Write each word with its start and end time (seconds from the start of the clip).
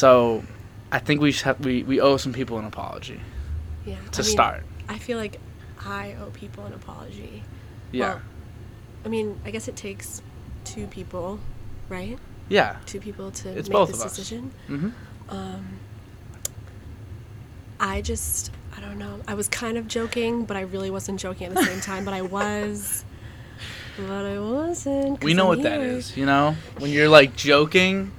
So, 0.00 0.42
I 0.90 0.98
think 0.98 1.20
we 1.20 1.30
have, 1.44 1.60
we 1.62 1.82
we 1.82 2.00
owe 2.00 2.16
some 2.16 2.32
people 2.32 2.58
an 2.58 2.64
apology 2.64 3.20
Yeah. 3.84 3.96
to 4.12 4.22
I 4.22 4.24
mean, 4.24 4.32
start. 4.32 4.62
I 4.88 4.98
feel 4.98 5.18
like 5.18 5.38
I 5.84 6.16
owe 6.22 6.30
people 6.30 6.64
an 6.64 6.72
apology. 6.72 7.42
Yeah. 7.92 8.14
Well, 8.14 8.20
I 9.04 9.08
mean, 9.08 9.38
I 9.44 9.50
guess 9.50 9.68
it 9.68 9.76
takes 9.76 10.22
two 10.64 10.86
people, 10.86 11.38
right? 11.90 12.18
yeah. 12.48 12.76
Two 12.86 12.98
people 13.00 13.30
to 13.30 13.48
It's 13.58 13.68
make 13.68 13.88
this 13.88 14.02
decision. 14.02 14.50
Mhm. 14.68 14.92
Um, 15.28 15.64
I 17.78 18.00
just, 18.00 18.50
I 18.76 18.80
don't 18.80 18.98
know. 18.98 19.20
I 19.28 19.34
was 19.34 19.48
kind 19.48 19.76
of 19.78 19.86
joking, 19.86 20.44
but 20.46 20.56
I 20.56 20.62
really 20.62 20.90
wasn't 20.90 21.20
joking 21.20 21.46
at 21.48 21.54
the 21.54 21.64
same 21.64 21.80
time. 21.80 22.04
But 22.06 22.14
I 22.14 22.22
was, 22.38 23.04
but 23.98 24.24
I 24.24 24.38
wasn't. 24.40 25.22
We 25.22 25.34
know 25.34 25.44
I'm 25.52 25.58
what 25.58 25.62
that 25.62 25.80
here. 25.80 25.90
is, 25.98 26.16
you 26.16 26.24
know? 26.26 26.56
When 26.78 26.90
you're 26.90 27.08
like 27.08 27.36
joking, 27.36 28.12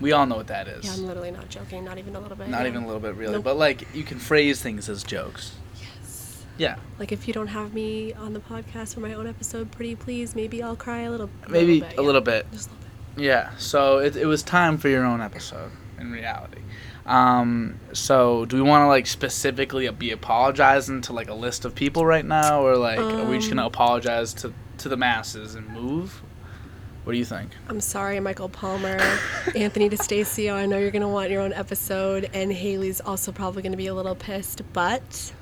we 0.00 0.12
all 0.12 0.26
know 0.26 0.36
what 0.36 0.46
that 0.48 0.68
is. 0.68 0.84
Yeah, 0.84 0.92
I'm 0.92 1.06
literally 1.06 1.30
not 1.30 1.48
joking, 1.48 1.84
not 1.84 1.98
even 1.98 2.14
a 2.14 2.20
little 2.20 2.36
bit. 2.36 2.48
Not 2.48 2.62
yeah. 2.62 2.68
even 2.68 2.82
a 2.82 2.86
little 2.86 3.00
bit 3.00 3.14
really, 3.14 3.34
Nope. 3.34 3.44
but 3.44 3.56
like 3.56 3.94
you 3.94 4.04
can 4.04 4.18
phrase 4.18 4.60
things 4.62 4.88
as 4.88 5.02
jokes. 5.02 5.54
Yes. 5.80 6.44
Yeah. 6.56 6.76
Like 6.98 7.12
if 7.12 7.26
you 7.26 7.34
don't 7.34 7.48
have 7.48 7.74
me 7.74 8.12
on 8.14 8.32
the 8.32 8.40
podcast 8.40 8.94
for 8.94 9.00
my 9.00 9.14
own 9.14 9.26
episode, 9.26 9.70
pretty 9.72 9.94
please, 9.96 10.34
maybe 10.34 10.62
I'll 10.62 10.76
cry 10.76 11.00
a 11.00 11.10
little. 11.10 11.30
Maybe 11.48 11.80
bit, 11.80 11.92
a 11.92 11.94
yeah. 11.96 12.00
little 12.00 12.20
bit. 12.20 12.46
Just 12.52 12.68
a 12.68 12.72
little 12.72 12.84
bit. 13.16 13.24
Yeah. 13.24 13.50
So 13.58 13.98
it 13.98 14.16
it 14.16 14.26
was 14.26 14.42
time 14.42 14.78
for 14.78 14.88
your 14.88 15.04
own 15.04 15.20
episode 15.20 15.70
in 15.98 16.12
reality. 16.12 16.60
Um, 17.06 17.80
so 17.94 18.44
do 18.44 18.56
we 18.56 18.62
want 18.62 18.82
to 18.82 18.86
like 18.86 19.06
specifically 19.06 19.88
be 19.90 20.10
apologizing 20.10 21.00
to 21.02 21.12
like 21.14 21.28
a 21.28 21.34
list 21.34 21.64
of 21.64 21.74
people 21.74 22.04
right 22.04 22.24
now, 22.24 22.62
or 22.62 22.76
like 22.76 22.98
are 22.98 23.24
we 23.24 23.38
just 23.38 23.48
gonna 23.48 23.62
Um, 23.62 23.68
apologize 23.68 24.34
to 24.34 24.52
to 24.78 24.88
the 24.88 24.96
masses 24.96 25.54
and 25.54 25.68
move? 25.70 26.22
What 27.08 27.12
do 27.14 27.18
you 27.20 27.24
think? 27.24 27.52
I'm 27.70 27.80
sorry, 27.80 28.20
Michael 28.20 28.50
Palmer, 28.50 28.98
Anthony 29.56 29.88
DeStacio. 29.88 30.52
I 30.52 30.66
know 30.66 30.76
you're 30.76 30.90
gonna 30.90 31.08
want 31.08 31.30
your 31.30 31.40
own 31.40 31.54
episode, 31.54 32.28
and 32.34 32.52
Haley's 32.52 33.00
also 33.00 33.32
probably 33.32 33.62
gonna 33.62 33.78
be 33.78 33.86
a 33.86 33.94
little 33.94 34.14
pissed, 34.14 34.60
but 34.74 35.32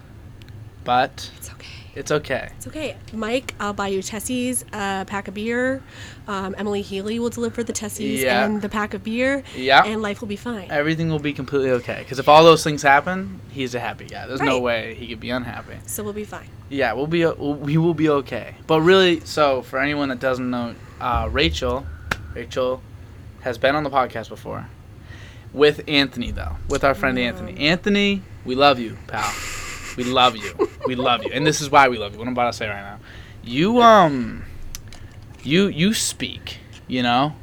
But 0.85 1.29
it's 1.37 1.51
okay. 1.51 1.67
it's 1.97 2.13
okay. 2.13 2.51
It's 2.57 2.69
okay. 2.69 2.97
Mike, 3.13 3.57
I'll 3.59 3.73
buy 3.73 3.89
you 3.89 4.01
Tessie's 4.01 4.65
uh, 4.73 5.07
pack 5.07 5.27
of 5.27 5.35
beer. 5.35 5.83
Um, 6.29 6.55
Emily 6.57 6.83
Healy 6.83 7.19
will 7.19 7.31
deliver 7.31 7.65
the 7.65 7.73
Tessie's 7.73 8.23
Yeah. 8.23 8.45
and 8.45 8.63
the 8.63 8.69
pack 8.69 8.95
of 8.95 9.03
beer. 9.03 9.43
Yeah. 9.57 9.83
And 9.85 10.01
life 10.01 10.21
will 10.21 10.29
be 10.29 10.37
fine. 10.37 10.71
Everything 10.71 11.09
will 11.09 11.19
be 11.19 11.33
completely 11.33 11.73
okay. 11.73 11.99
Because 11.99 12.21
if 12.21 12.29
all 12.29 12.45
those 12.45 12.63
things 12.63 12.81
happen, 12.81 13.41
he's 13.51 13.75
a 13.75 13.81
happy 13.81 14.05
guy. 14.05 14.29
There's 14.29 14.41
no 14.41 14.61
way 14.61 14.95
he 14.95 15.09
could 15.09 15.19
be 15.19 15.31
unhappy. 15.31 15.79
So 15.87 16.05
we'll 16.05 16.13
be 16.13 16.23
fine. 16.23 16.47
Yeah, 16.69 16.93
we'll 16.93 17.09
be 17.09 17.27
we 17.27 17.77
will 17.77 17.95
be 17.95 18.09
okay. 18.09 18.55
But 18.69 18.83
really, 18.83 19.19
so 19.25 19.63
for 19.63 19.81
anyone 19.81 20.11
that 20.11 20.21
doesn't 20.21 20.49
know, 20.49 20.77
uh, 21.01 21.29
Rachel, 21.31 21.87
Rachel 22.35 22.83
has 23.41 23.59
been 23.59 23.75
on 23.75 23.85
the 23.85 23.91
podcast 23.91 24.29
before, 24.29 24.67
with 25.53 25.83
Anthony 25.89 26.31
though, 26.31 26.57
with 26.69 26.85
our 26.85 26.95
friend 26.95 27.19
Anthony. 27.19 27.57
Anthony, 27.59 28.23
we 28.45 28.55
love 28.55 28.79
you, 28.79 28.97
pal. 29.07 29.33
We 29.97 30.05
love 30.05 30.37
you. 30.37 30.69
We 30.87 30.95
love 30.95 31.25
you, 31.25 31.33
and 31.33 31.47
this 31.47 31.61
is 31.61 31.71
why 31.71 31.89
we 31.89 31.99
love 31.99 32.13
you. 32.13 32.19
What 32.19 32.29
I'm 32.29 32.35
about 32.35 32.53
to 32.53 32.57
say 32.57 32.69
right 32.69 32.83
now, 32.83 32.99
you 33.43 33.81
um, 33.81 34.45
you 35.43 35.69
you 35.69 35.95
speak. 35.95 36.59
You 36.89 37.03
know, 37.03 37.35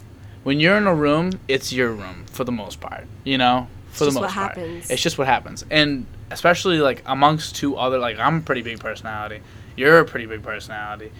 when 0.43 0.59
you're 0.59 0.77
in 0.77 0.87
a 0.87 0.95
room, 0.95 1.31
it's 1.47 1.73
your 1.73 1.91
room 1.91 2.25
for 2.27 2.43
the 2.43 2.51
most 2.51 2.79
part. 2.79 3.05
You 3.23 3.37
know, 3.37 3.67
for 3.89 4.05
just 4.05 4.15
the 4.15 4.21
most 4.21 4.33
part, 4.33 4.57
happens. 4.57 4.89
it's 4.89 5.01
just 5.01 5.17
what 5.17 5.27
happens, 5.27 5.65
and 5.69 6.05
especially 6.31 6.79
like 6.79 7.01
amongst 7.05 7.55
two 7.55 7.75
other 7.75 7.97
like 7.97 8.19
I'm 8.19 8.37
a 8.37 8.41
pretty 8.41 8.61
big 8.61 8.79
personality. 8.79 9.41
You're 9.75 9.99
a 9.99 10.05
pretty 10.05 10.27
big 10.27 10.43
personality. 10.43 11.11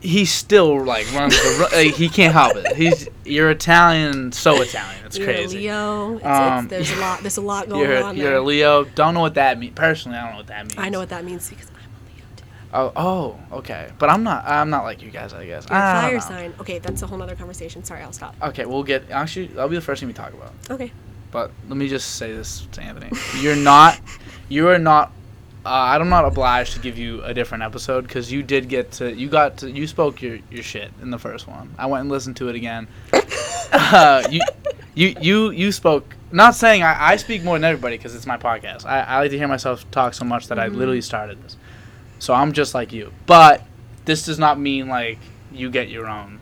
He 0.00 0.24
still 0.26 0.84
like 0.84 1.12
runs 1.12 1.34
the 1.36 1.68
like, 1.72 1.94
he 1.94 2.08
can't 2.08 2.32
help 2.32 2.56
it. 2.56 2.76
He's 2.76 3.08
you're 3.24 3.50
Italian, 3.50 4.30
so 4.32 4.60
Italian. 4.62 5.04
It's 5.06 5.18
you're 5.18 5.26
crazy. 5.26 5.56
a 5.58 5.60
Leo. 5.60 6.16
It's, 6.16 6.24
Um, 6.24 6.58
it's, 6.64 6.70
there's 6.70 6.90
a 6.92 7.00
lot. 7.00 7.20
There's 7.20 7.36
a 7.36 7.40
lot 7.40 7.68
going 7.68 7.82
You're 7.90 8.02
on 8.04 8.16
you're 8.16 8.30
there. 8.30 8.36
a 8.38 8.42
Leo. 8.42 8.84
Don't 8.84 9.14
know 9.14 9.20
what 9.20 9.34
that 9.34 9.58
means. 9.58 9.74
Personally, 9.74 10.16
I 10.18 10.22
don't 10.22 10.30
know 10.32 10.36
what 10.38 10.46
that 10.46 10.62
means. 10.66 10.74
I 10.78 10.88
know 10.88 11.00
what 11.00 11.08
that 11.08 11.24
means 11.24 11.48
because 11.50 11.66
I'm 11.70 11.74
a 11.76 12.14
Leo 12.16 12.24
too. 12.36 12.44
Oh, 12.72 12.92
oh, 13.50 13.56
okay. 13.58 13.90
But 13.98 14.08
I'm 14.10 14.22
not. 14.22 14.44
I'm 14.46 14.70
not 14.70 14.84
like 14.84 15.02
you 15.02 15.10
guys. 15.10 15.32
I 15.32 15.46
guess. 15.46 15.66
You're 15.68 15.76
I 15.78 16.10
fire 16.10 16.20
sign. 16.20 16.54
Okay, 16.60 16.78
that's 16.78 17.02
a 17.02 17.06
whole 17.08 17.18
nother 17.18 17.34
conversation. 17.34 17.82
Sorry, 17.82 18.02
I'll 18.02 18.12
stop. 18.12 18.36
Okay, 18.40 18.66
we'll 18.66 18.84
get. 18.84 19.10
Actually, 19.10 19.48
that'll 19.48 19.68
be 19.68 19.76
the 19.76 19.82
first 19.82 19.98
thing 20.00 20.06
we 20.06 20.12
talk 20.14 20.32
about. 20.32 20.52
Okay. 20.70 20.92
But 21.32 21.50
let 21.68 21.76
me 21.76 21.88
just 21.88 22.14
say 22.16 22.32
this 22.32 22.68
to 22.72 22.80
Anthony: 22.82 23.10
You're 23.40 23.56
not. 23.56 23.98
You 24.48 24.68
are 24.68 24.78
not. 24.78 25.10
Uh, 25.64 25.98
I'm 26.00 26.08
not 26.08 26.24
obliged 26.24 26.74
to 26.74 26.80
give 26.80 26.96
you 26.96 27.22
a 27.24 27.34
different 27.34 27.62
episode 27.62 28.06
because 28.06 28.30
you 28.30 28.42
did 28.42 28.68
get 28.68 28.92
to. 28.92 29.12
You 29.12 29.28
got 29.28 29.58
to. 29.58 29.70
You 29.70 29.86
spoke 29.86 30.22
your 30.22 30.38
your 30.50 30.62
shit 30.62 30.90
in 31.02 31.10
the 31.10 31.18
first 31.18 31.46
one. 31.46 31.74
I 31.78 31.86
went 31.86 32.02
and 32.02 32.10
listened 32.10 32.36
to 32.36 32.48
it 32.48 32.54
again. 32.54 32.88
uh, 33.72 34.26
you, 34.30 34.40
you, 34.94 35.14
you, 35.20 35.50
you 35.50 35.72
spoke. 35.72 36.14
Not 36.30 36.54
saying 36.54 36.82
I, 36.82 37.12
I 37.12 37.16
speak 37.16 37.42
more 37.42 37.56
than 37.56 37.64
everybody 37.64 37.96
because 37.96 38.14
it's 38.14 38.26
my 38.26 38.36
podcast. 38.36 38.86
I, 38.86 39.00
I 39.00 39.18
like 39.20 39.30
to 39.30 39.38
hear 39.38 39.48
myself 39.48 39.90
talk 39.90 40.14
so 40.14 40.24
much 40.24 40.48
that 40.48 40.58
I 40.58 40.68
literally 40.68 41.00
started 41.00 41.42
this. 41.42 41.56
So 42.18 42.34
I'm 42.34 42.52
just 42.52 42.74
like 42.74 42.92
you. 42.92 43.12
But 43.26 43.62
this 44.04 44.24
does 44.24 44.38
not 44.38 44.58
mean 44.58 44.88
like 44.88 45.18
you 45.52 45.70
get 45.70 45.88
your 45.88 46.08
own. 46.08 46.40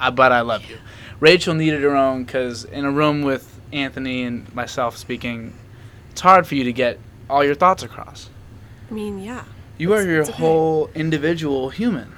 I, 0.00 0.10
but 0.10 0.32
I 0.32 0.40
love 0.40 0.68
you. 0.68 0.78
Rachel 1.20 1.54
needed 1.54 1.82
her 1.82 1.96
own 1.96 2.24
because 2.24 2.64
in 2.64 2.84
a 2.84 2.90
room 2.90 3.22
with 3.22 3.60
Anthony 3.72 4.22
and 4.22 4.52
myself 4.54 4.96
speaking, 4.96 5.54
it's 6.10 6.20
hard 6.20 6.46
for 6.46 6.54
you 6.54 6.64
to 6.64 6.72
get 6.72 6.98
all 7.28 7.44
your 7.44 7.54
thoughts 7.54 7.82
across. 7.82 8.30
I 8.90 8.94
mean, 8.94 9.20
yeah. 9.22 9.44
You 9.76 9.92
are 9.94 10.02
your 10.02 10.20
it's 10.20 10.30
okay. 10.30 10.38
whole 10.38 10.90
individual 10.94 11.70
human. 11.70 12.12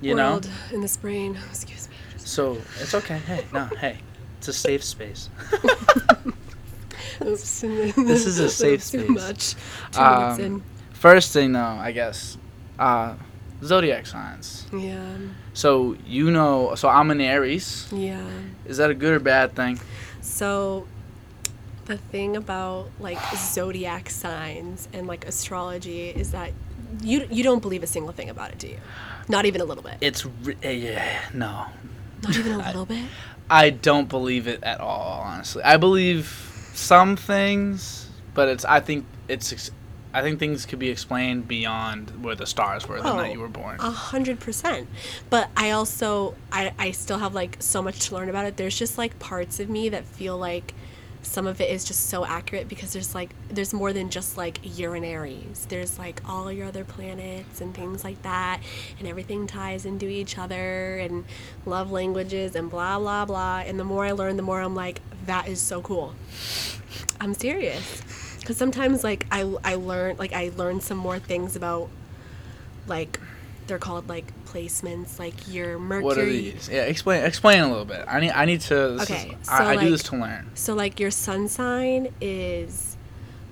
You 0.00 0.14
know? 0.14 0.40
In 0.72 0.80
this 0.82 0.96
brain. 0.96 1.38
Excuse 1.50 1.88
me. 1.88 1.94
So 2.18 2.58
it's 2.80 2.94
okay. 2.94 3.18
Hey, 3.18 3.44
no, 3.52 3.64
hey. 3.66 3.98
It's 4.38 4.48
a 4.48 4.52
safe 4.52 4.84
space. 4.84 5.30
Oops. 7.24 7.62
This 7.96 8.26
is 8.26 8.38
a 8.38 8.50
safe 8.50 8.80
Too 8.90 9.04
space. 9.04 9.08
much. 9.08 9.54
Two 9.92 10.00
Um, 10.00 10.40
in. 10.40 10.62
First 10.92 11.32
thing 11.32 11.52
though, 11.52 11.60
I 11.60 11.92
guess, 11.92 12.36
uh, 12.78 13.14
zodiac 13.62 14.06
signs. 14.06 14.66
Yeah. 14.72 15.16
So 15.54 15.96
you 16.06 16.30
know, 16.30 16.74
so 16.74 16.88
I'm 16.88 17.10
an 17.10 17.20
Aries. 17.20 17.86
Yeah. 17.92 18.20
Is 18.66 18.76
that 18.78 18.90
a 18.90 18.94
good 18.94 19.14
or 19.14 19.20
bad 19.20 19.54
thing? 19.54 19.78
So 20.20 20.86
the 21.86 21.96
thing 21.98 22.36
about 22.36 22.88
like 23.00 23.18
zodiac 23.36 24.10
signs 24.10 24.88
and 24.92 25.06
like 25.06 25.26
astrology 25.26 26.08
is 26.08 26.32
that 26.32 26.52
you 27.02 27.26
you 27.30 27.42
don't 27.42 27.60
believe 27.60 27.82
a 27.82 27.86
single 27.86 28.12
thing 28.12 28.30
about 28.30 28.50
it, 28.50 28.58
do 28.58 28.68
you? 28.68 28.78
Not 29.28 29.46
even 29.46 29.60
a 29.60 29.64
little 29.64 29.82
bit. 29.82 29.96
It's 30.00 30.24
re- 30.26 30.56
eh, 30.62 30.70
yeah, 30.70 31.20
no. 31.32 31.66
Not 32.22 32.36
even 32.36 32.52
a 32.52 32.58
little 32.58 32.86
bit. 32.86 33.04
I 33.50 33.70
don't 33.70 34.08
believe 34.08 34.46
it 34.46 34.62
at 34.62 34.80
all. 34.80 35.20
Honestly, 35.24 35.62
I 35.62 35.76
believe 35.76 36.26
some 36.74 37.16
things, 37.16 38.08
but 38.34 38.48
it's. 38.48 38.64
I 38.64 38.80
think 38.80 39.06
it's. 39.28 39.52
ex- 39.52 39.70
I 40.12 40.22
think 40.22 40.38
things 40.38 40.64
could 40.64 40.78
be 40.78 40.90
explained 40.90 41.48
beyond 41.48 42.22
where 42.24 42.36
the 42.36 42.46
stars 42.46 42.86
were 42.86 43.02
the 43.02 43.10
Oh, 43.10 43.16
night 43.16 43.32
you 43.32 43.40
were 43.40 43.48
born. 43.48 43.80
A 43.80 43.90
hundred 43.90 44.38
percent. 44.38 44.88
But 45.28 45.50
I 45.56 45.72
also 45.72 46.36
I, 46.52 46.72
I 46.78 46.92
still 46.92 47.18
have 47.18 47.34
like 47.34 47.56
so 47.58 47.82
much 47.82 48.08
to 48.08 48.14
learn 48.14 48.28
about 48.28 48.46
it. 48.46 48.56
There's 48.56 48.78
just 48.78 48.96
like 48.96 49.18
parts 49.18 49.58
of 49.58 49.68
me 49.68 49.88
that 49.88 50.04
feel 50.04 50.38
like 50.38 50.72
some 51.24 51.46
of 51.46 51.60
it 51.60 51.70
is 51.70 51.84
just 51.84 52.08
so 52.08 52.24
accurate 52.24 52.68
because 52.68 52.92
there's 52.92 53.14
like 53.14 53.30
there's 53.48 53.72
more 53.72 53.92
than 53.92 54.10
just 54.10 54.36
like 54.36 54.58
your 54.78 54.94
Aries. 54.96 55.66
There's 55.68 55.98
like 55.98 56.22
all 56.28 56.52
your 56.52 56.66
other 56.66 56.84
planets 56.84 57.60
and 57.60 57.74
things 57.74 58.04
like 58.04 58.20
that 58.22 58.60
and 58.98 59.08
everything 59.08 59.46
ties 59.46 59.84
into 59.86 60.06
each 60.06 60.38
other 60.38 60.98
and 60.98 61.24
love 61.66 61.90
languages 61.90 62.54
and 62.54 62.70
blah 62.70 62.98
blah 62.98 63.24
blah. 63.24 63.62
And 63.66 63.78
the 63.78 63.84
more 63.84 64.04
I 64.04 64.12
learn, 64.12 64.36
the 64.36 64.42
more 64.42 64.60
I'm 64.60 64.74
like, 64.74 65.00
that 65.26 65.48
is 65.48 65.60
so 65.60 65.80
cool. 65.80 66.14
I'm 67.20 67.34
serious. 67.34 68.02
Cause 68.44 68.56
sometimes 68.56 69.02
like 69.02 69.26
I 69.30 69.40
I 69.64 69.74
learn 69.76 70.16
like 70.18 70.32
I 70.32 70.50
learn 70.56 70.80
some 70.80 70.98
more 70.98 71.18
things 71.18 71.56
about 71.56 71.88
like 72.86 73.18
they're 73.66 73.78
called 73.78 74.08
like 74.08 74.26
placements 74.46 75.18
like 75.18 75.34
your 75.48 75.78
mercury 75.78 76.04
what 76.04 76.18
are 76.18 76.24
these? 76.26 76.68
Yeah, 76.68 76.82
explain. 76.82 77.24
Explain 77.24 77.60
a 77.60 77.68
little 77.68 77.84
bit. 77.84 78.04
I 78.08 78.20
need. 78.20 78.30
I 78.30 78.44
need 78.44 78.60
to. 78.62 78.76
Okay, 79.02 79.36
Is, 79.40 79.46
so, 79.48 79.52
I, 79.52 79.70
I 79.70 79.74
do 79.76 79.80
like- 79.82 79.90
this 79.90 80.02
to 80.04 80.16
learn. 80.16 80.50
so 80.54 80.74
like 80.74 81.00
your 81.00 81.10
sun 81.10 81.48
sign 81.48 82.12
is 82.20 82.96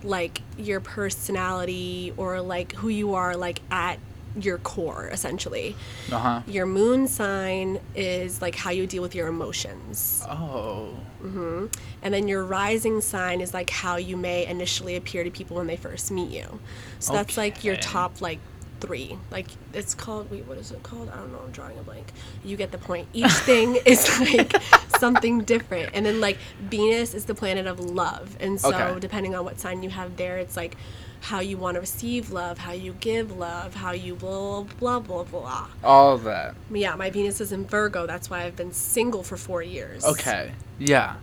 like 0.04 0.42
your 0.58 0.80
personality 0.80 2.12
or 2.16 2.40
like 2.40 2.72
who 2.74 2.88
you 2.88 3.14
are 3.14 3.36
like 3.36 3.60
at 3.70 3.98
your 4.40 4.56
core 4.58 5.08
essentially 5.12 5.76
Uh 6.10 6.18
huh. 6.18 6.42
your 6.46 6.64
moon 6.64 7.06
sign 7.06 7.78
is 7.94 8.40
like 8.40 8.54
how 8.54 8.70
you 8.70 8.86
deal 8.86 9.02
with 9.02 9.14
your 9.14 9.28
emotions 9.28 10.24
Oh. 10.28 10.88
Mhm. 11.22 11.72
And 12.02 12.14
then 12.14 12.26
your 12.28 12.42
rising 12.44 13.00
sign 13.02 13.40
is 13.42 13.52
like 13.52 13.68
how 13.70 13.96
you 13.96 14.16
may 14.16 14.46
initially 14.46 14.96
appear 14.96 15.22
to 15.22 15.30
people 15.30 15.58
when 15.58 15.66
they 15.66 15.76
first 15.76 16.10
meet 16.10 16.30
you 16.30 16.58
so 16.98 17.12
that's 17.12 17.36
like 17.36 17.62
your 17.62 17.76
top 17.76 18.20
like 18.22 18.38
three 18.82 19.16
like 19.30 19.46
it's 19.72 19.94
called 19.94 20.28
wait 20.30 20.44
what 20.46 20.58
is 20.58 20.72
it 20.72 20.82
called 20.82 21.08
i 21.10 21.16
don't 21.16 21.30
know 21.32 21.38
i'm 21.44 21.52
drawing 21.52 21.78
a 21.78 21.82
blank 21.82 22.12
you 22.44 22.56
get 22.56 22.72
the 22.72 22.78
point 22.78 23.06
each 23.12 23.30
thing 23.32 23.76
is 23.86 24.08
like 24.20 24.52
something 24.98 25.42
different 25.44 25.88
and 25.94 26.04
then 26.04 26.20
like 26.20 26.36
venus 26.60 27.14
is 27.14 27.26
the 27.26 27.34
planet 27.34 27.66
of 27.66 27.78
love 27.78 28.36
and 28.40 28.60
so 28.60 28.70
Okay. 28.74 28.98
depending 29.00 29.34
on 29.36 29.44
what 29.44 29.60
sign 29.60 29.82
you 29.84 29.90
have 29.90 30.16
there 30.16 30.36
it's 30.38 30.56
like 30.56 30.76
how 31.20 31.38
you 31.38 31.56
want 31.56 31.76
to 31.76 31.80
receive 31.80 32.32
love 32.32 32.58
how 32.58 32.72
you 32.72 32.92
give 32.98 33.30
love 33.36 33.72
how 33.76 33.92
you 33.92 34.16
blah 34.16 34.64
blah 34.80 34.98
blah 34.98 35.22
blah 35.22 35.68
All 35.84 36.14
of 36.14 36.24
that. 36.24 36.56
yeah 36.72 36.96
my 36.96 37.08
venus 37.10 37.40
is 37.40 37.52
in 37.52 37.64
virgo 37.64 38.04
that's 38.08 38.28
why 38.28 38.42
i've 38.42 38.56
been 38.56 38.72
single 38.72 39.22
for 39.22 39.36
four 39.36 39.62
years 39.62 40.04
Okay. 40.04 40.50
Yeah. 40.80 41.14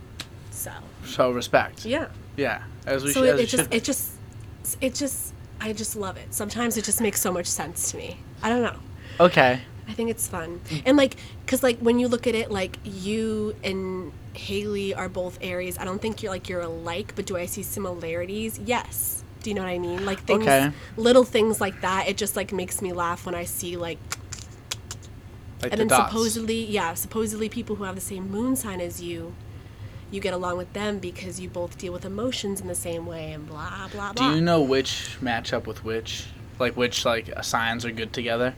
So 0.50 0.70
So 1.04 1.30
respect. 1.32 1.84
yeah. 1.84 2.08
Yeah. 2.38 2.62
As 2.86 3.04
we 3.04 3.12
so 3.12 3.20
should. 3.20 3.28
it, 3.28 3.32
as 3.32 3.38
we 3.38 3.44
it 3.44 3.46
just 3.48 3.74
it 3.74 3.84
just 3.84 4.10
it 4.80 4.94
just 4.94 5.29
I 5.60 5.72
just 5.72 5.94
love 5.96 6.16
it. 6.16 6.32
Sometimes 6.34 6.76
it 6.76 6.84
just 6.84 7.00
makes 7.00 7.20
so 7.20 7.32
much 7.32 7.46
sense 7.46 7.90
to 7.90 7.96
me. 7.98 8.18
I 8.42 8.48
don't 8.48 8.62
know. 8.62 8.78
Okay. 9.18 9.60
I 9.88 9.92
think 9.92 10.08
it's 10.10 10.26
fun. 10.26 10.60
And 10.86 10.96
like 10.96 11.16
cuz 11.46 11.62
like 11.62 11.78
when 11.80 11.98
you 11.98 12.08
look 12.08 12.26
at 12.26 12.34
it 12.34 12.50
like 12.50 12.78
you 12.84 13.54
and 13.62 14.12
Haley 14.34 14.94
are 14.94 15.08
both 15.08 15.38
Aries. 15.42 15.76
I 15.78 15.84
don't 15.84 16.00
think 16.00 16.22
you're 16.22 16.32
like 16.32 16.48
you're 16.48 16.60
alike, 16.60 17.12
but 17.16 17.26
do 17.26 17.36
I 17.36 17.46
see 17.46 17.62
similarities? 17.62 18.58
Yes. 18.64 19.24
Do 19.42 19.50
you 19.50 19.54
know 19.56 19.62
what 19.62 19.70
I 19.70 19.78
mean? 19.78 20.04
Like 20.06 20.20
things 20.20 20.42
Okay. 20.44 20.70
little 20.96 21.24
things 21.24 21.60
like 21.60 21.80
that. 21.80 22.08
It 22.08 22.16
just 22.16 22.36
like 22.36 22.52
makes 22.52 22.80
me 22.80 22.92
laugh 22.92 23.26
when 23.26 23.34
I 23.34 23.44
see 23.44 23.76
like 23.76 23.98
Like 25.62 25.72
and 25.72 25.80
the 25.80 25.84
then 25.84 25.88
dots. 25.88 26.10
supposedly 26.10 26.64
yeah, 26.64 26.94
supposedly 26.94 27.48
people 27.48 27.76
who 27.76 27.84
have 27.84 27.94
the 27.96 28.00
same 28.00 28.30
moon 28.30 28.56
sign 28.56 28.80
as 28.80 29.02
you 29.02 29.34
you 30.10 30.20
get 30.20 30.34
along 30.34 30.56
with 30.58 30.72
them 30.72 30.98
because 30.98 31.38
you 31.40 31.48
both 31.48 31.78
deal 31.78 31.92
with 31.92 32.04
emotions 32.04 32.60
in 32.60 32.66
the 32.68 32.74
same 32.74 33.06
way 33.06 33.32
and 33.32 33.46
blah 33.46 33.88
blah 33.92 34.12
blah. 34.12 34.30
Do 34.30 34.34
you 34.36 34.40
know 34.40 34.60
which 34.62 35.16
match 35.20 35.52
up 35.52 35.66
with 35.66 35.84
which? 35.84 36.26
Like 36.58 36.76
which 36.76 37.04
like 37.04 37.32
signs 37.44 37.84
are 37.84 37.92
good 37.92 38.12
together? 38.12 38.54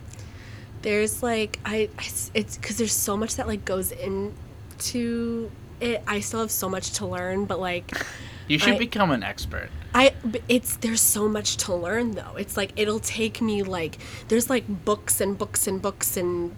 there's 0.82 1.22
like 1.22 1.60
I 1.64 1.88
it's 2.34 2.56
because 2.56 2.76
there's 2.76 2.92
so 2.92 3.16
much 3.16 3.36
that 3.36 3.46
like 3.46 3.64
goes 3.64 3.92
into 3.92 5.50
it 5.80 6.02
i 6.06 6.20
still 6.20 6.40
have 6.40 6.50
so 6.50 6.68
much 6.68 6.90
to 6.92 7.06
learn 7.06 7.44
but 7.44 7.60
like 7.60 7.90
You 8.48 8.58
should 8.58 8.74
I- 8.74 8.78
become 8.78 9.12
an 9.12 9.22
expert. 9.22 9.70
i 9.94 10.12
it's 10.48 10.76
there's 10.78 11.00
so 11.00 11.28
much 11.28 11.56
to 11.58 11.74
learn 11.74 12.12
though 12.12 12.34
it's 12.36 12.56
like 12.56 12.72
it'll 12.76 12.98
take 12.98 13.40
me 13.40 13.62
like 13.62 13.98
there's 14.26 14.50
like 14.50 14.64
books 14.84 15.20
and 15.20 15.38
books 15.38 15.68
and 15.68 15.80
books 15.80 16.16
and 16.16 16.56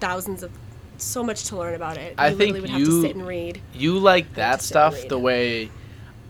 thousands 0.00 0.42
of 0.42 0.50
so 1.02 1.22
much 1.22 1.44
to 1.44 1.56
learn 1.56 1.74
about 1.74 1.96
it 1.96 2.14
I 2.18 2.28
you 2.28 2.36
think 2.36 2.54
literally 2.54 2.60
would 2.62 2.70
have 2.70 2.80
you- 2.80 2.86
to 2.86 3.02
sit 3.02 3.16
and 3.16 3.26
read 3.26 3.60
You 3.74 3.98
like 3.98 4.34
that 4.34 4.62
stuff 4.62 4.96
the 5.08 5.18
way 5.18 5.70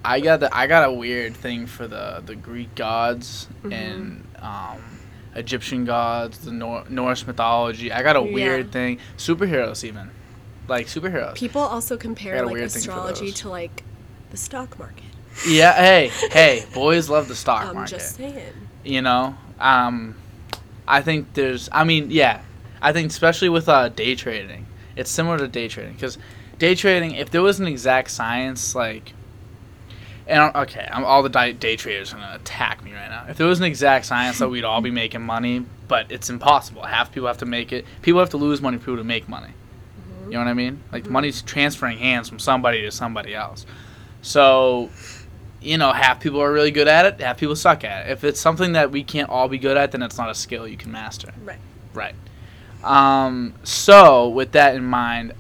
I 0.05 0.21
got 0.21 0.41
the 0.41 0.55
I 0.57 0.67
got 0.67 0.89
a 0.89 0.93
weird 0.93 1.37
thing 1.37 1.67
for 1.67 1.87
the 1.87 2.23
the 2.25 2.35
Greek 2.35 2.75
gods 2.75 3.47
Mm-hmm. 3.63 3.73
and 3.73 4.25
um 4.41 4.79
Egyptian 5.35 5.85
gods, 5.87 6.39
the 6.41 6.51
Nor- 6.53 6.85
Norse 6.91 7.27
mythology. 7.27 7.91
I 7.91 8.03
got 8.03 8.17
a 8.17 8.21
Yeah. 8.23 8.35
weird 8.35 8.71
thing. 8.73 8.99
Superheroes 9.17 9.83
even. 9.83 10.11
Like 10.69 10.87
superheroes. 10.89 11.35
people 11.37 11.61
also 11.63 11.97
compare 11.97 12.45
like 12.45 12.53
weird 12.53 12.71
thing 12.71 12.83
for 12.83 12.91
astrology 12.91 13.33
to 13.33 13.49
like 13.49 13.83
the 14.31 14.37
stock 14.37 14.79
market 14.79 15.05
Yeah, 15.47 15.73
hey, 15.75 16.09
hey, 16.31 16.65
boys 16.75 17.09
love 17.09 17.29
the 17.29 17.35
stock 17.35 17.67
i'm 17.67 17.75
market. 17.75 17.91
just 17.91 18.17
saying 18.17 18.53
you 18.85 19.03
know 19.03 19.37
um 19.61 20.15
i 20.89 21.01
think 21.03 21.33
there's 21.35 21.69
i 21.73 21.83
mean 21.85 22.11
yeah 22.11 22.41
i 22.83 22.93
think 22.93 23.11
especially 23.11 23.49
with 23.49 23.69
uh 23.69 23.89
day 23.89 24.15
trading 24.15 24.67
it's 24.97 25.11
similar 25.11 25.39
to 25.39 25.49
day 25.49 25.69
trading 25.69 25.95
because 25.95 26.19
day 26.59 26.75
trading 26.75 27.13
if 27.13 27.31
there 27.31 27.43
was 27.43 27.59
an 27.61 27.67
exact 27.67 28.11
science 28.11 28.75
like 28.75 29.15
and 30.27 30.55
okay 30.55 30.89
I'm, 30.93 31.05
all 31.05 31.23
the 31.23 31.29
di- 31.29 31.53
day 31.53 31.77
traders 31.77 32.13
are 32.13 32.17
going 32.17 32.29
to 32.29 32.37
attack 32.37 32.85
me 32.85 32.93
right 32.93 33.09
now. 33.09 33.27
If 33.29 33.37
there 33.37 33.47
was 33.47 33.59
an 33.59 33.65
exact 33.65 34.07
science 34.07 34.39
that 34.39 34.49
we'd 34.49 34.65
all 34.65 34.81
be 34.81 34.91
making 34.91 35.23
money 35.23 35.65
but 35.89 36.11
it's 36.11 36.31
impossible. 36.31 36.83
Half 36.83 37.13
people 37.13 37.27
have 37.27 37.39
to 37.39 37.47
make 37.47 37.73
it 37.73 37.85
people 38.03 38.21
have 38.21 38.31
to 38.31 38.37
lose 38.37 38.61
money 38.61 38.79
for 38.79 38.85
people 38.85 38.97
to 38.99 39.05
make 39.05 39.29
money. 39.29 39.53
You 40.27 40.33
know 40.33 40.39
what 40.39 40.49
i 40.49 40.55
mean? 40.55 40.83
Like 40.93 41.11
money's 41.11 41.43
transferring 41.43 41.99
hands 41.99 42.29
from 42.29 42.39
somebody 42.39 42.83
to 42.83 42.91
somebody 42.91 43.35
else. 43.35 43.67
So 44.23 44.91
you 45.61 45.79
know, 45.79 45.93
half 45.93 46.21
people 46.21 46.41
are 46.41 46.53
really 46.53 46.71
good 46.71 46.89
at 46.89 47.05
it, 47.07 47.21
half 47.21 47.39
people 47.39 47.55
suck 47.55 47.85
at 47.85 48.07
it. 48.07 48.13
If 48.13 48.25
it's 48.25 48.41
something 48.41 48.73
that 48.73 48.91
we 48.91 49.05
can't 49.05 49.29
all 49.29 49.49
be 49.49 49.59
good 49.59 49.77
at, 49.77 49.93
then 49.93 50.03
it's 50.03 50.19
not 50.19 50.29
a 50.29 50.35
skill 50.35 50.67
you 50.67 50.77
can 50.77 50.91
master. 50.91 51.33
right. 51.45 51.59
Right. 51.95 52.15
Um, 52.85 53.55
so, 53.63 54.29
with 54.29 54.53
that 54.53 54.75
in 54.75 54.85
mind, 54.85 55.33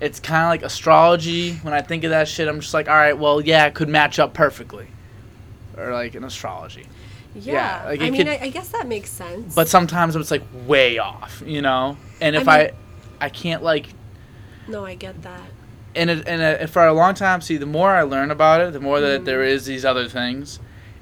it's 0.00 0.20
kind 0.20 0.44
of 0.44 0.48
like 0.50 0.62
astrology. 0.62 1.54
When 1.56 1.74
I 1.74 1.80
think 1.82 2.04
of 2.04 2.10
that 2.10 2.28
shit, 2.28 2.48
I'm 2.48 2.60
just 2.60 2.74
like, 2.74 2.88
all 2.88 2.94
right, 2.94 3.16
well, 3.18 3.40
yeah, 3.40 3.66
it 3.66 3.74
could 3.74 3.88
match 3.88 4.18
up 4.18 4.34
perfectly. 4.34 4.88
Or 5.76 5.92
like 5.92 6.14
in 6.14 6.22
astrology. 6.24 6.86
yeah, 7.34 7.82
like, 7.86 8.00
i 8.00 8.10
mean 8.10 8.26
could- 8.26 8.28
I, 8.28 8.44
I 8.44 8.48
guess 8.50 8.68
that 8.68 8.86
makes 8.86 9.10
sense 9.10 9.56
But 9.56 9.66
sometimes 9.66 10.14
it's 10.14 10.30
like 10.30 10.44
way 10.66 10.98
off, 10.98 11.42
you 11.44 11.62
know? 11.62 11.96
And 12.20 12.36
if 12.36 12.46
I 12.46 12.54
I, 12.54 12.62
mean- 12.64 12.72
I, 13.20 13.28
can't 13.28 13.62
like 13.64 13.86
no 14.68 14.84
i 14.84 14.94
get 14.94 15.20
that 15.22 15.42
and 15.96 16.10
it, 16.10 16.28
and 16.28 16.40
it, 16.40 16.70
for 16.70 16.86
a 16.86 16.92
long 16.92 17.14
time, 17.14 17.40
see, 17.40 17.56
the 17.56 17.66
more 17.66 17.90
I 17.90 18.02
learn 18.02 18.30
about 18.30 18.60
it, 18.60 18.72
the 18.72 18.78
more 18.80 19.00
that 19.00 19.22
Mm. 19.22 19.24
there 19.24 19.42
is 19.42 19.64
these 19.64 19.84
other 19.84 20.08
things, 20.08 20.60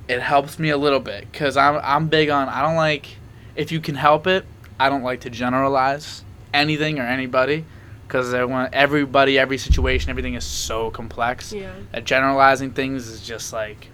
it 0.08 0.20
helps 0.20 0.58
me 0.58 0.70
a 0.70 0.76
little 0.78 1.00
bit 1.00 1.30
because 1.30 1.56
I'm 1.56 1.78
I'm 1.82 2.08
big 2.08 2.30
on 2.30 2.48
I 2.48 2.62
don't 2.62 2.76
like 2.76 3.06
if 3.54 3.70
you 3.70 3.80
can 3.80 3.94
help 3.94 4.26
it, 4.26 4.44
I 4.78 4.88
don't 4.88 5.02
like 5.02 5.20
to 5.20 5.30
generalize 5.30 6.24
anything 6.52 6.98
or 6.98 7.02
anybody 7.04 7.64
because 8.06 8.34
everybody, 8.34 9.38
every 9.38 9.56
situation, 9.58 10.10
everything 10.10 10.34
is 10.34 10.44
so 10.44 10.90
complex 10.90 11.52
yeah 11.52 11.72
that 11.92 12.04
generalizing 12.04 12.70
things 12.72 13.08
is 13.08 13.22
just 13.26 13.52
like 13.52 13.88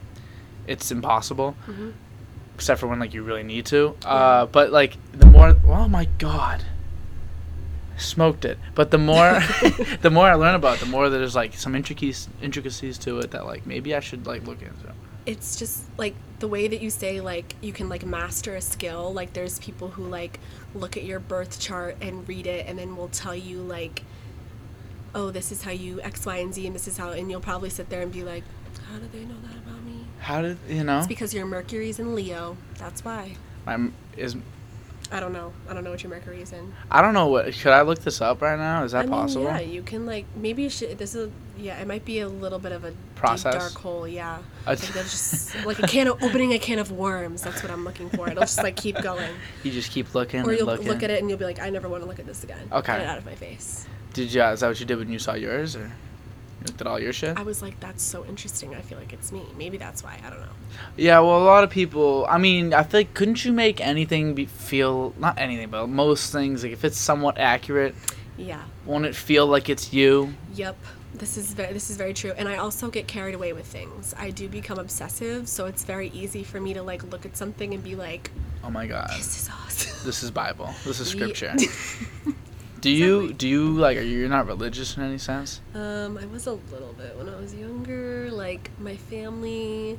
it's 0.67 0.91
impossible. 0.91 1.57
Mhm. 1.67 1.93
Except 2.55 2.81
for 2.81 2.89
when 2.89 2.99
like 2.99 3.15
you 3.15 3.23
really 3.23 3.45
need 3.45 3.67
to. 3.67 3.95
Uh, 4.05 4.47
but 4.47 4.73
like 4.73 4.97
the 5.13 5.27
more, 5.27 5.55
oh 5.69 5.87
my 5.89 6.07
god, 6.19 6.65
smoked 7.97 8.45
it. 8.45 8.59
But 8.75 8.91
the 8.91 8.99
more, 8.99 9.41
the 10.03 10.11
more 10.11 10.27
I 10.27 10.35
learn 10.35 10.55
about 10.55 10.77
it, 10.77 10.81
the 10.81 10.87
more 10.87 11.09
there's 11.09 11.37
like 11.37 11.55
some 11.55 11.75
intricacies 11.75 12.29
intricacies 12.43 12.99
to 12.99 13.19
it 13.21 13.31
that 13.31 13.47
like 13.47 13.67
maybe 13.67 13.95
I 13.95 14.01
should 14.01 14.27
like 14.27 14.47
look 14.47 14.61
into. 14.63 14.93
It's 15.29 15.57
just 15.57 15.85
like 15.97 16.15
the 16.41 16.49
way 16.49 16.67
that 16.67 16.81
you 16.81 16.91
say 16.91 17.21
like 17.21 17.55
you 17.61 17.73
can 17.73 17.89
like 17.89 18.05
master 18.05 18.57
a 18.57 18.61
skill 18.61 19.13
like 19.13 19.33
there's 19.35 19.59
people 19.59 19.89
who 19.89 20.05
like 20.05 20.41
look 20.75 20.97
at 20.97 21.05
your 21.05 21.21
birth 21.21 21.61
chart 21.61 21.97
and 22.01 22.27
read 22.29 22.47
it 22.47 22.67
and 22.67 22.79
then 22.79 22.97
will 22.97 23.09
tell 23.09 23.35
you 23.35 23.61
like 23.61 24.03
oh 25.15 25.31
this 25.31 25.53
is 25.53 25.63
how 25.63 25.71
you 25.71 26.01
x 26.01 26.25
y 26.25 26.39
and 26.39 26.55
z 26.55 26.67
and 26.67 26.75
this 26.75 26.89
is 26.89 26.97
how 26.97 27.11
and 27.11 27.31
you'll 27.31 27.41
probably 27.41 27.71
sit 27.71 27.89
there 27.91 28.01
and 28.01 28.13
be 28.13 28.25
like 28.25 28.43
how 28.91 28.99
do 28.99 29.09
they 29.13 29.25
know 29.25 29.35
that 29.43 29.57
about 29.57 29.83
me? 29.83 30.05
How 30.21 30.43
did 30.43 30.59
you 30.69 30.85
know? 30.85 30.99
it's 30.99 31.07
because 31.07 31.35
your 31.35 31.47
mercury's 31.47 31.99
in 31.99 32.15
leo. 32.15 32.57
That's 32.77 33.05
why. 33.05 33.37
My 33.67 33.91
is 34.17 34.37
i 35.11 35.21
don't 35.21 35.33
know 35.33 35.53
i 35.69 35.75
don't 35.75 35.85
know 35.85 35.91
what 35.91 36.03
your 36.03 36.11
mercury 36.11 36.43
is 36.43 36.53
in 36.53 36.73
I 36.91 37.01
don't 37.03 37.15
know 37.15 37.27
what. 37.29 37.55
Should 37.55 37.73
I 37.73 37.83
look 37.83 38.01
this 38.01 38.21
up 38.21 38.43
right 38.43 38.59
now? 38.59 38.85
Is 38.85 38.93
that 38.93 39.01
I 39.01 39.03
mean, 39.03 39.11
possible? 39.11 39.45
yeah 39.45 39.61
you 39.61 39.83
can 39.83 40.05
like 40.07 40.27
maybe 40.37 40.63
you 40.63 40.71
should 40.71 40.99
this 40.99 41.15
is 41.15 41.31
yeah 41.57 41.79
it 41.81 41.87
might 41.89 42.05
be 42.05 42.21
a 42.21 42.29
little 42.29 42.59
bit 42.59 42.73
of 42.73 42.85
a 42.85 42.91
deep, 42.91 42.99
Process? 43.15 43.55
dark 43.55 43.73
hole 43.75 44.07
yeah 44.07 44.39
like 44.67 44.79
that's 44.79 45.11
just 45.11 45.65
like 45.67 45.79
a 45.81 45.87
can 45.87 46.07
of 46.09 46.23
opening 46.23 46.53
a 46.53 46.59
can 46.59 46.79
of 46.79 46.93
worms 46.93 47.43
that's 47.43 47.63
what 47.63 47.73
i'm 47.73 47.85
looking 47.85 48.09
for 48.11 48.29
it'll 48.31 48.43
just 48.43 48.59
like 48.63 48.77
keep 48.77 49.01
going 49.03 49.31
You 49.65 49.73
just 49.73 49.91
keep 49.91 50.15
looking 50.15 50.43
or 50.45 50.53
you'll 50.53 50.67
looking. 50.67 50.87
look 50.87 51.03
at 51.03 51.11
it 51.11 51.21
and 51.21 51.29
you'll 51.29 51.39
be 51.39 51.45
like, 51.45 51.61
I 51.61 51.69
never 51.71 51.89
want 51.89 52.03
to 52.03 52.09
look 52.09 52.19
at 52.21 52.27
this 52.27 52.45
again. 52.45 52.69
Okay. 52.71 52.93
Get 52.93 53.01
it 53.03 53.07
out 53.09 53.19
of 53.19 53.27
my 53.27 53.35
face. 53.35 53.87
Did 54.15 54.33
you? 54.33 54.43
Is 54.43 54.61
that 54.61 54.69
what 54.69 54.79
you 54.81 54.87
did 54.87 54.99
when 54.99 55.11
you 55.11 55.19
saw 55.19 55.35
yours, 55.35 55.75
or 55.75 55.91
looked 56.67 56.81
at 56.81 56.87
all 56.87 56.99
your 56.99 57.13
shit? 57.13 57.37
I 57.39 57.43
was 57.43 57.63
like, 57.63 57.79
that's 57.81 58.03
so 58.03 58.25
interesting. 58.27 58.75
I 58.75 58.81
feel 58.81 58.99
like 58.99 59.13
it's 59.13 59.31
me. 59.33 59.43
Maybe 59.57 59.77
that's 59.79 60.03
why. 60.03 60.19
I 60.25 60.31
don't 60.31 60.41
know. 60.41 60.47
Yeah, 60.97 61.21
well, 61.21 61.39
a 61.39 61.45
lot 61.45 61.65
of 61.65 61.71
people. 61.71 62.27
I 62.29 62.39
mean, 62.39 62.75
I 62.75 62.83
think 62.83 63.15
couldn't 63.15 63.45
you 63.45 63.53
make 63.53 63.81
anything 63.81 64.35
be, 64.35 64.47
feel 64.47 65.15
not 65.19 65.39
anything, 65.39 65.71
but 65.71 65.87
most 65.89 66.33
things 66.33 66.63
like 66.63 66.73
if 66.73 66.85
it's 66.85 66.99
somewhat 66.99 67.39
accurate, 67.39 67.95
Yeah. 68.37 68.63
won't 68.87 69.07
it 69.07 69.15
feel 69.17 69.47
like 69.47 69.69
it's 69.69 69.93
you? 69.93 70.35
Yep. 70.55 70.77
This 71.15 71.39
is 71.39 71.55
very 71.55 71.73
this 71.73 71.89
is 71.91 71.97
very 71.97 72.13
true. 72.13 72.33
And 72.37 72.49
I 72.49 72.57
also 72.59 72.91
get 72.91 73.09
carried 73.09 73.35
away 73.35 73.53
with 73.55 73.65
things. 73.67 74.15
I 74.19 74.31
do 74.31 74.47
become 74.49 74.79
obsessive, 74.79 75.49
so 75.49 75.65
it's 75.65 75.83
very 75.83 76.09
easy 76.11 76.45
for 76.45 76.61
me 76.61 76.75
to 76.75 76.83
like 76.83 77.03
look 77.11 77.25
at 77.25 77.37
something 77.37 77.73
and 77.73 77.83
be 77.83 77.95
like, 77.95 78.31
Oh 78.63 78.71
my 78.71 78.87
god, 78.87 79.09
this 79.17 79.41
is 79.43 79.49
awesome. 79.49 80.05
this 80.07 80.23
is 80.23 80.31
Bible. 80.31 80.75
This 80.85 81.01
is 81.01 81.09
scripture. 81.17 81.55
Do 82.81 82.91
you 82.91 83.17
Exactly. 83.21 83.35
do 83.39 83.49
you 83.49 83.71
like? 83.79 83.97
Are 83.99 84.03
you 84.03 84.19
you're 84.19 84.29
not 84.29 84.47
religious 84.47 84.97
in 84.97 85.03
any 85.03 85.19
sense? 85.19 85.61
Um, 85.75 86.17
I 86.19 86.27
was 86.27 86.47
a 86.47 86.53
little 86.53 86.95
bit 86.97 87.17
when 87.17 87.29
I 87.29 87.37
was 87.39 87.55
younger. 87.55 88.31
Like 88.31 88.71
my 88.79 88.97
family 88.97 89.99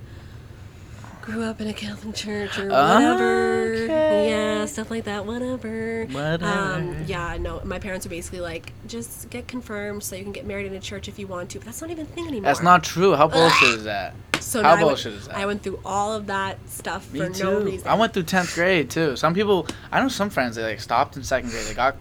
grew 1.22 1.44
up 1.44 1.60
in 1.62 1.68
a 1.68 1.74
Catholic 1.74 2.16
church 2.16 2.58
or 2.58 2.70
whatever. 2.70 3.74
Okay. 3.84 4.30
Yeah, 4.30 4.66
stuff 4.66 4.90
like 4.90 5.04
that. 5.04 5.26
Whatever. 5.26 6.06
Whatever. 6.06 6.46
Um, 6.46 6.96
yeah, 7.06 7.38
no. 7.40 7.62
My 7.64 7.78
parents 7.80 8.06
were 8.06 8.10
basically 8.10 8.40
like, 8.40 8.72
just 8.88 9.30
get 9.30 9.48
confirmed 9.48 10.04
so 10.04 10.16
you 10.16 10.24
can 10.24 10.32
get 10.32 10.46
married 10.46 10.66
in 10.68 10.74
a 10.74 10.80
church 10.80 11.08
if 11.08 11.20
you 11.20 11.28
want 11.28 11.50
to. 11.52 11.60
But 11.60 11.66
that's 11.66 11.82
not 11.82 11.92
even 11.92 12.06
a 12.06 12.10
thing 12.10 12.28
anymore. 12.28 12.44
That's 12.50 12.64
not 12.64 12.84
true. 12.84 13.16
How 13.16 13.28
bullshit 13.28 13.70
is 13.70 13.84
that? 13.84 14.16
So 14.40 14.64
how 14.64 14.70
I 14.70 14.74
went- 14.76 14.88
bullshit 14.88 15.14
is 15.14 15.28
that? 15.28 15.36
I 15.38 15.46
went 15.46 15.62
through 15.64 15.80
all 15.84 16.14
of 16.14 16.28
that 16.28 16.58
stuff 16.70 17.12
Me 17.12 17.20
for 17.20 17.30
too. 17.30 17.44
no 17.44 17.60
reason. 17.60 17.88
I 17.88 17.96
went 17.96 18.14
through 18.14 18.24
tenth 18.24 18.56
grade 18.56 18.90
too. 18.90 19.16
Some 19.18 19.34
people, 19.34 19.68
I 19.92 20.02
know 20.02 20.08
some 20.08 20.30
friends 20.30 20.56
they 20.56 20.64
like 20.64 20.80
stopped 20.80 21.18
in 21.18 21.24
second 21.24 21.50
grade. 21.50 21.66
They 21.68 21.74
got, 21.74 21.98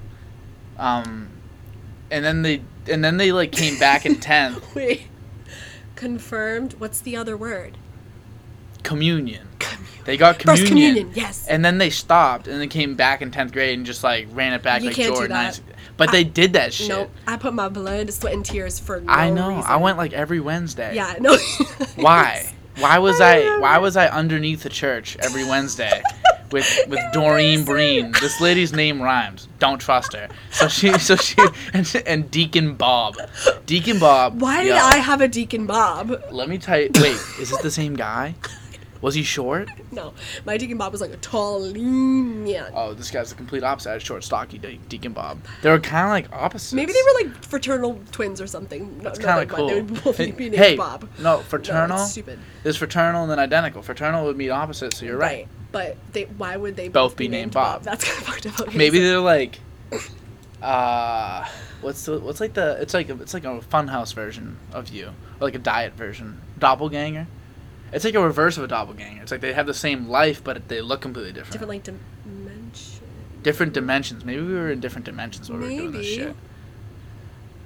um, 0.78 1.28
and 2.10 2.24
then 2.24 2.42
they 2.42 2.62
and 2.90 3.04
then 3.04 3.16
they 3.16 3.32
like 3.32 3.52
came 3.52 3.78
back 3.78 4.06
in 4.06 4.16
tenth 4.20 4.74
Wait. 4.74 5.08
Confirmed. 5.96 6.74
What's 6.78 7.00
the 7.00 7.16
other 7.16 7.36
word? 7.36 7.76
communion. 8.84 9.48
They 10.04 10.16
got 10.16 10.38
communion. 10.38 10.56
First 10.64 10.68
communion. 10.68 10.94
communion. 11.08 11.12
Yes. 11.14 11.46
And 11.46 11.62
then 11.62 11.76
they 11.76 11.90
stopped 11.90 12.48
and 12.48 12.58
they 12.58 12.66
came 12.66 12.94
back 12.94 13.20
in 13.20 13.30
tenth 13.30 13.52
grade 13.52 13.76
and 13.76 13.84
just 13.86 14.02
like 14.02 14.26
ran 14.30 14.54
it 14.54 14.62
back 14.62 14.80
You 14.80 14.88
like 14.88 14.96
Jordan. 14.96 15.52
But 15.98 16.08
I- 16.08 16.12
they 16.12 16.24
did 16.24 16.54
that 16.54 16.72
shit. 16.72 16.88
Nope. 16.88 17.10
I 17.26 17.36
put 17.36 17.52
my 17.52 17.68
blood, 17.68 18.10
sweat, 18.12 18.32
and 18.32 18.44
tears 18.44 18.78
for 18.78 19.00
no 19.00 19.12
I 19.12 19.28
know. 19.28 19.56
I 19.56 19.76
went 19.76 19.98
like 19.98 20.14
every 20.14 20.40
Wednesday. 20.40 20.94
Yeah. 20.94 21.16
No. 21.20 21.36
Why? 21.96 22.54
Why 22.78 22.98
was 22.98 23.20
I 23.20 23.40
I 23.40 23.58
why 23.58 23.78
was 23.78 23.96
I 23.96 24.06
underneath 24.06 24.62
the 24.62 24.68
church 24.68 25.16
every 25.20 25.44
Wednesday 25.44 26.00
with 26.52 26.66
with 26.88 27.00
Doreen 27.12 27.64
Breen. 27.64 28.12
This 28.20 28.40
lady's 28.40 28.72
name 28.72 29.00
rhymes. 29.00 29.48
Don't 29.58 29.78
trust 29.78 30.12
her. 30.14 30.28
So 30.50 30.68
she 30.68 30.92
so 30.98 31.16
she 31.16 31.36
and, 31.72 32.02
and 32.06 32.30
Deacon 32.30 32.74
Bob. 32.74 33.16
Deacon 33.66 33.98
Bob. 33.98 34.40
Why 34.40 34.62
did 34.62 34.70
yo, 34.70 34.76
I 34.76 34.96
have 34.98 35.20
a 35.20 35.28
Deacon 35.28 35.66
Bob? 35.66 36.22
Let 36.30 36.48
me 36.48 36.58
tell 36.58 36.80
you. 36.80 36.90
Wait, 36.96 37.18
is 37.40 37.50
this 37.50 37.58
the 37.58 37.70
same 37.70 37.94
guy? 37.94 38.34
Was 39.00 39.14
he 39.14 39.22
short? 39.22 39.68
No, 39.92 40.12
my 40.44 40.56
Deacon 40.56 40.76
Bob 40.76 40.90
was 40.92 41.00
like 41.00 41.12
a 41.12 41.16
tall, 41.18 41.60
lean 41.60 42.42
man. 42.44 42.72
Oh, 42.74 42.94
this 42.94 43.10
guy's 43.10 43.30
the 43.30 43.36
complete 43.36 43.62
opposite. 43.62 43.90
I 43.90 43.92
had 43.92 44.02
short, 44.02 44.24
stocky 44.24 44.58
De- 44.58 44.78
Deacon 44.88 45.12
Bob. 45.12 45.38
They 45.62 45.70
were 45.70 45.78
kind 45.78 46.06
of 46.06 46.10
like 46.10 46.32
opposites. 46.36 46.72
Maybe 46.72 46.92
they 46.92 46.98
were 47.02 47.28
like 47.30 47.44
fraternal 47.44 48.00
twins 48.10 48.40
or 48.40 48.46
something. 48.48 48.98
No, 48.98 49.04
That's 49.04 49.18
kind 49.20 49.40
of 49.48 49.48
cool. 49.56 49.68
They 49.68 49.82
would 49.82 50.02
both 50.04 50.16
Hey- 50.16 50.32
be 50.32 50.44
named 50.50 50.56
hey, 50.56 50.76
Bob. 50.76 51.08
no, 51.18 51.36
No, 51.36 51.42
fraternal. 51.42 52.00
it's 52.02 52.10
stupid. 52.10 52.38
There's 52.64 52.76
fraternal 52.76 53.22
and 53.22 53.30
then 53.30 53.38
identical. 53.38 53.82
Fraternal 53.82 54.24
would 54.26 54.36
mean 54.36 54.50
opposite, 54.50 54.92
so 54.94 55.06
you're 55.06 55.16
right. 55.16 55.46
But 55.70 55.96
they, 56.12 56.24
why 56.24 56.56
would 56.56 56.74
they 56.76 56.88
Both 56.88 57.16
be 57.16 57.28
named 57.28 57.52
Bob. 57.52 57.82
That's 57.84 58.02
kind 58.04 58.18
of 58.18 58.26
fucked 58.26 58.46
up. 58.46 58.68
Okay, 58.68 58.76
Maybe 58.78 58.98
so- 58.98 59.04
they're 59.04 59.20
like, 59.20 59.60
uh, 60.62 61.46
what's 61.82 62.04
the 62.06 62.18
what's 62.18 62.40
like 62.40 62.54
the 62.54 62.78
it's 62.80 62.94
like 62.94 63.08
a, 63.08 63.14
it's 63.20 63.32
like 63.34 63.44
a 63.44 63.60
funhouse 63.60 64.12
version 64.12 64.56
of 64.72 64.88
you, 64.88 65.06
or 65.06 65.12
like 65.46 65.54
a 65.54 65.58
diet 65.60 65.92
version, 65.94 66.40
doppelganger. 66.58 67.26
It's 67.92 68.04
like 68.04 68.14
a 68.14 68.20
reverse 68.20 68.56
of 68.58 68.64
a 68.64 68.68
doppelganger. 68.68 69.22
It's 69.22 69.32
like 69.32 69.40
they 69.40 69.52
have 69.52 69.66
the 69.66 69.74
same 69.74 70.08
life, 70.08 70.42
but 70.44 70.68
they 70.68 70.80
look 70.80 71.00
completely 71.00 71.32
different. 71.32 71.52
different 71.52 71.68
like 71.70 71.84
dimension. 71.84 73.04
different 73.42 73.72
dimensions. 73.72 74.24
Maybe 74.24 74.42
we 74.42 74.52
were 74.54 74.70
in 74.70 74.80
different 74.80 75.04
dimensions 75.06 75.48
when 75.50 75.60
we 75.60 75.66
were 75.66 75.80
doing 75.82 75.92
this 75.92 76.06
shit. 76.06 76.36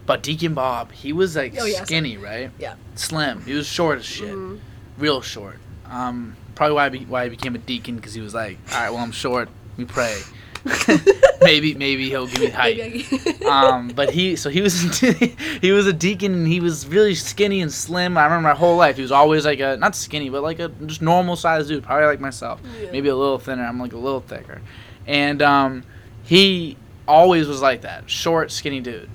But 0.07 0.23
Deacon 0.23 0.55
Bob, 0.55 0.93
he 0.93 1.13
was 1.13 1.37
like 1.37 1.55
Oh, 1.61 1.65
yeah, 1.65 1.85
skinny, 1.85 2.17
right? 2.17 2.51
Yeah. 2.59 2.75
Slim. 2.97 3.43
He 3.45 3.53
was 3.55 3.67
short 3.67 3.99
as 4.01 4.05
shit, 4.05 4.35
Mhm. 4.35 4.59
real 4.99 5.21
short. 5.23 5.59
Um, 5.87 6.37
probably 6.55 6.75
why 6.75 6.87
I 6.87 6.89
be, 6.89 6.99
why 7.05 7.23
I 7.25 7.29
became 7.29 7.55
a 7.55 7.59
deacon 7.59 7.97
because 7.97 8.15
he 8.15 8.21
was 8.21 8.35
like, 8.35 8.59
all 8.73 8.81
right, 8.81 8.91
well 8.91 9.03
I'm 9.03 9.13
short. 9.13 9.49
We 9.77 9.85
pray. 9.85 10.21
maybe 11.43 11.75
maybe 11.75 12.09
he'll 12.09 12.27
give 12.27 12.41
me 12.41 12.47
height. 12.51 13.43
Um, 13.45 13.89
but 13.89 14.11
he 14.11 14.37
so 14.37 14.49
he 14.51 14.61
was 14.61 14.81
he 15.61 15.73
was 15.73 15.87
a 15.87 15.93
deacon 15.93 16.33
and 16.35 16.47
he 16.47 16.61
was 16.61 16.87
really 16.87 17.15
skinny 17.15 17.61
and 17.61 17.73
slim. 17.73 18.17
I 18.17 18.25
remember 18.25 18.49
my 18.49 18.55
whole 18.55 18.77
life 18.77 18.97
he 18.97 19.03
was 19.03 19.13
always 19.13 19.45
like 19.45 19.61
a 19.61 19.77
not 19.77 19.95
skinny 19.97 20.29
but 20.31 20.43
like 20.43 20.59
a 20.61 20.69
just 20.87 21.03
normal 21.03 21.37
sized 21.37 21.69
dude, 21.69 21.83
probably 21.85 22.07
like 22.07 22.21
myself, 22.21 22.61
Yeah. 22.81 22.91
maybe 22.93 23.09
a 23.09 23.17
little 23.17 23.39
thinner. 23.39 23.65
I'm 23.65 23.79
like 23.81 23.93
a 23.93 23.99
little 23.99 24.21
thicker, 24.21 24.61
and 25.07 25.43
um, 25.43 25.85
he 26.23 26.77
always 27.09 27.49
was 27.49 27.61
like 27.61 27.83
that, 27.83 28.09
short, 28.09 28.51
skinny 28.53 28.81
dude. 28.81 29.11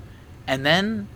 And 0.47 0.65
then 0.65 1.07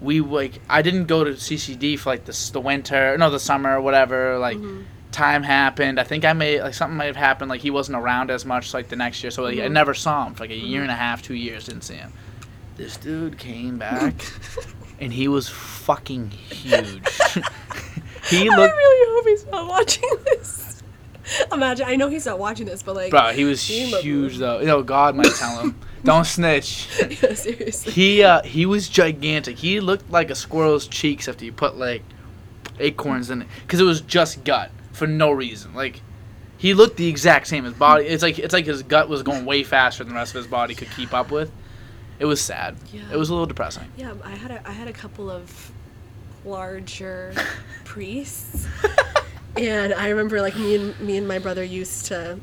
we 0.00 0.20
like 0.20 0.60
I 0.68 0.82
didn't 0.82 1.06
go 1.06 1.24
to 1.24 1.30
CCD 1.32 1.98
for 1.98 2.10
like 2.10 2.24
this 2.26 2.50
the 2.50 2.60
winter, 2.60 3.16
no 3.18 3.30
the 3.30 3.40
summer 3.40 3.76
or 3.76 3.80
whatever. 3.80 4.38
Like 4.38 4.58
Mhm. 4.58 4.84
Time 5.12 5.42
happened. 5.42 5.98
I 5.98 6.04
think 6.04 6.24
I 6.24 6.32
may 6.32 6.60
like 6.62 6.74
something 6.74 6.96
might 6.96 7.06
have 7.06 7.16
happened. 7.16 7.48
Like 7.50 7.60
he 7.60 7.70
wasn't 7.70 7.96
around 7.98 8.30
as 8.30 8.44
much 8.44 8.74
like 8.74 8.88
the 8.88 8.96
next 8.96 9.22
year, 9.22 9.30
so 9.30 9.42
like, 9.42 9.58
I 9.58 9.62
Mhm. 9.68 9.72
never 9.72 9.94
saw 9.94 10.26
him 10.26 10.34
for 10.34 10.44
like 10.44 10.50
a 10.50 10.56
year 10.56 10.82
and 10.82 10.90
a 10.90 10.94
half, 10.96 11.22
two 11.22 11.34
years. 11.34 11.64
Didn't 11.66 11.82
see 11.84 11.94
him. 11.94 12.12
This 12.76 12.96
dude 12.96 13.38
came 13.38 13.78
back, 13.78 14.14
and 15.00 15.12
he 15.12 15.26
was 15.28 15.48
fucking 15.48 16.30
huge. 16.30 17.08
he 18.30 18.48
I 18.48 18.54
really 18.66 19.14
hope 19.14 19.26
he's 19.26 19.46
not 19.46 19.68
watching 19.68 20.08
this. 20.26 20.82
Imagine, 21.52 21.86
I 21.88 21.96
know 21.96 22.08
he's 22.08 22.24
not 22.24 22.38
watching 22.38 22.66
this, 22.66 22.82
but 22.82 22.94
like, 22.96 23.10
bro. 23.10 23.32
He 23.32 23.44
was 23.44 23.62
He 23.62 23.90
looked- 23.90 24.04
huge 24.04 24.38
though. 24.38 24.60
You 24.60 24.66
know, 24.66 24.82
God 24.82 25.14
might 25.16 25.34
tell 25.34 25.58
him, 25.60 25.74
"Don't 26.04 26.24
snitch." 26.26 26.86
yeah, 27.22 27.34
seriously. 27.34 27.92
He 27.92 28.22
uh 28.22 28.42
he 28.42 28.64
was 28.66 28.88
gigantic. 28.88 29.58
He 29.58 29.80
looked 29.80 30.10
like 30.10 30.30
a 30.30 30.34
squirrel's 30.34 30.86
cheeks 30.86 31.28
after 31.28 31.44
you 31.44 31.52
put 31.52 31.76
like 31.76 32.02
acorns 32.78 33.28
in 33.30 33.42
it, 33.42 33.48
because 33.62 33.80
it 33.80 33.84
was 33.84 34.00
just 34.02 34.44
gut 34.44 34.70
for 34.98 35.06
no 35.06 35.30
reason. 35.30 35.74
Like 35.74 36.00
he 36.58 36.74
looked 36.74 36.96
the 36.96 37.06
exact 37.08 37.46
same. 37.46 37.64
His 37.64 37.74
body, 37.74 38.04
it's 38.06 38.22
like 38.22 38.38
it's 38.38 38.52
like 38.52 38.66
his 38.66 38.82
gut 38.82 39.08
was 39.08 39.22
going 39.22 39.44
way 39.44 39.62
faster 39.62 40.04
than 40.04 40.12
the 40.12 40.18
rest 40.18 40.32
of 40.34 40.38
his 40.42 40.46
body 40.46 40.74
could 40.74 40.90
keep 40.90 41.14
up 41.14 41.30
with. 41.30 41.50
It 42.18 42.24
was 42.26 42.40
sad. 42.40 42.76
Yeah. 42.92 43.02
It 43.12 43.16
was 43.16 43.30
a 43.30 43.32
little 43.32 43.46
depressing. 43.46 43.84
Yeah, 43.96 44.12
I 44.24 44.30
had 44.30 44.50
a, 44.50 44.68
I 44.68 44.72
had 44.72 44.88
a 44.88 44.92
couple 44.92 45.30
of 45.30 45.70
larger 46.44 47.32
priests, 47.84 48.66
and 49.56 49.94
I 49.94 50.08
remember 50.08 50.40
like 50.40 50.56
me 50.56 50.74
and 50.76 50.98
me 51.00 51.16
and 51.16 51.26
my 51.28 51.38
brother 51.38 51.62
used 51.64 52.06
to. 52.06 52.38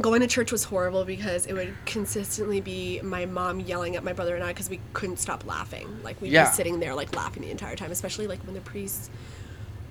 Going 0.00 0.22
to 0.22 0.26
church 0.26 0.50
was 0.50 0.64
horrible 0.64 1.04
because 1.04 1.44
it 1.46 1.52
would 1.52 1.74
consistently 1.84 2.62
be 2.62 2.98
my 3.02 3.26
mom 3.26 3.60
yelling 3.60 3.94
at 3.94 4.02
my 4.02 4.14
brother 4.14 4.34
and 4.34 4.42
I 4.42 4.48
because 4.48 4.70
we 4.70 4.80
couldn't 4.94 5.18
stop 5.18 5.46
laughing. 5.46 5.86
Like 6.02 6.18
we'd 6.22 6.32
Yeah. 6.32 6.48
be 6.48 6.54
sitting 6.54 6.80
there 6.80 6.94
like 6.94 7.14
laughing 7.14 7.42
the 7.42 7.50
entire 7.50 7.76
time, 7.76 7.90
especially 7.90 8.26
like 8.26 8.40
when 8.46 8.54
the 8.54 8.62
priests, 8.62 9.10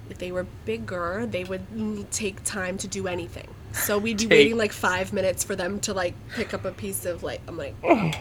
if 0.10 0.18
they 0.18 0.32
were 0.32 0.46
bigger, 0.66 1.26
they 1.30 1.44
would 1.44 2.12
take 2.12 2.44
time 2.44 2.78
to 2.80 2.88
do 2.88 3.08
anything. 3.08 3.48
So 3.74 3.98
we'd 3.98 4.18
be 4.18 4.24
Take- 4.26 4.32
waiting 4.32 4.58
like 4.58 4.72
five 4.74 5.14
minutes 5.14 5.44
for 5.44 5.56
them 5.56 5.80
to 5.82 5.94
like 5.94 6.14
pick 6.36 6.54
up 6.54 6.66
a 6.66 6.72
piece 6.72 7.06
of 7.06 7.24
like 7.24 7.42
I'm 7.48 7.58
like, 7.58 7.76
yeah, 7.84 8.12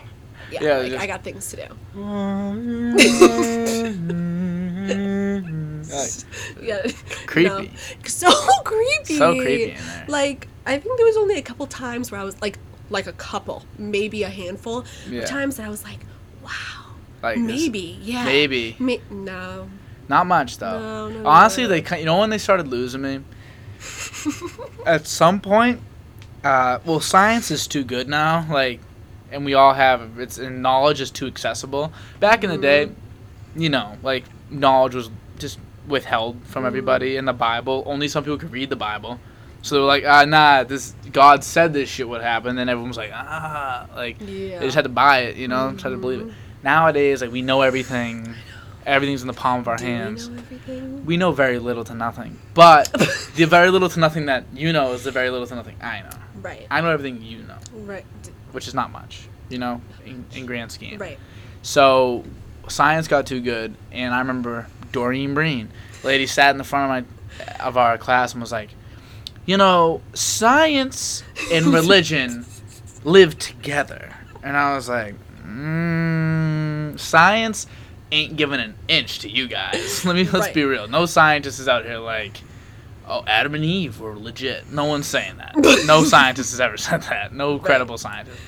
Yeah, 0.50 0.76
like, 0.78 0.90
just- 0.92 1.02
I 1.02 1.06
got 1.06 1.24
things 1.24 1.48
to 1.50 1.56
do. 1.56 1.66
Yeah. 6.60 6.82
Creepy. 7.26 7.48
No. 7.48 7.66
So 8.04 8.30
creepy. 8.64 9.16
So 9.16 9.34
creepy. 9.34 9.76
Like 10.08 10.46
I 10.66 10.78
think 10.78 10.96
there 10.96 11.06
was 11.06 11.16
only 11.16 11.38
a 11.38 11.42
couple 11.42 11.66
times 11.66 12.10
where 12.12 12.20
I 12.20 12.24
was 12.24 12.40
like 12.40 12.58
like 12.90 13.06
a 13.06 13.12
couple, 13.14 13.64
maybe 13.78 14.22
a 14.24 14.28
handful 14.28 14.84
Yeah. 15.08 15.22
of 15.22 15.28
times 15.28 15.56
that 15.56 15.66
I 15.66 15.70
was 15.70 15.84
like, 15.84 16.00
wow. 16.44 16.50
like 17.22 17.36
this- 17.36 17.46
maybe, 17.46 17.98
yeah. 18.02 18.24
maybe. 18.24 18.76
May- 18.78 19.00
no. 19.10 19.68
Not 20.10 20.26
much 20.26 20.58
though. 20.58 20.78
No, 20.80 21.08
no, 21.08 21.28
Honestly, 21.28 21.62
no. 21.62 21.68
they 21.70 21.98
you 22.00 22.04
know 22.04 22.18
when 22.18 22.30
they 22.30 22.38
started 22.38 22.66
losing 22.68 23.00
me. 23.02 23.20
At 24.86 25.06
some 25.06 25.40
point, 25.40 25.80
uh, 26.44 26.80
well, 26.84 27.00
science 27.00 27.50
is 27.50 27.66
too 27.66 27.84
good 27.84 28.08
now. 28.08 28.46
Like, 28.50 28.80
and 29.30 29.44
we 29.44 29.54
all 29.54 29.72
have 29.72 30.18
it's 30.18 30.36
and 30.38 30.62
knowledge 30.62 31.00
is 31.00 31.10
too 31.10 31.26
accessible. 31.26 31.92
Back 32.18 32.44
in 32.44 32.50
the 32.50 32.58
day, 32.58 32.86
Mm-hmm. 32.86 33.60
you 33.62 33.68
know, 33.68 33.96
like 34.02 34.24
knowledge 34.50 34.94
was 34.94 35.10
just 35.38 35.58
withheld 35.86 36.36
Mm-hmm. 36.36 36.44
from 36.52 36.66
everybody 36.66 37.16
in 37.16 37.24
the 37.24 37.32
Bible. 37.32 37.84
Only 37.86 38.08
some 38.08 38.24
people 38.24 38.38
could 38.38 38.52
read 38.52 38.68
the 38.70 38.76
Bible. 38.76 39.20
So 39.62 39.74
they 39.76 39.80
were 39.80 39.86
like, 39.86 40.04
ah, 40.06 40.24
nah, 40.24 40.64
this 40.64 40.94
God 41.12 41.44
said 41.44 41.72
this 41.72 41.88
shit 41.88 42.08
would 42.08 42.22
happen. 42.22 42.56
Then 42.56 42.68
everyone 42.68 42.88
was 42.90 42.96
like, 42.96 43.12
ah, 43.14 43.86
like 43.94 44.16
Yeah. 44.20 44.58
they 44.58 44.64
just 44.66 44.74
had 44.74 44.84
to 44.84 44.88
buy 45.04 45.20
it, 45.20 45.36
you 45.36 45.46
know, 45.48 45.74
try 45.78 45.90
to 45.90 45.96
believe 45.96 46.20
it. 46.22 46.26
Mhm. 46.28 46.34
Nowadays, 46.64 47.20
like 47.22 47.30
we 47.30 47.42
know 47.42 47.62
everything. 47.62 48.34
Everything's 48.86 49.20
in 49.22 49.28
the 49.28 49.34
palm 49.34 49.60
of 49.60 49.68
our 49.68 49.76
Do 49.76 49.84
we 49.84 49.90
hands 49.90 50.28
know 50.28 50.38
everything? 50.38 51.06
we 51.06 51.16
know 51.16 51.32
very 51.32 51.58
little 51.58 51.84
to 51.84 51.94
nothing. 51.94 52.38
But 52.54 52.90
the 53.36 53.44
very 53.44 53.70
little 53.70 53.88
to 53.90 54.00
nothing 54.00 54.26
that 54.26 54.44
you 54.54 54.72
know 54.72 54.92
is 54.92 55.04
the 55.04 55.10
very 55.10 55.30
little 55.30 55.46
to 55.46 55.54
nothing 55.54 55.76
I 55.82 56.00
know. 56.02 56.16
Right. 56.40 56.66
I 56.70 56.80
know 56.80 56.90
everything 56.90 57.22
you 57.22 57.42
know, 57.42 57.58
Right. 57.72 58.04
Which 58.52 58.66
is 58.66 58.74
not 58.74 58.90
much, 58.90 59.28
you 59.48 59.58
know, 59.58 59.80
in, 60.06 60.24
in 60.34 60.46
grand 60.46 60.72
scheme. 60.72 60.98
Right. 60.98 61.18
So 61.62 62.24
science 62.68 63.06
got 63.08 63.26
too 63.26 63.40
good, 63.40 63.74
and 63.92 64.14
I 64.14 64.18
remember 64.20 64.66
Doreen 64.92 65.34
Breen, 65.34 65.68
lady 66.02 66.26
sat 66.26 66.50
in 66.50 66.58
the 66.58 66.64
front 66.64 66.90
of 66.90 67.06
my 67.06 67.64
of 67.64 67.76
our 67.76 67.96
class 67.98 68.32
and 68.32 68.40
was 68.40 68.52
like, 68.52 68.70
you 69.46 69.56
know, 69.56 70.00
science 70.14 71.22
and 71.52 71.66
religion 71.74 72.46
live 73.04 73.38
together, 73.38 74.14
and 74.42 74.56
I 74.56 74.74
was 74.74 74.88
like, 74.88 75.14
mm, 75.46 76.98
science 76.98 77.66
ain't 78.12 78.36
giving 78.36 78.60
an 78.60 78.74
inch 78.88 79.20
to 79.20 79.28
you 79.30 79.48
guys. 79.48 80.04
Let 80.04 80.16
me 80.16 80.24
let's 80.24 80.46
Right. 80.46 80.54
be 80.54 80.64
real. 80.64 80.88
No 80.88 81.06
scientist 81.06 81.60
is 81.60 81.68
out 81.68 81.84
here 81.84 81.98
like. 81.98 82.40
Oh, 83.12 83.24
Adam 83.26 83.56
and 83.56 83.64
Eve 83.64 83.98
were 83.98 84.16
legit. 84.16 84.70
No 84.70 84.84
one's 84.84 85.06
saying 85.08 85.38
that. 85.38 85.54
No 85.86 86.04
scientist 86.04 86.52
has 86.52 86.60
ever 86.60 86.76
said 86.76 87.02
that. 87.04 87.32
No 87.34 87.58
credible 87.58 87.98
scientist. 87.98 88.38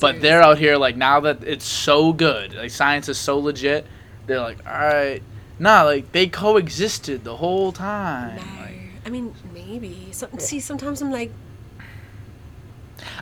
But 0.00 0.20
they're 0.20 0.42
out 0.42 0.58
here 0.58 0.76
like 0.76 0.96
now 0.96 1.20
that 1.20 1.44
it's 1.44 1.64
so 1.64 2.12
good, 2.12 2.54
like 2.54 2.70
science 2.72 3.08
is 3.08 3.16
so 3.18 3.38
legit. 3.38 3.86
They're 4.26 4.40
like, 4.40 4.58
all 4.66 4.72
right, 4.72 5.22
nah, 5.60 5.82
like 5.82 6.10
they 6.12 6.26
coexisted 6.26 7.22
the 7.24 7.36
whole 7.36 7.70
time. 7.70 8.36
No. 8.36 8.42
Like, 8.62 8.74
I 9.06 9.10
mean, 9.10 9.34
maybe. 9.54 10.08
So, 10.12 10.28
see, 10.38 10.58
sometimes 10.60 11.00
I'm 11.00 11.10
like, 11.12 11.30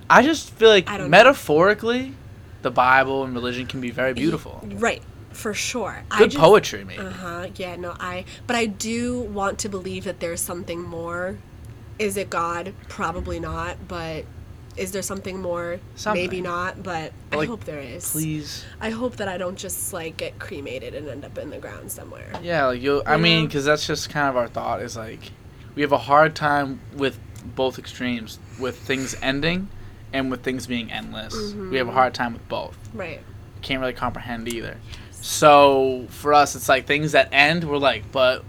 I 0.09 0.23
just 0.23 0.51
feel 0.55 0.69
like 0.71 0.87
don't 0.87 0.99
know. 0.99 1.09
metaphorically, 1.09 2.15
the 2.63 2.71
Bible 2.71 3.25
and 3.25 3.35
religion 3.35 3.67
can 3.67 3.81
be 3.81 3.91
very 3.91 4.15
beautiful. 4.15 4.61
right, 4.77 5.03
for 5.37 5.55
sure. 5.55 6.03
I 6.11 6.19
Good 6.19 6.31
just- 6.33 6.41
poetry, 6.43 6.85
maybe. 6.85 7.01
Uh 7.03 7.11
huh. 7.11 7.47
Yeah. 7.57 7.77
No. 7.77 7.95
I. 8.01 8.25
But 8.47 8.57
I 8.57 8.67
do 8.67 9.21
want 9.21 9.59
to 9.61 9.69
believe 9.69 10.05
that 10.05 10.21
there's 10.21 10.41
something 10.41 10.83
more. 10.83 11.39
Is 11.99 12.17
it 12.17 12.29
God? 12.31 12.75
Probably 12.89 13.41
not. 13.41 13.77
But 13.89 14.25
is 14.77 14.93
there 14.93 15.01
something 15.03 15.41
more? 15.41 15.81
Something. 15.95 16.23
Maybe 16.23 16.41
not. 16.43 16.83
But 16.83 17.13
I 17.33 17.37
Like, 17.37 17.49
hope 17.49 17.65
there 17.65 17.79
is. 17.81 18.11
Please, 18.13 18.65
I 18.81 18.91
hope 18.91 19.17
that 19.17 19.29
I 19.29 19.39
don't 19.39 19.57
just 19.57 19.93
like 19.93 20.17
get 20.19 20.39
cremated 20.39 20.95
and 20.95 21.09
end 21.09 21.25
up 21.25 21.39
in 21.39 21.49
the 21.51 21.59
ground 21.59 21.91
somewhere. 21.91 22.29
yeah, 22.43 22.67
like 22.67 22.83
you. 22.83 23.03
I 23.07 23.17
mean, 23.17 23.47
because 23.47 23.65
that's 23.65 23.87
just 23.87 24.11
kind 24.11 24.29
of 24.29 24.37
our 24.37 24.49
thought 24.49 24.83
is 24.83 24.97
like, 24.97 25.33
we 25.75 25.83
have 25.83 25.93
a 25.93 25.99
hard 25.99 26.35
time 26.35 26.81
with 26.95 27.19
both 27.55 27.79
extremes, 27.79 28.39
with 28.59 28.77
things 28.77 29.15
ending, 29.23 29.69
and 30.13 30.31
with 30.31 30.43
things 30.43 30.67
being 30.67 30.91
endless. 30.93 31.53
We 31.55 31.77
have 31.79 31.89
a 31.89 31.93
hard 31.93 32.13
time 32.13 32.33
with 32.35 32.47
both. 32.49 32.77
Right. 32.93 33.21
can't 33.63 33.81
really 33.81 33.93
comprehend 33.95 34.53
either. 34.53 34.77
So 35.27 36.07
for 36.09 36.33
us, 36.33 36.55
it's 36.55 36.69
like 36.69 36.87
things 36.87 37.13
that 37.13 37.29
end. 37.33 37.65
We're 37.65 37.79
like, 37.79 38.13
but, 38.13 38.45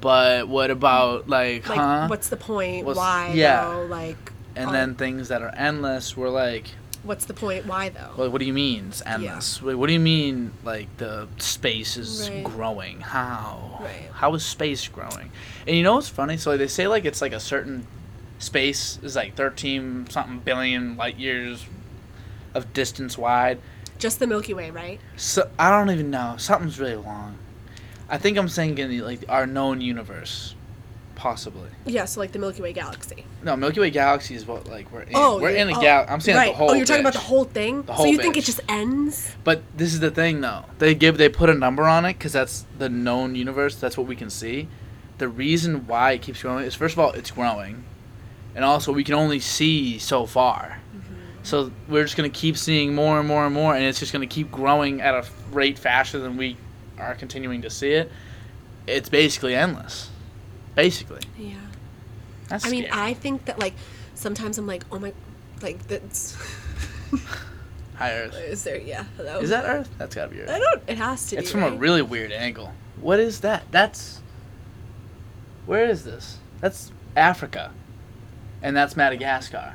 but 0.00 0.48
what 0.48 0.72
about 0.72 1.28
like, 1.28 1.68
Like, 1.68 1.78
huh? 1.78 2.08
what's 2.08 2.28
the 2.28 2.36
point? 2.36 2.84
What's- 2.84 2.96
Why? 2.98 3.30
yeah. 3.34 3.64
though? 3.64 3.84
Like. 3.86 4.32
and 4.56 4.70
Are- 4.70 4.72
then 4.72 4.94
things 4.96 5.28
that 5.28 5.40
are 5.42 5.54
endless 5.56 6.14
we're 6.16 6.28
like 6.28 6.66
What's 7.04 7.24
the 7.24 7.34
point? 7.34 7.66
Why 7.66 7.88
though? 7.88 8.10
well, 8.16 8.30
what 8.30 8.38
do 8.40 8.44
you 8.44 8.52
mean 8.52 8.86
it's 8.88 9.00
endless 9.06 9.62
Wait, 9.62 9.74
what 9.76 9.86
do 9.86 9.92
you 9.94 9.98
mean 10.00 10.52
like 10.64 10.94
the 10.98 11.26
space 11.38 11.96
is 11.96 12.28
Right. 12.28 12.44
growing 12.44 13.00
how 13.00 13.78
Right. 13.80 14.10
how 14.12 14.34
is 14.34 14.44
space 14.44 14.86
growing 14.88 15.30
and 15.66 15.74
you 15.76 15.82
know 15.82 15.94
what's 15.94 16.10
funny 16.10 16.36
so 16.36 16.56
they 16.58 16.68
say 16.68 16.86
like 16.86 17.04
it's 17.06 17.22
like 17.22 17.32
a 17.32 17.40
certain 17.40 17.86
space 18.38 18.98
is 19.02 19.16
like 19.16 19.34
13 19.36 20.06
something 20.10 20.40
billion 20.40 20.96
light 20.98 21.16
years 21.16 21.64
of 22.54 22.72
distance 22.74 23.16
wide 23.16 23.58
Just 24.02 24.18
the 24.18 24.26
Milky 24.26 24.52
Way, 24.52 24.72
right? 24.72 24.98
So 25.16 25.48
I 25.60 25.70
don't 25.70 25.88
even 25.92 26.10
know. 26.10 26.34
Something's 26.36 26.80
really 26.80 26.96
long. 26.96 27.38
I 28.08 28.18
think 28.18 28.36
I'm 28.36 28.48
thinking 28.48 28.88
the, 28.90 29.00
like 29.02 29.24
our 29.28 29.46
known 29.46 29.80
universe, 29.80 30.56
possibly. 31.14 31.68
Yeah, 31.86 32.06
so 32.06 32.18
like 32.18 32.32
the 32.32 32.40
Milky 32.40 32.62
Way 32.62 32.72
galaxy. 32.72 33.24
No, 33.44 33.54
Milky 33.54 33.78
Way 33.78 33.90
galaxy 33.90 34.34
is 34.34 34.44
what 34.44 34.66
like 34.66 34.90
we're 34.90 35.02
in. 35.02 35.12
Oh, 35.14 35.40
we're 35.40 35.52
yeah. 35.52 35.62
in 35.62 35.70
a 35.70 35.78
Oh, 35.78 35.80
gal. 35.80 36.04
I'm 36.08 36.20
saying 36.20 36.36
right. 36.36 36.50
the 36.50 36.56
whole. 36.56 36.72
oh, 36.72 36.74
you're 36.74 36.84
talking 36.84 37.02
about 37.02 37.12
the 37.12 37.20
whole 37.20 37.44
thing. 37.44 37.82
The 37.82 37.92
whole. 37.92 38.06
so 38.06 38.10
you 38.10 38.18
think 38.18 38.36
it 38.36 38.42
just 38.42 38.58
ends? 38.68 39.30
But 39.44 39.62
this 39.76 39.94
is 39.94 40.00
the 40.00 40.10
thing, 40.10 40.40
though. 40.40 40.64
They 40.80 40.96
give 40.96 41.16
they 41.16 41.28
put 41.28 41.48
a 41.48 41.54
number 41.54 41.84
on 41.84 42.04
it 42.04 42.14
because 42.14 42.32
that's 42.32 42.66
the 42.76 42.88
known 42.88 43.36
universe. 43.36 43.76
That's 43.76 43.96
what 43.96 44.08
we 44.08 44.16
can 44.16 44.30
see. 44.30 44.66
The 45.18 45.28
reason 45.28 45.86
why 45.86 46.10
it 46.12 46.22
keeps 46.22 46.42
growing 46.42 46.64
is 46.64 46.74
first 46.74 46.94
of 46.94 46.98
all 46.98 47.12
it's 47.12 47.30
growing, 47.30 47.84
and 48.56 48.64
also 48.64 48.90
we 48.90 49.04
can 49.04 49.14
only 49.14 49.38
see 49.38 50.00
so 50.00 50.26
far. 50.26 50.80
So 51.42 51.72
we're 51.88 52.04
just 52.04 52.16
gonna 52.16 52.28
keep 52.28 52.56
seeing 52.56 52.94
more 52.94 53.18
and 53.18 53.26
more 53.26 53.44
and 53.44 53.54
more, 53.54 53.74
and 53.74 53.84
it's 53.84 53.98
just 53.98 54.12
gonna 54.12 54.26
keep 54.26 54.50
growing 54.50 55.00
at 55.00 55.14
a 55.14 55.24
rate 55.50 55.78
faster 55.78 56.18
than 56.18 56.36
we 56.36 56.56
are 56.98 57.14
continuing 57.14 57.62
to 57.62 57.70
see 57.70 57.92
it. 57.92 58.10
It's 58.86 59.08
basically 59.08 59.54
endless. 59.54 60.10
Basically, 60.74 61.22
Yeah. 61.38 61.54
that's 62.48 62.66
I 62.66 62.70
mean. 62.70 62.88
I 62.90 63.14
think 63.14 63.44
that 63.46 63.58
like 63.58 63.74
sometimes 64.14 64.56
I'm 64.58 64.66
like, 64.66 64.84
oh 64.92 64.98
my, 64.98 65.12
like 65.60 65.86
that's. 65.88 66.36
High 67.96 68.12
Earth. 68.12 68.34
Is 68.36 68.64
there? 68.64 68.80
Yeah. 68.80 69.04
Hello. 69.16 69.38
Is 69.40 69.50
that 69.50 69.64
Earth? 69.66 69.90
That's 69.98 70.14
gotta 70.14 70.30
be 70.30 70.40
Earth. 70.40 70.50
I 70.50 70.58
don't. 70.58 70.82
It 70.86 70.96
has 70.98 71.26
to. 71.26 71.36
Be 71.36 71.42
It's 71.42 71.52
be, 71.52 71.60
from 71.60 71.74
a 71.74 71.76
really 71.76 72.02
weird 72.02 72.32
angle. 72.32 72.72
What 73.00 73.20
is 73.20 73.40
that? 73.40 73.64
That's. 73.70 74.20
Where 75.66 75.86
is 75.86 76.04
this? 76.04 76.38
That's 76.60 76.90
Africa. 77.16 77.72
And 78.62 78.76
that's 78.76 78.96
Madagascar. 78.96 79.74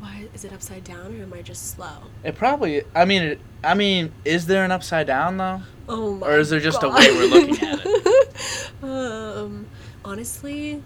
Why 0.00 0.28
is 0.34 0.44
it 0.44 0.52
upside 0.52 0.84
down, 0.84 1.18
or 1.18 1.22
am 1.22 1.32
I 1.32 1.42
just 1.42 1.72
slow? 1.72 1.90
It 2.22 2.36
probably. 2.36 2.82
I 2.94 3.04
mean, 3.04 3.22
it, 3.22 3.40
I 3.64 3.74
mean, 3.74 4.12
is 4.24 4.46
there 4.46 4.64
an 4.64 4.70
upside 4.70 5.06
down 5.06 5.36
though? 5.38 5.62
Oh 5.88 6.14
my. 6.14 6.26
Or 6.26 6.38
is 6.38 6.50
there 6.50 6.60
just 6.60 6.82
a 6.82 6.88
way 6.88 7.10
we're 7.10 7.26
looking 7.28 7.66
at 7.66 7.80
it? 7.84 8.82
um, 8.82 9.66
honestly, 10.04 10.82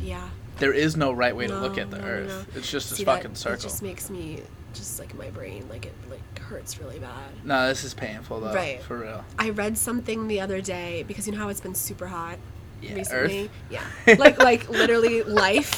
yeah. 0.00 0.28
There 0.58 0.72
is 0.72 0.96
no 0.96 1.10
right 1.12 1.34
way 1.34 1.48
to 1.48 1.58
look 1.58 1.78
at 1.78 1.90
the 1.90 1.98
no, 1.98 2.04
no, 2.04 2.08
Earth. 2.10 2.46
no. 2.54 2.58
It's 2.58 2.70
just 2.70 2.90
See, 2.90 3.02
that- 3.04 3.16
fucking 3.22 3.34
circle. 3.34 3.58
It 3.58 3.62
just 3.62 3.82
makes 3.82 4.08
me 4.10 4.40
just 4.72 4.98
like 4.98 5.14
my 5.14 5.30
brain 5.30 5.64
like 5.68 5.86
it 5.86 5.94
like 6.10 6.38
hurts 6.38 6.78
really 6.80 6.98
bad. 6.98 7.30
No, 7.44 7.66
this 7.68 7.82
is 7.84 7.94
painful 7.94 8.40
though. 8.40 8.52
Right. 8.54 8.80
For 8.82 8.98
real. 8.98 9.24
I 9.38 9.50
read 9.50 9.76
something 9.78 10.28
the 10.28 10.40
other 10.40 10.60
day 10.60 11.04
because 11.08 11.26
you 11.26 11.32
know 11.32 11.38
how 11.38 11.48
it's 11.48 11.60
been 11.60 11.74
super 11.74 12.06
hot 12.06 12.38
Yeah. 12.82 12.94
recently. 12.94 13.44
Earth. 13.44 13.50
Yeah, 13.70 13.84
like 14.18 14.38
like 14.38 14.68
literally 14.68 15.22
life, 15.22 15.74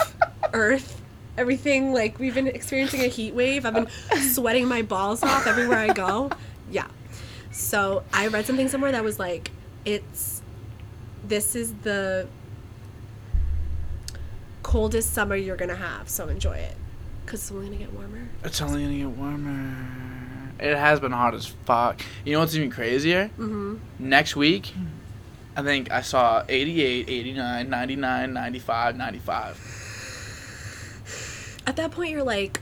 Earth, 0.52 1.00
everything. 1.36 1.92
Like 1.92 2.18
we've 2.18 2.34
been 2.34 2.46
experiencing 2.48 3.00
a 3.00 3.08
heat 3.08 3.34
wave. 3.34 3.64
I've 3.66 3.74
been 3.74 3.88
sweating 4.20 4.66
my 4.68 4.82
balls 4.82 5.22
off 5.22 5.46
everywhere 5.46 5.78
I 5.78 5.92
go. 5.92 6.30
Yeah. 6.70 6.86
So 7.50 8.02
I 8.12 8.26
read 8.28 8.44
something 8.46 8.68
somewhere 8.68 8.92
that 8.92 9.04
was 9.04 9.18
like, 9.18 9.50
it's 9.84 10.42
this 11.26 11.54
is 11.56 11.72
the 11.82 12.28
coldest 14.62 15.12
summer 15.14 15.36
you're 15.36 15.56
gonna 15.56 15.74
have. 15.74 16.08
So 16.08 16.28
enjoy 16.28 16.56
it, 16.56 16.76
cause 17.26 17.40
it's 17.40 17.52
only 17.52 17.66
gonna 17.66 17.78
get 17.78 17.92
warmer. 17.92 18.28
It's 18.44 18.60
only 18.60 18.82
gonna 18.82 18.96
get 18.96 19.08
warmer. 19.08 19.76
It 20.58 20.76
has 20.76 21.00
been 21.00 21.12
hot 21.12 21.34
as 21.34 21.46
fuck. 21.46 22.00
You 22.24 22.32
know 22.32 22.40
what's 22.40 22.54
even 22.54 22.70
crazier? 22.70 23.30
Mm-hmm. 23.38 23.76
next 23.98 24.36
week 24.36 24.72
i 25.56 25.62
think 25.62 25.90
i 25.90 26.02
saw 26.02 26.44
88 26.48 27.08
89 27.08 27.70
99 27.70 28.32
95 28.34 28.96
95 28.96 29.75
At 31.66 31.76
that 31.76 31.90
point, 31.90 32.10
you're 32.10 32.22
like, 32.22 32.60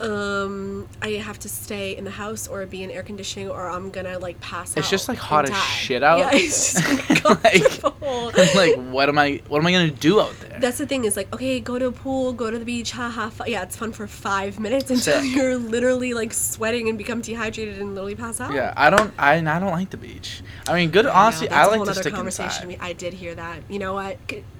um, 0.00 0.88
I 1.00 1.10
have 1.10 1.38
to 1.40 1.48
stay 1.48 1.96
in 1.96 2.04
the 2.04 2.10
house 2.10 2.48
or 2.48 2.64
be 2.66 2.82
in 2.82 2.90
air 2.90 3.02
conditioning, 3.02 3.48
or 3.48 3.68
I'm 3.68 3.90
gonna 3.90 4.18
like 4.18 4.40
pass 4.40 4.72
out. 4.72 4.78
It's 4.78 4.90
just, 4.90 5.08
like, 5.08 5.18
hot 5.18 5.48
as 5.48 5.56
shit 5.64 6.02
out. 6.02 6.18
Yeah, 6.18 6.30
it's 6.32 6.74
just 6.74 7.24
Like- 7.24 7.84
I'm 7.84 8.56
like 8.56 8.74
what 8.92 9.08
am 9.08 9.18
i 9.18 9.40
what 9.48 9.58
am 9.60 9.66
i 9.66 9.72
gonna 9.72 9.90
do 9.90 10.20
out 10.20 10.34
there 10.40 10.58
That's 10.60 10.78
the 10.78 10.86
thing 10.86 11.04
is 11.04 11.16
like, 11.16 11.32
okay, 11.32 11.60
go 11.60 11.78
to 11.78 11.86
a 11.86 11.92
pool, 11.92 12.32
go 12.32 12.50
to 12.50 12.58
the 12.58 12.64
beach, 12.64 12.90
haha. 12.92 13.30
Fu- 13.30 13.44
yeah, 13.48 13.62
it's 13.62 13.76
fun 13.76 13.92
for 13.92 14.06
five 14.06 14.58
minutes 14.58 14.90
until 14.90 15.22
Sick. 15.22 15.30
you're 15.36 15.56
literally 15.56 16.14
like 16.14 16.32
sweating 16.32 16.88
and 16.88 16.98
become 16.98 17.20
dehydrated 17.20 17.80
and 17.80 17.94
literally 17.94 18.14
pass 18.16 18.40
out. 18.40 18.52
yeah 18.52 18.74
i 18.76 18.90
don't 18.90 19.12
i, 19.18 19.34
I 19.36 19.58
don't 19.60 19.70
like 19.70 19.90
the 19.90 19.96
beach 19.96 20.42
i 20.68 20.74
mean 20.74 20.90
good 20.90 21.06
I 21.06 21.10
know, 21.10 21.14
honestly 21.14 21.48
i 21.50 21.64
a 21.64 21.68
like 21.68 21.84
to 21.84 21.94
stick 21.94 22.14
conversation. 22.14 22.70
inside 22.70 22.84
I 22.84 22.92
did 22.92 23.12
hear 23.12 23.34
that. 23.34 23.60
You 23.68 23.78
know 23.78 23.94
what? 23.94 24.18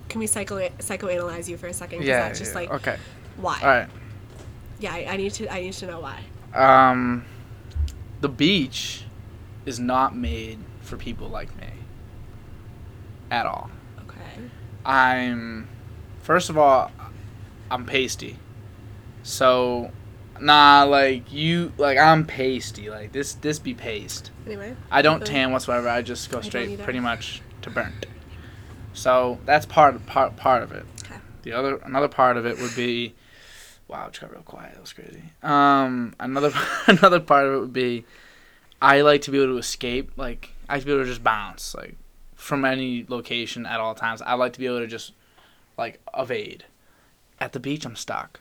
Can 0.09 0.19
we 0.19 0.27
psycho 0.27 0.69
psychoanalyze 0.79 1.49
you 1.49 1.57
for 1.57 1.67
a 1.67 1.73
second 1.73 2.05
yeah, 2.05 2.21
that's 2.21 2.39
just 2.39 2.53
yeah, 2.53 2.61
like 2.61 2.71
okay 2.71 2.97
why. 3.37 3.59
all 3.61 3.69
right 3.69 3.89
Yeah, 4.81 4.93
I, 4.93 5.07
I 5.11 5.17
need 5.17 5.33
to. 5.35 5.53
I 5.53 5.61
need 5.61 5.73
to 5.75 5.87
know 5.87 6.01
why. 6.01 6.21
um 6.55 7.25
the 8.21 8.29
beach 8.29 9.05
is 9.67 9.79
not 9.81 10.15
made 10.17 10.59
for 10.81 10.97
people 10.97 11.29
like 11.29 11.57
me 11.57 11.69
at 13.31 13.47
all 13.47 13.71
Okay. 14.09 14.51
I'm 14.85 15.69
first 16.21 16.51
of 16.51 16.59
all 16.59 16.91
I'm 17.71 17.87
pasty. 17.87 18.39
So 19.23 19.91
nah 20.41 20.83
like 20.85 21.33
you 21.33 21.73
like 21.79 21.97
I'm 21.99 22.27
pasty. 22.27 22.91
Like 22.91 23.13
this 23.13 23.35
this 23.35 23.59
be 23.59 23.73
paste. 23.75 24.31
Anyway. 24.47 24.77
I 24.91 25.01
don't 25.03 25.25
tan 25.25 25.53
whatsoever. 25.53 25.89
I 25.89 26.03
just 26.03 26.31
go 26.31 26.39
I 26.39 26.43
straight 26.43 26.79
pretty 26.81 27.01
much 27.01 27.41
to 27.63 27.71
burnt. 27.71 28.07
So 28.93 29.39
that's 29.47 29.65
part 29.65 30.05
part 30.07 30.37
part 30.37 30.63
of 30.63 30.73
it. 30.73 30.85
Okay. 31.05 31.17
The 31.45 31.53
other 31.53 31.77
another 31.77 32.09
part 32.09 32.37
of 32.37 32.45
it 32.45 32.59
would 32.59 32.75
be 32.77 33.15
wow, 33.93 34.09
it 34.09 34.19
got 34.19 34.33
real 34.33 34.43
quiet. 34.43 34.73
That 34.73 34.81
was 34.81 34.93
crazy. 34.93 35.23
Um 35.43 36.15
another 36.19 36.53
another 36.87 37.21
part 37.21 37.47
of 37.47 37.55
it 37.55 37.59
would 37.61 37.73
be 37.73 38.05
I 38.81 39.03
like 39.03 39.23
to 39.23 39.31
be 39.31 39.39
able 39.39 39.53
to 39.53 39.59
escape 39.59 40.13
like 40.17 40.51
I 40.69 40.75
like 40.75 40.81
to 40.81 40.87
be 40.87 40.93
able 40.93 41.03
to 41.03 41.09
just 41.09 41.23
bounce 41.23 41.75
like 41.75 41.97
from 42.35 42.65
any 42.65 43.05
location 43.07 43.67
at 43.67 43.79
all 43.79 43.95
times. 43.95 44.23
I 44.23 44.35
like 44.35 44.55
to 44.55 44.59
be 44.59 44.67
able 44.67 44.81
to 44.81 44.87
just 44.87 45.13
like 45.77 46.01
evade. 46.17 46.65
At 47.39 47.53
the 47.53 47.61
beach 47.61 47.85
I'm 47.85 47.97
stuck. 47.97 48.41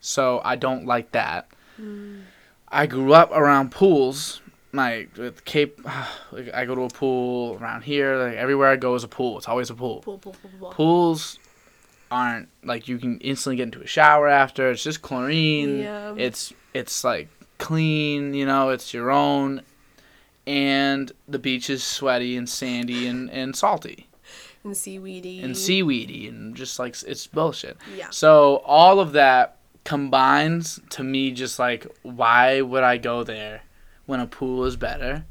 So 0.00 0.40
I 0.44 0.56
don't 0.56 0.86
like 0.86 1.12
that. 1.12 1.48
Mm. 1.80 2.22
I 2.68 2.86
grew 2.86 3.14
up 3.14 3.30
around 3.32 3.72
pools. 3.72 4.40
Like 4.72 5.16
with 5.16 5.44
Cape, 5.44 5.80
like 6.32 6.52
I 6.54 6.64
go 6.64 6.74
to 6.74 6.82
a 6.82 6.88
pool 6.88 7.58
around 7.60 7.82
here. 7.82 8.16
Like 8.16 8.36
everywhere 8.36 8.68
I 8.68 8.76
go 8.76 8.94
is 8.94 9.04
a 9.04 9.08
pool. 9.08 9.38
It's 9.38 9.48
always 9.48 9.70
a 9.70 9.74
pool. 9.74 10.00
Pool, 10.00 10.18
pool, 10.18 10.36
pool, 10.40 10.50
pool. 10.60 10.70
Pools 10.70 11.38
aren't 12.10 12.48
like 12.64 12.88
you 12.88 12.98
can 12.98 13.18
instantly 13.20 13.56
get 13.56 13.64
into 13.64 13.80
a 13.82 13.86
shower 13.86 14.28
after. 14.28 14.70
It's 14.70 14.82
just 14.82 15.02
chlorine. 15.02 15.80
Yeah. 15.80 16.14
It's 16.16 16.52
it's 16.74 17.04
like 17.04 17.28
clean. 17.58 18.34
You 18.34 18.46
know, 18.46 18.70
it's 18.70 18.92
your 18.94 19.10
own. 19.10 19.62
And 20.46 21.12
the 21.28 21.38
beach 21.38 21.70
is 21.70 21.84
sweaty 21.84 22.36
and 22.36 22.48
sandy 22.48 23.06
and, 23.06 23.30
and 23.30 23.54
salty 23.54 24.08
And 24.64 24.76
seaweedy. 24.76 25.40
and 25.40 25.56
seaweedy 25.56 26.26
and 26.26 26.56
just 26.56 26.78
like 26.78 26.96
it's 27.06 27.26
bullshit. 27.26 27.76
Yeah. 27.94 28.08
So 28.10 28.56
all 28.64 28.98
of 29.00 29.12
that 29.12 29.58
combines 29.84 30.80
to 30.90 31.02
me 31.02 31.30
just 31.32 31.58
like 31.58 31.86
why 32.02 32.60
would 32.62 32.82
I 32.82 32.96
go 32.96 33.22
there 33.22 33.62
when 34.06 34.20
a 34.20 34.26
pool 34.26 34.64
is 34.64 34.76
better? 34.76 35.24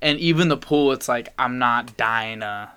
And 0.00 0.18
even 0.18 0.48
the 0.48 0.56
pool, 0.56 0.92
it's 0.92 1.08
like 1.08 1.32
I'm 1.38 1.58
not 1.58 1.96
dying. 1.96 2.42
Uh, 2.42 2.68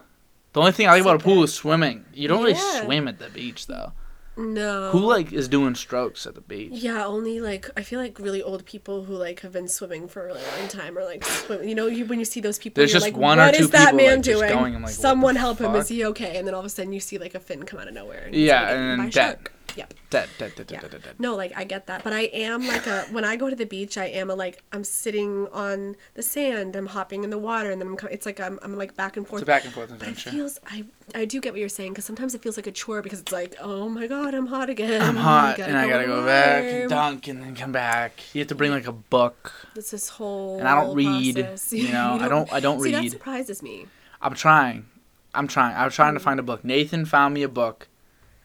the 0.56 0.62
only 0.62 0.72
thing 0.72 0.88
I 0.88 0.94
like 0.94 1.02
about 1.02 1.22
a 1.22 1.24
pool 1.24 1.44
is 1.44 1.54
swimming. 1.54 2.06
You 2.14 2.28
don't 2.28 2.40
Yeah. 2.40 2.56
really 2.56 2.86
swim 2.86 3.08
at 3.08 3.20
the 3.20 3.30
beach 3.30 3.68
though. 3.68 3.92
No. 4.38 4.90
Who 4.92 5.00
like 5.00 5.32
is 5.32 5.48
doing 5.48 5.76
strokes 5.76 6.26
at 6.26 6.36
the 6.36 6.42
beach? 6.42 6.72
Yeah, 6.74 7.06
only 7.06 7.40
like 7.40 7.70
I 7.78 7.84
feel 7.84 8.00
like 8.02 8.20
really 8.20 8.42
old 8.42 8.66
people 8.66 9.04
who 9.06 9.14
like 9.14 9.42
have 9.42 9.52
been 9.54 9.68
swimming 9.70 10.08
for 10.10 10.24
a 10.24 10.26
really 10.26 10.42
long 10.60 10.68
time 10.68 10.98
or 10.98 11.04
like 11.06 11.24
swim. 11.24 11.64
You 11.68 11.76
know, 11.76 11.88
you 11.88 12.06
when 12.06 12.20
you 12.20 12.26
see 12.26 12.42
those 12.42 12.58
people, 12.60 12.82
There's 12.82 12.92
you're 12.92 13.00
just 13.02 13.14
like, 13.14 13.18
one 13.18 13.40
or 13.40 13.44
"What 13.48 13.56
two 13.56 13.64
is 13.66 13.70
that 13.72 13.92
people, 13.92 13.98
man 13.98 14.16
like, 14.18 14.24
just 14.26 14.40
doing? 14.40 14.54
going, 14.54 14.74
like, 14.74 14.84
what 14.84 14.88
the 14.90 14.94
Someone 14.94 15.36
help 15.38 15.60
him. 15.60 15.76
Is 15.76 15.88
he 15.90 16.04
okay?" 16.06 16.38
And 16.38 16.46
then 16.48 16.54
all 16.54 16.60
of 16.62 16.66
a 16.66 16.70
sudden 16.70 16.92
you 16.94 17.00
see 17.00 17.18
like 17.18 17.36
a 17.36 17.40
fin 17.40 17.64
come 17.64 17.80
out 17.80 17.88
of 17.88 17.94
nowhere. 17.94 18.24
And 18.26 18.36
he's 18.36 18.48
Yeah, 18.48 18.70
and 18.72 18.98
by 18.98 19.04
then 19.04 19.08
a 19.08 19.12
dead. 19.12 19.12
shark. 19.14 19.52
Yep. 19.76 19.94
Dead, 20.10 20.30
dead, 20.38 20.56
dead, 20.56 20.68
dead, 20.68 20.72
Yeah. 20.72 20.82
dead, 20.82 20.92
dead, 20.92 21.04
dead. 21.04 21.16
No, 21.20 21.36
like 21.36 21.52
I 21.56 21.64
get 21.66 21.88
that, 21.88 22.04
but 22.04 22.14
I 22.14 22.22
am 22.34 22.66
like 22.68 22.88
a 22.88 23.02
when 23.12 23.26
I 23.26 23.36
go 23.36 23.50
to 23.50 23.56
the 23.56 23.66
beach, 23.66 23.98
I 23.98 24.06
am 24.06 24.30
a 24.30 24.36
like 24.36 24.64
I'm 24.72 24.84
sitting 24.84 25.48
on 25.52 25.96
the 26.14 26.22
sand, 26.22 26.76
I'm 26.76 26.86
hopping 26.88 27.24
in 27.24 27.30
the 27.30 27.38
water, 27.38 27.72
and 27.72 27.82
then 27.82 27.90
I'm 27.90 27.98
it's 28.10 28.26
like 28.26 28.40
I'm 28.40 28.58
I'm 28.64 28.78
like 28.78 28.96
back 28.96 29.18
and 29.18 29.28
forth. 29.28 29.42
It's 29.42 29.48
a 29.50 29.52
back 29.52 29.66
and 29.66 29.74
forth 29.74 29.90
But 29.90 29.96
it 29.96 30.02
adventure. 30.02 30.32
feels 30.32 30.60
I 30.68 30.86
I 31.14 31.26
do 31.26 31.42
get 31.42 31.54
what 31.54 31.60
you're 31.60 31.68
saying 31.70 31.92
because 31.92 32.06
sometimes 32.06 32.34
it 32.36 32.42
feels 32.42 32.56
like 32.58 32.68
a 32.68 32.72
chore 32.72 33.02
because 33.02 33.20
it's 33.20 33.32
like 33.32 33.56
oh 33.60 33.90
my 33.90 34.08
god 34.08 34.34
I'm 34.34 34.48
hot 34.48 34.70
again 34.70 35.02
I'm 35.02 35.16
hot, 35.18 35.60
and 35.60 35.78
I 35.78 35.90
gotta 35.90 36.06
go 36.06 36.26
back 36.26 36.64
and 36.64 36.90
dunk, 36.90 37.28
and 37.28 37.42
then 37.42 37.56
come 37.56 37.72
back. 37.72 38.14
You 38.34 38.40
have 38.40 38.48
to 38.50 38.56
bring 38.56 38.72
like 38.72 38.88
a 38.88 38.92
book. 38.94 39.52
It's 39.76 39.92
this 39.92 40.10
whole 40.10 40.60
And 40.60 40.68
I 40.68 40.82
don't 40.82 40.96
read, 40.96 41.36
process. 41.36 41.74
you 41.74 41.90
know, 41.92 42.18
I 42.22 42.28
don't- 42.30 42.52
I 42.54 42.60
don't 42.62 42.80
read. 42.80 42.96
See, 42.96 43.02
that 43.02 43.12
surprises 43.12 43.62
me. 43.62 43.88
I'm 44.22 44.34
trying. 44.36 44.86
I'm 45.34 45.48
trying. 45.48 45.76
I'm 45.76 45.90
trying 45.90 46.14
to 46.14 46.20
find 46.22 46.40
a 46.40 46.44
book. 46.44 46.64
Nathan 46.64 47.06
found 47.06 47.34
me 47.34 47.44
a 47.44 47.50
book 47.50 47.90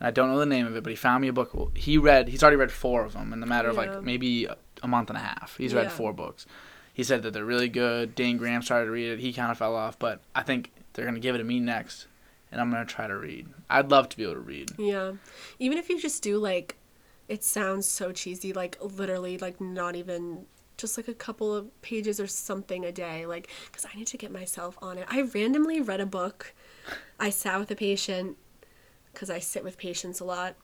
and 0.00 0.06
I 0.08 0.10
don't 0.10 0.28
know 0.30 0.38
the 0.38 0.46
name 0.46 0.66
of 0.66 0.74
it, 0.76 0.82
but 0.82 0.90
he 0.90 0.96
found 0.96 1.22
me 1.22 1.28
a 1.28 1.32
book. 1.32 1.76
He 1.76 1.96
read. 1.98 2.28
He's 2.28 2.42
already 2.42 2.56
read 2.56 2.72
four 2.72 3.04
of 3.04 3.12
them 3.12 3.32
in 3.32 3.40
the 3.40 3.46
matter 3.46 3.68
of 3.68 3.76
Yeah. 3.76 3.92
like 3.92 4.02
maybe 4.02 4.46
a- 4.46 4.56
month 4.88 5.10
and 5.10 5.16
a 5.18 5.20
half. 5.20 5.56
He's 5.58 5.74
read 5.74 5.84
Yeah. 5.84 5.88
four 5.90 6.12
books. 6.12 6.46
He 6.92 7.04
said 7.04 7.22
that 7.22 7.32
they're 7.32 7.44
really 7.44 7.68
good. 7.68 8.14
Dane 8.14 8.36
Graham 8.38 8.62
started 8.62 8.86
to 8.86 8.90
read 8.90 9.10
it. 9.10 9.18
He 9.20 9.32
kind 9.32 9.50
of 9.52 9.58
fell 9.58 9.76
off, 9.76 9.98
but 9.98 10.20
I 10.34 10.42
think 10.42 10.72
they're 10.94 11.04
gonna 11.04 11.20
give 11.20 11.34
it 11.34 11.38
to 11.38 11.44
me 11.44 11.60
next, 11.60 12.06
and 12.50 12.60
I'm 12.60 12.70
gonna 12.70 12.84
try 12.84 13.06
to 13.06 13.16
read. 13.16 13.46
I'd 13.68 13.90
love 13.90 14.08
to 14.08 14.16
be 14.16 14.22
able 14.24 14.34
to 14.34 14.40
read. 14.40 14.72
Yeah. 14.78 15.12
Even 15.58 15.78
if 15.78 15.88
you 15.88 16.00
just 16.00 16.22
do 16.22 16.38
like 16.38 16.76
it 17.28 17.44
sounds 17.44 17.86
so 17.86 18.10
cheesy, 18.10 18.52
like 18.52 18.76
literally 18.82 19.38
like 19.38 19.60
not 19.60 19.94
even 19.94 20.46
just 20.76 20.96
like 20.96 21.06
a 21.08 21.14
couple 21.14 21.54
of 21.54 21.68
pages 21.82 22.18
or 22.18 22.26
something 22.26 22.84
a 22.84 22.90
day, 22.90 23.24
like 23.26 23.48
cuz 23.70 23.84
I 23.86 23.96
need 23.96 24.08
to 24.08 24.16
get 24.16 24.32
myself 24.32 24.76
on 24.82 24.98
it. 24.98 25.06
I 25.08 25.22
randomly 25.22 25.80
read 25.80 26.00
a 26.00 26.06
book. 26.06 26.54
I 27.20 27.30
sat 27.30 27.58
with 27.60 27.70
a 27.70 27.76
patient 27.76 28.36
cuz 29.14 29.31
I 29.31 29.38
sit 29.38 29.64
with 29.64 29.79
patients 29.79 30.20
a 30.20 30.25
lot. 30.25 30.55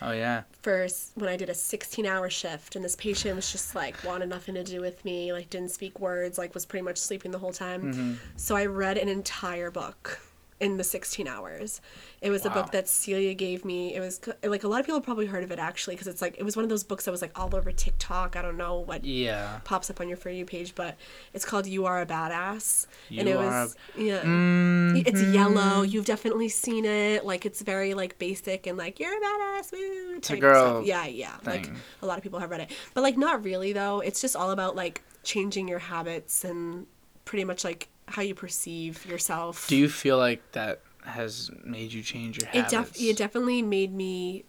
Oh 0.00 0.12
yeah. 0.12 0.42
First, 0.62 1.12
when 1.16 1.28
I 1.28 1.36
did 1.36 1.48
a 1.48 1.54
16 1.54 2.06
hour 2.06 2.30
shift, 2.30 2.76
and 2.76 2.84
this 2.84 2.94
patient 2.94 3.34
was 3.34 3.50
just 3.50 3.74
like 3.74 4.02
wanted 4.04 4.28
nothing 4.28 4.54
to 4.54 4.62
do 4.62 4.80
with 4.80 5.04
me, 5.04 5.32
like 5.32 5.50
didn't 5.50 5.70
speak 5.70 5.98
words, 5.98 6.38
like 6.38 6.54
was 6.54 6.64
pretty 6.64 6.84
much 6.84 6.98
sleeping 6.98 7.30
the 7.30 7.38
whole 7.38 7.52
time. 7.52 7.92
Mm-hmm. 7.92 8.14
So 8.36 8.54
I 8.54 8.66
read 8.66 8.98
an 8.98 9.08
entire 9.08 9.70
book 9.70 10.20
in 10.60 10.76
the 10.76 10.82
16 10.82 11.28
hours. 11.28 11.80
It 12.20 12.30
was 12.30 12.44
a 12.44 12.50
book 12.50 12.72
that 12.72 12.88
Celia 12.88 13.32
gave 13.34 13.64
me. 13.64 13.94
It 13.94 14.00
was 14.00 14.20
like 14.42 14.64
a 14.64 14.68
lot 14.68 14.80
of 14.80 14.86
people 14.86 15.00
probably 15.00 15.26
heard 15.26 15.44
of 15.44 15.52
it 15.52 15.60
actually 15.60 15.94
because 15.94 16.08
it's 16.08 16.20
like 16.20 16.34
it 16.36 16.42
was 16.42 16.56
one 16.56 16.64
of 16.64 16.68
those 16.68 16.82
books 16.82 17.04
that 17.04 17.12
was 17.12 17.22
like 17.22 17.38
all 17.38 17.54
over 17.54 17.70
TikTok. 17.70 18.34
I 18.34 18.42
don't 18.42 18.56
know 18.56 18.80
what 18.80 19.04
Yeah. 19.04 19.60
pops 19.62 19.88
up 19.88 20.00
on 20.00 20.08
your 20.08 20.16
for 20.16 20.30
you 20.30 20.44
page, 20.44 20.74
but 20.74 20.96
it's 21.32 21.44
called 21.44 21.66
You 21.68 21.86
Are 21.86 22.00
a 22.00 22.06
Badass. 22.06 22.86
and 23.08 23.28
You 23.28 23.34
it 23.34 23.36
Are 23.36 23.44
was 23.62 23.76
yeah. 23.96 24.22
Mm, 24.22 25.06
It's 25.06 25.22
yellow. 25.22 25.82
You've 25.82 26.06
definitely 26.06 26.48
seen 26.48 26.84
it. 26.84 27.24
Like 27.24 27.46
it's 27.46 27.62
very 27.62 27.94
like 27.94 28.18
basic 28.18 28.66
and 28.66 28.76
like 28.76 28.98
you're 28.98 29.16
a 29.16 29.20
badass. 29.20 29.70
Woo, 29.70 30.16
a 30.16 30.20
type 30.20 30.40
girl. 30.40 30.82
Yeah, 30.84 31.06
yeah. 31.06 31.36
Like 31.46 31.70
a 32.02 32.06
lot 32.06 32.18
of 32.18 32.24
people 32.24 32.40
have 32.40 32.50
read 32.50 32.62
it, 32.62 32.70
but 32.94 33.02
like 33.02 33.16
not 33.16 33.44
really 33.44 33.72
though. 33.72 34.00
It's 34.00 34.20
just 34.20 34.34
all 34.34 34.50
about 34.50 34.74
like 34.74 35.02
changing 35.22 35.68
your 35.68 35.78
habits 35.78 36.42
and 36.44 36.86
pretty 37.24 37.44
much 37.44 37.62
like 37.62 37.88
how 38.08 38.22
you 38.22 38.34
perceive 38.34 39.04
yourself. 39.06 39.68
Do 39.68 39.76
you 39.76 39.88
feel 39.88 40.18
like 40.18 40.42
that 40.52 40.80
has 41.02 41.50
made 41.64 41.92
you 41.92 42.02
change 42.02 42.38
your 42.40 42.48
it 42.50 42.70
habits? 42.70 42.98
def- 42.98 43.00
it 43.00 43.16
definitely 43.16 43.62
made 43.62 43.92
me 43.94 44.44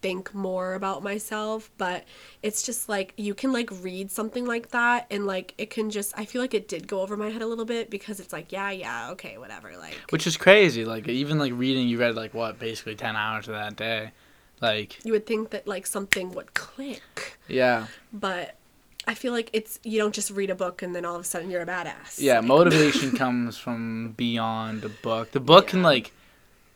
think 0.00 0.34
more 0.34 0.74
about 0.74 1.00
myself 1.00 1.70
but 1.78 2.04
it's 2.42 2.64
just 2.64 2.88
like 2.88 3.14
you 3.16 3.34
can 3.34 3.52
like 3.52 3.70
read 3.82 4.10
something 4.10 4.44
like 4.44 4.70
that 4.70 5.06
and 5.12 5.28
like 5.28 5.54
it 5.58 5.70
can 5.70 5.90
just 5.90 6.12
i 6.18 6.24
feel 6.24 6.42
like 6.42 6.54
it 6.54 6.66
did 6.66 6.88
go 6.88 7.02
over 7.02 7.16
my 7.16 7.30
head 7.30 7.40
a 7.40 7.46
little 7.46 7.64
bit 7.64 7.88
because 7.88 8.18
it's 8.18 8.32
like 8.32 8.50
yeah 8.50 8.72
yeah 8.72 9.10
okay 9.12 9.38
whatever 9.38 9.76
like 9.78 9.94
Which 10.10 10.26
is 10.26 10.36
crazy. 10.36 10.84
Like 10.84 11.08
even 11.08 11.38
like 11.38 11.52
reading, 11.54 11.88
you 11.88 11.98
read 11.98 12.14
like 12.16 12.34
what, 12.34 12.58
basically 12.58 12.94
ten 12.94 13.16
hours 13.16 13.48
of 13.48 13.54
that 13.54 13.76
day. 13.76 14.10
Like 14.60 15.04
you 15.04 15.12
would 15.12 15.26
think 15.26 15.50
that 15.50 15.66
like 15.66 15.86
something 15.86 16.32
would 16.32 16.54
click 16.54 17.38
yeah, 17.48 17.86
but 18.12 18.56
i 19.06 19.14
feel 19.14 19.32
like 19.32 19.50
it's 19.52 19.78
you 19.82 19.98
don't 19.98 20.14
just 20.14 20.30
read 20.30 20.50
a 20.50 20.54
book 20.54 20.82
and 20.82 20.94
then 20.94 21.04
all 21.04 21.14
of 21.14 21.20
a 21.20 21.24
sudden 21.24 21.50
you're 21.50 21.62
a 21.62 21.66
badass 21.66 22.18
yeah. 22.18 22.38
Like, 22.38 22.44
Motivation 22.48 23.12
comes 23.16 23.58
from 23.58 24.12
beyond 24.16 24.82
the 24.82 24.88
book. 24.88 25.32
The 25.32 25.40
book 25.40 25.68
can 25.68 25.82
like 25.82 26.12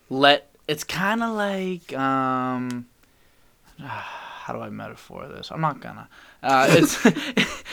let. 0.09 0.49
It's 0.67 0.83
kind 0.83 1.23
of 1.23 1.35
like 1.35 1.93
um. 1.97 2.85
How 3.79 4.53
do 4.53 4.59
I 4.61 4.69
metaphor 4.69 5.27
this? 5.27 5.51
I'm 5.51 5.61
not 5.61 5.79
gonna. 5.81 6.07
Uh, 6.41 6.67
it's, 6.69 7.03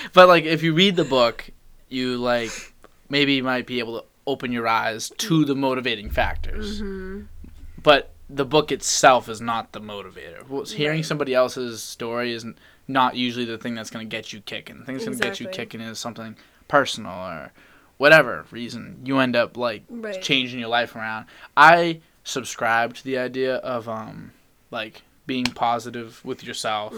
but 0.12 0.26
like 0.28 0.44
if 0.44 0.62
you 0.62 0.74
read 0.74 0.96
the 0.96 1.04
book, 1.04 1.48
you 1.88 2.16
like 2.16 2.50
maybe 3.08 3.34
you 3.34 3.42
might 3.44 3.66
be 3.66 3.78
able 3.78 4.00
to 4.00 4.06
open 4.26 4.50
your 4.52 4.66
eyes 4.66 5.10
to 5.18 5.44
the 5.44 5.54
motivating 5.54 6.10
factors. 6.10 6.80
Mm-hmm. 6.80 7.22
but 7.82 8.10
the 8.30 8.44
book 8.44 8.72
itself 8.72 9.28
is 9.28 9.40
not 9.40 9.72
the 9.72 9.80
motivator. 9.80 10.48
Well, 10.48 10.64
Hearing 10.64 10.98
Right. 10.98 11.04
somebody 11.04 11.34
else's 11.34 11.82
story 11.82 12.32
is 12.32 12.42
n- 12.44 12.56
not 12.86 13.16
usually 13.16 13.44
the 13.44 13.58
thing 13.58 13.74
that's 13.74 13.90
going 13.90 14.06
to 14.08 14.10
get 14.16 14.32
you 14.32 14.40
kicking. 14.40 14.78
The 14.80 14.84
thing 14.84 14.94
that's 14.96 15.06
going 15.06 15.18
to 15.18 15.24
get 15.24 15.40
you 15.40 15.48
kicking 15.48 15.80
is 15.80 15.98
something 15.98 16.36
personal 16.68 17.12
or 17.12 17.52
whatever 17.96 18.44
reason 18.50 19.00
you 19.04 19.18
end 19.18 19.36
up 19.36 19.56
like 19.56 19.84
Right. 19.88 20.20
changing 20.20 20.58
your 20.60 20.68
life 20.68 20.96
around. 20.96 21.26
I 21.56 22.00
subscribe 22.24 22.94
to 22.94 23.04
the 23.04 23.18
idea 23.18 23.56
of 23.56 23.88
um 23.88 24.32
like 24.70 25.02
being 25.26 25.44
positive 25.44 26.22
with 26.24 26.42
yourself, 26.44 26.92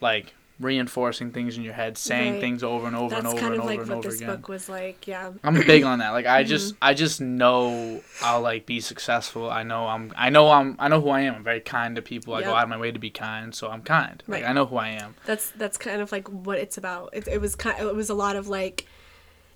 like 0.00 0.34
reinforcing 0.58 1.32
things 1.32 1.56
in 1.56 1.62
your 1.62 1.74
head, 1.74 1.98
saying. 1.98 2.34
Right. 2.34 2.40
things 2.40 2.62
over 2.62 2.86
and 2.86 2.96
over 2.96 3.10
that's 3.10 3.18
and 3.18 3.26
over 3.28 3.38
kind 3.38 3.52
and 3.54 3.62
of 3.62 3.64
over 3.64 3.70
like 3.70 3.80
and 3.80 3.88
what 3.90 3.98
over 3.98 4.08
this 4.08 4.20
again. 4.20 4.34
book 4.36 4.48
was 4.48 4.68
like 4.68 5.06
yeah 5.06 5.32
I'm 5.44 5.54
big 5.66 5.84
on 5.84 5.98
that. 5.98 6.10
Like 6.10 6.26
I 6.26 6.42
Mm-hmm. 6.42 6.48
just 6.48 6.74
I 6.80 6.94
just 6.94 7.20
know 7.20 8.02
I'll 8.22 8.40
like 8.40 8.64
be 8.66 8.80
successful. 8.80 9.50
I 9.50 9.62
know 9.64 9.86
I'm 9.86 10.12
I 10.16 10.30
know 10.30 10.50
I'm 10.50 10.76
I 10.78 10.88
know 10.88 11.00
who 11.00 11.10
I 11.10 11.20
am. 11.22 11.34
I'm 11.34 11.44
very 11.44 11.60
kind 11.60 11.96
to 11.96 12.02
people. 12.02 12.34
I 12.34 12.42
go 12.42 12.54
out 12.54 12.62
of 12.64 12.68
my 12.70 12.78
way 12.78 12.90
to 12.90 12.98
be 12.98 13.10
kind, 13.10 13.54
so 13.54 13.68
I'm 13.68 13.82
kind. 13.82 14.22
Like 14.26 14.44
I 14.44 14.52
know 14.52 14.64
who 14.66 14.76
I 14.76 14.88
am. 14.90 15.14
that's 15.26 15.50
that's 15.52 15.76
kind 15.76 16.00
of 16.00 16.10
like 16.12 16.28
what 16.28 16.58
it's 16.58 16.78
about. 16.78 17.10
It, 17.12 17.28
it 17.28 17.40
was 17.40 17.54
kind. 17.54 17.78
It 17.80 17.94
was 17.94 18.08
a 18.10 18.14
lot 18.14 18.36
of 18.36 18.48
like, 18.48 18.86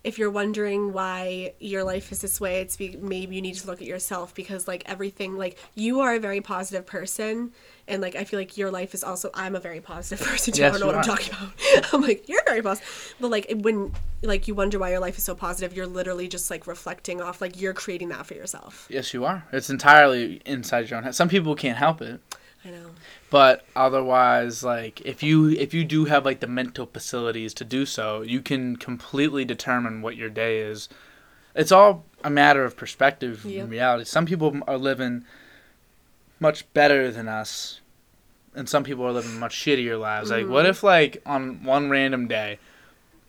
if 0.05 0.19
you're 0.19 0.31
wondering 0.31 0.93
why 0.93 1.53
your 1.61 1.85
life 1.85 2.11
is 2.13 2.21
this 2.23 2.41
way, 2.41 2.61
it's 2.61 2.77
be, 2.77 2.97
maybe 3.01 3.37
you 3.37 3.43
need 3.43 3.55
to 3.57 3.67
look 3.67 3.81
at 3.83 3.87
yourself 3.87 4.35
because 4.35 4.67
like 4.67 4.83
everything, 4.87 5.37
like 5.37 5.59
you 5.75 6.01
are 6.01 6.15
a 6.15 6.19
very 6.21 6.41
positive 6.41 6.87
person, 6.87 7.53
and 7.91 8.01
like 8.01 8.17
I 8.17 8.25
feel 8.25 8.39
like 8.39 8.57
your 8.57 8.71
life 8.71 8.95
is 8.95 9.05
also. 9.05 9.31
I'm 9.35 9.55
a 9.55 9.61
very 9.61 9.81
positive 9.81 10.27
person. 10.27 10.55
Too. 10.55 10.65
I 10.65 10.71
don't 10.71 10.81
know 10.81 10.87
what 10.87 10.97
I'm 10.97 11.03
talking 11.03 11.35
about. 11.35 11.93
I'm 11.95 12.01
like 12.03 12.29
you're 12.29 12.43
very 12.47 12.63
positive, 12.63 13.15
but 13.21 13.31
like 13.31 13.53
when 13.57 13.93
like 14.23 14.49
you 14.49 14.55
wonder 14.55 14.79
why 14.79 14.91
your 14.91 15.01
life 15.01 15.19
is 15.19 15.25
so 15.25 15.35
positive, 15.35 15.77
you're 15.77 15.87
literally 15.87 16.29
just 16.29 16.51
like 16.51 16.67
reflecting 16.67 17.21
off 17.21 17.41
like 17.41 17.61
you're 17.61 17.75
creating 17.75 18.09
that 18.11 18.25
for 18.27 18.35
yourself. 18.35 18.87
Yes, 18.91 19.13
you 19.13 19.25
are. 19.25 19.45
It's 19.53 19.69
entirely 19.71 20.41
inside 20.47 20.89
your 20.89 20.97
own 20.99 21.05
head. 21.05 21.15
Some 21.15 21.29
people 21.29 21.55
can't 21.55 21.77
help 21.79 22.01
it, 22.03 22.21
I 22.65 22.71
know. 22.71 22.91
but 23.31 23.65
otherwise, 23.77 24.63
like 24.63 25.01
if 25.03 25.23
you 25.23 25.49
if 25.51 25.75
you 25.75 25.85
do 25.85 26.05
have 26.07 26.25
like 26.25 26.41
the 26.41 26.47
mental 26.47 26.87
facilities 26.87 27.53
to 27.55 27.65
do 27.65 27.85
so, 27.87 28.23
you 28.23 28.41
can 28.41 28.77
completely 28.77 29.45
determine 29.45 30.03
what 30.03 30.17
your 30.17 30.31
day 30.31 30.61
is. 30.61 30.89
It's 31.55 31.73
all 31.73 32.05
a 32.23 32.31
matter 32.31 32.65
of 32.65 32.77
perspective 32.77 33.45
Yep. 33.45 33.63
and 33.63 33.71
reality. 33.73 34.05
Some 34.05 34.25
people 34.27 34.61
are 34.69 34.79
living 34.79 35.25
much 36.39 36.71
better 36.73 37.11
than 37.11 37.27
us, 37.29 37.80
and 38.55 38.69
some 38.69 38.85
people 38.85 39.05
are 39.07 39.13
living 39.13 39.39
much 39.39 39.55
shittier 39.57 39.99
lives. 39.99 40.31
Like, 40.31 40.49
what 40.49 40.67
if 40.67 40.83
like 40.83 41.23
on 41.27 41.63
one 41.65 41.91
random 41.91 42.27
day, 42.29 42.59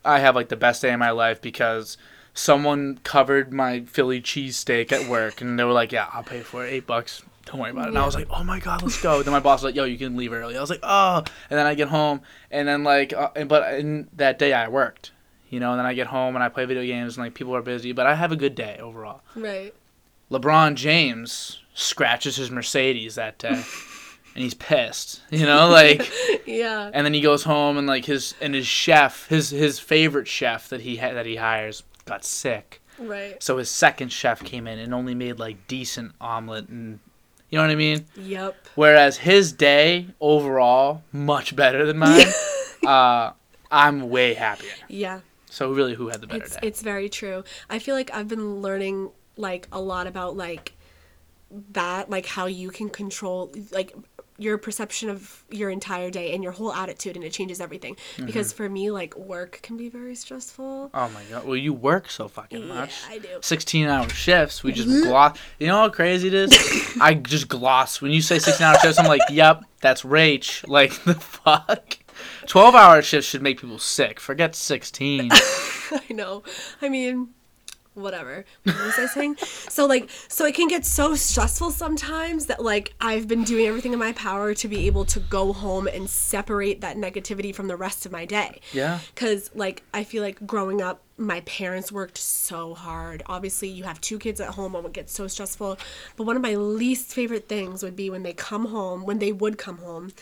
I 0.04 0.18
have 0.20 0.34
like 0.34 0.48
the 0.48 0.56
best 0.56 0.82
day 0.82 0.92
of 0.92 0.98
my 0.98 1.10
life 1.10 1.40
because 1.40 1.96
someone 2.34 2.98
covered 3.04 3.52
my 3.52 3.80
Philly 3.82 4.20
cheesesteak 4.20 4.90
at 4.92 5.08
work, 5.08 5.40
and 5.40 5.58
they 5.58 5.64
were 5.64 5.72
like, 5.72 5.92
"Yeah, 5.92 6.08
I'll 6.12 6.22
pay 6.24 6.40
for 6.40 6.66
it, 6.66 6.70
eight 6.70 6.86
bucks." 6.86 7.22
Don't 7.46 7.60
worry 7.60 7.70
about 7.70 7.86
it. 7.86 7.88
And 7.88 7.98
I 7.98 8.06
was 8.06 8.14
like, 8.14 8.28
"Oh 8.30 8.44
my 8.44 8.58
god, 8.60 8.82
let's 8.82 9.00
go." 9.02 9.22
Then 9.22 9.32
my 9.32 9.40
boss 9.40 9.60
was 9.62 9.64
like, 9.70 9.74
"Yo, 9.74 9.84
you 9.84 9.98
can 9.98 10.16
leave 10.16 10.32
early." 10.32 10.56
I 10.56 10.60
was 10.60 10.70
like, 10.70 10.80
"Oh," 10.82 11.18
and 11.50 11.58
then 11.58 11.66
I 11.66 11.74
get 11.74 11.88
home, 11.88 12.20
and 12.50 12.66
then 12.68 12.84
like, 12.84 13.12
uh, 13.12 13.30
and- 13.36 13.48
but 13.48 13.74
in 13.74 14.08
that 14.14 14.38
day 14.38 14.52
I 14.52 14.68
worked, 14.68 15.10
you 15.50 15.58
know. 15.60 15.70
And 15.72 15.78
then 15.78 15.86
I 15.86 15.94
get 15.94 16.06
home 16.06 16.34
and 16.36 16.42
I 16.42 16.48
play 16.48 16.64
video 16.64 16.84
games, 16.84 17.16
and 17.16 17.24
like 17.26 17.34
people 17.34 17.54
are 17.54 17.62
busy, 17.62 17.92
but 17.92 18.06
I 18.06 18.14
have 18.14 18.32
a 18.32 18.36
good 18.36 18.54
day 18.54 18.78
overall. 18.80 19.22
Right. 19.36 19.74
LeBron 20.30 20.76
James 20.76 21.58
scratches 21.74 22.36
his 22.36 22.50
Mercedes 22.50 23.16
that 23.16 23.38
day, 23.38 23.62
and 24.34 24.42
he's 24.42 24.54
pissed, 24.54 25.22
you 25.30 25.46
know, 25.46 25.68
like. 25.68 26.10
Yeah. 26.44 26.90
And 26.92 27.06
then 27.06 27.14
he 27.14 27.20
goes 27.20 27.44
home 27.44 27.78
and 27.78 27.86
like 27.86 28.04
his 28.04 28.34
and 28.40 28.54
his 28.54 28.66
chef, 28.66 29.28
his 29.28 29.50
his 29.50 29.78
favorite 29.78 30.26
chef 30.26 30.68
that 30.70 30.80
he 30.80 30.96
ha- 30.96 31.12
that 31.12 31.24
he 31.24 31.36
hires 31.36 31.84
got 32.04 32.24
sick. 32.24 32.82
Right. 32.98 33.40
So 33.42 33.58
his 33.58 33.70
second 33.70 34.10
chef 34.12 34.42
came 34.42 34.66
in 34.66 34.78
and 34.78 34.92
only 34.92 35.14
made 35.14 35.38
like 35.38 35.66
decent 35.68 36.12
omelet 36.20 36.68
and 36.68 36.98
you 37.48 37.58
know 37.58 37.62
what 37.64 37.70
I 37.70 37.76
mean? 37.76 38.06
Yep. 38.16 38.56
Whereas 38.74 39.18
his 39.18 39.52
day 39.52 40.08
overall 40.20 41.02
much 41.12 41.54
better 41.54 41.86
than 41.86 41.98
mine. 41.98 42.26
uh 42.86 43.30
I'm 43.70 44.10
way 44.10 44.34
happier. 44.34 44.72
Yeah. 44.88 45.20
So 45.48 45.72
really 45.72 45.94
who 45.94 46.08
had 46.08 46.20
the 46.20 46.26
better 46.26 46.42
it's 46.42 46.54
day? 46.56 46.60
it's 46.62 46.82
very 46.82 47.08
true. 47.08 47.44
I 47.70 47.78
feel 47.78 47.94
like 47.94 48.10
I've 48.12 48.28
been 48.28 48.60
learning 48.60 49.10
like 49.36 49.68
a 49.72 49.80
lot 49.80 50.06
about 50.06 50.36
like 50.36 50.72
that, 51.70 52.10
like 52.10 52.26
how 52.26 52.46
you 52.46 52.70
can 52.70 52.88
control 52.88 53.52
like 53.70 53.94
your 54.42 54.58
perception 54.58 55.08
of 55.08 55.44
your 55.50 55.70
entire 55.70 56.10
day 56.10 56.34
and 56.34 56.42
your 56.42 56.52
whole 56.52 56.72
attitude 56.72 57.16
and 57.16 57.24
it 57.24 57.32
changes 57.32 57.60
everything. 57.60 57.94
Mm-hmm. 57.94 58.26
Because 58.26 58.52
for 58.52 58.68
me 58.68 58.90
like 58.90 59.16
work 59.16 59.60
can 59.62 59.76
be 59.76 59.88
very 59.88 60.14
stressful. 60.14 60.90
Oh 60.92 61.08
my 61.10 61.22
god. 61.30 61.46
Well 61.46 61.56
you 61.56 61.72
work 61.72 62.10
so 62.10 62.28
fucking 62.28 62.66
much 62.68 62.94
Yeah. 63.08 63.14
I 63.14 63.18
do. 63.18 63.28
16 63.40 63.86
hour 63.86 64.08
shifts. 64.08 64.62
We 64.62 64.72
just 64.72 64.88
gloss. 65.04 65.38
You 65.58 65.68
know 65.68 65.78
how 65.78 65.88
crazy 65.88 66.28
it 66.28 66.34
is? 66.34 66.96
I 67.00 67.14
just 67.14 67.48
gloss. 67.48 68.00
When 68.02 68.10
you 68.10 68.20
say 68.20 68.38
16 68.38 68.66
hour 68.66 68.78
shifts, 68.78 68.98
I'm 68.98 69.06
like, 69.06 69.22
yep, 69.30 69.64
that's 69.80 70.02
Rach. 70.02 70.66
Like, 70.72 70.92
the 71.04 71.14
fuck? 71.14 71.98
12 72.46 72.74
hour 72.74 73.02
shifts 73.02 73.28
should 73.28 73.42
make 73.42 73.60
people 73.60 73.78
sick. 73.78 74.18
Forget 74.18 74.54
16. 74.54 75.28
I 75.32 76.00
know. 76.10 76.42
I 76.80 76.88
mean, 76.88 77.28
whatever. 77.94 78.44
What 78.64 78.80
was 78.80 78.98
I 78.98 79.06
saying? 79.06 79.36
so 79.68 79.86
like 79.86 80.08
so 80.28 80.44
it 80.44 80.54
can 80.54 80.68
get 80.68 80.84
so 80.84 81.14
stressful 81.14 81.70
sometimes 81.70 82.46
that 82.46 82.62
like 82.62 82.94
I've 83.00 83.28
been 83.28 83.44
doing 83.44 83.66
everything 83.66 83.92
in 83.92 83.98
my 83.98 84.12
power 84.12 84.54
to 84.54 84.68
be 84.68 84.86
able 84.86 85.04
to 85.06 85.20
go 85.20 85.52
home 85.52 85.86
and 85.86 86.08
separate 86.08 86.80
that 86.80 86.96
negativity 86.96 87.54
from 87.54 87.68
the 87.68 87.76
rest 87.76 88.06
of 88.06 88.12
my 88.12 88.24
day. 88.24 88.60
Yeah. 88.72 89.00
Cuz 89.14 89.50
like 89.54 89.82
I 89.92 90.04
feel 90.04 90.22
like 90.22 90.46
growing 90.46 90.80
up 90.80 91.02
my 91.18 91.40
parents 91.40 91.92
worked 91.92 92.18
so 92.18 92.74
hard. 92.74 93.22
Obviously, 93.26 93.68
you 93.68 93.84
have 93.84 94.00
two 94.00 94.18
kids 94.18 94.40
at 94.40 94.48
home 94.48 94.74
and 94.74 94.86
it 94.86 94.92
gets 94.92 95.12
so 95.12 95.26
stressful. 95.28 95.78
But 96.16 96.24
one 96.24 96.36
of 96.36 96.42
my 96.42 96.54
least 96.54 97.12
favorite 97.12 97.48
things 97.48 97.82
would 97.82 97.94
be 97.94 98.10
when 98.10 98.22
they 98.22 98.32
come 98.32 98.66
home, 98.66 99.04
when 99.04 99.18
they 99.18 99.30
would 99.30 99.58
come 99.58 99.78
home 99.78 100.12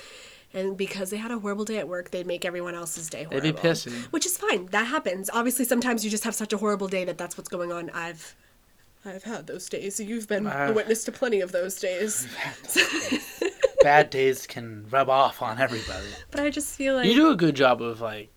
and 0.53 0.77
because 0.77 1.11
they 1.11 1.17
had 1.17 1.31
a 1.31 1.39
horrible 1.39 1.65
day 1.65 1.79
at 1.79 1.87
work, 1.89 2.11
they'd 2.11 2.27
make 2.27 2.45
everyone 2.45 2.75
else's 2.75 3.09
day 3.09 3.25
horrible. 3.25 3.41
They'd 3.41 3.55
be 3.57 3.61
pissy. 3.61 3.93
Which 4.13 4.27
is 4.27 4.37
fine. 4.37 4.67
That 4.67 4.87
happens. 4.87 5.31
Obviously, 5.33 5.65
sometimes 5.65 6.05
you 6.05 6.11
just 6.11 6.25
have 6.25 6.35
such 6.35 6.53
a 6.53 6.57
horrible 6.59 6.89
day 6.89 7.05
that 7.05 7.19
that's 7.19 7.37
what's 7.39 7.49
going 7.49 7.71
on. 7.73 7.91
I've 7.91 8.35
I've 9.05 9.23
had 9.25 9.47
those 9.47 9.69
days. 9.69 9.99
You've 10.01 10.29
been 10.29 10.47
a 10.47 10.51
Uh, 10.51 10.73
witness 10.75 11.05
to 11.05 11.13
plenty 11.13 11.41
of 11.41 11.53
those 11.53 11.79
days. 11.81 12.27
Bad 13.83 14.11
days 14.11 14.47
can 14.47 14.87
rub 14.91 15.09
off 15.09 15.41
on 15.41 15.59
everybody. 15.59 16.07
But 16.31 16.41
I 16.41 16.51
just 16.51 16.75
feel 16.77 16.97
like 16.97 17.07
You 17.07 17.15
do 17.15 17.31
a 17.31 17.37
good 17.37 17.57
job 17.57 17.81
of 17.81 18.01
like, 18.03 18.29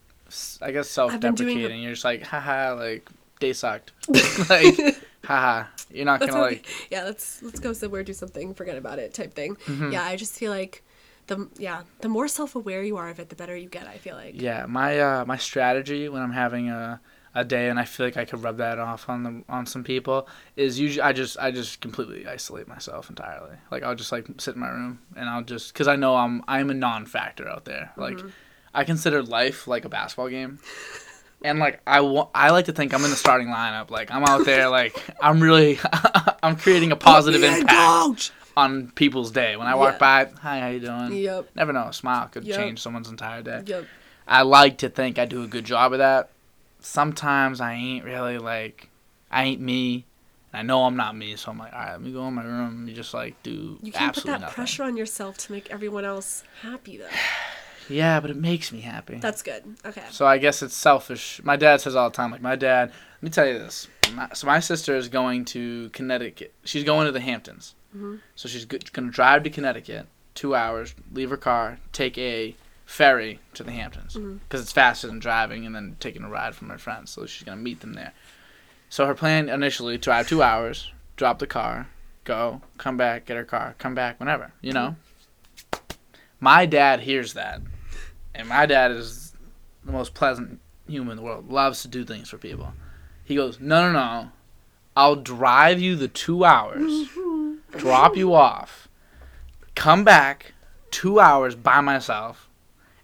I 0.61 0.71
guess 0.71 0.89
self-deprecating. 0.89 1.81
You're 1.81 1.91
just 1.93 2.05
like, 2.05 2.23
haha, 2.23 2.75
like 2.75 3.09
day 3.39 3.51
sucked. 3.51 3.91
like, 4.49 4.77
haha. 5.25 5.65
You're 5.91 6.05
not 6.05 6.21
That's 6.21 6.31
gonna 6.31 6.45
okay. 6.45 6.55
like. 6.55 6.67
yeah, 6.89 7.03
let's 7.03 7.43
let's 7.43 7.59
go 7.59 7.73
somewhere, 7.73 8.03
do 8.03 8.13
something, 8.13 8.53
forget 8.53 8.77
about 8.77 8.99
it, 8.99 9.13
type 9.13 9.33
thing. 9.33 9.57
Mm-hmm. 9.67 9.91
Yeah, 9.91 10.03
I 10.03 10.15
just 10.15 10.33
feel 10.33 10.49
like 10.51 10.81
the 11.27 11.49
yeah 11.57 11.83
the 12.01 12.09
more 12.09 12.27
self 12.27 12.55
aware 12.55 12.83
you 12.83 12.97
are 12.97 13.09
of 13.09 13.19
it, 13.19 13.29
the 13.29 13.35
better 13.35 13.55
you 13.55 13.69
get. 13.69 13.87
I 13.87 13.97
feel 13.97 14.15
like. 14.15 14.39
Yeah, 14.41 14.65
my 14.67 14.99
uh, 14.99 15.25
my 15.25 15.37
strategy 15.37 16.09
when 16.09 16.21
I'm 16.21 16.33
having 16.33 16.69
a 16.69 17.01
a 17.35 17.43
day 17.43 17.69
and 17.69 17.79
I 17.79 17.85
feel 17.85 18.05
like 18.05 18.17
I 18.17 18.25
could 18.25 18.43
rub 18.43 18.57
that 18.57 18.77
off 18.77 19.09
on 19.09 19.23
the 19.23 19.43
on 19.49 19.65
some 19.65 19.83
people 19.83 20.27
is 20.55 20.79
usually 20.79 21.01
I 21.01 21.13
just 21.13 21.37
I 21.39 21.51
just 21.51 21.81
completely 21.81 22.27
isolate 22.27 22.67
myself 22.67 23.09
entirely. 23.09 23.55
Like 23.71 23.83
I'll 23.83 23.95
just 23.95 24.11
like 24.11 24.27
sit 24.37 24.55
in 24.55 24.61
my 24.61 24.69
room 24.69 24.99
and 25.15 25.27
I'll 25.27 25.43
just 25.43 25.73
because 25.73 25.87
I 25.87 25.95
know 25.95 26.15
I'm 26.15 26.43
I'm 26.47 26.69
a 26.69 26.73
non-factor 26.75 27.47
out 27.47 27.65
there. 27.65 27.91
Like 27.97 28.19
I 28.73 28.83
consider 28.83 29.23
life 29.23 29.67
like 29.67 29.85
a 29.85 29.89
basketball 29.89 30.29
game. 30.29 30.59
And 31.43 31.59
like 31.59 31.81
I 31.85 32.01
wa- 32.01 32.29
I 32.33 32.51
like 32.51 32.65
to 32.65 32.71
think 32.71 32.93
I'm 32.93 33.03
in 33.03 33.09
the 33.09 33.17
starting 33.17 33.47
lineup. 33.47 33.89
Like 33.89 34.11
I'm 34.11 34.23
out 34.23 34.45
there. 34.45 34.69
Like 34.69 34.95
I'm 35.21 35.41
really, 35.41 35.79
I'm 36.43 36.55
creating 36.55 36.91
a 36.91 36.95
positive 36.95 37.43
impact! 37.43 38.31
On 38.55 38.91
people's 38.91 39.31
day. 39.31 39.55
When 39.55 39.67
I 39.67 39.75
walk 39.75 39.93
Yeah. 39.93 40.25
by, 40.25 40.31
hi, 40.41 40.59
how 40.59 40.67
you 40.67 40.79
doing? 40.79 41.13
Yep. 41.13 41.49
Never 41.55 41.73
know, 41.73 41.87
a 41.87 41.93
smile 41.93 42.27
could 42.27 42.43
Yep. 42.45 42.55
change 42.57 42.81
someone's 42.81 43.09
entire 43.09 43.41
day. 43.41 43.63
Yep. 43.65 43.85
I 44.27 44.41
like 44.43 44.77
to 44.79 44.89
think 44.89 45.17
I 45.19 45.25
do 45.25 45.43
a 45.43 45.47
good 45.47 45.65
job 45.65 45.91
of 45.93 45.99
that. 45.99 46.29
Sometimes 46.79 47.61
I 47.61 47.73
ain't 47.73 48.05
really 48.05 48.37
like, 48.37 48.89
I 49.31 49.43
ain't 49.43 49.61
me. 49.61 50.05
And 50.51 50.59
I 50.59 50.61
know 50.63 50.83
I'm 50.85 50.95
not 50.95 51.15
me, 51.15 51.35
so 51.35 51.49
I'm 51.51 51.57
like, 51.57 51.73
all 51.73 51.79
right, 51.79 51.91
let 51.93 52.01
me 52.01 52.11
go 52.11 52.27
in 52.27 52.33
my 52.35 52.43
room 52.43 52.85
and 52.87 52.95
just 52.95 53.13
like 53.13 53.41
do 53.41 53.79
You 53.81 53.91
can't 53.91 54.13
put 54.13 54.25
that 54.25 54.41
nothing. 54.41 54.53
pressure 54.53 54.83
on 54.83 54.95
yourself 54.97 55.37
to 55.39 55.51
make 55.51 55.69
everyone 55.71 56.05
else 56.05 56.43
happy 56.61 56.97
though. 56.97 57.07
Yeah, 57.89 58.21
but 58.21 58.29
it 58.31 58.37
makes 58.37 58.71
me 58.71 58.79
happy. 58.79 59.17
That's 59.17 59.41
good. 59.41 59.61
Okay. 59.85 60.03
So 60.09 60.25
I 60.25 60.37
guess 60.37 60.61
it's 60.63 60.73
selfish. 60.73 61.41
My 61.43 61.57
dad 61.57 61.81
says 61.81 61.97
all 61.97 62.09
the 62.09 62.15
time, 62.15 62.31
like 62.31 62.41
my 62.41 62.55
dad. 62.55 62.93
Let 63.17 63.23
me 63.23 63.29
tell 63.29 63.45
you 63.45 63.59
this. 63.59 63.89
My, 64.13 64.29
so 64.33 64.47
my 64.47 64.61
sister 64.61 64.95
is 64.95 65.09
going 65.09 65.43
to 65.45 65.89
Connecticut. 65.89 66.53
She's 66.63 66.85
going 66.85 67.07
to 67.07 67.11
the 67.11 67.19
Hamptons. 67.19 67.75
Mhm. 67.95 68.19
So 68.35 68.49
she's 68.49 68.65
going 68.65 68.81
to 68.81 69.11
drive 69.11 69.43
to 69.43 69.49
Connecticut, 69.49 70.07
two 70.35 70.55
hours, 70.55 70.95
leave 71.11 71.29
her 71.29 71.37
car, 71.37 71.79
take 71.91 72.17
a 72.17 72.55
ferry 72.85 73.39
to 73.53 73.63
the 73.63 73.71
Hamptons 73.71 74.15
mm-hmm. 74.15 74.37
because 74.37 74.61
it's 74.61 74.71
faster 74.71 75.07
than 75.07 75.19
driving 75.19 75.65
and 75.65 75.73
then 75.73 75.95
taking 75.99 76.23
a 76.23 76.29
ride 76.29 76.55
from 76.55 76.69
her 76.69 76.77
friends. 76.77 77.11
So 77.11 77.25
she's 77.25 77.43
going 77.43 77.57
to 77.57 77.63
meet 77.63 77.79
them 77.81 77.93
there. 77.93 78.13
So 78.89 79.05
her 79.05 79.15
plan 79.15 79.49
initially 79.49 79.97
drive 79.97 80.27
two 80.27 80.43
hours, 80.51 80.91
drop 81.15 81.39
the 81.39 81.47
car, 81.47 81.87
go, 82.23 82.61
come 82.77 82.97
back, 82.97 83.25
get 83.25 83.37
her 83.37 83.45
car, 83.45 83.75
come 83.77 83.95
back 83.95 84.19
whenever. 84.19 84.53
You 84.61 84.73
know. 84.73 84.87
Mm-hmm. 84.89 84.99
My 86.39 86.65
dad 86.65 86.99
hears 86.99 87.35
that, 87.35 87.61
and 88.35 88.49
my 88.49 88.65
dad 88.65 88.91
is 88.91 89.33
the 89.85 89.93
most 89.93 90.13
pleasant 90.13 90.59
human 90.87 91.11
in 91.11 91.17
the 91.17 91.23
world. 91.23 91.49
Loves 91.49 91.81
to 91.83 91.87
do 91.87 92.03
things 92.03 92.29
for 92.29 92.37
people. 92.37 92.73
He 93.23 93.35
goes, 93.35 93.61
no, 93.61 93.89
no, 93.89 93.93
no. 93.93 94.31
I'll 94.95 95.15
drive 95.15 95.79
you 95.79 95.95
the 95.95 96.09
two 96.09 96.43
hours, 96.43 96.81
mm-hmm. 96.81 97.32
Drop 97.77 98.15
you 98.17 98.33
off, 98.33 98.87
come 99.75 100.03
back 100.03 100.53
two 100.91 101.19
hours 101.19 101.55
by 101.55 101.81
myself, 101.81 102.49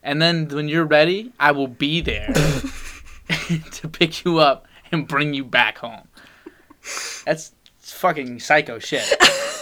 and 0.04 0.22
then 0.22 0.48
when 0.50 0.68
you're 0.68 0.86
ready, 0.86 1.32
I 1.40 1.52
will 1.52 1.68
be 1.68 2.02
there 2.02 2.28
to 3.74 3.88
pick 3.88 4.24
you 4.26 4.40
up 4.40 4.68
and 4.92 5.08
bring 5.08 5.34
you 5.34 5.44
back 5.44 5.78
home. 5.80 6.08
That's 7.26 7.52
fucking 7.80 8.40
psycho 8.40 8.80
shit. 8.80 9.04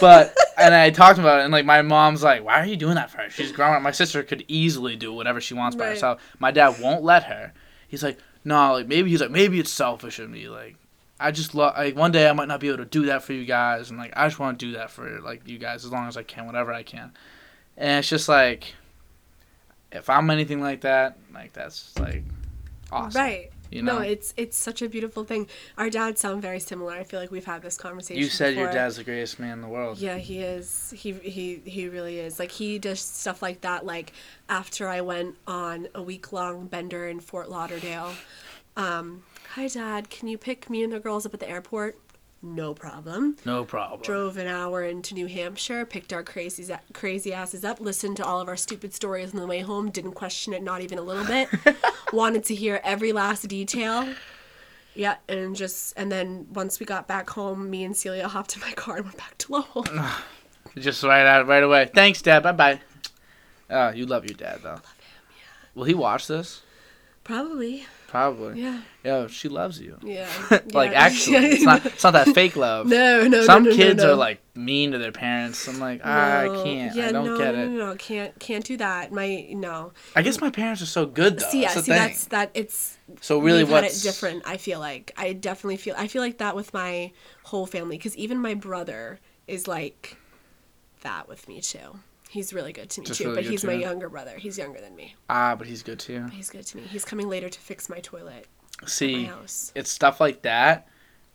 But 0.00 0.34
and 0.56 0.74
I 0.74 0.90
talked 0.90 1.18
about 1.18 1.40
it, 1.40 1.44
and 1.44 1.52
like 1.52 1.64
my 1.64 1.82
mom's 1.82 2.22
like, 2.22 2.44
"Why 2.44 2.60
are 2.60 2.66
you 2.66 2.76
doing 2.76 2.94
that 2.94 3.10
for 3.10 3.18
her? 3.18 3.30
She's 3.30 3.50
grown 3.52 3.74
up." 3.74 3.82
My 3.82 3.90
sister 3.90 4.22
could 4.22 4.44
easily 4.48 4.96
do 4.96 5.12
whatever 5.12 5.40
she 5.40 5.54
wants 5.54 5.76
by 5.76 5.84
Right. 5.84 5.90
herself. 5.90 6.22
My 6.38 6.50
dad 6.50 6.76
won't 6.80 7.02
let 7.02 7.24
her. 7.24 7.52
He's 7.88 8.02
like, 8.02 8.18
"No, 8.44 8.74
like 8.74 8.86
maybe 8.86 9.10
he's 9.10 9.20
like 9.20 9.30
maybe 9.30 9.58
it's 9.58 9.70
selfish 9.72 10.18
of 10.20 10.30
me. 10.30 10.48
Like 10.48 10.76
I 11.20 11.30
just 11.30 11.54
love 11.54 11.74
like 11.76 11.96
one 11.96 12.12
day 12.12 12.28
I 12.28 12.32
might 12.32 12.48
not 12.48 12.60
be 12.60 12.68
able 12.68 12.78
to 12.78 12.84
do 12.84 13.06
that 13.06 13.22
for 13.22 13.32
you 13.32 13.44
guys, 13.44 13.90
and 13.90 13.98
like 13.98 14.12
I 14.16 14.26
just 14.28 14.38
want 14.38 14.58
to 14.58 14.66
do 14.66 14.72
that 14.72 14.90
for 14.90 15.20
like 15.20 15.46
you 15.46 15.58
guys 15.58 15.84
as 15.84 15.90
long 15.90 16.06
as 16.06 16.16
I 16.16 16.22
can, 16.22 16.46
whatever 16.46 16.72
I 16.72 16.82
can." 16.82 17.12
And 17.76 17.98
it's 17.98 18.08
just 18.08 18.28
like, 18.28 18.74
if 19.92 20.10
I'm 20.10 20.30
anything 20.30 20.60
like 20.60 20.82
that, 20.82 21.18
like 21.32 21.52
that's 21.52 21.98
like 21.98 22.24
awesome. 22.92 23.20
Right. 23.20 23.50
You 23.70 23.82
know. 23.82 23.98
No, 23.98 24.02
it's 24.02 24.32
it's 24.36 24.56
such 24.56 24.80
a 24.80 24.88
beautiful 24.88 25.24
thing. 25.24 25.46
Our 25.76 25.90
dads 25.90 26.20
sound 26.20 26.40
very 26.40 26.60
similar. 26.60 26.94
I 26.94 27.04
feel 27.04 27.20
like 27.20 27.30
we've 27.30 27.44
had 27.44 27.62
this 27.62 27.76
conversation. 27.76 28.22
you 28.22 28.28
said 28.28 28.54
your 28.54 28.72
dad's 28.72 28.96
the 28.96 29.04
greatest 29.04 29.38
man 29.38 29.54
in 29.54 29.60
the 29.60 29.68
world. 29.68 29.98
Yeah, 29.98 30.16
he 30.16 30.40
is. 30.40 30.94
He 30.96 31.12
he 31.12 31.60
he 31.64 31.88
really 31.88 32.18
is. 32.18 32.38
Like 32.38 32.50
he 32.50 32.78
does 32.78 33.00
stuff 33.00 33.42
like 33.42 33.60
that. 33.62 33.84
Like 33.84 34.12
after 34.48 34.88
I 34.88 35.02
went 35.02 35.36
on 35.46 35.88
a 35.94 36.02
week 36.02 36.32
long 36.32 36.66
bender 36.66 37.08
in 37.08 37.20
Fort 37.20 37.50
Lauderdale. 37.50 38.14
Um, 38.76 39.24
Hi, 39.52 39.66
Dad. 39.66 40.10
Can 40.10 40.28
you 40.28 40.36
pick 40.36 40.68
me 40.68 40.84
and 40.84 40.92
the 40.92 41.00
girls 41.00 41.24
up 41.24 41.32
at 41.34 41.40
the 41.40 41.48
airport? 41.48 41.98
No 42.42 42.74
problem. 42.74 43.36
No 43.44 43.64
problem. 43.64 44.02
Drove 44.02 44.36
an 44.36 44.46
hour 44.46 44.84
into 44.84 45.14
New 45.14 45.26
Hampshire, 45.26 45.84
picked 45.84 46.12
our 46.12 46.22
crazy 46.22 46.72
crazy 46.92 47.32
asses 47.32 47.64
up, 47.64 47.80
listened 47.80 48.16
to 48.18 48.24
all 48.24 48.40
of 48.40 48.46
our 48.46 48.56
stupid 48.56 48.94
stories 48.94 49.34
on 49.34 49.40
the 49.40 49.46
way 49.46 49.60
home, 49.60 49.90
didn't 49.90 50.12
question 50.12 50.52
it 50.52 50.62
not 50.62 50.80
even 50.82 50.98
a 50.98 51.02
little 51.02 51.24
bit. 51.24 51.48
Wanted 52.12 52.44
to 52.44 52.54
hear 52.54 52.80
every 52.84 53.12
last 53.12 53.48
detail. 53.48 54.08
Yeah, 54.94 55.16
and 55.28 55.56
just 55.56 55.94
and 55.96 56.12
then 56.12 56.46
once 56.52 56.78
we 56.78 56.86
got 56.86 57.08
back 57.08 57.30
home, 57.30 57.70
me 57.70 57.84
and 57.84 57.96
Celia 57.96 58.28
hopped 58.28 58.54
in 58.54 58.60
my 58.60 58.72
car 58.72 58.96
and 58.96 59.06
went 59.06 59.16
back 59.16 59.36
to 59.38 59.52
Lowell. 59.52 59.86
Just 60.76 61.02
right 61.02 61.26
out 61.26 61.46
right 61.48 61.62
away. 61.62 61.90
Thanks, 61.92 62.20
Dad. 62.22 62.42
Bye 62.42 62.52
bye. 62.52 62.80
Uh, 63.70 63.92
you 63.94 64.06
love 64.06 64.24
your 64.24 64.36
dad 64.36 64.60
though. 64.62 64.70
Love 64.70 64.82
him. 64.82 65.18
Yeah. 65.30 65.68
Will 65.74 65.84
he 65.84 65.94
watch 65.94 66.26
this? 66.26 66.62
Probably. 67.24 67.86
Probably. 68.08 68.62
Yeah. 68.62 68.80
Yo, 69.04 69.26
she 69.28 69.50
loves 69.50 69.78
you. 69.78 69.98
Yeah. 70.02 70.26
like 70.72 70.92
Yeah. 70.92 71.02
actually, 71.02 71.36
it's 71.52 71.62
not. 71.62 71.84
It's 71.84 72.02
not 72.02 72.14
that 72.14 72.28
fake 72.28 72.56
love. 72.56 72.86
No, 72.98 73.28
no, 73.28 73.44
Some 73.44 73.64
no, 73.64 73.70
no, 73.70 73.76
kids 73.76 74.02
no, 74.02 74.12
are 74.12 74.16
like 74.16 74.40
mean 74.56 74.92
to 74.92 74.98
their 74.98 75.12
parents. 75.12 75.68
I'm 75.68 75.78
like, 75.78 76.00
"Ah, 76.02 76.44
No. 76.44 76.60
I 76.60 76.64
can't. 76.64 76.96
Yeah, 76.96 77.08
I 77.08 77.12
don't 77.12 77.26
no, 77.26 77.38
get 77.38 77.54
no, 77.54 77.62
it. 77.62 77.68
No, 77.68 77.86
no, 77.90 77.96
can't 77.96 78.38
can't 78.40 78.64
do 78.64 78.78
that. 78.78 79.12
My 79.12 79.46
no. 79.50 79.92
I 80.16 80.22
guess 80.22 80.40
my 80.40 80.48
parents 80.50 80.80
are 80.80 80.86
so 80.86 81.04
good 81.04 81.38
though. 81.38 81.50
See, 81.50 81.60
yeah, 81.62 81.74
that's 81.74 81.84
see, 81.86 81.92
that's 81.92 82.24
that. 82.26 82.50
It's 82.54 82.96
so 83.20 83.40
really, 83.40 83.62
what's 83.62 84.02
it 84.02 84.08
different. 84.08 84.42
I 84.46 84.56
feel 84.56 84.80
like 84.80 85.12
I 85.18 85.34
definitely 85.34 85.76
feel 85.76 85.94
I 85.98 86.08
feel 86.08 86.22
like 86.22 86.38
that 86.38 86.56
with 86.56 86.72
my 86.72 87.12
whole 87.44 87.66
family 87.66 87.98
because 87.98 88.16
even 88.16 88.38
my 88.40 88.54
brother 88.54 89.20
is 89.46 89.68
like 89.68 90.16
that 91.02 91.28
with 91.28 91.46
me 91.46 91.60
too. 91.60 92.00
He's 92.28 92.52
really 92.52 92.72
good 92.72 92.90
to 92.90 93.00
me 93.00 93.06
Just 93.06 93.18
too, 93.18 93.24
really 93.28 93.36
but 93.36 93.44
good 93.44 93.50
he's 93.50 93.60
to 93.62 93.66
my 93.68 93.72
you. 93.74 93.80
younger 93.80 94.08
brother. 94.08 94.36
He's 94.38 94.58
younger 94.58 94.80
than 94.80 94.94
me. 94.94 95.14
Ah, 95.30 95.54
but 95.56 95.66
he's 95.66 95.82
good 95.82 95.98
too. 95.98 96.20
But 96.24 96.32
he's 96.32 96.50
good 96.50 96.66
to 96.66 96.76
me. 96.76 96.82
He's 96.84 97.04
coming 97.04 97.28
later 97.28 97.48
to 97.48 97.58
fix 97.60 97.88
my 97.88 98.00
toilet 98.00 98.46
at 98.76 98.82
my 98.82 98.88
See, 98.88 99.24
house. 99.24 99.72
it's 99.74 99.90
stuff 99.90 100.20
like 100.20 100.42
that. 100.42 100.86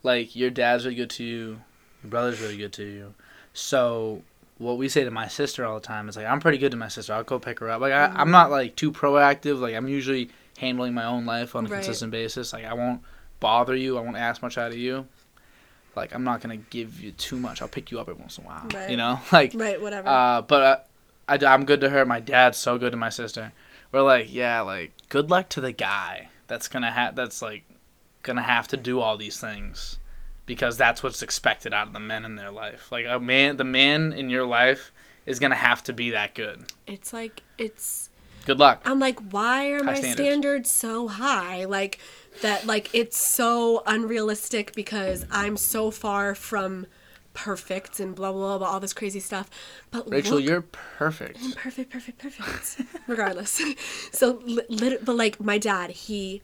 Like 0.04 0.36
your 0.36 0.50
dad's 0.52 0.86
really 0.86 0.96
good 0.96 1.10
to 1.12 1.24
you, 1.24 1.60
your 2.04 2.10
brother's 2.10 2.40
really 2.42 2.58
good 2.58 2.74
to 2.74 2.84
you. 2.84 3.14
So 3.54 4.22
what 4.60 4.78
we 4.78 4.88
say 4.88 5.04
to 5.04 5.12
my 5.12 5.28
sister 5.28 5.66
all 5.66 5.76
the 5.76 5.86
time 5.86 6.08
is 6.10 6.16
like, 6.16 6.26
I'm 6.28 6.40
pretty 6.40 6.58
good 6.58 6.72
to 6.72 6.78
my 6.78 6.88
sister. 6.90 7.14
I'll 7.14 7.24
go 7.24 7.40
pick 7.40 7.60
her 7.60 7.70
up. 7.70 7.82
Like 7.82 7.94
I, 7.94 8.06
I'm 8.08 8.32
not 8.32 8.52
like 8.52 8.76
too 8.76 8.92
proactive. 8.92 9.60
Like 9.60 9.76
I'm 9.76 9.88
usually 9.88 10.30
handling 10.60 10.94
my 10.94 11.06
own 11.06 11.26
life 11.26 11.56
on 11.56 11.66
a 11.66 11.70
Right. 11.70 11.78
consistent 11.78 12.12
basis. 12.12 12.54
Like 12.54 12.66
I 12.66 12.74
won't 12.74 13.02
bother 13.40 13.76
you. 13.76 13.98
I 13.98 14.02
won't 14.02 14.18
ask 14.18 14.42
much 14.42 14.58
out 14.58 14.72
of 14.72 14.78
you. 14.78 15.08
Like 15.96 16.14
I'm 16.14 16.24
not 16.24 16.42
gonna 16.42 16.58
give 16.58 17.00
you 17.00 17.12
too 17.12 17.38
much. 17.38 17.62
I'll 17.62 17.68
pick 17.68 17.92
you 17.92 18.00
up 18.00 18.10
every 18.10 18.20
once 18.20 18.38
in 18.38 18.44
a 18.44 18.48
while. 18.48 18.66
Right. 18.74 18.90
You 18.90 18.98
know, 18.98 19.20
like 19.32 19.54
Right, 19.56 19.82
whatever. 19.82 20.08
uh, 20.08 20.42
but 20.42 20.62
uh, 20.64 20.78
I, 21.28 21.54
I'm 21.54 21.66
good 21.66 21.82
to 21.82 21.90
her. 21.90 22.06
My 22.06 22.20
dad's 22.20 22.58
so 22.58 22.78
good 22.78 22.92
to 22.92 22.98
my 22.98 23.10
sister. 23.10 23.54
We're 23.92 24.02
like, 24.02 24.34
yeah, 24.34 24.62
like 24.62 24.92
good 25.10 25.30
luck 25.30 25.50
to 25.50 25.62
the 25.62 25.72
guy 25.72 26.30
that's 26.48 26.68
gonna 26.68 26.92
have 26.92 27.16
that's 27.16 27.42
like 27.42 27.64
gonna 28.24 28.42
have 28.42 28.68
to 28.70 28.78
do 28.78 29.00
all 29.00 29.18
these 29.18 29.40
things 29.40 30.00
because 30.46 30.78
that's 30.78 31.04
what's 31.04 31.22
expected 31.22 31.74
out 31.74 31.88
of 31.88 31.94
the 31.94 32.00
men 32.00 32.26
in 32.26 32.36
their 32.36 32.52
life. 32.52 32.92
Like 32.92 33.06
a 33.08 33.20
man, 33.20 33.58
the 33.58 33.64
man 33.64 34.12
in 34.14 34.30
your 34.30 34.46
life 34.46 34.92
is 35.26 35.40
gonna 35.40 35.56
have 35.56 35.84
to 35.84 35.94
be 35.94 36.10
that 36.12 36.34
good. 36.34 36.66
it's 36.88 37.14
like 37.14 37.44
it's 37.58 38.10
Good 38.46 38.60
luck. 38.60 38.82
I'm 38.86 39.00
like, 39.00 39.20
why 39.32 39.72
are 39.72 39.84
my 39.84 39.96
standards. 39.96 40.16
standards. 40.16 40.70
so 40.70 41.08
high? 41.08 41.66
Like 41.66 42.00
that 42.42 42.66
like 42.66 42.90
it's 42.94 43.18
so 43.18 43.84
unrealistic 43.86 44.74
because 44.76 45.26
I'm 45.32 45.58
so 45.58 45.92
far 45.92 46.36
from 46.36 46.88
perfect 47.34 48.00
and 48.00 48.14
blah 48.14 48.32
blah 48.32 48.58
blah 48.58 48.68
all 48.68 48.80
this 48.80 48.94
crazy 48.94 49.20
stuff. 49.20 49.50
But 49.92 50.10
Rachel, 50.10 50.38
look, 50.38 50.46
you're 50.46 50.62
perfect. 50.62 51.56
perfect, 51.56 51.92
perfect, 51.92 52.20
perfect. 52.20 52.82
Regardless. 53.08 53.62
so 54.12 54.42
lit- 54.46 55.06
but 55.06 55.16
like 55.16 55.40
my 55.40 55.58
dad, 55.58 55.92
he 55.92 56.42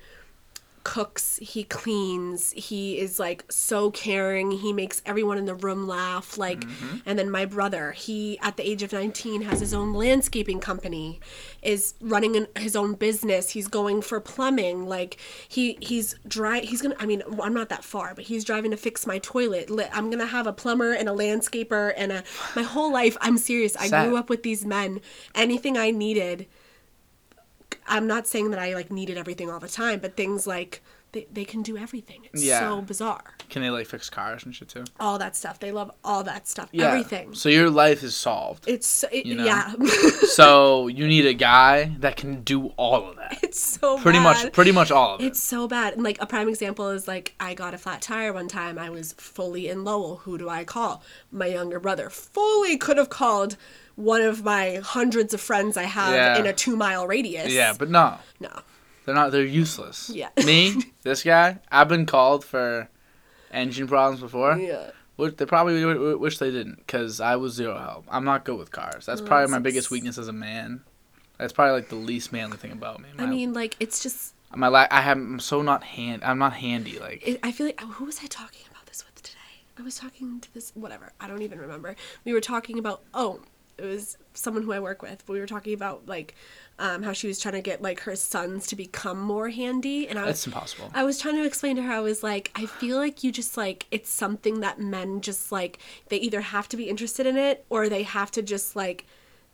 cooks, 0.84 1.38
he 1.42 1.64
cleans, 1.64 2.52
he 2.52 3.00
is 3.00 3.20
like 3.20 3.46
so 3.50 3.92
caring. 3.92 4.52
He 4.52 4.74
makes 4.74 5.02
everyone 5.06 5.38
in 5.38 5.46
the 5.46 5.56
room 5.56 5.88
laugh 5.88 6.38
like 6.38 6.62
mm-hmm. 6.62 6.98
and 7.06 7.18
then 7.18 7.30
my 7.30 7.46
brother, 7.46 7.92
he 7.92 8.40
at 8.42 8.58
the 8.58 8.68
age 8.68 8.84
of 8.84 8.92
19 8.92 9.44
has 9.44 9.60
his 9.60 9.74
own 9.74 9.94
landscaping 9.94 10.60
company, 10.60 11.20
is 11.62 11.94
running 12.02 12.36
an, 12.36 12.48
his 12.58 12.76
own 12.76 12.94
business. 12.94 13.52
He's 13.52 13.68
going 13.68 14.02
for 14.02 14.20
plumbing. 14.20 14.88
Like 14.88 15.18
he 15.48 15.78
he's 15.82 16.16
dry 16.28 16.60
he's 16.60 16.82
going 16.82 16.96
to 16.96 17.02
I 17.02 17.06
mean, 17.06 17.24
I'm 17.42 17.54
not 17.54 17.70
that 17.70 17.84
far, 17.84 18.16
but 18.16 18.26
he's 18.26 18.44
driving 18.44 18.72
to 18.72 18.78
fix 18.78 19.06
my 19.06 19.20
toilet. 19.20 19.70
I'm 19.94 20.10
going 20.10 20.20
to 20.20 20.26
have 20.26 20.48
a 20.48 20.54
plumber 20.54 20.94
and 20.94 21.08
a 21.10 21.14
landscaper 21.14 21.94
and 21.96 22.12
a 22.12 22.24
my 22.56 22.64
whole 22.64 22.92
life 22.92 23.18
I'm 23.22 23.38
serious. 23.38 23.76
I 23.76 23.88
Sad. 23.88 24.08
grew 24.08 24.18
up 24.18 24.30
with 24.30 24.44
these 24.44 24.66
men. 24.66 25.02
Anything 25.36 25.78
I 25.78 25.92
needed 25.92 26.48
I'm 27.90 28.08
not 28.08 28.28
saying 28.28 28.52
that 28.52 28.60
I 28.60 28.74
like 28.76 28.92
needed 28.92 29.18
everything 29.18 29.50
all 29.50 29.60
the 29.60 29.68
time, 29.68 30.00
but 30.00 30.16
things 30.16 30.48
like 30.48 30.82
they, 31.12 31.26
they 31.34 31.44
can 31.44 31.64
do 31.64 31.76
everything. 31.76 32.22
It's 32.32 32.44
Yeah. 32.44 32.60
so 32.60 32.82
bizarre. 32.82 33.24
Can 33.50 33.64
they 33.64 33.72
like 33.72 33.88
fix 33.88 34.12
cars 34.12 34.44
and 34.46 34.54
shit 34.56 34.70
too? 34.70 34.84
All 35.00 35.18
that 35.18 35.36
stuff. 35.36 35.60
They 35.60 35.72
love 35.72 35.90
all 36.04 36.24
that 36.26 36.48
stuff. 36.48 36.70
Yeah. 36.72 36.90
Everything. 36.90 37.34
So 37.34 37.50
your 37.50 37.72
life 37.72 38.04
is 38.04 38.16
solved. 38.16 38.66
It's 38.68 39.04
it, 39.12 39.26
You 39.26 39.34
know? 39.36 39.44
yeah. 39.46 39.74
so 40.28 40.88
you 40.88 41.08
need 41.08 41.26
a 41.26 41.34
guy 41.34 41.96
that 42.00 42.16
can 42.16 42.42
do 42.44 42.68
all 42.78 43.10
of 43.10 43.16
that. 43.16 43.40
it's 43.42 43.60
so 43.60 43.98
Pretty 43.98 44.20
bad. 44.20 44.44
much, 44.44 44.54
pretty 44.54 44.72
much 44.72 44.92
all 44.92 45.16
of 45.16 45.22
it. 45.22 45.26
It's 45.26 45.42
so 45.42 45.68
bad. 45.68 45.94
And 45.96 46.04
like 46.04 46.22
a 46.22 46.28
prime 46.28 46.48
example 46.48 46.90
is 46.90 47.08
like 47.08 47.34
I 47.40 47.56
got 47.56 47.74
a 47.74 47.80
flat 47.80 48.04
tire 48.04 48.32
one 48.32 48.48
time. 48.48 48.78
I 48.78 48.92
was 48.92 49.14
fully 49.14 49.68
in 49.68 49.84
Lowell. 49.84 50.18
Who 50.18 50.38
do 50.38 50.48
I 50.48 50.64
call? 50.64 51.02
My 51.32 51.48
younger 51.48 51.80
brother. 51.80 52.12
Fully 52.12 52.78
could 52.78 52.98
have 52.98 53.10
called 53.10 53.58
one 54.00 54.22
of 54.22 54.44
my 54.44 54.76
hundreds 54.84 55.34
of 55.34 55.42
friends 55.42 55.76
I 55.78 55.84
have 55.84 56.14
Yeah. 56.14 56.38
in 56.40 56.46
a 56.48 56.54
two 56.54 56.76
mile 56.78 57.06
radius. 57.06 57.52
yeah, 57.52 57.74
but 57.78 57.90
no, 57.90 58.18
no. 58.40 58.50
they're 59.06 59.16
not. 59.16 59.32
They're 59.32 59.44
useless. 59.44 60.10
Yeah. 60.14 60.30
Me, 60.46 60.76
this 61.04 61.24
guy, 61.24 61.60
I've 61.72 61.90
been 61.90 62.06
called 62.06 62.46
for 62.46 62.90
engine 63.52 63.88
problems 63.88 64.22
before. 64.22 64.58
Yeah. 64.58 64.92
Which 65.18 65.36
they 65.36 65.46
probably 65.46 65.84
wish 66.16 66.38
they 66.38 66.50
didn't, 66.50 66.78
because 66.78 67.20
I 67.20 67.36
was 67.36 67.54
zero 67.54 67.78
help. 67.78 68.06
I'm 68.10 68.24
not 68.24 68.46
good 68.46 68.58
with 68.58 68.72
cars. 68.72 69.06
That's 69.06 69.20
probably 69.20 69.48
my 69.48 69.58
that's- 69.58 69.64
biggest 69.64 69.92
weakness 69.92 70.18
as 70.18 70.30
a 70.30 70.34
man. 70.34 70.82
That's 71.38 71.52
probably 71.52 71.74
like 71.74 71.90
the 71.90 71.96
least 71.96 72.32
manly 72.32 72.56
thing 72.58 72.72
about 72.72 73.02
me. 73.02 73.10
My, 73.18 73.24
I 73.24 73.28
mean, 73.28 73.52
like 73.54 73.76
it's 73.82 74.02
just 74.02 74.34
my 74.56 74.68
la- 74.68 74.88
I 74.90 75.02
have, 75.02 75.18
I'm 75.18 75.40
so 75.40 75.62
not 75.62 75.84
hand. 75.84 76.24
I'm 76.24 76.38
not 76.40 76.54
handy. 76.54 77.00
Like 77.00 77.26
it, 77.28 77.40
I 77.44 77.52
feel 77.52 77.66
like 77.66 77.80
who 77.82 78.06
was 78.06 78.20
I 78.24 78.28
talking 78.28 78.64
about 78.72 78.86
this 78.88 79.06
with 79.06 79.22
today? 79.22 79.38
I 79.78 79.82
was 79.82 79.96
talking 79.96 80.40
to 80.42 80.54
this 80.54 80.72
whatever. 80.74 81.12
I 81.20 81.28
don't 81.28 81.42
even 81.42 81.60
remember. 81.60 81.96
We 82.26 82.32
were 82.34 82.42
talking 82.42 82.78
about 82.80 83.02
oh, 83.14 83.40
it 83.80 83.86
was 83.86 84.18
someone 84.34 84.64
who 84.64 84.72
I 84.72 84.80
work 84.80 85.02
with. 85.02 85.24
We 85.28 85.40
were 85.40 85.48
talking 85.48 85.74
about 85.74 86.08
like 86.08 86.36
um, 86.78 87.04
how 87.04 87.14
she 87.14 87.28
was 87.28 87.40
trying 87.40 87.56
to 87.56 87.62
get 87.62 87.82
like 87.82 88.02
her 88.02 88.16
sons 88.16 88.68
to 88.68 88.76
become 88.76 89.20
more 89.20 89.50
handy, 89.50 90.08
and 90.08 90.18
I 90.18 90.24
was 90.24 90.30
that's 90.30 90.48
impossible. 90.48 90.92
I 90.94 91.04
was 91.04 91.20
trying 91.20 91.36
to 91.36 91.46
explain 91.46 91.76
to 91.76 91.82
her. 91.84 91.94
I 91.94 92.00
was 92.00 92.24
like, 92.24 92.52
I 92.56 92.66
feel 92.66 92.98
like 92.98 93.24
you 93.24 93.32
just 93.32 93.58
like 93.58 93.86
it's 93.92 94.10
something 94.10 94.62
that 94.62 94.80
men 94.80 95.22
just 95.22 95.52
like 95.52 95.80
they 96.08 96.18
either 96.18 96.42
have 96.42 96.70
to 96.70 96.78
be 96.78 96.90
interested 96.90 97.26
in 97.26 97.38
it 97.38 97.66
or 97.70 97.90
they 97.90 98.04
have 98.04 98.32
to 98.32 98.42
just 98.42 98.76
like 98.76 99.06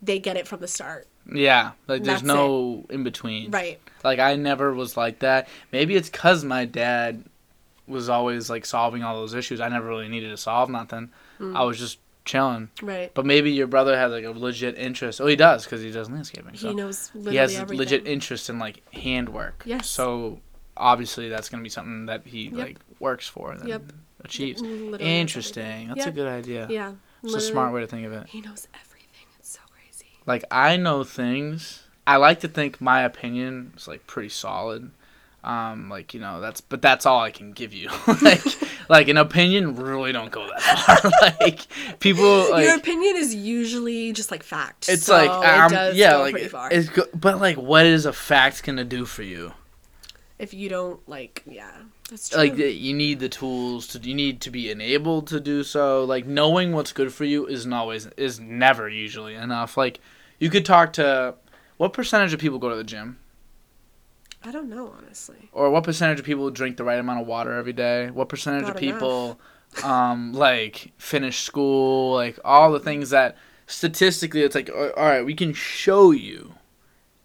they 0.02 0.18
get 0.18 0.36
it 0.36 0.46
from 0.46 0.60
the 0.60 0.68
start. 0.68 1.06
Yeah, 1.32 1.72
like 1.88 2.04
there's 2.04 2.22
That's 2.22 2.22
no 2.22 2.86
in 2.90 3.02
between. 3.02 3.50
Right. 3.50 3.80
Like 4.04 4.18
I 4.18 4.36
never 4.36 4.72
was 4.72 4.96
like 4.96 5.20
that. 5.20 5.48
Maybe 5.72 5.96
it's 5.96 6.08
cuz 6.08 6.44
my 6.44 6.64
dad 6.64 7.24
was 7.88 8.08
always 8.08 8.50
like 8.50 8.66
solving 8.66 9.02
all 9.02 9.16
those 9.16 9.34
issues. 9.34 9.60
I 9.60 9.68
never 9.68 9.86
really 9.86 10.08
needed 10.08 10.30
to 10.30 10.36
solve 10.36 10.70
nothing. 10.70 11.10
Mm. 11.40 11.56
I 11.56 11.64
was 11.64 11.78
just 11.78 11.98
chilling. 12.26 12.68
Right. 12.82 13.10
But 13.14 13.24
maybe 13.24 13.50
your 13.52 13.66
brother 13.66 13.96
has 13.96 14.12
like 14.12 14.24
a 14.24 14.30
legit 14.30 14.76
interest. 14.76 15.20
Oh, 15.20 15.26
he 15.26 15.36
does 15.36 15.66
cuz 15.66 15.80
he 15.80 15.90
does 15.90 16.10
landscaping. 16.10 16.56
So. 16.56 16.68
He 16.68 16.74
knows 16.74 17.10
literally 17.14 17.30
he 17.32 17.36
has 17.38 17.54
everything. 17.54 17.78
legit 17.78 18.06
interest 18.06 18.50
in 18.50 18.58
like 18.58 18.82
handwork. 18.92 19.62
Yes. 19.64 19.88
So 19.88 20.40
obviously 20.76 21.28
that's 21.30 21.48
going 21.48 21.60
to 21.60 21.64
be 21.64 21.70
something 21.70 22.04
that 22.06 22.26
he 22.26 22.48
Yep. 22.48 22.54
like 22.58 22.76
works 23.00 23.26
for 23.26 23.52
and 23.52 23.66
Yep. 23.66 23.82
achieves. 24.24 24.60
Literally 24.60 25.02
Interesting. 25.20 25.88
That's 25.88 26.04
a 26.06 26.10
good 26.10 26.28
idea. 26.28 26.66
Yeah. 26.68 26.92
It's 27.22 27.34
a 27.34 27.40
smart 27.40 27.72
way 27.72 27.80
to 27.80 27.86
think 27.86 28.04
of 28.06 28.12
it. 28.12 28.26
He 28.28 28.40
knows 28.42 28.68
everything. 28.74 29.26
It's 29.38 29.48
so 29.50 29.60
crazy. 29.72 30.10
like 30.26 30.44
I 30.50 30.76
know 30.76 31.02
things. 31.04 31.84
I 32.06 32.16
like 32.16 32.40
to 32.40 32.48
think 32.48 32.80
my 32.80 33.00
opinion 33.02 33.72
is 33.76 33.88
like 33.88 34.06
pretty 34.06 34.28
solid. 34.28 34.90
Um, 35.42 35.88
like 35.88 36.12
you 36.12 36.20
know 36.20 36.40
that's 36.40 36.60
but 36.60 36.82
that's 36.82 37.06
all 37.06 37.20
I 37.20 37.30
can 37.30 37.52
give 37.52 37.72
you. 37.72 37.88
like 38.22 38.42
like 38.88 39.08
an 39.08 39.16
opinion 39.16 39.76
really 39.76 40.12
don't 40.12 40.30
go 40.30 40.46
that 40.46 40.60
far. 41.02 41.10
like 41.40 41.66
people 42.00 42.50
like 42.50 42.64
Your 42.66 42.76
opinion 42.76 43.16
is 43.16 43.34
usually 43.34 44.12
just 44.12 44.30
like 44.30 44.42
fact. 44.42 44.88
it's 44.88 45.04
so 45.04 45.14
like 45.16 45.30
it 45.44 45.60
um, 45.60 45.70
does 45.70 45.96
yeah 45.96 46.16
like 46.16 46.32
pretty 46.32 46.48
far. 46.48 46.70
it's 46.72 46.88
go- 46.88 47.06
but 47.14 47.40
like 47.40 47.56
what 47.56 47.86
is 47.86 48.06
a 48.06 48.12
fact 48.12 48.62
gonna 48.64 48.84
do 48.84 49.04
for 49.04 49.22
you? 49.22 49.52
if 50.38 50.52
you 50.52 50.68
don't 50.68 51.00
like, 51.08 51.42
yeah, 51.46 51.70
that's 52.10 52.28
true. 52.28 52.38
Like 52.38 52.58
you 52.58 52.92
need 52.92 53.20
the 53.20 53.28
tools 53.30 53.86
to 53.88 53.98
you 53.98 54.14
need 54.14 54.42
to 54.42 54.50
be 54.50 54.70
enabled 54.70 55.28
to 55.28 55.40
do 55.40 55.64
so. 55.64 56.04
Like 56.04 56.26
knowing 56.26 56.72
what's 56.72 56.92
good 56.92 57.10
for 57.12 57.24
you 57.24 57.46
isn't 57.46 57.72
always 57.72 58.06
is 58.18 58.38
never 58.38 58.86
usually 58.88 59.34
enough. 59.34 59.78
Like 59.78 59.98
you 60.38 60.50
could 60.50 60.66
talk 60.66 60.92
to 60.94 61.34
what 61.78 61.94
percentage 61.94 62.34
of 62.34 62.40
people 62.40 62.58
go 62.58 62.68
to 62.68 62.76
the 62.76 62.84
gym? 62.84 63.18
I 64.44 64.50
don't 64.52 64.68
know 64.68 64.94
honestly. 64.96 65.48
or 65.52 65.70
what 65.70 65.84
percentage 65.84 66.20
of 66.20 66.24
people 66.26 66.50
drink 66.50 66.76
the 66.76 66.84
right 66.84 66.98
amount 66.98 67.20
of 67.20 67.26
water 67.26 67.52
every 67.52 67.72
day? 67.72 68.10
What 68.10 68.28
percentage 68.28 68.62
Not 68.62 68.72
of 68.76 68.76
people 68.80 69.40
um 69.84 70.32
like 70.32 70.92
finish 70.98 71.40
school? 71.40 72.14
Like 72.14 72.38
all 72.44 72.70
the 72.72 72.80
things 72.80 73.10
that 73.10 73.36
statistically 73.66 74.42
it's 74.42 74.54
like 74.54 74.70
all 74.70 74.90
right 74.96 75.22
we 75.22 75.34
can 75.34 75.52
show 75.52 76.10
you. 76.12 76.54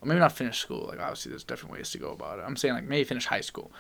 Or 0.02 0.08
maybe 0.08 0.20
not 0.20 0.32
finish 0.32 0.58
school. 0.60 0.88
Like 0.88 1.00
obviously 1.00 1.30
there's 1.30 1.44
different 1.44 1.74
ways 1.74 1.92
to 1.92 2.00
go 2.00 2.12
about 2.12 2.40
it. 2.40 2.44
I'm 2.46 2.56
saying 2.56 2.74
like 2.74 2.86
maybe 2.86 3.04
finish 3.04 3.26
high 3.28 3.42
school. 3.42 3.72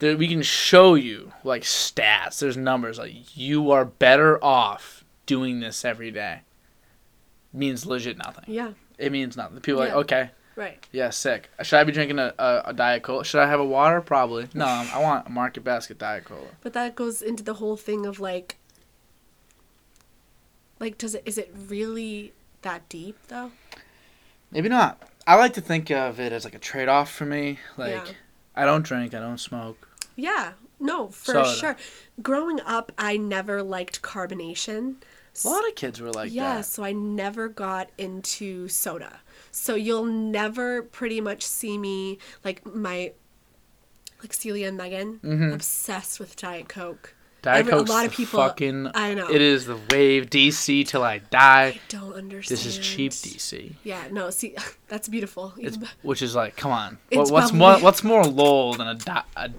There, 0.00 0.16
we 0.16 0.26
can 0.28 0.42
show 0.42 0.94
you 0.94 1.32
like 1.44 1.62
stats. 1.62 2.40
There's 2.40 2.56
numbers. 2.56 2.98
Like 2.98 3.36
you 3.36 3.70
are 3.70 3.84
better 3.84 4.42
off 4.42 5.04
doing 5.26 5.60
this 5.60 5.84
every 5.84 6.10
day. 6.10 6.40
Means 7.52 7.84
legit 7.86 8.16
nothing. 8.18 8.44
Yeah. 8.48 8.72
it 8.98 9.12
means 9.12 9.36
nothing. 9.36 9.60
People 9.60 9.82
are 9.82 9.86
Yeah. 9.86 9.94
like 9.94 10.04
okay 10.12 10.30
Right. 10.60 10.86
yeah, 10.92 11.08
sick. 11.08 11.48
Should 11.62 11.78
I 11.78 11.84
be 11.84 11.92
drinking 11.92 12.18
a, 12.18 12.34
a, 12.38 12.62
a 12.66 12.72
Diet 12.74 13.02
Cola? 13.02 13.24
Should 13.24 13.40
I 13.40 13.46
have 13.48 13.60
a 13.60 13.64
water? 13.64 14.02
Probably. 14.02 14.46
No, 14.52 14.66
I 14.94 14.98
want 15.00 15.26
a 15.26 15.30
Market 15.30 15.64
Basket 15.64 15.98
Diet 15.98 16.24
Cola. 16.26 16.48
But 16.60 16.74
that 16.74 16.94
goes 16.94 17.22
into 17.22 17.42
the 17.42 17.54
whole 17.54 17.76
thing 17.78 18.04
of 18.04 18.20
like 18.20 18.56
like 20.78 20.98
does 20.98 21.14
it 21.14 21.22
is 21.24 21.38
it 21.38 21.54
really 21.68 22.32
that 22.62 22.88
deep 22.88 23.16
though? 23.28 23.52
Maybe 24.50 24.68
not. 24.68 25.02
I 25.26 25.36
like 25.36 25.54
to 25.54 25.60
think 25.60 25.90
of 25.90 26.18
it 26.20 26.32
as 26.32 26.44
like 26.44 26.54
a 26.54 26.58
trade 26.58 26.88
off 26.88 27.10
for 27.10 27.24
me. 27.24 27.58
Like, 27.76 27.92
Yeah. 27.92 28.04
I 28.56 28.64
don't 28.64 28.84
drink, 28.84 29.14
I 29.14 29.20
don't 29.20 29.38
smoke. 29.38 29.88
Yeah. 30.16 30.52
No, 30.80 31.08
for 31.08 31.32
Soda. 31.32 31.54
sure. 31.54 31.76
Growing 32.22 32.60
up, 32.62 32.90
I 32.98 33.16
never 33.16 33.62
liked 33.62 34.02
carbonation. 34.02 34.96
A 35.44 35.48
lot 35.48 35.66
of 35.68 35.74
kids 35.74 36.00
were 36.00 36.10
like 36.10 36.30
that. 36.30 36.34
yeah, 36.34 36.56
that. 36.56 36.64
so 36.64 36.82
I 36.82 36.92
never 36.92 37.48
got 37.48 37.90
into 37.96 38.66
soda. 38.68 39.20
So 39.52 39.74
you'll 39.74 40.04
never 40.04 40.82
pretty 40.82 41.20
much 41.20 41.42
see 41.44 41.76
me 41.78 42.18
like 42.44 42.64
my 42.66 43.12
like 44.22 44.32
Celia 44.34 44.68
and 44.68 44.76
Megan 44.76 45.18
Mhm. 45.24 45.54
obsessed 45.54 46.20
with 46.20 46.36
Diet 46.36 46.68
Coke. 46.68 47.14
Diet 47.42 47.60
every- 47.60 47.72
a 47.72 47.76
lot 47.82 48.04
of 48.04 48.12
people- 48.12 48.38
fucking. 48.38 48.90
I 48.94 49.14
know. 49.14 49.30
It 49.30 49.40
is 49.40 49.64
the 49.64 49.78
wave 49.90 50.28
DC 50.28 50.84
till 50.84 51.02
I 51.02 51.18
die. 51.18 51.64
I 51.68 51.80
don't 51.88 52.12
understand. 52.12 52.58
This 52.58 52.66
is 52.66 52.78
cheap 52.78 53.12
DC. 53.12 53.76
Yeah, 53.82 54.02
no, 54.10 54.28
see, 54.28 54.54
that's 54.88 55.08
beautiful. 55.08 55.54
It's 55.56 55.78
which 56.02 56.20
is 56.20 56.34
like, 56.34 56.56
come 56.56 56.70
on. 56.70 56.98
What, 57.10 57.30
what's 57.30 57.52
more 57.52 57.78
what's 57.80 58.04
more 58.04 58.24
lol 58.24 58.74
than 58.74 58.88
a, 58.88 58.94
di- 58.94 59.24
a 59.36 59.50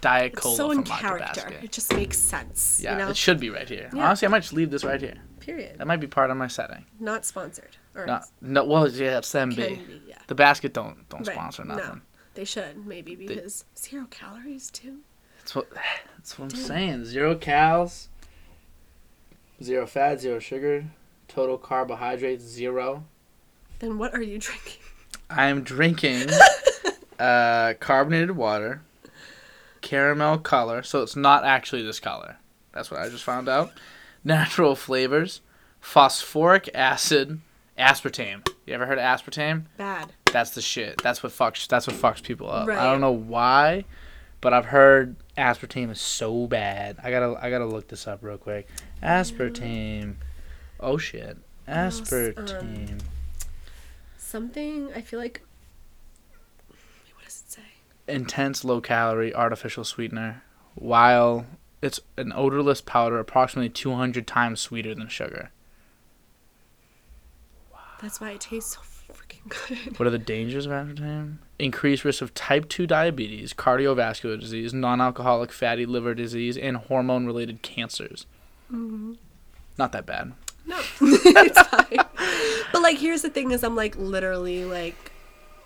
Diet 0.00 0.32
It's 0.32 0.42
Cola 0.42 0.56
so 0.56 0.70
in 0.72 0.82
character. 0.82 1.42
Basket? 1.42 1.62
It 1.64 1.70
just 1.72 1.92
makes 1.94 2.18
sense. 2.18 2.80
Yeah, 2.82 2.92
you 2.92 2.98
know? 2.98 3.08
it 3.10 3.16
should 3.16 3.38
be 3.38 3.50
right 3.50 3.68
here. 3.68 3.88
Yeah. 3.94 4.06
Honestly, 4.06 4.26
I 4.26 4.30
might 4.32 4.40
just 4.40 4.52
leave 4.52 4.70
this 4.72 4.82
right 4.84 5.00
here. 5.00 5.14
Period. 5.40 5.78
That 5.78 5.86
might 5.86 6.00
be 6.00 6.06
part 6.08 6.30
of 6.30 6.36
my 6.36 6.48
setting. 6.48 6.84
Not 7.00 7.24
sponsored. 7.24 7.76
Or 7.98 8.06
No, 8.06 8.20
no 8.40 8.64
well, 8.64 8.88
yeah, 8.88 9.18
it's 9.18 9.32
can 9.32 9.50
be, 9.50 9.82
yeah. 10.06 10.14
The 10.28 10.34
basket 10.34 10.72
don't 10.72 11.08
don't 11.08 11.26
Right, 11.26 11.34
sponsor 11.34 11.64
no. 11.64 11.74
nothing. 11.74 12.02
They 12.34 12.44
should 12.44 12.86
maybe 12.86 13.16
because 13.16 13.64
zero 13.76 14.06
calories 14.10 14.70
too. 14.70 14.98
That's 15.38 15.54
what 15.56 15.68
that's 16.16 16.38
what 16.38 16.52
I'm 16.52 16.58
saying. 16.58 17.04
Zero 17.06 17.34
cals, 17.34 18.06
zero 19.62 19.86
fat, 19.86 20.20
zero 20.20 20.38
sugar, 20.38 20.84
total 21.26 21.58
carbohydrates 21.58 22.44
zero. 22.44 23.04
Then 23.80 23.98
what 23.98 24.14
are 24.14 24.22
you 24.22 24.38
drinking? 24.38 24.82
I'm 25.30 25.62
drinking 25.62 26.28
uh, 27.18 27.74
carbonated 27.80 28.32
water, 28.32 28.82
caramel 29.80 30.38
color, 30.38 30.82
so 30.84 31.02
it's 31.02 31.16
not 31.16 31.44
actually 31.44 31.82
this 31.82 32.00
color. 32.00 32.36
That's 32.72 32.90
what 32.90 33.00
I 33.00 33.08
just 33.08 33.24
found 33.24 33.48
out. 33.48 33.72
Natural 34.22 34.74
flavors, 34.76 35.40
phosphoric 35.80 36.70
acid, 36.74 37.40
aspartame. 37.78 38.46
You 38.66 38.74
ever 38.74 38.86
heard 38.86 38.98
of 38.98 39.04
aspartame? 39.04 39.64
Bad. 39.76 40.12
That's 40.32 40.50
the 40.50 40.60
shit. 40.60 41.00
That's 41.02 41.22
what 41.22 41.32
fucks. 41.32 41.66
That's 41.68 41.86
what 41.86 41.96
fucks 41.96 42.22
people 42.22 42.50
up. 42.50 42.68
Right. 42.68 42.78
I 42.78 42.84
don't 42.84 43.00
know 43.00 43.12
why, 43.12 43.84
but 44.40 44.52
I've 44.52 44.66
heard 44.66 45.16
aspartame 45.36 45.90
is 45.90 46.00
so 46.00 46.46
bad. 46.46 46.98
I 47.02 47.10
gotta 47.10 47.38
I 47.40 47.50
gotta 47.50 47.66
look 47.66 47.88
this 47.88 48.06
up 48.06 48.20
real 48.22 48.38
quick. 48.38 48.68
Aspartame. 49.02 50.16
Oh 50.80 50.98
shit. 50.98 51.38
Aspartame. 51.66 53.00
Something 54.16 54.90
I 54.94 55.00
feel 55.00 55.18
like. 55.18 55.42
What 56.68 57.24
does 57.24 57.42
it 57.46 57.52
say? 57.52 57.62
Intense 58.06 58.64
low 58.64 58.80
calorie 58.80 59.34
artificial 59.34 59.84
sweetener. 59.84 60.42
While 60.74 61.46
it's 61.80 62.00
an 62.16 62.32
odorless 62.34 62.80
powder, 62.80 63.18
approximately 63.18 63.68
200 63.68 64.26
times 64.26 64.60
sweeter 64.60 64.94
than 64.94 65.08
sugar. 65.08 65.50
That's 68.00 68.20
why 68.20 68.30
it 68.30 68.40
tastes 68.40 68.76
so 68.76 68.80
freaking 69.12 69.48
good. 69.48 69.98
What 69.98 70.06
are 70.06 70.10
the 70.10 70.18
dangers 70.18 70.66
of 70.66 70.72
aspartame? 70.72 71.38
Increased 71.58 72.04
risk 72.04 72.22
of 72.22 72.32
type 72.34 72.68
2 72.68 72.86
diabetes, 72.86 73.52
cardiovascular 73.52 74.38
disease, 74.38 74.72
non 74.72 75.00
alcoholic 75.00 75.50
fatty 75.50 75.86
liver 75.86 76.14
disease, 76.14 76.56
and 76.56 76.76
hormone 76.76 77.26
related 77.26 77.62
cancers. 77.62 78.26
Mm-hmm. 78.72 79.14
Not 79.76 79.92
that 79.92 80.06
bad. 80.06 80.32
No, 80.66 80.78
it's 81.00 81.60
fine. 81.62 82.06
But 82.72 82.82
like, 82.82 82.98
here's 82.98 83.22
the 83.22 83.30
thing: 83.30 83.50
is 83.50 83.64
I'm 83.64 83.74
like 83.76 83.96
literally 83.96 84.64
like 84.64 85.12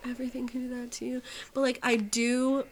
everything 0.08 0.46
can 0.46 0.68
do 0.68 0.80
that 0.80 0.92
to 0.92 1.04
you. 1.04 1.22
But 1.52 1.60
like, 1.62 1.78
I 1.82 1.96
do. 1.96 2.64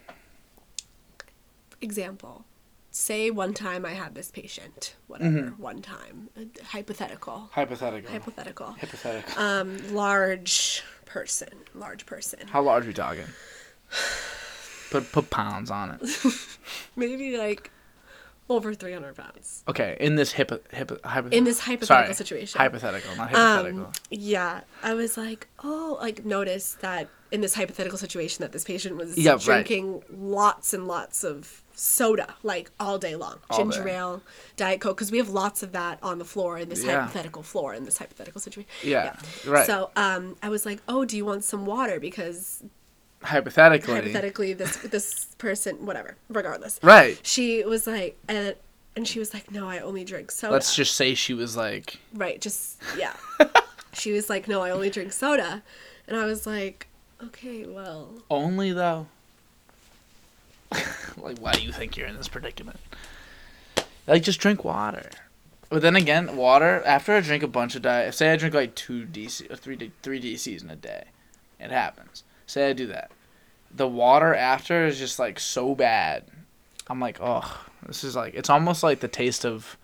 Example. 1.83 2.45
Say 2.93 3.31
one 3.31 3.55
time 3.55 3.85
I 3.85 3.93
had 3.93 4.15
this 4.17 4.31
patient, 4.33 4.97
whatever. 5.07 5.31
Mm-hmm. 5.31 5.63
One 5.63 5.81
time, 5.81 6.29
uh, 6.37 6.41
hypothetical, 6.65 7.49
Hypothetical. 7.53 8.11
hypothetical. 8.11 8.73
Hypothetical. 8.73 9.41
Um, 9.43 9.95
large 9.95 10.83
person, 11.07 11.51
large 11.75 12.05
person. 12.05 12.41
How 12.49 12.63
large 12.63 12.85
are 12.85 12.89
we 12.89 12.93
talking? 12.95 13.27
Put 14.91 15.13
put 15.13 15.31
pounds 15.31 15.71
on 15.71 15.91
it. 16.01 16.17
Maybe 16.97 17.37
like 17.37 17.71
over 18.49 18.75
300 18.75 19.15
pounds. 19.17 19.63
Okay, 19.69 19.97
in 20.01 20.17
this 20.17 20.33
hip 20.33 20.51
hip 20.75 20.91
hypo, 21.05 21.29
In 21.29 21.45
this 21.45 21.61
hypothetical 21.61 22.07
sorry, 22.07 22.15
situation. 22.15 22.59
Hypothetical, 22.59 23.15
not 23.15 23.31
hypothetical. 23.31 23.85
Um, 23.87 23.93
yeah, 24.11 24.63
I 24.83 24.95
was 24.95 25.17
like, 25.17 25.47
oh, 25.63 25.97
like 26.01 26.25
notice 26.25 26.77
that 26.81 27.09
in 27.31 27.41
this 27.41 27.55
hypothetical 27.55 27.99
situation 27.99 28.43
that 28.43 28.51
this 28.51 28.65
patient 28.65 28.97
was 28.97 29.17
Yeah, 29.17 29.33
right. 29.33 29.41
drinking 29.41 30.03
lots 30.13 30.75
and 30.75 30.89
lots 30.89 31.23
of 31.23 31.63
soda 31.83 32.35
like 32.43 32.71
all 32.79 32.99
day 32.99 33.17
long, 33.17 33.39
All 33.49 33.59
ginger 33.59 33.85
day. 33.85 33.97
ale, 33.97 34.23
diet 34.57 34.81
coke, 34.83 34.99
because 34.99 35.11
we 35.11 35.17
have 35.19 35.31
lots 35.31 35.63
of 35.63 35.73
that 35.73 35.99
on 36.03 36.19
the 36.19 36.25
floor 36.27 36.59
in 36.59 36.69
this 36.69 36.85
Yeah. 36.85 37.01
hypothetical 37.01 37.43
floor 37.43 37.73
in 37.73 37.85
this 37.85 37.97
hypothetical 37.97 38.39
situation. 38.41 38.69
yeah, 38.83 39.17
right. 39.47 39.67
So 39.67 39.91
um, 39.97 40.37
I 40.43 40.51
was 40.51 40.67
like, 40.67 40.81
oh, 40.89 41.05
do 41.07 41.17
you 41.17 41.25
want 41.25 41.43
some 41.45 41.65
water? 41.65 41.99
Because 41.99 42.63
hypothetically, 43.23 43.95
hypothetically, 43.95 44.53
this 44.53 44.77
this 44.79 45.25
person, 45.39 45.87
whatever, 45.87 46.17
regardless, 46.29 46.79
right. 46.83 47.19
she 47.23 47.65
was 47.65 47.87
like, 47.87 48.19
and 48.29 48.55
and 48.97 49.09
she 49.09 49.19
was 49.19 49.33
like, 49.33 49.51
no, 49.51 49.69
I 49.69 49.79
only 49.79 50.05
drink 50.05 50.31
soda. 50.31 50.53
Let's 50.53 50.75
just 50.75 50.95
say 50.97 51.15
she 51.15 51.33
was 51.33 51.57
like, 51.57 51.99
Right, 52.13 52.41
just 52.41 52.79
yeah. 52.99 53.15
she 53.95 54.13
was 54.13 54.29
like, 54.29 54.47
"No, 54.49 54.61
I 54.63 54.71
only 54.71 54.91
drink 54.91 55.13
soda," 55.13 55.63
and 56.07 56.17
I 56.17 56.25
was 56.27 56.47
like, 56.47 56.87
"Okay, 57.23 57.67
well, 57.67 58.23
only 58.31 58.73
though. 58.73 59.07
like, 61.17 61.39
why 61.39 61.53
do 61.53 61.63
you 61.63 61.73
think 61.73 61.97
you're 61.97 62.07
in 62.07 62.17
this 62.17 62.29
predicament? 62.29 62.79
Like, 64.07 64.23
just 64.23 64.41
drink 64.41 64.65
water. 64.65 65.11
But 65.69 65.83
then 65.83 65.95
again, 65.95 66.37
water. 66.37 66.83
After 66.85 67.15
I 67.15 67.21
drink 67.21 67.43
a 67.43 67.49
bunch 67.49 67.77
of 67.77 67.83
diet, 67.83 68.15
say 68.15 68.33
I 68.33 68.37
drink 68.37 68.55
like 68.55 68.75
two 68.75 69.07
DC 69.07 69.51
or 69.51 69.57
three 69.57 69.93
three 70.03 70.21
DCs 70.21 70.65
in 70.65 70.71
a 70.71 70.77
day, 70.77 71.05
it 71.61 71.71
happens. 71.71 72.25
Say 72.47 72.69
I 72.69 72.73
do 72.73 72.89
that, 72.89 73.13
the 73.75 73.87
water 73.87 74.35
after 74.35 74.85
is 74.87 74.99
just 74.99 75.19
like 75.19 75.39
so 75.39 75.75
bad. 75.75 76.25
I'm 76.89 77.01
like, 77.01 77.19
oh, 77.21 77.65
this 77.87 78.03
is 78.03 78.17
like 78.17 78.35
it's 78.35 78.51
almost 78.51 78.83
like 78.83 78.99
the 78.99 79.09
taste 79.09 79.47
of, 79.47 79.77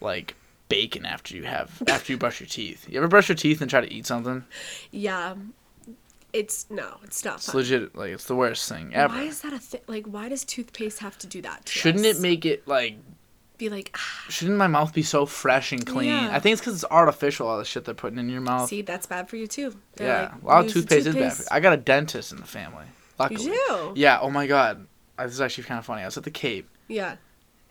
like 0.00 0.36
bacon 0.68 1.04
after 1.04 1.36
you 1.36 1.42
have 1.42 1.82
after 1.88 2.12
you 2.12 2.18
brush 2.18 2.40
your 2.40 2.46
teeth. 2.46 2.88
You 2.88 2.98
ever 2.98 3.08
brush 3.08 3.28
your 3.28 3.36
teeth 3.36 3.60
and 3.60 3.68
try 3.68 3.80
to 3.80 3.92
eat 3.92 4.06
something? 4.06 4.44
yeah, 4.92 5.34
it's 6.34 6.66
no, 6.70 6.98
it's 7.02 7.24
not 7.24 7.36
It's 7.36 7.46
fun." 7.46 7.56
legit 7.56 7.96
like 7.96 8.10
it's 8.12 8.24
the 8.26 8.34
worst 8.36 8.68
thing 8.68 8.94
ever. 8.94 9.14
Why 9.14 9.22
is 9.22 9.40
that 9.40 9.52
a 9.54 9.58
thing? 9.58 9.80
Like, 9.86 10.04
why 10.06 10.28
does 10.28 10.44
toothpaste 10.44 10.98
have 10.98 11.16
to 11.18 11.26
do 11.26 11.40
that? 11.42 11.64
To 11.66 11.72
Shouldn't 11.72 12.04
us? 12.04 12.18
it 12.18 12.20
make 12.20 12.44
it 12.44 12.68
like? 12.68 12.96
be 13.56 13.68
like? 13.68 13.92
Ah, 13.96 14.24
Shouldn't 14.28 14.58
my 14.58 14.66
mouth 14.66 14.92
be 14.92 15.02
so 15.02 15.26
fresh 15.26 15.70
and 15.72 15.86
clean? 15.86 16.08
Yeah. 16.10 16.30
I 16.32 16.40
think 16.40 16.54
it's 16.54 16.60
because 16.60 16.74
it's 16.74 16.90
artificial. 16.90 17.46
All 17.46 17.56
the 17.58 17.64
shit 17.64 17.84
they're 17.84 17.94
putting 17.94 18.18
in 18.18 18.28
your 18.28 18.40
mouth. 18.40 18.68
see, 18.68 18.82
that's 18.82 19.06
bad 19.06 19.28
for 19.28 19.36
you 19.36 19.46
too. 19.46 19.76
They're 19.94 20.08
yeah, 20.08 20.22
like, 20.22 20.42
a 20.42 20.46
lot 20.46 20.58
of 20.58 20.64
"Use 20.64 20.74
the 20.74 20.80
toothpaste, 20.80 21.06
is 21.06 21.14
bad. 21.14 21.32
For 21.46 21.52
I 21.54 21.60
got 21.60 21.72
a 21.72 21.76
dentist 21.78 22.32
in 22.32 22.38
the 22.38 22.46
family. 22.46 22.86
Luckily. 23.18 23.44
You 23.44 23.52
do? 23.68 23.92
Yeah. 23.94 24.18
Oh 24.20 24.28
my 24.30 24.46
god. 24.48 24.86
Uh, 25.16 25.24
This 25.24 25.34
is 25.34 25.40
actually 25.40 25.64
kind 25.64 25.78
of 25.78 25.86
funny. 25.86 26.02
I 26.02 26.06
was 26.06 26.16
at 26.18 26.24
the 26.24 26.32
Cape, 26.32 26.68
Yeah. 26.88 27.14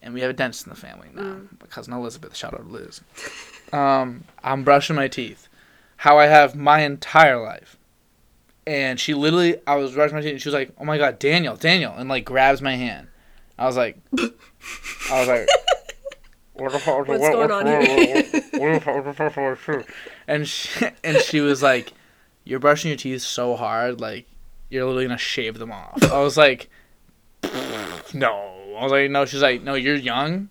and 0.01 0.13
we 0.13 0.21
have 0.21 0.29
a 0.29 0.33
dentist 0.33 0.65
in 0.65 0.69
the 0.69 0.79
family 0.79 1.09
now. 1.13 1.21
Mm. 1.21 1.59
My 1.59 1.67
cousin 1.67 1.91
Elizabeth. 1.93 2.33
Shout 2.33 2.53
out 2.53 2.61
to 2.65 2.71
Liz. 2.71 3.01
um, 3.73 4.23
I'm 4.41 4.63
brushing 4.63 4.95
my 4.95 5.09
teeth, 5.09 5.49
how 5.97 6.17
I 6.17 6.27
have 6.27 6.55
my 6.55 6.79
entire 6.83 7.41
life. 7.41 7.77
And 8.65 8.99
she 8.99 9.13
literally, 9.13 9.57
I 9.67 9.75
was 9.75 9.91
brushing 9.93 10.15
my 10.15 10.21
teeth, 10.21 10.31
and 10.31 10.41
she 10.41 10.47
was 10.47 10.53
like, 10.53 10.71
"Oh 10.77 10.85
my 10.85 10.97
god, 10.97 11.19
Daniel, 11.19 11.55
Daniel," 11.55 11.93
and 11.93 12.07
like 12.09 12.23
grabs 12.25 12.61
my 12.61 12.75
hand. 12.75 13.07
I 13.59 13.65
was 13.65 13.75
like, 13.77 13.97
I 14.17 15.19
was 15.19 15.27
like, 15.27 15.47
what? 16.53 16.71
What's 17.19 17.29
going 17.35 17.51
on 17.51 17.65
here? 17.65 18.41
And 20.27 20.47
she, 20.47 20.87
and 21.03 21.17
she 21.17 21.41
was 21.41 21.61
like, 21.61 21.91
"You're 22.45 22.59
brushing 22.59 22.89
your 22.89 22.97
teeth 22.97 23.21
so 23.21 23.55
hard, 23.55 23.99
like 23.99 24.27
you're 24.69 24.85
literally 24.85 25.05
gonna 25.07 25.17
shave 25.17 25.59
them 25.59 25.71
off." 25.71 26.01
I 26.03 26.19
was 26.21 26.37
like, 26.37 26.69
"No." 28.13 28.75
I 28.77 28.83
was 28.83 28.91
like, 28.91 29.11
"No." 29.11 29.25
She's 29.25 29.41
like, 29.41 29.61
"No, 29.61 29.73
you're 29.75 29.95
young." 29.95 30.49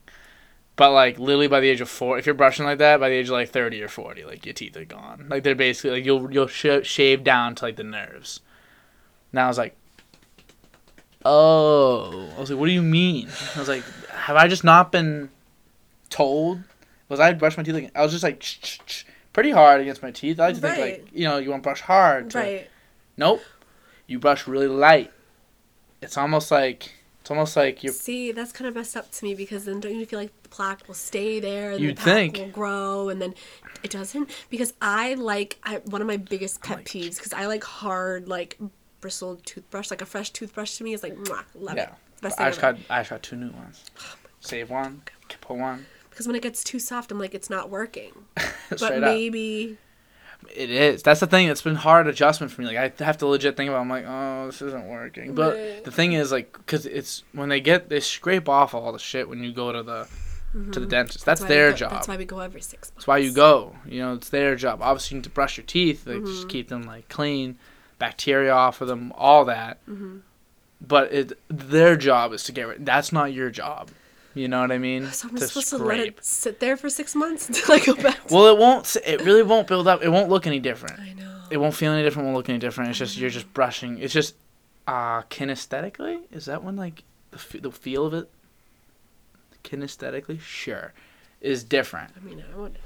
But 0.83 0.91
like 0.91 1.21
literally 1.21 1.47
by 1.47 1.61
the 1.61 1.69
age 1.69 1.81
of 1.81 1.89
four, 1.89 2.19
if 2.19 2.27
you're 2.27 2.35
brushing 2.35 2.65
like 2.65 2.79
that, 2.79 2.99
by 2.99 3.09
the 3.09 3.15
age 3.15 3.27
of 3.27 3.35
like 3.35 3.51
thirty 3.51 3.81
or 3.81 3.87
forty, 3.87 4.25
like 4.25 4.45
your 4.45 4.53
teeth 4.53 4.77
are 4.77 4.85
gone. 4.85 5.27
Like 5.29 5.45
they're 5.45 5.55
basically 5.55 5.91
like 5.91 6.05
you'll 6.05 6.33
you'll 6.33 6.49
sh- 6.49 6.83
shave 6.83 7.23
down 7.23 7.55
to 7.55 7.67
like 7.67 7.77
the 7.77 7.85
nerves. 7.85 8.41
Now 9.33 9.45
I 9.45 9.47
was 9.47 9.59
like, 9.59 9.77
oh, 11.25 12.29
I 12.37 12.41
was 12.41 12.51
like, 12.51 12.59
what 12.59 12.67
do 12.67 12.73
you 12.73 12.83
mean? 12.83 13.29
I 13.55 13.61
was 13.61 13.69
like, 13.69 13.85
have 14.09 14.35
I 14.35 14.49
just 14.49 14.65
not 14.65 14.91
been 14.91 15.31
told? 16.11 16.65
Was 17.09 17.21
I 17.21 17.33
brush 17.35 17.57
my 17.57 17.63
teeth? 17.63 17.75
Like, 17.75 17.93
I 17.95 18.03
was 18.03 18.11
just 18.11 18.25
like, 18.25 18.43
pretty 19.33 19.53
hard 19.53 19.83
against 19.83 20.03
my 20.03 20.11
teeth. 20.11 20.41
I 20.41 20.47
like 20.47 20.57
to 20.57 20.61
think 20.63 20.79
like 20.79 21.09
you 21.13 21.29
know 21.29 21.39
you 21.39 21.51
want 21.51 21.63
to 21.63 21.65
brush 21.69 21.81
hard. 21.81 22.31
To, 22.31 22.39
Right. 22.39 22.71
Nope, 23.17 23.41
you 24.09 24.19
brush 24.19 24.49
really 24.49 24.67
light. 24.67 25.13
It's 26.01 26.17
almost 26.17 26.51
like 26.51 26.93
it's 27.23 27.31
almost 27.31 27.57
like 27.57 27.85
you're 27.85 27.93
See, 27.93 28.33
that's 28.33 28.51
kind 28.51 28.67
of 28.69 28.75
messed 28.75 28.97
up 28.97 29.11
to 29.13 29.25
me 29.25 29.35
because 29.35 29.65
then 29.65 29.79
don't 29.79 29.95
you 29.95 30.05
feel 30.05 30.19
like 30.19 30.43
the 30.43 30.49
plaque 30.49 30.87
will 30.89 30.95
stay 30.95 31.39
there 31.39 31.71
and 31.71 31.81
You'd 31.81 31.97
the 31.97 32.03
plaque 32.03 32.15
think. 32.17 32.37
will 32.37 32.49
grow 32.49 33.09
and 33.11 33.23
then 33.23 33.35
it 33.85 33.93
doesn't 33.93 34.29
because 34.51 34.75
I 34.83 35.15
like 35.15 35.59
I, 35.63 35.77
one 35.87 36.01
of 36.01 36.09
my 36.09 36.17
biggest 36.17 36.63
pet 36.65 36.85
peeves 36.85 37.17
because 37.17 37.33
I 37.33 37.47
like 37.47 37.63
hard 37.63 38.27
like 38.29 38.59
bristled 39.01 39.47
toothbrush 39.47 39.91
like 39.91 40.03
a 40.03 40.07
fresh 40.07 40.31
toothbrush 40.31 40.77
to 40.79 40.85
me 40.85 40.93
is 40.95 41.03
like 41.05 41.15
mwah, 41.15 41.45
love 41.55 41.77
yeah. 41.77 41.85
it 41.85 41.93
best 42.23 42.41
I 42.41 42.51
just 42.51 42.63
ever. 42.63 42.73
got 42.75 42.83
I 42.91 43.01
just 43.01 43.11
got 43.11 43.23
two 43.23 43.37
new 43.37 43.51
ones. 43.53 43.85
Oh 44.01 44.15
Save 44.41 44.71
one, 44.71 45.03
put 45.41 45.57
one. 45.57 45.87
because 46.11 46.27
when 46.27 46.35
it 46.35 46.43
gets 46.43 46.65
too 46.65 46.81
soft 46.81 47.13
I'm 47.13 47.19
like 47.21 47.35
it's 47.35 47.49
not 47.51 47.71
working 47.71 48.13
but 48.81 48.99
maybe. 48.99 49.73
up. 49.73 49.79
It 50.55 50.71
is. 50.71 51.03
That's 51.03 51.21
the 51.21 51.27
thing. 51.27 51.49
It's 51.49 51.63
been 51.63 51.77
hard 51.77 52.07
adjustment 52.07 52.53
for 52.53 52.61
me. 52.63 52.69
Like 52.69 52.77
I 53.01 53.05
have 53.05 53.19
to 53.19 53.27
legit 53.27 53.57
think 53.57 53.69
about. 53.71 53.81
I'm 53.81 53.89
like, 53.89 54.05
oh, 54.07 54.47
this 54.47 54.61
isn't 54.63 54.87
working. 54.87 55.35
But 55.35 55.55
Right. 55.57 55.85
the 55.85 55.91
thing 55.91 56.13
is, 56.13 56.31
like, 56.33 56.53
because 56.53 56.85
it's 56.87 57.23
when 57.33 57.49
they 57.49 57.61
get 57.61 57.89
they 57.89 58.01
scrape 58.01 58.49
off 58.49 58.75
all 58.75 58.93
the 58.93 58.99
shit 58.99 59.29
when 59.29 59.43
you 59.43 59.53
go 59.53 59.73
to 59.73 59.83
the 59.83 60.09
to 60.73 60.81
the 60.81 60.85
dentist. 60.87 61.25
That's, 61.25 61.41
we 61.41 61.49
their 61.49 61.71
go- 61.71 61.77
job. 61.77 61.91
that's 61.93 62.09
why 62.09 62.17
we 62.19 62.27
go 62.27 62.41
every 62.41 62.61
six 62.61 62.89
months 62.89 62.91
That's 62.97 63.07
why 63.07 63.19
you 63.19 63.33
go. 63.33 63.75
You 63.87 64.01
know, 64.03 64.13
it's 64.15 64.29
their 64.29 64.55
job. 64.55 64.83
Obviously, 64.83 65.15
you 65.15 65.19
need 65.21 65.25
to 65.25 65.31
brush 65.31 65.57
your 65.57 65.65
teeth, 65.65 66.07
like 66.07 66.17
Mm-hmm. 66.19 66.27
just 66.27 66.49
keep 66.51 66.69
them 66.69 66.83
like 66.83 67.09
clean, 67.09 67.57
bacteria 67.99 68.53
off 68.53 68.83
of 68.83 68.89
them, 68.89 69.13
all 69.17 69.47
that. 69.47 69.79
Mm-hmm. 69.89 70.19
But 70.87 71.13
it 71.13 71.39
their 71.49 71.97
job 71.97 72.33
is 72.35 72.43
to 72.45 72.53
get 72.53 72.67
rid. 72.69 72.85
That's 72.85 73.13
not 73.13 73.33
your 73.33 73.49
job. 73.51 73.91
You 74.35 74.49
know 74.49 74.61
what 74.61 74.73
I 74.73 74.79
mean? 74.79 75.07
so 75.11 75.29
I'm 75.29 75.37
To 75.37 75.47
supposed 75.47 75.69
to 75.71 75.77
let 75.79 75.97
scrape. 75.99 76.19
it 76.19 76.25
sit 76.25 76.61
there 76.61 76.77
for 76.77 76.89
six 76.89 77.15
months 77.15 77.49
until 77.49 77.75
I 77.75 77.79
go 77.81 77.95
back 77.95 78.31
Well, 78.31 78.47
it 78.47 78.59
won't. 78.59 78.97
It 79.05 79.21
really 79.23 79.43
won't 79.43 79.67
build 79.67 79.87
up. 79.87 80.03
It 80.03 80.09
won't 80.09 80.31
look 80.31 80.47
any 80.47 80.59
different. 80.59 80.99
I 81.01 81.13
know 81.13 81.43
It 81.51 81.59
won't 81.59 81.75
feel 81.75 81.93
any 81.93 82.03
different. 82.03 82.27
Won't 82.27 82.37
look 82.37 82.49
any 82.49 82.59
different. 82.59 82.91
It's 82.91 82.99
just 82.99 83.17
you're 83.19 83.31
just 83.31 83.53
brushing. 83.53 83.99
It's 83.99 84.13
just 84.15 84.35
uh 84.89 85.23
kinesthetically. 85.23 86.21
Is 86.33 86.47
that 86.47 86.65
one 86.65 86.77
like 86.77 87.05
the 87.31 87.37
f- 87.39 87.57
the 87.63 87.71
feel 87.71 88.07
of 88.07 88.15
it? 88.15 88.31
Kinesthetically, 89.65 90.41
sure, 90.41 90.93
is 91.41 91.63
different. 91.63 92.11
I 92.17 92.25
mean 92.25 92.43
I 92.53 92.57
wouldn't 92.57 92.75
know 92.75 92.81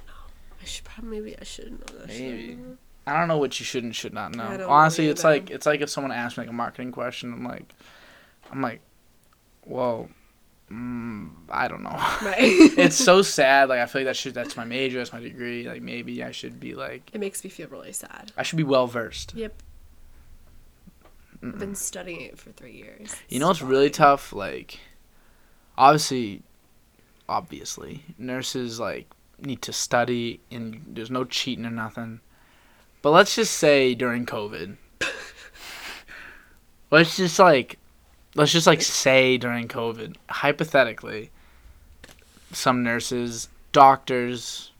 I 0.60 0.64
should 0.64 0.84
probably 0.84 1.20
maybe 1.20 1.36
I 1.40 1.44
should 1.44 1.70
know 1.72 1.98
that 2.00 2.10
shit. 2.10 2.20
Maybe. 2.20 2.58
I 3.06 3.18
don't 3.18 3.28
know 3.28 3.38
what 3.38 3.58
you 3.60 3.64
should 3.64 3.84
and 3.84 3.94
should 3.94 4.12
not 4.12 4.34
know. 4.34 4.44
I 4.44 4.48
don't 4.56 4.60
know 4.66 4.68
Honestly, 4.68 5.06
it's 5.08 5.24
either. 5.24 5.34
like 5.40 5.50
it's 5.50 5.64
like 5.64 5.80
if 5.80 5.88
someone 5.88 6.12
asked 6.12 6.36
me 6.36 6.42
like 6.42 6.50
a 6.50 6.54
marketing 6.54 6.92
question. 6.92 7.32
I'm 7.32 7.44
like, 7.44 7.72
I'm 8.50 8.60
like, 8.60 8.80
well, 9.64 10.08
mm, 10.70 11.30
I 11.48 11.68
don't 11.68 11.82
know. 11.82 11.90
Right. 12.22 12.38
it's 12.78 12.96
so 12.96 13.22
sad. 13.38 13.68
Like 13.68 13.80
I 13.80 13.86
feel 13.86 14.02
like 14.02 14.06
that 14.06 14.16
should 14.16 14.34
that's 14.34 14.56
my 14.56 14.64
major, 14.64 14.98
that's 14.98 15.12
my 15.12 15.20
degree. 15.20 15.68
Like 15.68 15.82
maybe 15.82 16.22
I 16.22 16.30
should 16.30 16.60
be 16.60 16.74
like 16.74 17.10
It 17.12 17.20
makes 17.20 17.42
me 17.44 17.50
feel 17.50 17.68
really 17.68 17.92
sad. 17.92 18.32
I 18.36 18.42
should 18.42 18.56
be 18.56 18.64
well 18.64 18.86
versed. 18.86 19.34
Yep. 19.34 19.62
I've 21.42 21.58
been 21.58 21.74
studying 21.74 22.22
it 22.22 22.38
for 22.38 22.50
three 22.52 22.72
years. 22.72 23.14
You 23.28 23.38
know 23.38 23.48
what's 23.48 23.62
really 23.62 23.90
tough? 23.90 24.32
Like, 24.32 24.80
obviously, 25.76 26.42
obviously, 27.28 28.02
nurses 28.18 28.80
like 28.80 29.06
need 29.38 29.62
to 29.62 29.72
study, 29.72 30.40
and 30.50 30.82
there's 30.86 31.10
no 31.10 31.24
cheating 31.24 31.66
or 31.66 31.70
nothing. 31.70 32.20
But 33.02 33.10
let's 33.10 33.36
just 33.36 33.54
say 33.54 33.94
during 33.94 34.26
COVID, 34.26 34.76
let's 36.90 37.16
just 37.16 37.38
like, 37.38 37.78
let's 38.36 38.52
just 38.52 38.66
like 38.66 38.82
say 38.82 39.36
during 39.38 39.66
COVID, 39.68 40.16
hypothetically, 40.30 41.30
some 42.52 42.82
nurses, 42.82 43.48
doctors, 43.72 44.70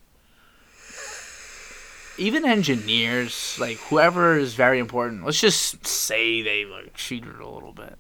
even 2.19 2.47
engineers, 2.47 3.57
like 3.61 3.77
whoever 3.89 4.37
is 4.39 4.55
very 4.55 4.79
important, 4.79 5.25
let's 5.25 5.41
just 5.41 5.87
say 5.87 6.43
they 6.43 6.65
like 6.65 6.95
cheated 6.95 7.39
a 7.41 7.47
little 7.49 7.73
bit. 7.73 7.99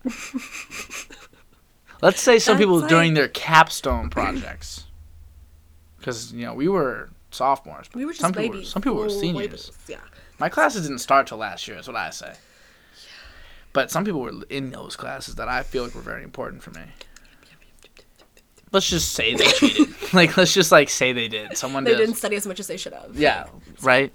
let's 2.00 2.20
say 2.20 2.38
some 2.38 2.54
That's 2.56 2.62
people 2.64 2.78
like- 2.80 2.88
during 2.88 3.14
their 3.14 3.28
capstone 3.28 4.08
projects, 4.10 4.84
because 5.98 6.32
you 6.32 6.46
know 6.46 6.54
we 6.54 6.68
were 6.68 7.10
sophomores. 7.30 7.88
but 7.88 7.96
We 7.98 8.04
were 8.06 8.12
just 8.12 8.22
some 8.22 8.32
people 8.32 8.50
babies. 8.54 8.66
were, 8.68 8.70
some 8.70 8.82
people 8.82 8.98
were 8.98 9.10
seniors. 9.10 9.46
babies, 9.70 9.72
Yeah. 9.88 9.96
My 10.38 10.48
classes 10.50 10.82
didn't 10.82 10.98
start 11.00 11.26
till 11.26 11.38
last 11.38 11.66
year. 11.68 11.78
Is 11.78 11.86
what 11.86 11.96
I 11.96 12.10
say. 12.10 12.32
But 13.76 13.90
some 13.90 14.06
people 14.06 14.22
were 14.22 14.32
in 14.48 14.70
those 14.70 14.96
classes 14.96 15.34
that 15.34 15.48
I 15.48 15.62
feel 15.62 15.84
like 15.84 15.94
were 15.94 16.00
very 16.00 16.24
important 16.24 16.62
for 16.62 16.70
me. 16.70 16.80
Let's 18.72 18.88
just 18.88 19.12
say 19.12 19.34
they 19.34 19.48
cheated. 19.48 19.88
like 20.14 20.34
let's 20.38 20.54
just 20.54 20.72
like 20.72 20.88
say 20.88 21.12
they 21.12 21.28
did. 21.28 21.58
Someone 21.58 21.84
They 21.84 21.90
did. 21.90 21.98
didn't 21.98 22.14
study 22.14 22.36
as 22.36 22.46
much 22.46 22.58
as 22.58 22.68
they 22.68 22.78
should 22.78 22.94
have. 22.94 23.14
Yeah, 23.14 23.48
right. 23.82 24.14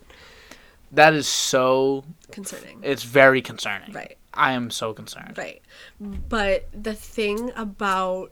That 0.93 1.13
is 1.13 1.27
so. 1.27 2.03
Concerning. 2.31 2.79
It's 2.81 3.03
very 3.03 3.39
concerning. 3.43 3.91
Right. 3.93 4.17
I 4.33 4.53
am 4.53 4.71
so 4.71 4.93
concerned. 4.93 5.37
Right. 5.37 5.61
But 5.99 6.67
the 6.73 6.95
thing 6.95 7.51
about, 7.55 8.31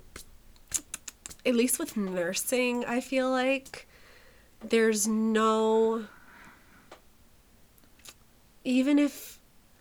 at 1.45 1.53
least 1.53 1.77
with 1.77 1.95
nursing, 1.95 2.85
I 2.85 3.01
feel 3.01 3.29
like 3.29 3.87
there's 4.67 5.07
no. 5.07 6.05
Even 8.63 8.97
if 8.97 9.38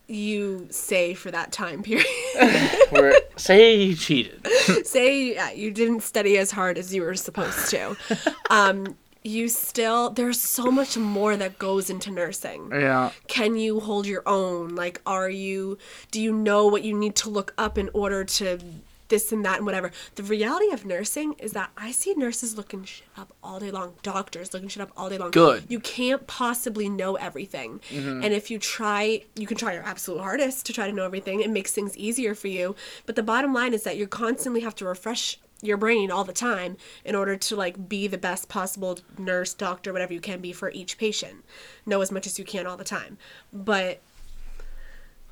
you 0.09 0.67
say 0.71 1.13
for 1.13 1.31
that 1.31 1.51
time 1.51 1.83
period, 1.83 2.05
say 3.37 3.75
you 3.75 3.95
cheated. 3.95 4.45
say 4.85 5.33
yeah, 5.35 5.51
you 5.51 5.71
didn't 5.71 6.01
study 6.01 6.37
as 6.37 6.51
hard 6.51 6.77
as 6.77 6.93
you 6.93 7.01
were 7.03 7.15
supposed 7.15 7.69
to, 7.69 7.95
um, 8.49 8.95
you 9.23 9.49
still, 9.49 10.09
there's 10.11 10.39
so 10.39 10.71
much 10.71 10.97
more 10.97 11.35
that 11.37 11.59
goes 11.59 11.89
into 11.89 12.09
nursing 12.09 12.69
Yeah. 12.71 13.11
can 13.27 13.57
you 13.57 13.79
hold 13.81 14.07
your 14.07 14.23
own 14.25 14.75
like 14.75 15.01
are 15.05 15.29
you 15.29 15.77
do 16.11 16.21
you 16.21 16.31
know 16.31 16.67
what 16.67 16.83
you 16.83 16.97
need 16.97 17.15
to 17.17 17.29
look 17.29 17.53
up 17.57 17.77
in 17.77 17.89
order 17.93 18.23
to 18.23 18.59
this 19.09 19.31
and 19.31 19.43
that 19.45 19.57
and 19.57 19.65
whatever. 19.65 19.91
The 20.15 20.23
reality 20.23 20.71
of 20.71 20.85
nursing 20.85 21.33
is 21.39 21.51
that 21.53 21.71
i 21.77 21.91
see 21.91 22.13
nurses 22.13 22.55
looking 22.57 22.83
shit 22.85 23.07
up 23.17 23.33
all 23.43 23.59
day 23.59 23.71
long 23.71 23.93
doctors 24.03 24.53
looking 24.53 24.69
shit 24.69 24.81
up 24.81 24.91
all 24.95 25.09
day 25.09 25.17
long. 25.17 25.31
Good. 25.31 25.65
you 25.67 25.79
can't 25.79 26.25
possibly 26.27 26.87
know 26.89 27.15
everything. 27.15 27.81
Mhm. 27.89 28.23
and 28.23 28.33
if 28.33 28.49
you 28.49 28.57
try 28.59 29.23
you 29.35 29.45
can 29.47 29.57
try 29.57 29.73
your 29.73 29.83
absolute 29.83 30.21
hardest 30.21 30.65
to 30.67 30.73
try 30.73 30.87
to 30.87 30.93
know 30.93 31.03
everything. 31.05 31.41
It 31.41 31.49
makes 31.49 31.71
things 31.73 31.97
easier 31.97 32.33
for 32.35 32.47
you. 32.47 32.75
But 33.05 33.15
the 33.15 33.23
bottom 33.23 33.53
line 33.53 33.73
is 33.73 33.83
that 33.83 33.97
you 33.97 34.07
constantly 34.07 34.61
have 34.61 34.75
to 34.75 34.85
refresh 34.85 35.39
your 35.61 35.75
brain 35.75 36.09
all 36.09 36.23
the 36.23 36.31
time 36.31 36.77
in 37.03 37.15
order 37.15 37.35
to 37.35 37.55
like 37.55 37.89
be 37.89 38.07
the 38.07 38.17
best 38.17 38.47
possible 38.47 38.97
nurse 39.17 39.53
doctor 39.53 39.91
whatever 39.91 40.13
you 40.13 40.21
can 40.21 40.39
be 40.39 40.53
for 40.53 40.71
each 40.71 40.97
patient. 40.97 41.43
Know 41.85 41.99
as 42.01 42.11
much 42.11 42.25
as 42.25 42.39
you 42.39 42.45
can 42.45 42.65
all 42.65 42.77
the 42.77 42.85
time. 42.85 43.17
But 43.51 43.99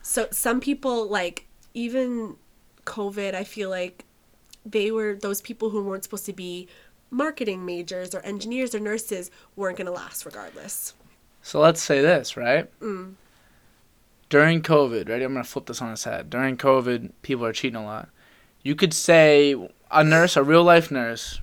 so 0.02 0.28
some 0.32 0.60
people 0.60 1.08
like 1.08 1.46
even 1.74 2.36
covid 2.96 3.34
i 3.36 3.44
feel 3.44 3.70
like 3.70 4.06
they 4.66 4.90
were 4.98 5.12
those 5.28 5.42
people 5.42 5.70
who 5.72 5.84
weren't 5.84 6.04
supposed 6.04 6.26
to 6.26 6.34
be 6.34 6.68
marketing 7.10 7.66
majors 7.66 8.14
or 8.16 8.22
engineers 8.34 8.74
or 8.76 8.80
nurses 8.80 9.30
weren't 9.56 9.78
going 9.78 9.86
to 9.94 9.94
last 10.04 10.26
regardless 10.26 10.94
So 11.42 11.60
let's 11.62 11.82
say 11.82 12.02
this, 12.02 12.36
right? 12.36 12.66
Mm. 12.82 13.14
During 14.30 14.62
COVID, 14.62 15.08
ready? 15.08 15.24
I'm 15.24 15.32
gonna 15.34 15.46
flip 15.46 15.68
this 15.68 15.82
on 15.82 15.94
its 15.94 16.04
head. 16.04 16.30
During 16.30 16.58
COVID, 16.58 17.12
people 17.22 17.46
are 17.46 17.54
cheating 17.54 17.80
a 17.80 17.86
lot. 17.86 18.10
You 18.62 18.76
could 18.76 18.94
say 18.94 19.56
a 19.90 20.04
nurse, 20.04 20.36
a 20.36 20.44
real 20.44 20.64
life 20.66 20.92
nurse, 20.92 21.40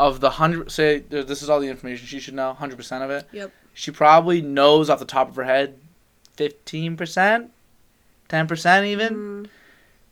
of 0.00 0.18
the 0.18 0.30
hundred, 0.30 0.72
say 0.72 0.98
this 0.98 1.42
is 1.42 1.48
all 1.48 1.60
the 1.60 1.68
information 1.68 2.06
she 2.08 2.18
should 2.18 2.34
know, 2.34 2.52
hundred 2.54 2.76
percent 2.76 3.04
of 3.04 3.10
it. 3.10 3.28
yep 3.30 3.52
She 3.72 3.92
probably 3.92 4.42
knows 4.42 4.90
off 4.90 4.98
the 4.98 5.04
top 5.16 5.28
of 5.28 5.36
her 5.36 5.44
head, 5.44 5.78
fifteen 6.36 6.96
percent, 6.96 7.52
ten 8.28 8.48
percent 8.48 8.86
even. 8.86 9.14
Mm. 9.14 9.48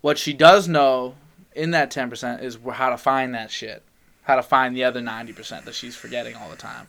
What 0.03 0.19
she 0.19 0.33
does 0.35 0.69
know 0.69 1.15
in 1.55 1.71
that 1.73 1.91
ten 1.91 2.11
percent 2.11 2.43
is 2.43 2.59
how 2.75 2.91
to 2.91 2.99
find 2.99 3.35
that 3.35 3.51
shit, 3.51 3.83
how 4.25 4.37
to 4.37 4.43
find 4.43 4.77
the 4.77 4.85
other 4.85 5.01
ninety 5.01 5.33
percent 5.33 5.65
that 5.65 5.75
she's 5.75 5.97
forgetting 5.97 6.37
all 6.37 6.51
the 6.51 6.57
time. 6.57 6.89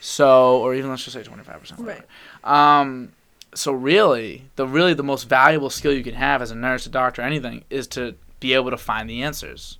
So, 0.00 0.58
or 0.58 0.74
even 0.74 0.90
let's 0.90 1.04
just 1.04 1.14
say 1.14 1.22
twenty 1.22 1.44
five 1.44 1.60
percent. 1.60 1.80
Right. 1.80 2.02
Um, 2.42 3.12
so 3.54 3.72
really, 3.72 4.44
the 4.56 4.66
really 4.66 4.94
the 4.94 5.02
most 5.02 5.28
valuable 5.28 5.70
skill 5.70 5.92
you 5.92 6.02
can 6.04 6.14
have 6.14 6.40
as 6.42 6.50
a 6.50 6.54
nurse, 6.54 6.86
a 6.86 6.90
doctor, 6.90 7.20
anything, 7.22 7.64
is 7.70 7.86
to 7.88 8.14
be 8.40 8.54
able 8.54 8.70
to 8.70 8.78
find 8.78 9.08
the 9.10 9.22
answers. 9.22 9.76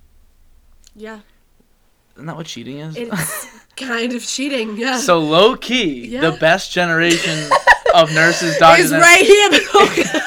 yeah 0.95 1.21
Isn't 2.15 2.27
that 2.27 2.35
what 2.35 2.45
cheating 2.45 2.77
is? 2.79 2.95
it's 2.95 3.47
kind 3.75 4.13
of 4.13 4.23
cheating 4.23 4.77
yeah 4.77 4.97
so 4.97 5.17
low 5.19 5.55
key, 5.55 6.05
Yeah. 6.09 6.29
the 6.29 6.37
best 6.37 6.71
generation 6.71 7.49
of 7.95 8.13
nurses, 8.13 8.57
doctors, 8.59 8.91
and- 8.91 9.01
right 9.01 9.25
here 9.25 10.20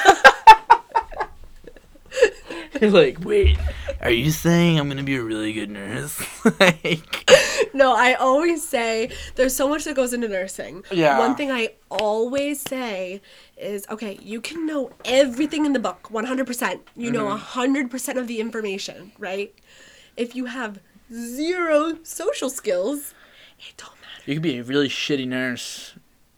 You're 2.81 2.91
like, 3.03 3.23
wait, 3.23 3.57
are 4.01 4.11
you 4.11 4.31
saying 4.31 4.79
I'm 4.79 4.87
gonna 4.89 5.03
be 5.03 5.15
a 5.15 5.21
really 5.23 5.53
good 5.53 5.69
nurse? 5.69 6.21
like, 6.59 7.29
No, 7.73 7.95
I 7.95 8.13
always 8.13 8.67
say 8.67 9.09
there's 9.35 9.55
so 9.55 9.67
much 9.67 9.83
that 9.85 9.95
goes 9.95 10.13
into 10.13 10.27
nursing. 10.27 10.83
Yeah. 10.91 11.19
One 11.19 11.35
thing 11.35 11.51
I 11.51 11.69
always 11.89 12.61
say 12.61 13.21
is 13.57 13.85
okay, 13.89 14.17
you 14.21 14.41
can 14.41 14.65
know 14.65 14.91
everything 15.05 15.65
in 15.65 15.73
the 15.73 15.79
book 15.79 16.09
100%. 16.11 16.79
You 16.95 17.11
know 17.11 17.25
Mm-hmm. 17.27 17.89
100% 17.91 18.17
of 18.17 18.27
the 18.27 18.39
information, 18.39 19.11
right? 19.19 19.53
If 20.17 20.35
you 20.35 20.45
have 20.45 20.79
zero 21.13 21.97
social 22.03 22.49
skills, 22.49 23.13
it 23.59 23.75
don't 23.77 23.89
matter. 24.01 24.23
you 24.25 24.35
could 24.35 24.43
be 24.43 24.57
a 24.57 24.63
really 24.63 24.89
shitty 24.89 25.27
nurse, 25.27 25.93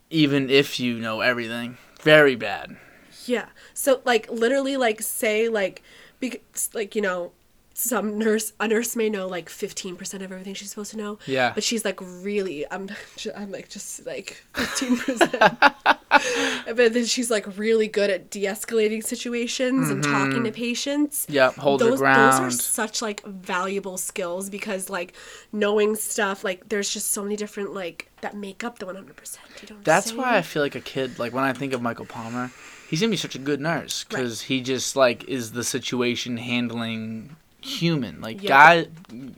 even 0.09 0.49
if 0.49 0.79
you 0.79 0.99
know 0.99 1.21
everything. 1.21 1.77
Very 2.01 2.35
bad. 2.35 2.77
Yeah. 3.25 3.47
So 3.73 4.01
like 4.05 4.29
literally 4.31 4.77
like 4.77 5.01
say 5.01 5.49
like 5.49 5.83
because 6.19 6.69
like 6.73 6.95
you 6.95 7.01
know 7.01 7.31
some 7.79 8.17
nurse 8.17 8.53
a 8.59 8.67
nurse 8.67 8.95
may 8.95 9.07
know 9.07 9.27
like 9.27 9.49
15% 9.49 10.15
of 10.15 10.21
everything 10.23 10.55
she's 10.55 10.71
supposed 10.71 10.89
to 10.91 10.97
know. 10.97 11.19
Yeah. 11.27 11.51
But 11.53 11.63
she's 11.63 11.85
like 11.85 11.99
really 12.01 12.65
I'm 12.71 12.89
I'm 13.35 13.51
like 13.51 13.69
just 13.69 14.03
like 14.07 14.43
15%. 14.53 15.75
but 16.75 16.93
then 16.93 17.05
she's 17.05 17.29
like 17.29 17.45
really 17.55 17.87
good 17.87 18.09
at 18.09 18.31
de-escalating 18.31 19.03
situations 19.03 19.91
and 19.91 20.03
mm-hmm. 20.03 20.11
talking 20.11 20.43
to 20.45 20.51
patients. 20.51 21.27
Yep, 21.29 21.55
hold 21.55 21.81
those, 21.81 21.99
ground. 21.99 22.33
Those 22.33 22.39
are 22.39 22.57
such 22.59 23.03
like 23.03 23.23
valuable 23.25 23.97
skills 23.97 24.49
because 24.49 24.89
like 24.89 25.13
knowing 25.51 25.95
stuff 25.95 26.43
like 26.43 26.69
there's 26.69 26.89
just 26.89 27.11
so 27.11 27.21
many 27.21 27.35
different 27.35 27.75
like 27.75 28.09
that 28.21 28.35
make 28.35 28.63
up 28.63 28.79
the 28.79 28.87
100%. 28.87 28.91
You 28.95 29.69
know 29.69 29.75
I'm 29.75 29.83
That's 29.83 30.13
why 30.13 30.35
I 30.35 30.41
feel 30.41 30.63
like 30.63 30.73
a 30.73 30.81
kid. 30.81 31.19
Like 31.19 31.31
when 31.31 31.43
I 31.43 31.53
think 31.53 31.73
of 31.73 31.83
Michael 31.83 32.05
Palmer, 32.05 32.49
he's 32.89 33.01
gonna 33.01 33.11
be 33.11 33.17
such 33.17 33.35
a 33.35 33.39
good 33.39 33.59
nurse 33.61 34.03
because 34.03 34.43
he 34.43 34.61
just 34.61 34.95
like 34.95 35.23
is 35.25 35.51
the 35.51 35.63
situation 35.63 36.37
handling 36.37 37.35
human. 37.61 38.21
Like 38.21 38.41
Yeah. 38.43 38.49
guy, 38.49 38.87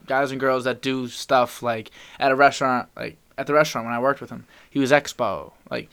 guys 0.06 0.32
and 0.32 0.40
girls 0.40 0.64
that 0.66 0.82
do 0.82 1.08
stuff 1.08 1.62
like 1.64 1.92
at 2.20 2.32
a 2.32 2.36
restaurant, 2.36 2.90
like 2.96 3.18
at 3.38 3.48
the 3.48 3.54
restaurant 3.54 3.86
when 3.86 3.94
I 3.94 4.00
worked 4.00 4.22
with 4.22 4.30
him, 4.30 4.46
he 4.70 4.80
was 4.80 4.92
expo. 4.92 5.54
Like, 5.72 5.90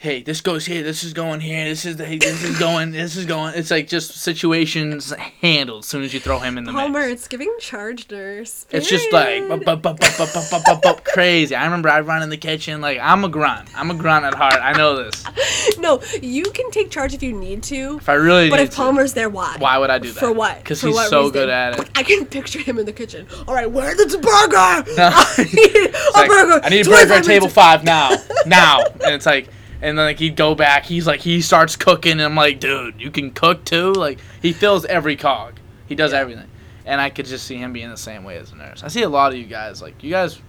hey, 0.00 0.22
this 0.22 0.40
goes 0.40 0.64
here, 0.64 0.82
this 0.84 1.02
is 1.02 1.12
going 1.12 1.40
here, 1.40 1.64
this 1.64 1.84
is 1.84 1.96
the, 1.96 2.04
hey, 2.06 2.18
this 2.18 2.44
is 2.44 2.56
going, 2.56 2.92
this 2.92 3.16
is 3.16 3.26
going. 3.26 3.52
It's 3.56 3.70
like 3.70 3.88
just 3.88 4.12
situations 4.12 5.12
handled 5.40 5.82
as 5.82 5.88
soon 5.88 6.04
as 6.04 6.14
you 6.14 6.20
throw 6.20 6.38
him 6.38 6.56
in 6.56 6.62
the 6.64 6.72
Palmer, 6.72 7.00
mix. 7.00 7.12
it's 7.22 7.28
giving 7.28 7.52
charge 7.58 8.08
nurse. 8.08 8.64
It's 8.70 8.88
just 8.88 9.12
like 9.12 9.26
Period. 9.26 9.48
bu- 9.64 9.76
bu- 9.76 9.76
bu- 9.76 9.94
bu- 9.94 9.94
bu- 9.94 10.26
bu- 10.26 10.40
bu- 10.50 10.74
bu- 10.76 10.80
bu- 10.94 11.00
crazy. 11.02 11.56
I 11.56 11.64
remember 11.64 11.88
I'd 11.88 12.06
run 12.06 12.22
in 12.22 12.28
the 12.30 12.36
kitchen 12.36 12.80
like 12.80 12.98
I'm 13.02 13.24
a 13.24 13.28
grunt. 13.28 13.68
I'm 13.76 13.90
a 13.90 13.94
grunt 13.94 14.24
at 14.24 14.34
heart. 14.34 14.60
I 14.62 14.72
know 14.72 15.02
this. 15.02 15.24
no, 15.78 16.00
you 16.22 16.44
can 16.44 16.70
take 16.70 16.90
charge 16.90 17.12
if 17.12 17.22
you 17.22 17.32
need 17.32 17.64
to. 17.64 17.96
If 17.96 18.08
I 18.08 18.14
really 18.14 18.50
But 18.50 18.60
if 18.60 18.76
Palmer's 18.76 19.14
there, 19.14 19.28
why? 19.28 19.56
why 19.58 19.78
would 19.78 19.90
I 19.90 19.98
do 19.98 20.12
that? 20.12 20.20
For 20.20 20.32
what? 20.32 20.58
Because 20.58 20.80
he's 20.80 20.94
what 20.94 21.10
so 21.10 21.22
reason? 21.22 21.32
good 21.32 21.48
at 21.48 21.78
it. 21.80 21.90
I 21.96 22.04
can 22.04 22.24
picture 22.24 22.60
him 22.60 22.78
in 22.78 22.86
the 22.86 22.92
kitchen. 22.92 23.26
All 23.48 23.54
right, 23.54 23.68
where's 23.70 23.96
the 23.96 24.18
burger? 24.18 24.92
No. 24.96 25.10
I 25.12 25.44
need 25.52 25.90
a 25.90 26.10
like, 26.18 26.28
burger. 26.28 26.60
I 26.64 26.68
need 26.68 26.86
a 26.86 26.90
burger 26.90 27.12
at 27.14 27.24
table 27.24 27.48
five 27.48 27.82
now, 27.82 28.10
now. 28.46 28.82
And 29.04 29.14
it's 29.14 29.26
like, 29.26 29.48
and 29.82 29.96
then 29.98 30.04
like 30.06 30.18
he'd 30.18 30.36
go 30.36 30.54
back. 30.54 30.84
He's 30.86 31.06
like, 31.06 31.20
he 31.20 31.40
starts 31.40 31.76
cooking, 31.76 32.12
and 32.12 32.22
I'm 32.22 32.34
like, 32.34 32.60
dude, 32.60 33.00
you 33.00 33.10
can 33.10 33.30
cook 33.32 33.64
too. 33.64 33.92
Like 33.92 34.18
he 34.42 34.52
fills 34.52 34.84
every 34.84 35.16
cog. 35.16 35.60
He 35.86 35.94
does 35.94 36.12
Yeah. 36.12 36.18
everything. 36.20 36.48
and 36.84 37.00
I 37.02 37.10
could 37.10 37.26
just 37.26 37.46
see 37.46 37.56
him 37.56 37.72
being 37.74 37.90
the 37.90 37.96
same 37.98 38.24
way 38.24 38.38
as 38.38 38.50
a 38.52 38.56
nurse. 38.56 38.82
I 38.82 38.88
see 38.88 39.02
a 39.02 39.08
lot 39.10 39.32
of 39.32 39.38
you 39.38 39.44
guys 39.44 39.82
like 39.82 40.02
you 40.02 40.10
guys. 40.10 40.40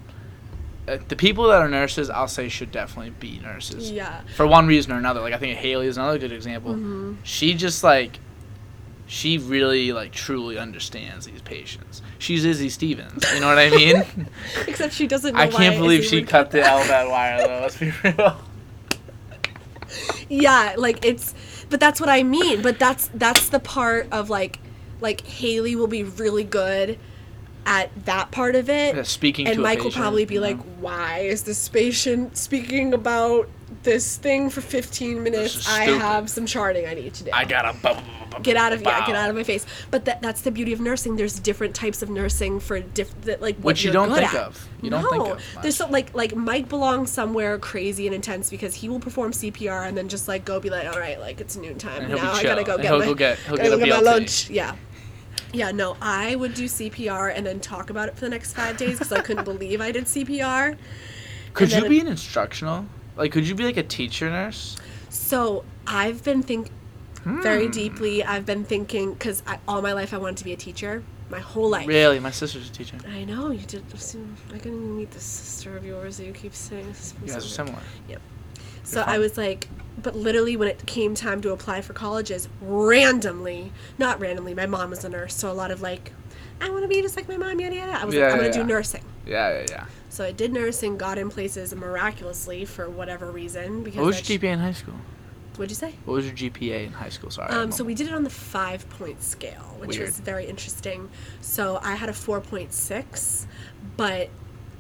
Uh, 0.88 0.98
the 1.08 1.16
people 1.16 1.48
that 1.50 1.62
are 1.62 1.68
nurses, 1.70 2.10
I'll 2.10 2.28
say, 2.30 2.50
should 2.50 2.72
definitely 2.72 3.12
be 3.12 3.40
nurses 3.40 3.92
Yeah. 3.92 4.22
for 4.36 4.48
one 4.48 4.66
reason 4.66 4.92
or 4.94 4.98
another. 4.98 5.20
Like 5.22 5.34
I 5.34 5.38
think 5.38 5.58
Haley 5.58 5.88
is 5.88 5.98
another 5.98 6.18
good 6.18 6.32
example. 6.32 6.74
hmm 6.74 7.16
She 7.24 7.54
just 7.54 7.84
like, 7.84 8.20
she 9.06 9.38
really 9.38 9.92
like 9.92 10.12
truly 10.14 10.58
understands 10.58 11.26
these 11.26 11.42
patients. 11.42 12.02
She's 12.20 12.46
Izzy 12.46 12.70
Stevens. 12.70 13.24
You 13.34 13.42
know 13.42 13.48
what 13.48 13.60
I 13.60 13.70
mean? 13.70 14.04
Except 14.68 14.94
she 14.94 15.08
doesn't. 15.08 15.34
Know 15.36 15.40
I 15.42 15.48
can't 15.48 15.78
believe 15.78 16.00
Izzy 16.02 16.10
she 16.10 16.16
would 16.22 16.30
cut 16.30 16.52
the 16.52 16.60
that. 16.62 16.88
LVAD 16.88 17.10
wire 17.12 17.48
though. 17.48 17.60
Let's 17.62 17.78
be 17.78 17.92
real. 18.04 18.40
Yeah 20.30 20.76
like 20.78 21.04
it's 21.06 21.34
but 21.70 21.80
that's 21.80 22.00
what 22.00 22.10
i 22.10 22.24
mean 22.24 22.62
but 22.62 22.80
that's 22.80 23.10
that's 23.14 23.50
the 23.50 23.60
part 23.60 24.08
of 24.12 24.30
like 24.30 24.60
like 25.02 25.22
haley 25.26 25.76
will 25.76 25.88
be 25.88 26.04
really 26.04 26.44
good 26.44 26.98
at 27.66 27.90
that 28.06 28.32
part 28.32 28.56
of 28.56 28.70
it 28.70 28.96
Yeah, 28.96 29.04
speaking 29.04 29.48
and 29.48 29.62
mike 29.62 29.80
will 29.80 29.86
patient, 29.86 30.02
probably 30.02 30.26
be 30.26 30.36
you 30.36 30.42
know? 30.42 30.48
like 30.48 30.60
why 30.80 31.20
is 31.20 31.44
this 31.44 31.68
patient 31.70 32.38
speaking 32.38 32.94
about 32.94 33.50
this 33.84 34.18
thing 34.18 34.50
for 34.50 34.60
15 34.62 35.24
minutes 35.24 35.68
i 35.70 35.86
have 35.86 36.30
some 36.30 36.46
charting 36.46 36.86
i 36.86 36.94
need 36.94 37.14
to 37.14 37.24
do 37.24 37.32
I 37.34 37.46
gotta 37.46 37.74
get 38.44 38.56
out 38.58 38.74
of 38.74 38.82
yeah, 38.82 39.06
get 39.06 39.16
out 39.16 39.30
of 39.30 39.36
my 39.36 39.44
face. 39.44 39.66
But 39.90 40.06
that 40.06 40.22
that's 40.22 40.42
the 40.42 40.52
beauty 40.52 40.72
of 40.72 40.80
nursing. 40.80 41.16
There's 41.16 41.40
different 41.40 41.74
types 41.76 42.02
of 42.04 42.10
nursing 42.10 42.60
for 42.60 42.80
different 42.80 43.42
like 43.42 43.56
what 43.58 43.64
Which 43.66 43.84
you 43.84 43.92
don't 43.92 44.10
good 44.10 44.20
think 44.20 44.34
at. 44.34 44.46
of. 44.48 44.68
You 44.82 44.92
don't 44.92 45.02
no, 45.04 45.10
think 45.10 45.28
of 45.28 45.44
there's 45.64 45.76
so 45.76 45.88
like 45.88 46.14
like 46.14 46.36
Mike 46.36 46.70
belongs 46.70 47.10
somewhere 47.12 47.58
crazy 47.58 48.06
and 48.06 48.16
intense 48.16 48.50
because 48.50 48.76
he 48.76 48.88
will 48.88 49.00
perform 49.00 49.32
CPR 49.32 49.88
and 49.88 49.98
then 49.98 50.08
just 50.08 50.28
like 50.28 50.46
go 50.46 50.60
be 50.60 50.70
like, 50.70 50.88
all 50.88 51.00
right, 51.00 51.20
like 51.20 51.42
it's 51.42 51.56
noontime 51.58 52.04
And 52.04 52.14
now. 52.16 52.32
I 52.32 52.44
gotta 52.44 52.64
go 52.64 52.74
And 52.76 52.84
get 52.84 52.92
he'll 52.92 53.00
my 53.00 53.06
go 53.06 53.16
get- 53.16 53.40
he'll 53.40 53.58
get 53.58 53.74
a 53.74 53.78
my 53.78 54.00
lunch. 54.00 54.50
Yeah. 54.50 54.76
Yeah, 55.52 55.72
no, 55.72 55.98
I 56.00 56.36
would 56.36 56.54
do 56.54 56.66
CPR 56.66 57.34
and 57.36 57.46
then 57.46 57.60
talk 57.60 57.90
about 57.90 58.08
it 58.10 58.16
for 58.16 58.22
the 58.22 58.30
next 58.30 58.54
five 58.54 58.78
days 58.78 59.00
because 59.00 59.12
I 59.12 59.22
couldn't 59.22 59.44
believe 59.52 59.82
I 59.82 59.92
did 59.92 60.06
CPR. 60.06 60.78
Could 61.54 61.72
you 61.72 61.90
be 61.90 62.00
an 62.00 62.08
instructional? 62.08 62.86
Like, 63.20 63.34
could 63.34 63.48
you 63.48 63.54
be 63.54 63.66
like 63.66 63.78
a 63.78 63.84
teacher 63.84 64.30
nurse? 64.30 64.78
So 65.10 65.66
I've 65.86 66.24
been 66.24 66.42
think 66.42 66.70
very 67.26 67.66
Hmm. 67.66 67.72
deeply. 67.72 68.24
I've 68.24 68.46
been 68.46 68.64
thinking 68.64 69.14
because 69.14 69.44
all 69.68 69.82
my 69.82 69.92
life 69.94 70.14
I 70.14 70.18
wanted 70.18 70.38
to 70.38 70.46
be 70.46 70.54
a 70.54 70.58
teacher. 70.58 71.04
My 71.30 71.40
whole 71.40 71.70
life. 71.70 71.86
Really, 71.88 72.20
my 72.20 72.32
sister's 72.32 72.70
a 72.70 72.72
teacher. 72.72 72.98
I 73.08 73.24
know 73.26 73.52
you 73.52 73.60
did. 73.68 73.84
I 74.52 74.56
even 74.56 74.98
meet 74.98 75.12
this 75.12 75.24
sister 75.24 75.78
of 75.78 75.86
yours 75.86 76.18
that 76.18 76.26
you 76.26 76.32
keep 76.32 76.56
saying. 76.56 76.96
You 77.22 77.34
guys 77.34 77.46
are 77.46 77.48
similar. 77.48 77.78
Yep. 78.08 78.22
So. 78.84 79.04
I 79.06 79.20
was 79.20 79.38
like, 79.38 79.68
but 80.02 80.16
literally 80.16 80.58
when 80.58 80.68
it 80.70 80.84
came 80.88 81.14
time 81.14 81.42
to 81.42 81.52
apply 81.52 81.82
for 81.82 81.94
colleges, 81.94 82.50
randomly, 82.62 83.72
not 84.00 84.20
randomly, 84.20 84.56
my 84.56 84.66
mom 84.66 84.90
was 84.90 85.04
a 85.04 85.10
nurse, 85.10 85.36
so 85.36 85.52
a 85.52 85.54
lot 85.54 85.70
of 85.70 85.82
like, 85.82 86.14
I 86.62 86.70
want 86.72 86.82
to 86.84 86.88
be 86.88 87.02
just 87.02 87.16
like 87.16 87.28
my 87.28 87.38
mom, 87.38 87.60
yada 87.60 87.76
yada. 87.76 88.00
I 88.00 88.06
was 88.06 88.16
Yeah, 88.16 88.24
like, 88.26 88.34
I'm 88.34 88.40
yeah, 88.40 88.50
gonna 88.50 88.64
do 88.64 88.68
nursing. 88.68 89.04
Yeah, 89.28 89.60
yeah, 89.60 89.66
yeah. 89.70 89.86
So 90.10 90.26
I 90.26 90.32
did 90.32 90.52
nursing, 90.52 90.98
got 90.98 91.18
in 91.18 91.30
places 91.30 91.74
miraculously 91.76 92.66
for 92.66 92.90
whatever 92.90 93.32
reason. 93.32 93.84
Because 93.84 93.98
What 94.00 94.06
was 94.08 94.30
your 94.30 94.40
GPA 94.40 94.54
in 94.54 94.60
high 94.60 94.74
school? 94.74 94.96
What'd 95.56 95.70
you 95.72 95.76
say? 95.76 95.94
What 96.06 96.14
was 96.16 96.26
your 96.26 96.36
GPA 96.36 96.88
in 96.88 96.94
high 96.94 97.10
school? 97.10 97.30
Sorry. 97.30 97.50
Um, 97.52 97.72
so 97.72 97.84
we 97.84 97.94
did 97.94 98.08
it 98.08 98.14
on 98.14 98.24
the 98.24 98.30
five 98.30 98.88
point 98.90 99.22
scale, 99.22 99.76
which 99.80 99.98
Weird. 99.98 100.08
was 100.08 100.20
very 100.20 100.46
interesting. 100.46 101.10
So 101.42 101.80
I 101.84 101.96
had 101.96 102.08
a 102.10 102.14
4.6, 102.14 103.46
but 103.98 104.30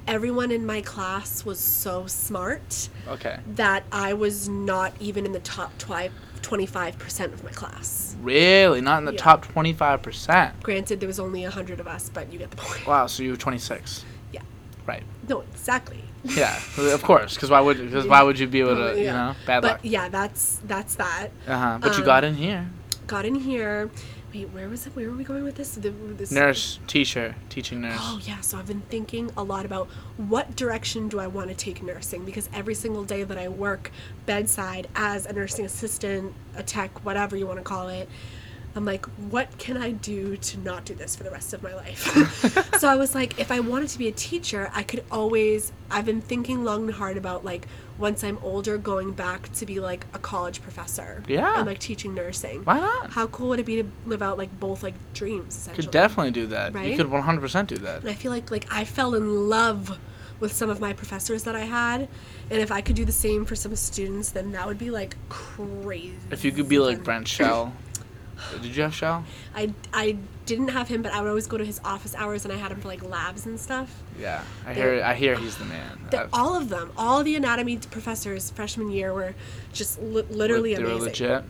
everyone 0.07 0.51
in 0.51 0.65
my 0.65 0.81
class 0.81 1.43
was 1.45 1.59
so 1.59 2.07
smart 2.07 2.89
Okay. 3.07 3.39
that 3.55 3.83
I 3.91 4.13
was 4.13 4.47
not 4.49 4.93
even 4.99 5.25
in 5.25 5.33
the 5.33 5.39
top 5.41 5.77
twi- 5.77 6.09
25% 6.41 7.33
of 7.33 7.43
my 7.43 7.51
class. 7.51 8.15
Really? 8.21 8.79
Not 8.81 8.99
in 8.99 9.05
the 9.05 9.11
Yeah. 9.11 9.19
top 9.21 9.45
25%. 9.53 10.63
Granted, 10.63 10.99
there 11.01 11.07
was 11.07 11.19
only 11.19 11.43
100 11.43 11.79
of 11.81 11.87
us, 11.87 12.09
but 12.11 12.31
you 12.31 12.39
get 12.39 12.49
the 12.51 12.57
point. 12.57 12.87
Wow, 12.87 13.05
so 13.07 13.21
you 13.21 13.31
were 13.31 13.37
26. 13.37 14.05
Yeah. 14.89 14.95
Right. 14.95 15.03
No, 15.27 15.41
exactly. 15.41 16.03
Yeah, 16.23 16.59
of 16.77 17.03
course. 17.03 17.35
Because 17.35 17.49
why 17.49 17.61
would 17.61 17.77
because 17.77 18.05
why 18.05 18.21
would 18.23 18.39
you 18.39 18.47
be 18.47 18.59
able 18.59 18.75
to 18.75 18.99
you 18.99 19.05
know 19.05 19.35
bad 19.45 19.61
but 19.61 19.71
luck? 19.71 19.79
yeah, 19.83 20.09
that's 20.09 20.59
that's 20.65 20.95
that. 20.95 21.29
Uh 21.47 21.57
huh. 21.57 21.77
But 21.81 21.93
you 21.93 21.99
um, 21.99 22.05
got 22.05 22.23
in 22.23 22.35
here. 22.35 22.69
Got 23.07 23.25
in 23.25 23.35
here. 23.35 23.89
Wait, 24.33 24.49
where 24.49 24.69
was 24.69 24.85
it? 24.85 24.95
Where 24.95 25.09
were 25.09 25.15
we 25.15 25.23
going 25.23 25.43
with 25.43 25.55
this? 25.55 25.73
The, 25.73 25.89
this 25.89 26.31
Nurse, 26.31 26.79
teacher, 26.85 27.35
teaching 27.49 27.81
nurse. 27.81 27.97
Oh 27.99 28.19
yeah, 28.23 28.41
so 28.41 28.59
I've 28.59 28.67
been 28.67 28.81
thinking 28.81 29.31
a 29.35 29.43
lot 29.43 29.65
about 29.65 29.87
what 30.17 30.55
direction 30.55 31.07
do 31.07 31.19
I 31.19 31.25
want 31.25 31.49
to 31.49 31.55
take 31.55 31.81
nursing 31.81 32.25
because 32.25 32.47
every 32.53 32.75
single 32.75 33.03
day 33.03 33.23
that 33.23 33.37
I 33.39 33.47
work 33.47 33.91
bedside 34.27 34.87
as 34.95 35.25
a 35.25 35.33
nursing 35.33 35.65
assistant, 35.65 36.33
a 36.55 36.61
tech, 36.61 37.03
whatever 37.03 37.35
you 37.35 37.47
want 37.47 37.57
to 37.57 37.63
call 37.63 37.89
it, 37.89 38.07
I'm 38.79 38.85
like, 38.85 39.05
what 39.29 39.57
can 39.57 39.75
I 39.75 39.91
do 39.91 40.37
to 40.37 40.57
not 40.59 40.85
do 40.85 40.95
this 40.95 41.13
for 41.13 41.23
the 41.23 41.31
rest 41.31 41.53
of 41.53 41.61
my 41.61 41.75
life? 41.75 41.99
so 42.79 42.87
I 42.87 42.95
was 42.95 43.13
like, 43.13 43.37
if 43.37 43.51
I 43.51 43.59
wanted 43.59 43.89
to 43.89 43.97
be 43.97 44.07
a 44.07 44.13
teacher, 44.13 44.71
I 44.73 44.83
could 44.83 45.03
always. 45.11 45.73
I've 45.91 46.05
been 46.05 46.21
thinking 46.21 46.63
long 46.63 46.83
and 46.83 46.93
hard 46.93 47.17
about 47.17 47.43
like 47.43 47.67
once 47.97 48.23
I'm 48.23 48.37
older, 48.37 48.77
going 48.77 49.11
back 49.11 49.51
to 49.51 49.65
be 49.65 49.81
like 49.81 50.05
a 50.13 50.19
college 50.19 50.61
professor. 50.61 51.21
Yeah. 51.27 51.57
And 51.57 51.67
like 51.67 51.79
teaching 51.79 52.13
nursing. 52.13 52.63
Why 52.63 52.79
not? 52.79 53.09
How 53.09 53.27
cool 53.27 53.49
would 53.49 53.59
it 53.59 53.65
be 53.65 53.83
to 53.83 53.91
live 54.05 54.21
out 54.21 54.37
like 54.37 54.57
both 54.61 54.81
like 54.81 54.93
dreams? 55.13 55.57
Essentially? 55.57 55.83
Could 55.83 55.91
definitely 55.91 56.31
do 56.31 56.47
that. 56.47 56.73
Right? 56.73 56.89
You 56.89 56.95
could 56.95 57.07
100% 57.07 57.67
do 57.67 57.79
that. 57.79 57.99
And 57.99 58.09
I 58.09 58.13
feel 58.13 58.31
like 58.31 58.49
like 58.49 58.65
I 58.71 58.85
fell 58.85 59.13
in 59.13 59.49
love 59.49 59.99
with 60.39 60.53
some 60.53 60.69
of 60.69 60.79
my 60.79 60.93
professors 60.93 61.43
that 61.43 61.57
I 61.57 61.65
had, 61.65 62.07
and 62.49 62.61
if 62.61 62.71
I 62.71 62.79
could 62.79 62.95
do 62.95 63.03
the 63.03 63.11
same 63.11 63.43
for 63.43 63.57
some 63.57 63.75
students, 63.75 64.31
then 64.31 64.53
that 64.53 64.65
would 64.65 64.77
be 64.77 64.89
like 64.89 65.17
crazy. 65.27 66.15
If 66.31 66.45
you 66.45 66.53
could 66.53 66.69
be 66.69 66.79
like. 66.79 67.03
Brent 67.03 67.27
Shell. 67.27 67.73
Did 68.61 68.75
you 68.75 68.83
have 68.83 68.93
Shell? 68.93 69.25
I 69.55 69.73
I 69.93 70.17
didn't 70.45 70.69
have 70.69 70.87
him, 70.87 71.01
but 71.01 71.11
I 71.13 71.21
would 71.21 71.29
always 71.29 71.47
go 71.47 71.57
to 71.57 71.65
his 71.65 71.79
office 71.83 72.15
hours, 72.15 72.43
and 72.45 72.53
I 72.53 72.57
had 72.57 72.71
him 72.71 72.81
for 72.81 72.87
like 72.87 73.03
labs 73.03 73.45
and 73.45 73.59
stuff. 73.59 74.01
Yeah. 74.19 74.41
I 74.65 74.73
They're- 74.73 74.93
hear 74.95 75.03
I 75.03 75.13
hear 75.13 75.35
he's 75.35 75.57
the 75.57 75.65
man. 75.65 75.99
All 76.33 76.55
of 76.55 76.69
them, 76.69 76.91
all 76.97 77.23
the 77.23 77.35
anatomy 77.35 77.77
professors 77.77 78.49
freshman 78.51 78.91
year 78.91 79.13
were 79.13 79.35
just 79.73 80.01
li- 80.01 80.25
literally 80.29 80.73
they 80.75 80.83
were 80.83 80.89
amazing. 80.89 81.05
legit. 81.09 81.43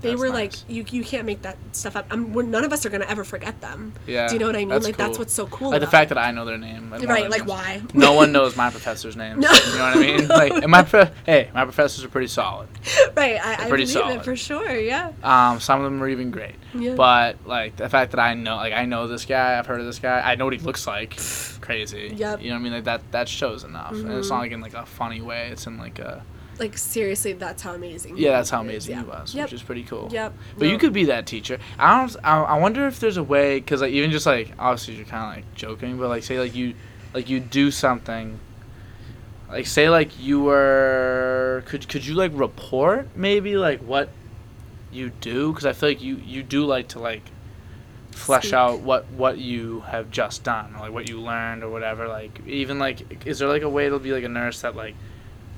They 0.00 0.10
That's 0.10 0.20
were 0.20 0.28
nice. 0.28 0.34
like 0.64 0.70
you 0.70 0.84
you 0.90 1.02
can't 1.02 1.26
make 1.26 1.42
that 1.42 1.56
stuff 1.72 1.96
up. 1.96 2.06
I'm, 2.10 2.32
we're, 2.32 2.44
none 2.44 2.62
of 2.64 2.72
us 2.72 2.86
are 2.86 2.88
gonna 2.90 3.04
ever 3.06 3.24
forget 3.24 3.60
them. 3.60 3.92
Yeah. 4.06 4.28
Do 4.28 4.34
you 4.34 4.38
know 4.40 4.46
what 4.46 4.54
I 4.54 4.60
mean? 4.60 4.68
that's 4.68 4.84
like 4.84 4.96
that's 4.96 5.18
what's 5.18 5.32
so 5.32 5.46
cool. 5.48 5.70
Like 5.70 5.80
the 5.80 5.88
fact 5.88 6.12
it. 6.12 6.14
that 6.14 6.20
I 6.24 6.30
know 6.30 6.44
their 6.44 6.56
name. 6.56 6.90
Right, 6.90 7.28
like 7.28 7.46
why? 7.46 7.82
No 7.94 8.12
one 8.12 8.30
knows 8.30 8.56
my 8.56 8.70
professor's 8.76 9.16
names. 9.16 9.40
No. 9.40 9.50
You 9.50 9.78
know 9.78 9.84
what 9.84 9.96
I 9.96 10.00
mean? 10.00 10.28
Like, 10.28 10.52
and 10.52 10.68
my 10.70 10.82
pro- 10.84 11.08
hey, 11.26 11.50
my 11.52 11.64
professors 11.64 12.04
are 12.04 12.08
pretty 12.08 12.28
solid. 12.28 12.68
right, 13.16 13.44
I, 13.44 13.52
I 13.54 13.56
pretty 13.68 13.84
believe 13.84 13.88
solid. 13.88 14.16
it 14.18 14.24
for 14.24 14.36
sure. 14.36 14.78
Yeah. 14.78 15.12
Um, 15.22 15.58
some 15.58 15.80
of 15.80 15.84
them 15.90 16.00
are 16.02 16.08
even 16.08 16.30
great. 16.30 16.54
Yeah. 16.74 16.94
But 16.94 17.44
like 17.46 17.74
the 17.76 17.88
fact 17.88 18.12
that 18.12 18.20
I 18.20 18.34
know, 18.34 18.54
like 18.56 18.74
I 18.74 18.84
know 18.84 19.08
this 19.08 19.24
guy, 19.24 19.58
I've 19.58 19.66
heard 19.66 19.80
of 19.80 19.86
this 19.86 19.98
guy, 19.98 20.20
I 20.20 20.36
know 20.36 20.44
what 20.44 20.54
he 20.54 20.60
looks 20.60 20.86
like. 20.86 21.16
Crazy. 21.60 22.12
Yep. 22.14 22.40
You 22.40 22.48
know 22.50 22.54
what 22.54 22.60
I 22.60 22.62
mean? 22.62 22.72
Like 22.72 22.84
that 22.84 23.02
that 23.10 23.28
shows 23.28 23.64
enough, 23.64 23.92
and 23.92 24.10
it's 24.12 24.28
Mhm. 24.28 24.30
not 24.30 24.38
like 24.38 24.52
in 24.52 24.60
like 24.60 24.74
a 24.74 24.86
funny 24.86 25.20
way. 25.20 25.48
It's 25.50 25.66
in 25.66 25.76
like 25.76 25.98
a 25.98 26.22
Like 26.58 26.76
seriously, 26.76 27.34
that's 27.34 27.62
how 27.62 27.74
amazing. 27.74 28.16
yeah, 28.16 28.32
that's 28.32 28.50
how 28.50 28.60
amazing 28.60 28.98
he 28.98 29.04
was, 29.04 29.34
Yep. 29.34 29.44
which 29.46 29.52
is 29.52 29.62
pretty 29.62 29.84
cool. 29.84 30.08
Yep. 30.12 30.32
But 30.58 30.68
you 30.68 30.76
could 30.78 30.92
be 30.92 31.04
that 31.06 31.26
teacher. 31.26 31.58
I 31.78 31.98
don't. 32.00 32.16
I, 32.24 32.42
I 32.42 32.58
wonder 32.58 32.86
if 32.86 32.98
there's 33.00 33.16
a 33.16 33.22
way, 33.22 33.60
cause 33.60 33.80
like 33.80 33.92
even 33.92 34.10
just 34.10 34.26
like 34.26 34.52
obviously 34.58 34.94
you're 34.94 35.04
kind 35.06 35.30
of 35.30 35.36
like 35.44 35.54
joking, 35.54 35.98
but 35.98 36.08
like 36.08 36.22
say 36.24 36.38
like 36.38 36.54
you, 36.54 36.74
like 37.14 37.28
you 37.28 37.38
do 37.40 37.70
something. 37.70 38.38
Like 39.48 39.66
say 39.66 39.88
like 39.88 40.18
you 40.20 40.40
were 40.42 41.62
could 41.66 41.88
could 41.88 42.04
you 42.04 42.14
like 42.14 42.32
report 42.34 43.08
maybe 43.16 43.56
like 43.56 43.80
what 43.80 44.10
you 44.92 45.10
do? 45.10 45.52
Cause 45.54 45.64
I 45.64 45.72
feel 45.72 45.88
like 45.90 46.02
you 46.02 46.16
you 46.16 46.42
do 46.42 46.64
like 46.66 46.88
to 46.88 46.98
like 46.98 47.22
flesh 48.10 48.44
Speak. 48.46 48.54
out 48.54 48.80
what 48.80 49.06
what 49.12 49.38
you 49.38 49.80
have 49.86 50.10
just 50.10 50.42
done 50.44 50.74
or 50.74 50.80
like 50.80 50.92
what 50.92 51.08
you 51.08 51.20
learned 51.20 51.62
or 51.62 51.70
whatever. 51.70 52.08
Like 52.08 52.40
even 52.46 52.78
like 52.78 53.26
is 53.26 53.38
there 53.38 53.48
like 53.48 53.62
a 53.62 53.68
way 53.70 53.88
to 53.88 53.98
be 53.98 54.12
like 54.12 54.24
a 54.24 54.28
nurse 54.28 54.60
that 54.62 54.76
like 54.76 54.94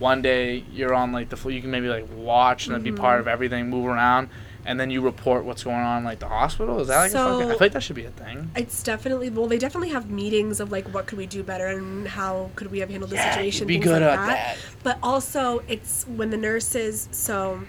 one 0.01 0.23
day 0.23 0.65
you're 0.73 0.95
on 0.95 1.13
like 1.13 1.29
the 1.29 1.37
floor 1.37 1.53
you 1.53 1.61
can 1.61 1.71
maybe 1.71 1.87
like 1.87 2.09
watch 2.17 2.67
and 2.67 2.75
then 2.75 2.83
be 2.83 2.91
part 2.91 3.21
of 3.21 3.27
mm-hmm. 3.27 3.33
everything 3.33 3.71
move 3.71 3.87
around 3.87 4.29
and 4.65 4.79
then 4.81 4.91
you 4.91 5.01
report 5.01 5.45
what's 5.45 5.63
going 5.63 5.77
on 5.77 6.05
like 6.05 6.19
the 6.19 6.29
hospital 6.29 6.81
is 6.81 6.89
that 6.89 6.99
like 6.99 7.11
a 7.11 7.15
fucking, 7.15 7.37
i 7.37 7.41
So- 7.41 7.49
feel 7.51 7.59
like 7.61 7.73
that 7.73 7.83
should 7.83 7.97
be 7.97 8.05
a 8.07 8.11
thing 8.11 8.51
It's 8.57 8.83
definitely 8.83 9.31
well. 9.31 9.47
They 9.47 9.59
definitely 9.59 9.91
have 9.91 10.11
meetings 10.11 10.59
of 10.61 10.73
like 10.73 10.87
what 10.93 11.07
could 11.07 11.19
we 11.19 11.27
do 11.27 11.43
better 11.43 11.67
and 11.69 12.09
how 12.09 12.51
could 12.57 12.71
we 12.71 12.81
have 12.81 12.91
handled 12.91 13.11
the 13.11 13.17
Yeah, 13.17 13.31
situation. 13.31 13.67
be 13.67 13.79
good 13.79 14.03
like 14.03 14.19
at 14.19 14.27
that. 14.27 14.59
But 14.83 14.99
also, 15.03 15.63
it's 15.69 16.05
when 16.07 16.31
the 16.31 16.37
nurses. 16.37 17.09
So, 17.13 17.61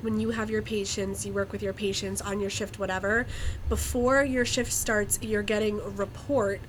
when 0.00 0.18
you 0.18 0.30
have 0.30 0.50
your 0.50 0.62
patients, 0.62 1.26
you 1.26 1.32
work 1.32 1.52
with 1.52 1.62
your 1.62 1.72
patients 1.74 2.20
on 2.22 2.40
your 2.40 2.50
shift, 2.50 2.78
whatever. 2.78 3.26
Before 3.68 4.22
your 4.24 4.44
shift 4.44 4.72
starts, 4.72 5.18
you're 5.22 5.42
getting 5.42 5.78
a 5.80 5.88
report 5.88 6.60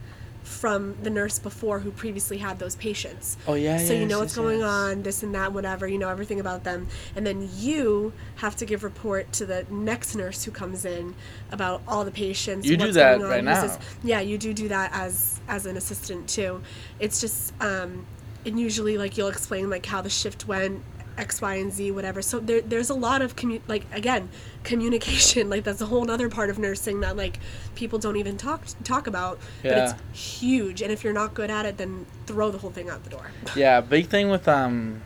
from 0.44 0.96
the 1.04 1.10
nurse 1.10 1.39
before 1.39 1.80
who 1.80 1.92
previously 1.92 2.38
had 2.38 2.60
those 2.60 2.76
patients. 2.76 3.38
oh 3.48 3.54
yeah 3.54 3.78
so 3.78 3.94
you 3.94 4.02
yes, 4.02 4.10
know 4.10 4.20
what's 4.20 4.34
yes, 4.34 4.44
going 4.44 4.60
yes. 4.60 4.68
on, 4.68 5.04
this 5.04 5.24
and 5.24 5.36
that, 5.36 5.54
whatever. 5.54 5.88
You 5.88 5.98
know 5.98 6.10
everything 6.10 6.39
about 6.39 6.64
them, 6.64 6.88
and 7.16 7.26
then 7.26 7.50
you 7.58 8.14
have 8.38 8.56
to 8.58 8.66
give 8.66 8.84
report 8.84 9.32
to 9.34 9.46
the 9.46 9.66
next 9.70 10.16
nurse 10.16 10.44
who 10.44 10.52
comes 10.52 10.86
in 10.86 11.16
about 11.52 11.82
all 11.88 12.04
the 12.06 12.12
patients. 12.12 12.68
You 12.68 12.78
do 12.78 12.92
that 12.92 13.20
going 13.20 13.24
on, 13.26 13.30
right 13.30 13.44
now. 13.44 13.62
this- 13.62 13.80
yeah, 14.04 14.20
you 14.20 14.38
do 14.38 14.54
do 14.54 14.68
that 14.70 14.92
as 14.94 15.39
as 15.48 15.66
an 15.66 15.78
assistant 15.78 16.28
too. 16.28 16.62
It's 17.00 17.22
just 17.22 17.54
um, 17.62 18.06
and 18.46 18.60
usually 18.60 18.98
like 18.98 19.18
you'll 19.18 19.28
explain 19.28 19.70
like 19.70 19.86
how 19.86 20.02
the 20.02 20.10
shift 20.10 20.48
went 20.48 20.82
X, 21.18 21.41
Y, 21.41 21.55
and 21.55 21.72
Z, 21.72 21.91
whatever. 21.91 22.22
So 22.22 22.39
there, 22.39 22.62
there's 22.62 22.89
a 22.89 22.93
lot 22.93 23.22
of 23.22 23.36
commu- 23.36 23.62
like 23.68 23.86
again, 23.93 24.30
communication. 24.64 25.49
Like 25.51 25.64
that's 25.64 25.82
a 25.82 25.86
whole 25.86 26.09
other 26.09 26.30
part 26.30 26.49
of 26.49 26.57
nursing 26.59 27.01
that 27.01 27.18
like 27.18 27.39
people 27.76 27.99
don't 27.99 28.16
even 28.16 28.38
talk 28.38 28.64
talk 28.84 29.07
about. 29.07 29.39
But 29.64 29.72
it's 29.78 29.93
huge, 30.39 30.82
and 30.82 30.91
if 30.91 31.03
you're 31.03 31.14
not 31.14 31.34
good 31.34 31.49
at 31.51 31.66
it, 31.66 31.78
then 31.78 32.05
throw 32.26 32.51
the 32.51 32.57
whole 32.57 32.72
thing 32.72 32.89
out 32.89 33.03
the 33.03 33.09
door. 33.09 33.32
Yeah, 33.55 33.82
big 33.82 34.07
thing 34.07 34.30
with 34.30 34.47
um, 34.47 35.01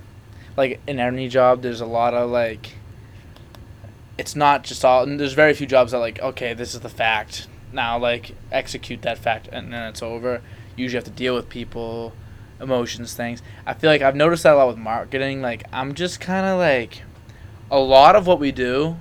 like 0.56 0.80
in 0.88 1.00
any 1.00 1.28
job, 1.28 1.62
there's 1.62 1.82
a 1.82 1.86
lot 1.86 2.14
of 2.14 2.30
like. 2.30 2.76
It's 4.18 4.36
not 4.36 4.64
just 4.64 4.86
all. 4.86 5.04
And 5.04 5.20
there's 5.20 5.34
very 5.34 5.54
few 5.54 5.68
jobs 5.68 5.92
that 5.92 6.00
like 6.00 6.20
okay, 6.20 6.54
this 6.54 6.74
is 6.74 6.82
the 6.82 6.90
fact. 6.90 7.48
Now 7.74 7.98
like 7.98 8.36
execute 8.52 9.02
that 9.02 9.18
fact, 9.18 9.50
and 9.52 9.74
then 9.74 9.90
it's 9.90 10.02
over. 10.04 10.42
You 10.76 10.84
usually 10.84 10.98
have 10.98 11.06
to 11.06 11.12
deal 11.12 11.36
with 11.36 11.50
people, 11.50 12.14
emotions, 12.62 13.14
things. 13.14 13.42
I 13.66 13.74
feel 13.74 13.90
like 13.90 14.02
I've 14.02 14.16
noticed 14.16 14.44
that 14.44 14.54
a 14.54 14.58
lot 14.58 14.68
with 14.68 14.78
marketing. 14.78 15.42
Like 15.42 15.64
I'm 15.74 15.94
just 15.94 16.20
kind 16.20 16.46
of 16.46 16.58
like, 16.60 17.02
a 17.72 17.80
lot 17.80 18.16
of 18.16 18.28
what 18.28 18.40
we 18.40 18.52
do, 18.52 18.96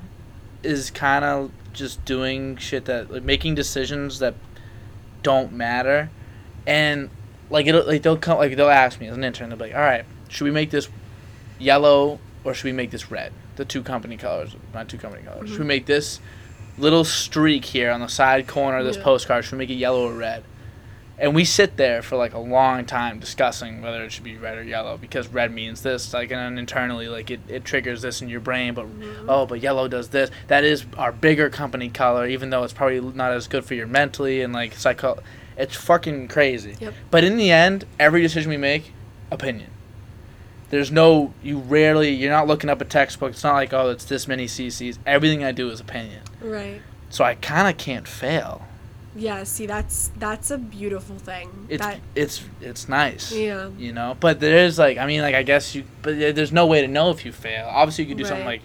is 0.62 0.90
kind 0.90 1.24
of 1.24 1.50
just 1.72 2.04
doing 2.04 2.56
shit 2.56 2.84
that 2.86 3.10
like 3.10 3.22
making 3.22 3.54
decisions 3.54 4.18
that 4.20 4.34
don't 5.22 5.52
matter, 5.52 6.10
and 6.66 7.10
like 7.50 7.66
it'll 7.66 7.86
like 7.86 8.02
they'll 8.02 8.16
come 8.16 8.38
like 8.38 8.56
they'll 8.56 8.68
ask 8.70 9.00
me 9.00 9.06
as 9.08 9.16
an 9.16 9.22
intern 9.24 9.48
they'll 9.50 9.58
be 9.58 9.64
like 9.66 9.74
all 9.74 9.80
right 9.82 10.04
should 10.28 10.44
we 10.44 10.50
make 10.50 10.70
this 10.70 10.88
yellow 11.58 12.18
or 12.42 12.54
should 12.54 12.64
we 12.64 12.72
make 12.72 12.90
this 12.90 13.10
red 13.10 13.32
the 13.56 13.64
two 13.66 13.82
company 13.82 14.16
colors 14.16 14.56
not 14.72 14.88
two 14.88 14.96
company 14.96 15.22
colors 15.22 15.50
should 15.50 15.58
we 15.58 15.64
Mhm. 15.64 15.68
make 15.68 15.86
this 15.86 16.20
little 16.78 17.04
streak 17.04 17.66
here 17.66 17.90
on 17.90 18.00
the 18.00 18.08
side 18.08 18.46
corner 18.46 18.78
of 18.78 18.86
this 18.86 18.96
Yeah. 18.96 19.02
postcard 19.04 19.44
should 19.44 19.52
we 19.52 19.58
make 19.58 19.70
it 19.70 19.74
yellow 19.74 20.08
or 20.08 20.14
red 20.14 20.42
and 21.18 21.34
we 21.34 21.44
sit 21.44 21.76
there 21.76 22.02
for 22.02 22.16
like 22.16 22.34
a 22.34 22.38
long 22.38 22.84
time 22.84 23.20
discussing 23.20 23.82
whether 23.82 24.02
it 24.02 24.10
should 24.10 24.24
be 24.24 24.36
red 24.36 24.58
or 24.58 24.62
yellow 24.62 24.96
because 24.96 25.28
red 25.28 25.52
means 25.52 25.82
this 25.82 26.12
like 26.12 26.32
and 26.32 26.58
internally 26.58 27.08
like 27.08 27.30
it, 27.30 27.40
it 27.48 27.64
triggers 27.64 28.02
this 28.02 28.20
in 28.20 28.28
your 28.28 28.40
brain 28.40 28.74
but 28.74 28.86
mm-hmm. 28.86 29.28
oh 29.28 29.46
but 29.46 29.60
yellow 29.60 29.86
does 29.88 30.08
this. 30.08 30.30
That 30.48 30.64
is 30.64 30.84
our 30.96 31.12
bigger 31.12 31.48
company 31.50 31.88
color 31.88 32.26
even 32.26 32.50
though 32.50 32.64
it's 32.64 32.72
probably 32.72 33.00
not 33.00 33.32
as 33.32 33.46
good 33.46 33.64
for 33.64 33.74
your 33.74 33.86
mentally 33.86 34.42
and 34.42 34.52
like 34.52 34.74
psycho 34.74 35.22
it's 35.56 35.76
fucking 35.76 36.28
crazy. 36.28 36.76
Yep. 36.80 36.94
but 37.10 37.22
in 37.24 37.36
the 37.36 37.50
end 37.50 37.84
every 37.98 38.22
decision 38.22 38.50
we 38.50 38.56
make 38.56 38.92
opinion. 39.30 39.70
There's 40.70 40.90
no 40.90 41.32
you 41.42 41.58
rarely 41.58 42.10
you're 42.10 42.32
not 42.32 42.48
looking 42.48 42.68
up 42.68 42.80
a 42.80 42.84
textbook 42.84 43.32
it's 43.32 43.44
not 43.44 43.54
like 43.54 43.72
oh 43.72 43.90
it's 43.90 44.04
this 44.04 44.26
many 44.26 44.46
cc's 44.46 44.98
everything 45.06 45.44
i 45.44 45.52
do 45.52 45.70
is 45.70 45.78
opinion. 45.78 46.22
Right. 46.40 46.82
so 47.10 47.22
i 47.22 47.36
kind 47.36 47.68
of 47.68 47.78
can't 47.78 48.08
fail 48.08 48.66
Yeah. 49.14 49.44
See, 49.44 49.66
that's 49.66 50.10
that's 50.18 50.50
a 50.50 50.58
beautiful 50.58 51.16
thing. 51.18 51.66
it's 51.68 51.82
that 51.82 52.00
it's 52.14 52.42
it's 52.60 52.88
nice 52.88 53.32
yeah. 53.32 53.70
you 53.78 53.92
know 53.92 54.16
but 54.20 54.40
there's 54.40 54.78
like 54.78 54.98
i 54.98 55.06
mean 55.06 55.22
like 55.22 55.34
i 55.34 55.42
guess 55.42 55.74
you 55.74 55.84
but 56.02 56.18
there's 56.18 56.52
no 56.52 56.66
way 56.66 56.80
to 56.80 56.88
know 56.88 57.10
if 57.10 57.24
you 57.24 57.32
fail 57.32 57.66
obviously 57.70 58.04
you 58.04 58.08
could 58.08 58.18
do 58.18 58.24
something 58.24 58.44
like 58.44 58.62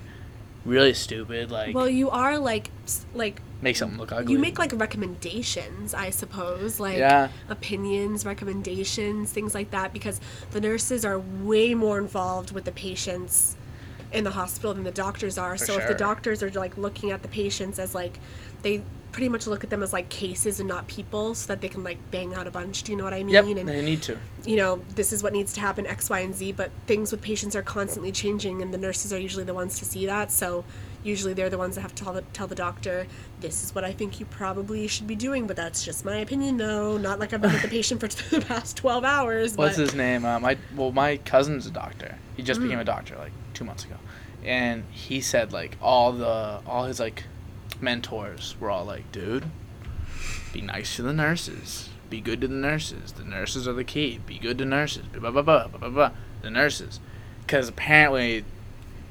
really 0.66 0.94
stupid 0.94 1.52
like 1.52 1.76
Well, 1.76 1.90
you 1.90 2.10
are 2.10 2.38
like 2.38 2.70
like 3.14 3.42
make 3.62 3.76
something 3.76 3.98
look 3.98 4.12
ugly 4.12 4.34
you 4.34 4.40
make 4.40 4.60
like 4.60 4.72
recommendations, 4.74 5.94
I 5.94 6.10
suppose, 6.10 6.80
like 6.80 6.98
yeah 6.98 7.30
opinions, 7.50 8.26
recommendations, 8.26 9.32
things 9.32 9.54
like 9.54 9.72
that, 9.72 9.94
because 9.94 10.20
the 10.52 10.62
nurses 10.62 11.06
are 11.06 11.20
way 11.20 11.74
more 11.74 11.98
involved 11.98 12.52
with 12.52 12.66
the 12.66 12.72
patients 12.72 13.56
in 14.12 14.24
the 14.24 14.32
hospital 14.32 14.74
than 14.74 14.84
the 14.84 14.92
doctors 14.92 15.38
are. 15.38 15.58
For 15.58 15.66
so 15.66 15.78
if 15.80 15.88
the 15.88 15.94
doctors 15.94 16.42
are 16.44 16.52
like 16.52 16.78
looking 16.78 17.12
at 17.12 17.22
the 17.22 17.28
patients 17.28 17.80
as 17.80 17.96
like 17.96 18.20
they 18.62 18.82
pretty 19.12 19.30
much 19.30 19.48
look 19.48 19.64
at 19.64 19.70
them 19.70 19.82
as 19.84 19.92
like 19.94 20.08
cases 20.10 20.60
and 20.60 20.70
not 20.70 20.88
people 20.88 21.34
so 21.36 21.48
that 21.48 21.62
they 21.62 21.68
can 21.70 21.84
like 21.84 21.98
bang 22.12 22.34
out 22.36 22.48
a 22.48 22.52
bunch 22.52 22.84
do 22.84 22.92
you 22.92 22.98
know 22.98 23.04
what 23.04 23.14
i 23.14 23.24
mean 23.24 23.34
yep 23.34 23.46
and 23.46 23.68
they 23.68 23.82
need 23.82 24.02
to 24.02 24.18
you 24.46 24.56
know 24.56 24.80
this 24.96 25.12
is 25.12 25.24
what 25.24 25.34
needs 25.34 25.54
to 25.54 25.60
happen 25.60 25.86
x 25.88 26.10
y 26.10 26.20
and 26.20 26.36
z 26.36 26.52
but 26.52 26.70
things 26.88 27.12
with 27.12 27.22
patients 27.22 27.56
are 27.56 27.64
constantly 27.64 28.12
changing 28.12 28.62
and 28.62 28.74
the 28.74 28.78
nurses 28.78 29.12
are 29.12 29.20
usually 29.20 29.44
the 29.44 29.54
ones 29.54 29.80
to 29.80 29.86
see 29.86 30.06
that 30.06 30.32
so 30.32 30.64
usually 31.02 31.34
they're 31.34 31.50
the 31.50 31.58
ones 31.58 31.76
that 31.76 31.82
have 31.82 31.96
to 31.96 32.04
tell 32.04 32.14
the, 32.14 32.22
tell 32.34 32.46
the 32.48 32.56
doctor 32.56 33.08
this 33.40 33.64
is 33.64 33.74
what 33.74 33.84
i 33.84 33.92
think 33.92 34.20
you 34.20 34.26
probably 34.28 34.86
should 34.88 35.08
be 35.08 35.16
doing 35.16 35.48
but 35.48 35.56
that's 35.56 35.84
just 35.84 36.04
my 36.06 36.18
opinion 36.18 36.58
though 36.58 36.98
not 36.98 37.20
like 37.20 37.34
i've 37.34 37.42
been 37.42 37.52
with 37.54 37.62
the 37.62 37.68
patient 37.70 38.00
for 38.00 38.08
the 38.36 38.42
past 38.46 38.76
12 38.78 39.04
hours 39.06 39.56
What's 39.56 39.78
but 39.78 39.82
his 39.82 39.96
name? 39.96 40.26
Uh, 40.26 40.40
my 40.40 40.58
well, 40.76 40.92
my 40.92 41.18
cousin's 41.18 41.66
a 41.66 41.72
doctor. 41.72 42.16
He 42.36 42.44
just 42.44 42.60
Mm. 42.60 42.64
became 42.64 42.80
a 42.80 42.86
doctor 42.86 43.16
like 43.18 43.32
two 43.54 43.64
months 43.64 43.84
ago, 43.86 43.96
and 44.44 44.84
he 44.92 45.20
said 45.22 45.52
like 45.54 45.78
all 45.82 46.12
the 46.14 46.60
all 46.68 46.84
his 46.86 47.00
like 47.00 47.24
mentors 47.82 48.56
were 48.60 48.70
all 48.70 48.86
like, 48.86 49.12
dude, 49.12 49.46
be 50.54 50.62
nice 50.62 50.96
to 50.98 51.02
the 51.04 51.14
nurses. 51.14 51.90
Be 52.10 52.22
good 52.22 52.42
to 52.42 52.48
the 52.48 52.56
nurses. 52.56 53.12
The 53.14 53.24
nurses 53.24 53.68
are 53.68 53.74
the 53.74 53.84
key. 53.84 54.20
Be 54.26 54.40
good 54.40 54.58
to 54.58 54.66
nurses. 54.66 55.06
Blah 55.08 55.32
blah 55.32 55.42
blah 55.44 55.68
blah 55.68 55.78
blah 55.80 55.90
blah. 55.90 56.12
The 56.42 56.50
nurses, 56.50 57.00
because 57.46 57.68
apparently, 57.70 58.46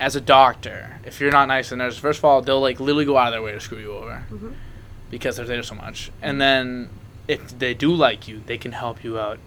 as 0.01 0.17
a 0.17 0.21
doctor, 0.21 0.99
if 1.05 1.21
you're 1.21 1.31
not 1.31 1.47
nice 1.47 1.67
to 1.69 1.75
the 1.75 1.77
nurses, 1.77 2.01
first 2.01 2.19
of 2.19 2.25
all, 2.25 2.43
they'll 2.43 2.61
like 2.61 2.81
literally 2.81 3.05
go 3.05 3.17
out 3.17 3.29
of 3.29 3.33
their 3.35 3.43
way 3.43 3.53
to 3.53 3.61
screw 3.61 3.79
you 3.79 3.93
over 3.93 4.25
Mhm. 4.33 4.55
because 5.11 5.37
they're 5.37 5.47
there 5.47 5.63
so 5.63 5.75
much. 5.77 6.11
And 6.23 6.41
then 6.41 6.89
if 7.29 7.57
they 7.59 7.75
do 7.75 7.95
like 7.95 8.27
you, 8.27 8.41
they 8.47 8.59
can 8.59 8.73
help 8.73 9.05
you 9.05 9.19
out 9.21 9.39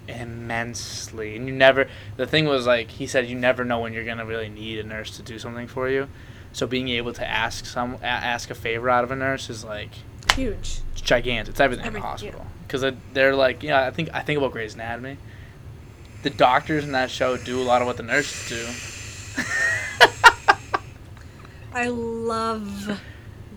immensely. 0.51 1.35
And 1.35 1.47
you 1.47 1.53
never. 1.53 1.87
The 2.17 2.27
thing 2.27 2.45
was 2.45 2.65
like 2.67 2.91
he 2.91 3.07
said, 3.07 3.27
you 3.27 3.35
never 3.35 3.65
know 3.65 3.79
when 3.79 3.91
you're 3.93 4.05
gonna 4.05 4.25
really 4.25 4.49
need 4.49 4.79
a 4.79 4.83
nurse 4.83 5.15
to 5.17 5.23
do 5.23 5.39
something 5.39 5.67
for 5.67 5.89
you. 5.89 6.07
So 6.53 6.67
being 6.67 6.89
able 6.89 7.13
to 7.13 7.27
ask 7.27 7.65
some 7.65 7.95
a- 8.01 8.05
ask 8.05 8.49
a 8.49 8.55
favor 8.55 8.89
out 8.89 9.03
of 9.03 9.11
a 9.11 9.15
nurse 9.15 9.49
is 9.49 9.63
like 9.63 9.91
huge 10.35 10.79
it's 10.91 11.01
gigantic. 11.01 11.51
It's 11.51 11.59
everything, 11.59 11.85
in 11.87 11.93
the 11.93 11.99
Everything, 11.99 12.27
yeah. 12.27 12.31
hospital 12.33 12.47
because 12.67 12.93
they're 13.13 13.35
like 13.35 13.63
yeah. 13.63 13.85
I 13.87 13.91
think 13.91 14.09
I 14.13 14.21
think 14.21 14.37
about 14.37 14.51
Grey's 14.51 14.75
Anatomy. 14.75 15.17
The 16.23 16.29
doctors 16.29 16.83
in 16.83 16.91
that 16.91 17.09
show 17.09 17.35
do 17.37 17.59
a 17.61 17.63
lot 17.63 17.81
of 17.81 17.87
what 17.87 17.97
the 17.97 18.03
nurses 18.03 18.47
do. 18.49 18.67
i 21.73 21.87
love 21.87 22.99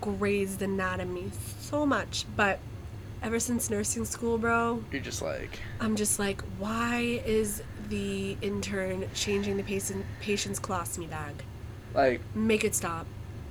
grey's 0.01 0.63
anatomy 0.63 1.33
so 1.59 1.85
much 1.85 2.25
but 2.37 2.61
ever 3.23 3.41
since 3.41 3.71
nursing 3.71 4.05
school 4.05 4.39
bro 4.39 4.83
You're 4.93 5.03
just 5.03 5.21
like 5.21 5.59
I'm 5.81 5.97
just 5.97 6.19
like, 6.21 6.41
why 6.59 7.21
is 7.27 7.63
the 7.89 8.37
intern 8.41 9.09
changing 9.15 9.57
the 9.57 9.63
patient 9.65 10.07
patient's 10.21 10.61
colostomy 10.61 11.11
bag? 11.11 11.43
Like 11.95 12.21
Make 12.35 12.65
it 12.65 12.75
stop. 12.75 13.07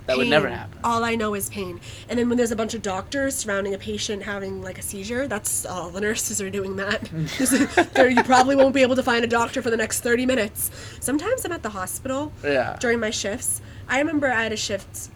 that 0.05 0.17
would 0.17 0.27
never 0.27 0.49
happen. 0.49 0.77
All 0.83 1.03
I 1.03 1.15
know 1.15 1.33
is 1.33 1.49
pain. 1.49 1.79
And 2.09 2.19
then 2.19 2.27
when 2.27 2.37
there's 2.37 2.51
a 2.51 2.55
bunch 2.57 2.73
of 2.73 2.81
doctors 2.81 3.35
surrounding 3.35 3.73
a 3.73 3.77
patient 3.77 4.23
having 4.23 4.61
like 4.61 4.77
a 4.77 4.81
seizure, 4.81 5.27
that's 5.27 5.65
all 5.65 5.89
the 5.89 6.01
nurses 6.01 6.41
are 6.41 6.49
doing 6.49 6.75
that. 6.75 7.09
There- 7.93 8.09
you 8.09 8.23
probably 8.23 8.55
won't 8.55 8.73
be 8.75 8.81
able 8.81 8.95
to 8.97 9.03
find 9.03 9.23
a 9.23 9.27
doctor 9.27 9.61
for 9.61 9.69
the 9.69 9.77
next 9.77 10.01
30 10.01 10.25
minutes. 10.25 10.69
Sometimes 10.99 11.45
I'm 11.45 11.51
at 11.53 11.63
the 11.63 11.69
hospital 11.69 12.33
Yeah. 12.43 12.75
during 12.79 12.99
my 12.99 13.09
shifts. 13.11 13.61
I 13.87 13.99
remember 13.99 14.27
I 14.31 14.43
had 14.43 14.51
a 14.51 14.57
shift. 14.57 15.09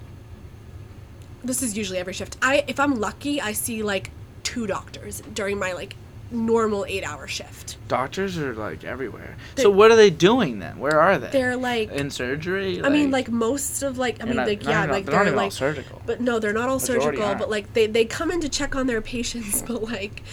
This 1.43 1.61
is 1.61 1.77
usually 1.77 1.99
every 1.99 2.13
shift. 2.13 2.37
I 2.41 2.63
if 2.67 2.79
I'm 2.79 2.95
lucky, 2.99 3.39
I 3.41 3.51
see 3.53 3.83
like 3.83 4.11
two 4.43 4.67
doctors 4.67 5.21
during 5.33 5.59
my 5.59 5.73
like 5.73 5.95
normal 6.31 6.83
8-hour 6.87 7.27
shift. 7.27 7.77
Doctors 7.87 8.37
are 8.37 8.53
like 8.53 8.83
everywhere. 8.83 9.35
They- 9.55 9.63
so 9.63 9.69
what 9.69 9.91
are 9.91 9.95
they 9.95 10.09
doing 10.09 10.59
then? 10.59 10.79
Where 10.79 10.99
are 10.99 11.17
they? 11.17 11.29
They're 11.29 11.55
like 11.57 11.89
in 11.91 12.09
surgery. 12.09 12.83
I 12.83 12.89
mean, 12.89 13.11
like 13.11 13.29
most 13.29 13.81
of 13.83 13.97
like 13.97 14.21
I 14.21 14.25
mean, 14.25 14.35
not- 14.35 14.47
like 14.47 14.63
yeah, 14.63 14.85
not- 14.85 14.89
like 14.89 15.05
they're 15.05 15.23
they're 15.25 15.35
like, 15.35 15.51
surgical. 15.51 16.01
but 16.05 16.19
no, 16.21 16.39
they're 16.39 16.53
not 16.53 16.69
all 16.69 16.79
Majority 16.79 17.03
surgical. 17.05 17.25
aren't. 17.25 17.39
But 17.39 17.49
like 17.49 17.73
they 17.73 17.87
they 17.87 18.05
come 18.05 18.31
in 18.31 18.41
to 18.41 18.49
check 18.49 18.75
on 18.75 18.87
their 18.87 19.01
patients, 19.01 19.61
but 19.67 19.83
like 19.83 20.23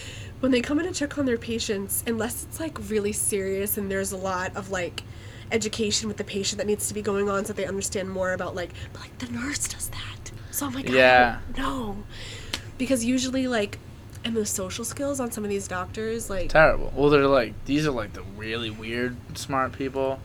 when 0.41 0.51
they 0.53 0.61
come 0.61 0.79
in 0.81 0.87
to 0.87 0.93
check 0.93 1.17
on 1.17 1.27
their 1.27 1.39
patients, 1.39 2.03
unless 2.07 2.43
it's 2.45 2.59
like 2.61 2.77
really 2.91 3.13
serious 3.13 3.79
and 3.79 3.91
there's 3.91 4.13
a 4.13 4.17
lot 4.17 4.55
of 4.57 4.71
like 4.71 5.03
education 5.53 6.09
with 6.09 6.17
the 6.17 6.25
patient 6.25 6.59
that 6.59 6.67
needs 6.67 6.89
to 6.89 6.95
be 6.95 7.03
going 7.03 7.29
on 7.31 7.45
so 7.45 7.53
they 7.53 7.67
understand 7.67 8.11
more 8.11 8.33
about 8.33 8.55
like 8.57 8.71
but 8.93 9.03
like 9.03 9.19
the 9.19 9.27
nurse 9.31 9.69
does 9.69 9.89
that. 9.91 10.33
So 10.51 10.67
I'm 10.67 10.73
like, 10.75 10.89
Yeah. 10.89 11.39
no, 11.57 11.99
because 12.79 13.05
usually 13.05 13.47
like 13.49 13.79
and 14.25 14.35
the 14.35 14.47
social 14.47 14.85
skills 14.85 15.21
on 15.21 15.31
some 15.31 15.45
of 15.45 15.51
these 15.51 15.69
doctors 15.69 16.31
like 16.31 16.49
terrible. 16.49 16.93
Well, 16.95 17.11
they're 17.11 17.27
like 17.27 17.53
these 17.65 17.87
are 17.87 17.91
like 17.91 18.13
the 18.13 18.23
really 18.37 18.71
weird 18.71 19.17
smart 19.37 19.73
people. 19.73 20.19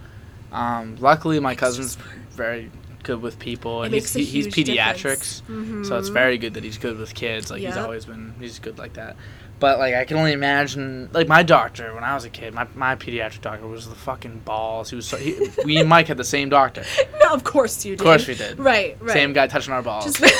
Um, 0.51 0.95
luckily, 0.99 1.39
my 1.39 1.55
cousin's 1.55 1.95
very 2.31 2.71
good 3.03 3.21
with 3.21 3.39
people, 3.39 3.83
and 3.83 3.93
he's 3.93 4.13
he, 4.13 4.23
he's 4.23 4.47
pediatrics, 4.47 5.41
difference. 5.47 5.87
so 5.87 5.97
it's 5.97 6.09
very 6.09 6.37
good 6.37 6.55
that 6.55 6.63
he's 6.63 6.77
good 6.77 6.97
with 6.97 7.13
kids. 7.13 7.51
Like 7.51 7.61
he's 7.61 7.77
always 7.77 8.05
been 8.05 8.33
he's 8.39 8.59
good 8.59 8.77
like 8.77 8.93
that. 8.93 9.15
But 9.59 9.77
like 9.77 9.93
I 9.93 10.05
can 10.05 10.15
only 10.15 10.31
imagine, 10.31 11.09
like 11.11 11.27
my 11.27 11.43
doctor 11.43 11.93
when 11.93 12.05
I 12.05 12.15
was 12.15 12.23
a 12.23 12.29
kid, 12.29 12.53
my, 12.53 12.65
my 12.75 12.95
pediatric 12.95 13.41
doctor 13.41 13.67
was 13.67 13.89
the 13.89 13.95
fucking 13.95 14.39
balls. 14.39 14.89
He 14.89 14.95
was 14.95 15.05
so 15.05 15.17
he, 15.17 15.37
we 15.65 15.77
and 15.77 15.89
Mike 15.89 16.07
had 16.07 16.15
the 16.15 16.23
same 16.23 16.47
doctor. 16.47 16.83
no, 17.21 17.33
of 17.33 17.43
course 17.43 17.83
you 17.83 17.97
did. 17.97 17.99
Of 17.99 18.05
course 18.05 18.27
we 18.27 18.35
did. 18.35 18.57
Right, 18.57 18.97
right. 19.01 19.11
Same 19.11 19.33
guy 19.33 19.47
touching 19.47 19.73
our 19.73 19.81
balls. 19.83 20.21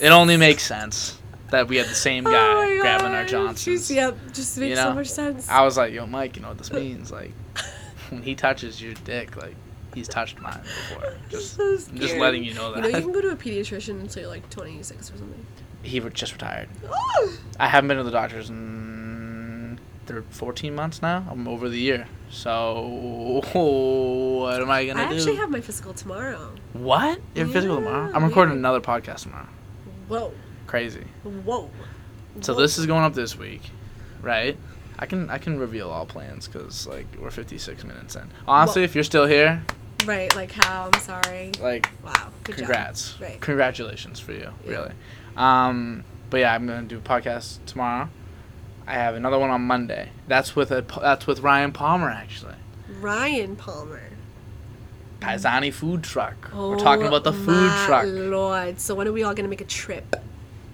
It 0.00 0.08
only 0.12 0.38
makes 0.38 0.62
sense 0.62 1.19
that 1.50 1.68
we 1.68 1.76
had 1.76 1.86
the 1.86 1.94
same 1.94 2.26
oh 2.26 2.30
guy 2.30 2.76
Oh 2.76 2.80
grabbing 2.80 3.12
our 3.12 3.24
Johnsons. 3.24 3.64
Just, 3.64 3.90
yep, 3.90 4.16
just 4.32 4.58
makes 4.58 4.70
You 4.70 4.76
so 4.76 4.94
much 4.94 5.08
sense. 5.08 5.48
I 5.48 5.62
was 5.62 5.76
like, 5.76 5.92
yo, 5.92 6.06
Mike, 6.06 6.36
you 6.36 6.42
know 6.42 6.48
what 6.48 6.58
this 6.58 6.72
means? 6.82 7.10
Like, 7.10 7.32
when 8.10 8.22
he 8.22 8.34
touches 8.34 8.80
your 8.80 8.94
dick, 9.04 9.36
like, 9.36 9.56
he's 9.94 10.08
touched 10.08 10.40
mine 10.40 10.60
before. 10.62 11.14
Just, 11.30 11.56
so 11.56 11.62
I'm 11.64 11.98
just 11.98 12.16
letting 12.16 12.44
you 12.44 12.54
know 12.54 12.72
that. 12.72 12.84
You 12.84 12.92
know, 12.92 12.98
you 12.98 13.04
can 13.04 13.12
go 13.12 13.20
to 13.20 13.30
a 13.30 13.36
pediatrician 13.36 14.00
until 14.00 14.22
you're 14.22 14.30
like 14.30 14.48
26 14.50 15.10
or 15.10 15.16
something. 15.16 15.46
he 15.82 16.00
re- 16.00 16.10
just 16.12 16.32
retired. 16.32 16.68
I 17.58 17.68
haven't 17.68 17.88
been 17.88 17.96
to 17.98 18.04
the 18.04 18.10
doctors 18.10 18.50
in 18.50 19.78
they're 20.06 20.22
14 20.22 20.74
months 20.74 21.02
now. 21.02 21.24
I'm 21.30 21.46
over 21.46 21.68
the 21.68 21.78
year. 21.78 22.06
So 22.30 23.40
what 23.52 24.60
am 24.60 24.70
I 24.70 24.86
gonna 24.86 25.00
do? 25.00 25.06
I 25.06 25.08
do? 25.10 25.16
actually 25.16 25.36
have 25.36 25.50
my 25.50 25.60
physical 25.60 25.92
tomorrow. 25.94 26.52
what? 26.72 27.20
You 27.34 27.44
have 27.44 27.52
physical 27.52 27.76
tomorrow? 27.76 28.10
I'm 28.12 28.24
recording 28.24 28.54
yeah. 28.54 28.58
another 28.58 28.80
podcast 28.80 29.22
tomorrow. 29.22 29.48
Whoa, 30.08 30.32
Crazy. 30.70 31.02
whoa. 31.24 31.68
So 32.42 32.54
Whoa. 32.54 32.60
this 32.60 32.78
is 32.78 32.86
going 32.86 33.02
up 33.02 33.12
this 33.12 33.36
week, 33.36 33.60
right? 34.22 34.56
I 35.00 35.06
can 35.06 35.28
I 35.28 35.38
can 35.38 35.58
reveal 35.58 35.90
all 35.90 36.06
plans 36.06 36.46
because 36.46 36.86
like 36.86 37.06
we're 37.20 37.30
56 37.32 37.82
minutes 37.82 38.14
in. 38.14 38.30
Honestly, 38.46 38.80
Well- 38.82 38.84
if 38.84 38.94
you're 38.94 39.02
still 39.02 39.26
here, 39.26 39.62
right, 40.06 40.34
like 40.36 40.52
how? 40.52 40.88
I'm 40.94 41.00
sorry. 41.00 41.50
like 41.60 41.88
Wow, 42.04 42.28
good 42.44 42.54
congrats, 42.58 43.14
job. 43.14 43.22
Right. 43.22 43.40
congratulations 43.40 44.20
for 44.20 44.30
you, 44.32 44.50
Yeah. 44.64 44.70
really. 44.70 44.92
Um, 45.36 46.04
but 46.30 46.36
yeah, 46.38 46.54
I'm 46.54 46.68
gonna 46.68 46.82
do 46.86 46.98
a 46.98 47.00
podcast 47.00 47.58
tomorrow. 47.66 48.08
I 48.86 48.94
have 48.94 49.16
another 49.16 49.40
one 49.40 49.50
on 49.50 49.62
Monday. 49.62 50.10
That's 50.28 50.54
with 50.54 50.70
a 50.70 50.84
that's 51.00 51.26
with 51.26 51.40
Ryan 51.40 51.72
Palmer 51.72 52.10
actually. 52.10 52.54
Ryan 53.00 53.56
Palmer. 53.56 54.02
Paisani 55.20 55.72
food 55.72 56.04
truck. 56.04 56.50
We're 56.54 56.78
talking 56.78 57.06
about 57.06 57.24
the 57.24 57.30
Oh 57.32 57.44
food 57.44 57.70
my 57.70 57.84
truck. 57.86 58.04
Lord, 58.06 58.78
so 58.80 58.94
when 58.94 59.08
are 59.08 59.12
we 59.12 59.24
all 59.24 59.34
gonna 59.34 59.48
make 59.48 59.60
a 59.60 59.64
trip? 59.64 60.14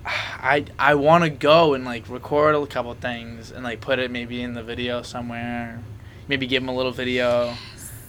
I 0.07 0.65
I 0.79 0.95
want 0.95 1.25
to 1.25 1.31
go 1.31 1.75
and 1.75 1.85
like 1.85 2.09
record 2.09 2.55
a 2.55 2.67
couple 2.67 2.95
things 2.95 3.51
and 3.51 3.65
like 3.65 3.81
put 3.81 3.99
it 3.99 4.11
maybe 4.11 4.41
in 4.43 4.55
the 4.55 4.63
video 4.63 5.03
somewhere. 5.03 5.81
Maybe 6.29 6.47
give 6.47 6.63
them 6.63 6.69
a 6.69 6.75
little 6.77 6.93
video. 6.93 7.55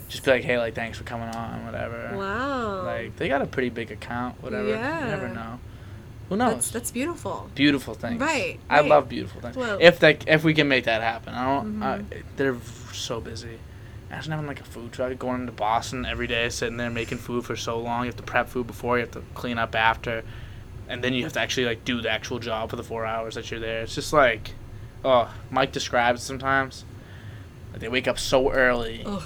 Just 0.08 0.24
be 0.24 0.32
like, 0.32 0.44
hey, 0.44 0.58
like 0.58 0.76
thanks 0.76 0.98
for 0.98 1.04
coming 1.04 1.30
on, 1.30 1.66
whatever. 1.66 2.14
Wow. 2.16 2.84
Like 2.84 3.16
they 3.18 3.28
got 3.28 3.42
a 3.42 3.48
pretty 3.48 3.70
big 3.70 3.92
account, 3.92 4.42
whatever. 4.44 4.68
You 4.70 4.76
never 4.76 5.28
know. 5.30 5.60
Who 6.30 6.36
knows? 6.36 6.54
that's 6.56 6.72
that's 6.72 6.92
beautiful. 6.92 7.50
beautiful 7.56 7.94
things. 7.94 8.20
Right, 8.20 8.60
I 8.70 8.82
right. 8.82 8.90
love 8.90 9.08
beautiful 9.10 9.42
things. 9.42 9.56
Well- 9.56 9.78
if 9.82 10.00
that 10.00 10.28
if 10.28 10.44
we 10.44 10.54
can 10.54 10.68
make 10.68 10.84
that 10.84 11.02
happen, 11.02 11.34
I 11.34 11.46
don't. 11.46 11.82
I, 11.84 11.98
Mhm. 12.00 12.24
they're 12.36 12.58
so 12.94 13.22
busy. 13.22 13.60
Imagine 14.10 14.32
having 14.34 14.48
like 14.48 14.60
a 14.62 14.66
food 14.66 14.92
truck 14.92 15.18
going 15.20 15.46
to 15.46 15.52
Boston 15.52 16.06
every 16.06 16.28
day, 16.28 16.50
sitting 16.50 16.78
there 16.78 16.90
making 16.90 17.18
food 17.18 17.46
for 17.46 17.56
so 17.56 17.80
long. 17.80 18.02
You 18.02 18.08
have 18.08 18.18
to 18.18 18.24
prep 18.24 18.50
food 18.50 18.68
before, 18.68 18.98
you 18.98 19.02
have 19.06 19.12
to 19.12 19.24
clean 19.36 19.58
up 19.58 19.74
after, 19.76 20.24
and 20.90 21.04
then 21.04 21.14
you 21.14 21.24
have 21.24 21.34
to 21.34 21.40
actually 21.40 21.66
like 21.66 21.84
do 21.86 22.02
the 22.02 22.10
actual 22.10 22.40
job 22.40 22.70
for 22.70 22.76
the 22.76 22.84
four 22.84 23.06
hours 23.06 23.36
that 23.36 23.50
you're 23.52 23.60
there. 23.60 23.82
It's 23.82 23.96
just 23.96 24.14
like, 24.14 24.52
oh, 25.04 25.34
Mike 25.52 25.72
describes 25.72 26.24
sometimes. 26.24 26.86
Like 27.72 27.82
they 27.82 27.90
wake 27.90 28.08
up 28.08 28.18
so 28.20 28.52
early 28.52 29.04
Ugh. 29.06 29.24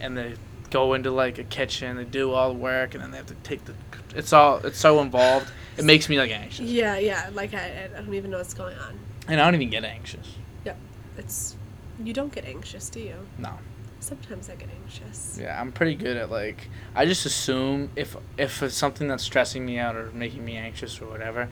and 0.00 0.16
they 0.16 0.34
go 0.70 0.94
into 0.94 1.10
like 1.10 1.38
a 1.38 1.44
kitchen, 1.44 1.96
they 1.96 2.04
do 2.04 2.32
all 2.32 2.52
the 2.52 2.58
work, 2.58 2.94
and 2.94 3.02
then 3.02 3.10
they 3.10 3.16
have 3.18 3.26
to 3.26 3.34
take 3.42 3.64
the. 3.64 3.74
It's 4.14 4.32
all. 4.32 4.58
It's 4.64 4.78
so 4.78 5.00
involved. 5.00 5.50
It 5.76 5.84
makes 5.84 6.08
me 6.08 6.18
like 6.18 6.30
anxious, 6.30 6.66
Yeah, 6.66 6.98
yeah. 6.98 7.30
Like 7.32 7.54
I, 7.54 7.88
I 7.96 8.00
don't 8.00 8.14
even 8.14 8.30
know 8.30 8.38
what's 8.38 8.54
going 8.54 8.76
on. 8.78 8.98
and 9.28 9.40
I 9.40 9.44
don't 9.44 9.54
even 9.54 9.70
get 9.70 9.84
anxious. 9.84 10.34
Yep. 10.64 10.76
It's 11.18 11.56
you 12.02 12.12
don't 12.12 12.32
get 12.32 12.44
anxious, 12.44 12.88
do 12.90 13.00
you? 13.00 13.16
No. 13.38 13.58
Sometimes 14.02 14.50
I 14.50 14.56
get 14.56 14.68
anxious. 14.82 15.38
Yeah, 15.40 15.60
I'm 15.60 15.70
pretty 15.70 15.94
good 15.94 16.16
at 16.16 16.28
like 16.28 16.68
I 16.92 17.06
just 17.06 17.24
assume 17.24 17.90
if 17.94 18.16
if 18.36 18.60
it's 18.62 18.74
something 18.74 19.06
that's 19.06 19.22
stressing 19.22 19.64
me 19.64 19.78
out 19.78 19.94
or 19.94 20.10
making 20.12 20.44
me 20.44 20.56
anxious 20.56 21.00
or 21.00 21.06
whatever, 21.06 21.48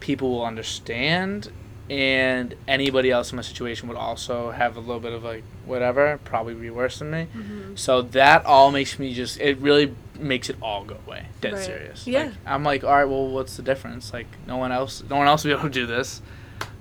people 0.00 0.30
will 0.30 0.44
understand 0.44 1.52
and 1.90 2.54
anybody 2.66 3.10
else 3.10 3.30
in 3.30 3.36
my 3.36 3.42
situation 3.42 3.88
would 3.88 3.96
also 3.96 4.50
have 4.52 4.76
a 4.76 4.80
little 4.80 5.00
bit 5.00 5.12
of 5.12 5.22
like 5.22 5.44
whatever, 5.66 6.18
probably 6.24 6.54
be 6.54 6.70
worse 6.70 6.98
than 6.98 7.10
me. 7.10 7.28
Mm-hmm. 7.36 7.76
So 7.76 8.00
that 8.00 8.46
all 8.46 8.72
makes 8.72 8.98
me 8.98 9.12
just 9.12 9.38
it 9.38 9.58
really 9.58 9.94
makes 10.18 10.48
it 10.48 10.56
all 10.62 10.82
go 10.82 10.96
away. 11.06 11.26
Dead 11.42 11.52
Right. 11.52 11.62
serious. 11.62 12.06
Yeah. 12.06 12.24
Like, 12.24 12.32
I'm 12.46 12.64
like, 12.64 12.84
all 12.84 12.90
right, 12.90 13.04
well 13.04 13.28
what's 13.28 13.54
the 13.56 13.62
difference? 13.62 14.14
Like 14.14 14.28
no 14.46 14.56
one 14.56 14.72
else 14.72 15.02
no 15.10 15.16
one 15.16 15.26
else 15.26 15.44
will 15.44 15.50
be 15.50 15.58
able 15.58 15.68
to 15.68 15.70
do 15.70 15.86
this. 15.86 16.22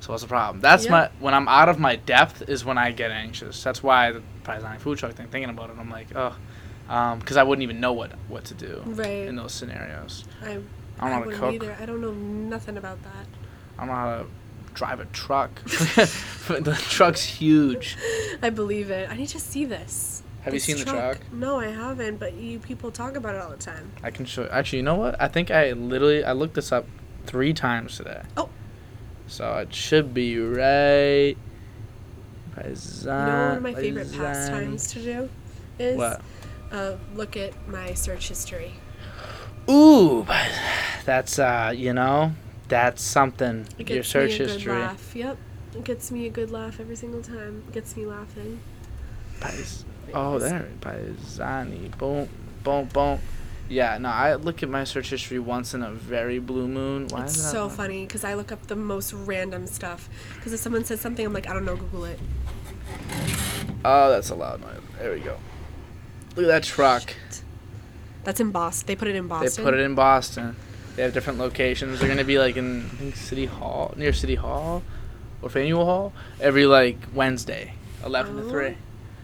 So 0.05 0.13
what's 0.13 0.21
the 0.21 0.29
problem? 0.29 0.61
That's 0.61 0.85
Yeah. 0.85 0.91
my 0.91 1.09
when 1.19 1.33
I'm 1.33 1.47
out 1.47 1.67
of 1.67 1.79
my 1.79 1.95
depth 1.95 2.47
is 2.47 2.63
when 2.63 2.77
I 2.77 2.91
get 2.91 3.09
anxious. 3.09 3.63
That's 3.63 3.81
why 3.81 4.11
the 4.11 4.21
Paisani 4.43 4.77
food 4.77 4.99
truck 4.99 5.13
thing. 5.13 5.29
Thinking 5.29 5.49
about 5.49 5.71
it, 5.71 5.77
I'm 5.79 5.89
like, 5.89 6.09
oh, 6.15 6.35
because 6.85 7.37
um, 7.37 7.39
I 7.39 7.41
wouldn't 7.41 7.63
even 7.63 7.79
know 7.79 7.91
what 7.93 8.11
what 8.27 8.45
to 8.45 8.53
do 8.53 8.83
Right. 8.85 9.27
in 9.27 9.35
those 9.35 9.51
scenarios. 9.51 10.25
I, 10.43 10.45
I 10.45 10.53
don't 10.53 10.61
know 10.99 11.07
I 11.07 11.09
how 11.09 11.23
to 11.23 11.31
cook. 11.31 11.53
either. 11.55 11.77
I 11.81 11.87
don't 11.87 12.01
know 12.01 12.11
nothing 12.11 12.77
about 12.77 13.01
that. 13.01 13.25
I 13.79 13.79
don't 13.79 13.87
know 13.87 13.93
how 13.95 14.17
to 14.17 14.25
drive 14.75 14.99
a 14.99 15.05
truck. 15.05 15.49
the 15.65 16.77
truck's 16.87 17.23
huge. 17.23 17.97
I 18.43 18.51
believe 18.51 18.91
it. 18.91 19.09
I 19.09 19.15
need 19.17 19.29
to 19.29 19.39
see 19.39 19.65
this. 19.65 20.21
Have 20.43 20.53
you 20.53 20.59
This 20.59 20.65
seen 20.65 20.77
the 20.77 20.85
truck? 20.85 21.17
No, 21.33 21.59
I 21.59 21.69
haven't. 21.69 22.19
But 22.19 22.33
you 22.35 22.59
people 22.59 22.91
talk 22.91 23.15
about 23.15 23.33
it 23.33 23.41
all 23.41 23.49
the 23.49 23.57
time. 23.57 23.91
I 24.03 24.11
can 24.11 24.25
show. 24.25 24.43
You 24.43 24.49
actually, 24.49 24.77
you 24.77 24.83
know 24.83 24.97
what? 24.97 25.19
I 25.19 25.27
think 25.29 25.49
I 25.49 25.71
literally 25.71 26.23
I 26.23 26.33
looked 26.33 26.53
this 26.53 26.71
up 26.71 26.85
three 27.25 27.53
times 27.53 27.97
today. 27.97 28.21
Oh. 28.37 28.49
So 29.27 29.57
it 29.57 29.73
should 29.73 30.13
be 30.13 30.37
right. 30.39 31.35
Paisan, 32.55 33.19
You 33.19 33.25
know, 33.25 33.47
one 33.47 33.57
of 33.57 33.63
my 33.63 33.73
favorite 33.73 34.11
pastimes 34.11 34.87
to 34.93 35.01
do 35.01 35.29
is 35.79 35.97
What? 35.97 36.21
uh, 36.71 36.95
look 37.15 37.35
at 37.35 37.53
my 37.67 37.93
search 37.93 38.29
history. 38.29 38.73
Ooh, 39.69 40.23
but 40.27 40.47
that's 41.05 41.39
uh, 41.39 41.73
you 41.75 41.93
know, 41.93 42.33
that's 42.67 43.01
something. 43.01 43.67
It 43.77 43.87
Your 43.87 43.97
gets 43.97 44.09
search 44.09 44.29
me 44.29 44.35
a 44.35 44.47
history. 44.47 44.73
good 44.73 44.81
laugh. 44.81 45.15
Yep, 45.15 45.37
it 45.75 45.83
gets 45.83 46.11
me 46.11 46.25
a 46.27 46.29
good 46.29 46.51
laugh 46.51 46.79
every 46.79 46.95
single 46.95 47.21
time. 47.21 47.63
It 47.67 47.73
gets 47.73 47.97
me 47.97 48.05
laughing. 48.05 48.59
Pais- 49.39 49.85
oh, 50.13 50.39
there, 50.39 50.67
Paisani. 50.81 51.95
Boom, 51.97 52.29
boom, 52.63 52.85
boom. 52.93 53.19
Yeah, 53.67 53.97
no, 53.97 54.09
I 54.09 54.35
look 54.35 54.61
at 54.61 54.69
my 54.69 54.83
search 54.83 55.09
history 55.09 55.39
once 55.39 55.73
in 55.73 55.81
a 55.81 55.89
very 55.91 56.37
blue 56.39 56.67
moon. 56.67 57.07
Why 57.07 57.23
it's 57.23 57.35
is 57.35 57.43
that 57.45 57.51
so 57.51 57.67
not- 57.67 57.75
funny 57.75 58.05
because 58.05 58.23
I 58.23 58.35
look 58.35 58.51
up 58.51 58.67
the 58.67 58.75
most 58.75 59.11
random 59.13 59.65
stuff. 59.67 60.07
Because 60.35 60.53
if 60.53 60.59
someone 60.59 60.85
says 60.85 61.01
something, 61.01 61.25
I'm 61.25 61.33
like, 61.33 61.49
I 61.49 61.53
don't 61.53 61.65
know, 61.65 61.75
Google 61.75 62.05
it. 62.05 62.19
Oh, 63.83 64.09
that's 64.11 64.29
a 64.29 64.35
loud 64.35 64.61
noise. 64.61 64.77
There 64.99 65.11
we 65.13 65.19
go. 65.19 65.37
Look 66.35 66.45
at 66.45 66.47
that 66.47 66.63
truck. 66.63 67.01
Shit. 67.09 67.41
That's 68.23 68.39
in 68.39 68.51
Boston. 68.51 68.87
They 68.87 68.95
put 68.95 69.07
it 69.07 69.15
in 69.15 69.27
Boston. 69.27 69.63
They 69.63 69.71
put 69.71 69.79
it 69.79 69.83
in 69.83 69.95
Boston. 69.95 70.55
They 70.95 71.03
have 71.03 71.13
different 71.13 71.39
locations. 71.39 71.99
They're 71.99 72.09
gonna 72.09 72.23
be 72.23 72.39
like 72.39 72.57
in 72.57 72.85
I 72.85 72.95
think 72.95 73.15
City 73.15 73.45
Hall, 73.45 73.93
near 73.97 74.13
City 74.13 74.35
Hall, 74.35 74.81
or 75.41 75.49
Faneuil 75.49 75.85
Hall, 75.85 76.13
every 76.39 76.65
like 76.65 76.97
Wednesday, 77.13 77.73
eleven 78.03 78.37
to 78.37 78.43
Oh. 78.43 78.49
three. 78.49 78.77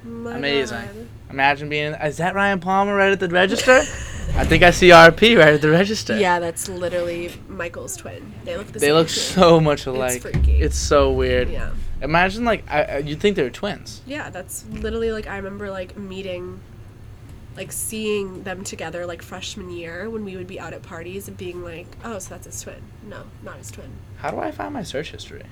My 0.03 0.35
Amazing. 0.37 0.79
God. 0.81 1.07
Imagine 1.31 1.69
being. 1.69 1.93
Is 1.93 2.17
that 2.17 2.35
Ryan 2.35 2.59
Palmer 2.59 2.95
right 2.95 3.11
at 3.11 3.19
the 3.19 3.29
register? 3.29 3.79
I 4.33 4.45
think 4.45 4.63
I 4.63 4.71
see 4.71 4.89
RP 4.89 5.37
right 5.37 5.53
at 5.55 5.61
the 5.61 5.69
register. 5.69 6.17
Yeah, 6.17 6.39
that's 6.39 6.69
literally 6.69 7.31
Michael's 7.49 7.97
twin. 7.97 8.33
They 8.45 8.55
look 8.57 8.67
the 8.67 8.79
They 8.79 8.93
look 8.93 9.07
too. 9.07 9.13
so 9.19 9.59
much 9.59 9.85
alike. 9.85 10.13
It's 10.13 10.21
freaky. 10.23 10.61
It's 10.61 10.77
so 10.77 11.11
weird. 11.11 11.49
Yeah. 11.49 11.71
Imagine 12.01 12.45
like 12.45 12.63
I, 12.69 12.83
I- 12.83 12.97
you'd 12.99 13.19
think 13.19 13.35
they 13.35 13.43
were 13.43 13.49
twins. 13.49 14.01
Yeah, 14.05 14.29
that's 14.29 14.65
literally 14.69 15.11
like 15.11 15.27
I 15.27 15.37
remember 15.37 15.69
like 15.69 15.97
meeting 15.97 16.59
like 17.57 17.71
seeing 17.73 18.43
them 18.43 18.63
together 18.63 19.05
like 19.05 19.21
freshman 19.21 19.69
year 19.69 20.09
when 20.09 20.23
we 20.23 20.37
would 20.37 20.47
be 20.47 20.57
out 20.59 20.71
at 20.73 20.81
parties 20.81 21.27
and 21.27 21.35
being 21.37 21.61
like, 21.63 21.85
"Oh, 22.03 22.17
so 22.19 22.29
that's 22.29 22.45
his 22.45 22.61
twin." 22.61 22.81
No, 23.07 23.23
not 23.43 23.57
his 23.57 23.69
twin. 23.71 23.89
How 24.17 24.31
do 24.31 24.39
I 24.39 24.51
find 24.51 24.73
my 24.73 24.83
search 24.83 25.11
history? 25.11 25.43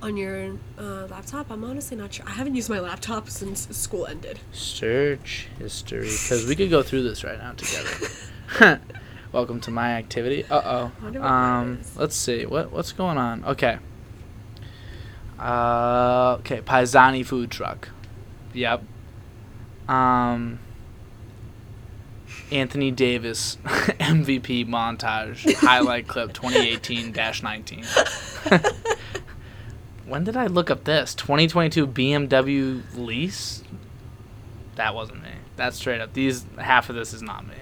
On 0.00 0.16
your 0.16 0.52
uh, 0.78 1.06
laptop, 1.10 1.50
I'm 1.50 1.64
honestly 1.64 1.96
not 1.96 2.14
sure. 2.14 2.24
I 2.26 2.30
haven't 2.30 2.54
used 2.54 2.70
my 2.70 2.78
laptop 2.78 3.28
since 3.28 3.66
school 3.76 4.06
ended. 4.06 4.38
Search 4.52 5.48
history, 5.58 6.02
because 6.02 6.46
we 6.46 6.54
could 6.54 6.70
go 6.70 6.84
through 6.84 7.02
this 7.02 7.24
right 7.24 7.36
now 7.38 7.50
together. 7.52 8.80
Welcome 9.32 9.60
to 9.62 9.72
my 9.72 9.94
activity. 9.94 10.44
Uh 10.44 10.62
oh. 10.64 10.92
Wonder 11.02 11.18
what 11.20 11.28
mine 11.28 11.68
Um, 11.68 11.80
let's 11.96 12.14
see 12.14 12.46
what 12.46 12.70
what's 12.70 12.92
going 12.92 13.18
on. 13.18 13.44
Okay. 13.44 13.78
Uh, 15.38 16.36
okay, 16.40 16.60
Paisani 16.60 17.24
food 17.26 17.50
truck. 17.50 17.88
Yep. 18.54 18.84
Um. 19.88 20.60
Anthony 22.50 22.90
Davis 22.90 23.58
MVP 23.64 24.66
montage 24.66 25.54
highlight 25.56 26.08
clip 26.08 26.32
2018-19. 26.32 28.86
when 30.08 30.24
did 30.24 30.36
I 30.36 30.46
look 30.46 30.70
up 30.70 30.84
this? 30.84 31.14
2022 31.14 31.86
BMW 31.86 32.82
lease? 32.96 33.62
That 34.76 34.94
wasn't 34.94 35.22
me. 35.22 35.30
That's 35.56 35.76
straight 35.76 36.00
up. 36.00 36.12
These 36.12 36.46
half 36.56 36.88
of 36.88 36.96
this 36.96 37.12
is 37.12 37.22
not 37.22 37.46
me. 37.46 37.54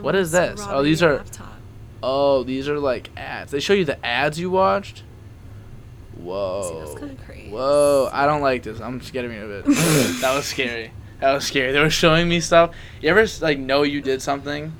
What 0.00 0.14
is 0.14 0.32
this? 0.32 0.60
Oh, 0.66 0.82
these 0.82 1.02
are- 1.02 1.16
laptop. 1.16 1.54
Oh, 2.02 2.44
these 2.44 2.68
are 2.68 2.78
like 2.78 3.10
ads. 3.16 3.50
They 3.50 3.60
show 3.60 3.72
you 3.72 3.84
the 3.84 4.04
ads 4.06 4.38
you 4.38 4.50
watched. 4.50 4.98
See, 4.98 6.22
Whoa. 6.22 6.80
that's 6.84 6.98
kind 6.98 7.10
of 7.12 7.24
crazy. 7.24 7.50
Whoa, 7.50 8.08
I 8.12 8.26
don't 8.26 8.40
like 8.40 8.62
this. 8.62 8.80
I'm 8.80 9.00
scared 9.00 9.24
of 9.24 9.30
me 9.32 9.38
a 9.38 9.46
bit. 9.46 9.64
that 10.20 10.32
was 10.34 10.46
scary. 10.46 10.92
That 11.20 11.32
was 11.32 11.44
scary. 11.46 11.72
They 11.72 11.80
were 11.80 11.90
showing 11.90 12.28
me 12.28 12.40
stuff. 12.40 12.74
You 13.00 13.08
ever 13.10 13.26
like 13.40 13.58
know 13.58 13.82
you 13.82 14.00
did 14.00 14.22
something, 14.22 14.72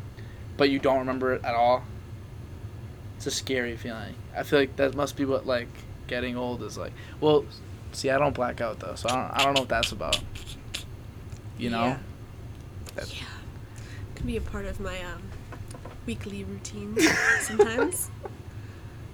but 0.56 0.70
you 0.70 0.78
don't 0.78 0.98
remember 1.00 1.32
it 1.34 1.44
at 1.44 1.54
all? 1.54 1.82
It's 3.16 3.26
a 3.26 3.30
scary 3.32 3.76
feeling. 3.76 4.14
I 4.36 4.44
feel 4.44 4.60
like 4.60 4.76
that 4.76 4.94
must 4.94 5.16
be 5.16 5.24
what 5.24 5.46
like 5.46 5.68
getting 6.08 6.36
old 6.36 6.62
is 6.62 6.76
like. 6.76 6.92
Well, 7.20 7.44
see, 7.92 8.10
I 8.10 8.18
don't 8.18 8.34
black 8.34 8.60
out 8.60 8.80
though, 8.80 8.96
so 8.96 9.08
I 9.08 9.12
don't. 9.14 9.30
I 9.40 9.44
don't 9.44 9.54
know 9.54 9.60
what 9.60 9.68
that's 9.68 9.92
about. 9.92 10.18
You 11.56 11.70
know. 11.70 11.84
Yeah. 11.84 11.98
That- 12.96 13.14
Yeah. 13.16 13.24
Could 14.16 14.26
be 14.26 14.36
a 14.36 14.40
part 14.40 14.64
of 14.66 14.80
my 14.80 14.98
um, 15.04 15.22
weekly 16.04 16.42
routine 16.42 16.98
sometimes. 17.40 18.10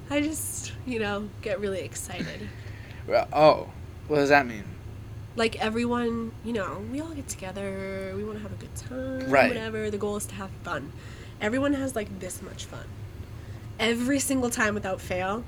I 0.08 0.20
just, 0.22 0.72
you 0.86 0.98
know, 0.98 1.28
get 1.42 1.60
really 1.60 1.80
excited. 1.80 2.48
Well, 3.06 3.28
Oh, 3.32 3.68
What 4.08 4.16
does 4.16 4.30
that 4.30 4.46
mean? 4.46 4.64
Like 5.36 5.62
everyone, 5.62 6.32
you 6.44 6.52
know, 6.54 6.82
we 6.92 7.00
all 7.02 7.10
get 7.10 7.28
together, 7.28 8.14
we 8.16 8.24
want 8.24 8.36
to 8.38 8.42
have 8.42 8.52
a 8.52 8.56
good 8.56 8.74
time, 8.76 9.30
Right. 9.30 9.48
whatever. 9.48 9.90
The 9.90 9.98
goal 9.98 10.16
is 10.16 10.24
to 10.26 10.34
have 10.36 10.50
fun. 10.62 10.92
Everyone 11.40 11.74
has 11.74 11.94
like 11.96 12.20
this 12.20 12.40
much 12.40 12.64
fun. 12.64 12.86
Every 13.78 14.20
single 14.20 14.48
time 14.50 14.72
without 14.74 15.00
fail, 15.02 15.44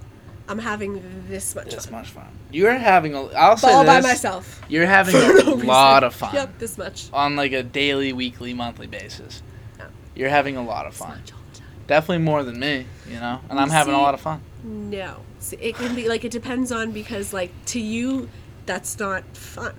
I'm 0.49 0.59
having 0.59 1.03
this 1.29 1.55
much 1.55 1.71
This 1.75 1.87
fun. 1.87 1.93
much 2.01 2.11
fun. 2.11 2.29
You're 2.53 2.73
having 2.77 3.15
a. 3.15 3.25
I'll 3.35 3.57
say 3.57 3.73
All 3.73 3.83
this. 3.85 3.89
by 3.95 4.01
myself. 4.01 4.61
You're 4.69 4.87
having 4.87 5.15
a 5.17 5.19
no 5.19 5.35
reason. 5.55 5.67
lot 5.67 6.05
of 6.05 6.15
fun 6.15 6.35
Yep, 6.35 6.59
this 6.59 6.79
much. 6.79 7.09
on 7.13 7.35
like 7.37 7.53
a 7.53 7.63
daily, 7.63 8.13
weekly, 8.13 8.55
monthly 8.55 8.87
basis. 8.87 9.43
Yeah. 9.79 9.87
You're 10.15 10.29
having 10.29 10.57
a 10.57 10.63
lot 10.65 10.87
of 10.87 10.93
This 10.93 11.01
fun. 11.01 11.11
much 11.19 11.33
all 11.33 11.39
the 11.53 11.59
time. 11.59 11.69
Definitely 11.89 12.25
more 12.25 12.43
than 12.45 12.61
me, 12.61 12.87
you 13.09 13.19
know. 13.21 13.41
And 13.51 13.59
I'm 13.59 13.69
You 13.69 13.73
having 13.75 13.95
a 13.95 13.99
lot 14.01 14.15
of 14.15 14.21
fun. 14.21 14.41
No. 14.65 15.17
See, 15.41 15.57
it 15.61 15.75
can 15.75 15.95
be 15.97 16.09
like 16.09 16.25
it 16.25 16.33
depends 16.33 16.71
on 16.71 16.93
because 16.93 17.33
like 17.33 17.51
to 17.67 17.81
you 17.81 18.29
that's 18.67 18.99
not 18.99 19.25
fun. 19.37 19.75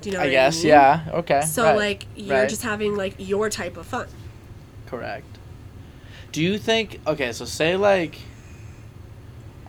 Do 0.00 0.10
you 0.10 0.16
know 0.16 0.22
I 0.22 0.30
guess. 0.30 0.58
mean? 0.58 0.68
Yeah. 0.68 1.04
Okay. 1.14 1.40
So 1.42 1.64
right, 1.64 1.76
like 1.76 2.06
you're 2.16 2.38
right. 2.40 2.48
just 2.48 2.62
having 2.62 2.96
like 2.96 3.14
your 3.18 3.50
type 3.50 3.76
of 3.76 3.86
fun. 3.86 4.06
Correct. 4.86 5.26
Do 6.32 6.42
you 6.42 6.58
think? 6.58 7.00
Okay, 7.06 7.32
so 7.32 7.44
say 7.44 7.76
like. 7.76 8.18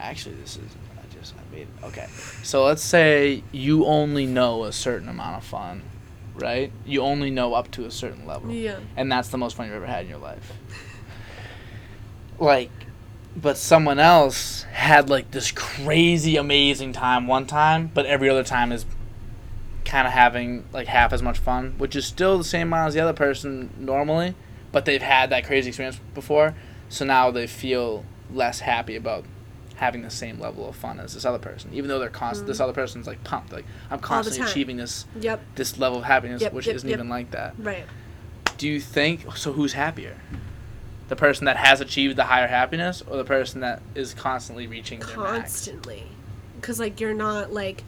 Actually, 0.03 0.35
this 0.35 0.57
is. 0.57 0.63
I 0.97 1.13
just 1.17 1.33
I 1.35 1.55
made. 1.55 1.67
Okay, 1.83 2.07
so 2.43 2.65
let's 2.65 2.83
say 2.83 3.41
you 3.51 3.85
only 3.85 4.25
know 4.25 4.65
a 4.65 4.71
certain 4.73 5.07
amount 5.09 5.37
of 5.37 5.43
fun, 5.45 5.81
right? 6.35 6.71
You 6.85 7.01
only 7.01 7.31
know 7.31 7.53
up 7.53 7.71
to 7.71 7.85
a 7.85 7.91
certain 7.91 8.25
level, 8.27 8.51
Yeah. 8.51 8.79
and 8.97 9.09
that's 9.11 9.29
the 9.29 9.37
most 9.37 9.55
fun 9.55 9.67
you've 9.67 9.75
ever 9.75 9.85
had 9.87 10.03
in 10.03 10.09
your 10.09 10.19
life. 10.19 10.51
Like, 12.39 12.69
but 13.35 13.57
someone 13.57 13.99
else 13.99 14.63
had 14.73 15.09
like 15.09 15.31
this 15.31 15.51
crazy 15.51 16.35
amazing 16.35 16.93
time 16.93 17.25
one 17.27 17.45
time, 17.47 17.89
but 17.93 18.05
every 18.05 18.29
other 18.29 18.43
time 18.43 18.71
is 18.71 18.85
kind 19.85 20.05
of 20.07 20.13
having 20.13 20.65
like 20.73 20.87
half 20.87 21.13
as 21.13 21.21
much 21.21 21.37
fun, 21.39 21.75
which 21.77 21.95
is 21.95 22.05
still 22.05 22.37
the 22.37 22.43
same 22.43 22.67
amount 22.67 22.89
as 22.89 22.93
the 22.93 22.99
other 22.99 23.13
person 23.13 23.69
normally, 23.77 24.35
but 24.71 24.85
they've 24.85 25.01
had 25.01 25.29
that 25.29 25.45
crazy 25.45 25.69
experience 25.69 25.99
before, 26.13 26.55
so 26.89 27.05
now 27.05 27.31
they 27.31 27.47
feel 27.47 28.03
less 28.31 28.61
happy 28.61 28.95
about 28.95 29.25
having 29.83 30.01
the 30.01 30.09
same 30.09 30.39
level 30.39 30.67
of 30.67 30.75
fun 30.75 30.99
as 30.99 31.13
this 31.13 31.25
other 31.25 31.39
person, 31.39 31.71
even 31.73 31.89
though 31.89 31.99
they're 31.99 32.09
constant. 32.09 32.47
This 32.47 32.55
mm-hmm. 32.55 32.63
other 32.63 32.73
person's 32.73 33.05
like 33.05 33.23
pumped, 33.23 33.51
like 33.51 33.65
I'm 33.91 33.99
constantly 33.99 34.49
achieving 34.49 34.77
this 34.77 35.05
Yep. 35.19 35.41
this 35.55 35.77
level 35.77 35.99
of 35.99 36.05
happiness, 36.05 36.41
Yep, 36.41 36.53
which 36.53 36.67
yep, 36.67 36.77
isn't 36.77 36.89
even 36.89 37.09
like 37.09 37.31
that. 37.31 37.53
Right. 37.57 37.85
Do 38.57 38.67
you 38.67 38.79
think 38.79 39.35
so? 39.35 39.51
Who's 39.51 39.73
happier? 39.73 40.17
The 41.09 41.15
person 41.15 41.45
that 41.45 41.57
has 41.57 41.81
achieved 41.81 42.15
the 42.15 42.23
higher 42.23 42.47
happiness, 42.47 43.03
or 43.05 43.17
the 43.17 43.25
person 43.25 43.61
that 43.61 43.81
is 43.93 44.13
constantly 44.13 44.67
reaching? 44.67 44.99
Constantly. 44.99 46.03
Cuz 46.61 46.79
like 46.79 46.99
you're 47.01 47.13
not 47.13 47.51
like 47.51 47.83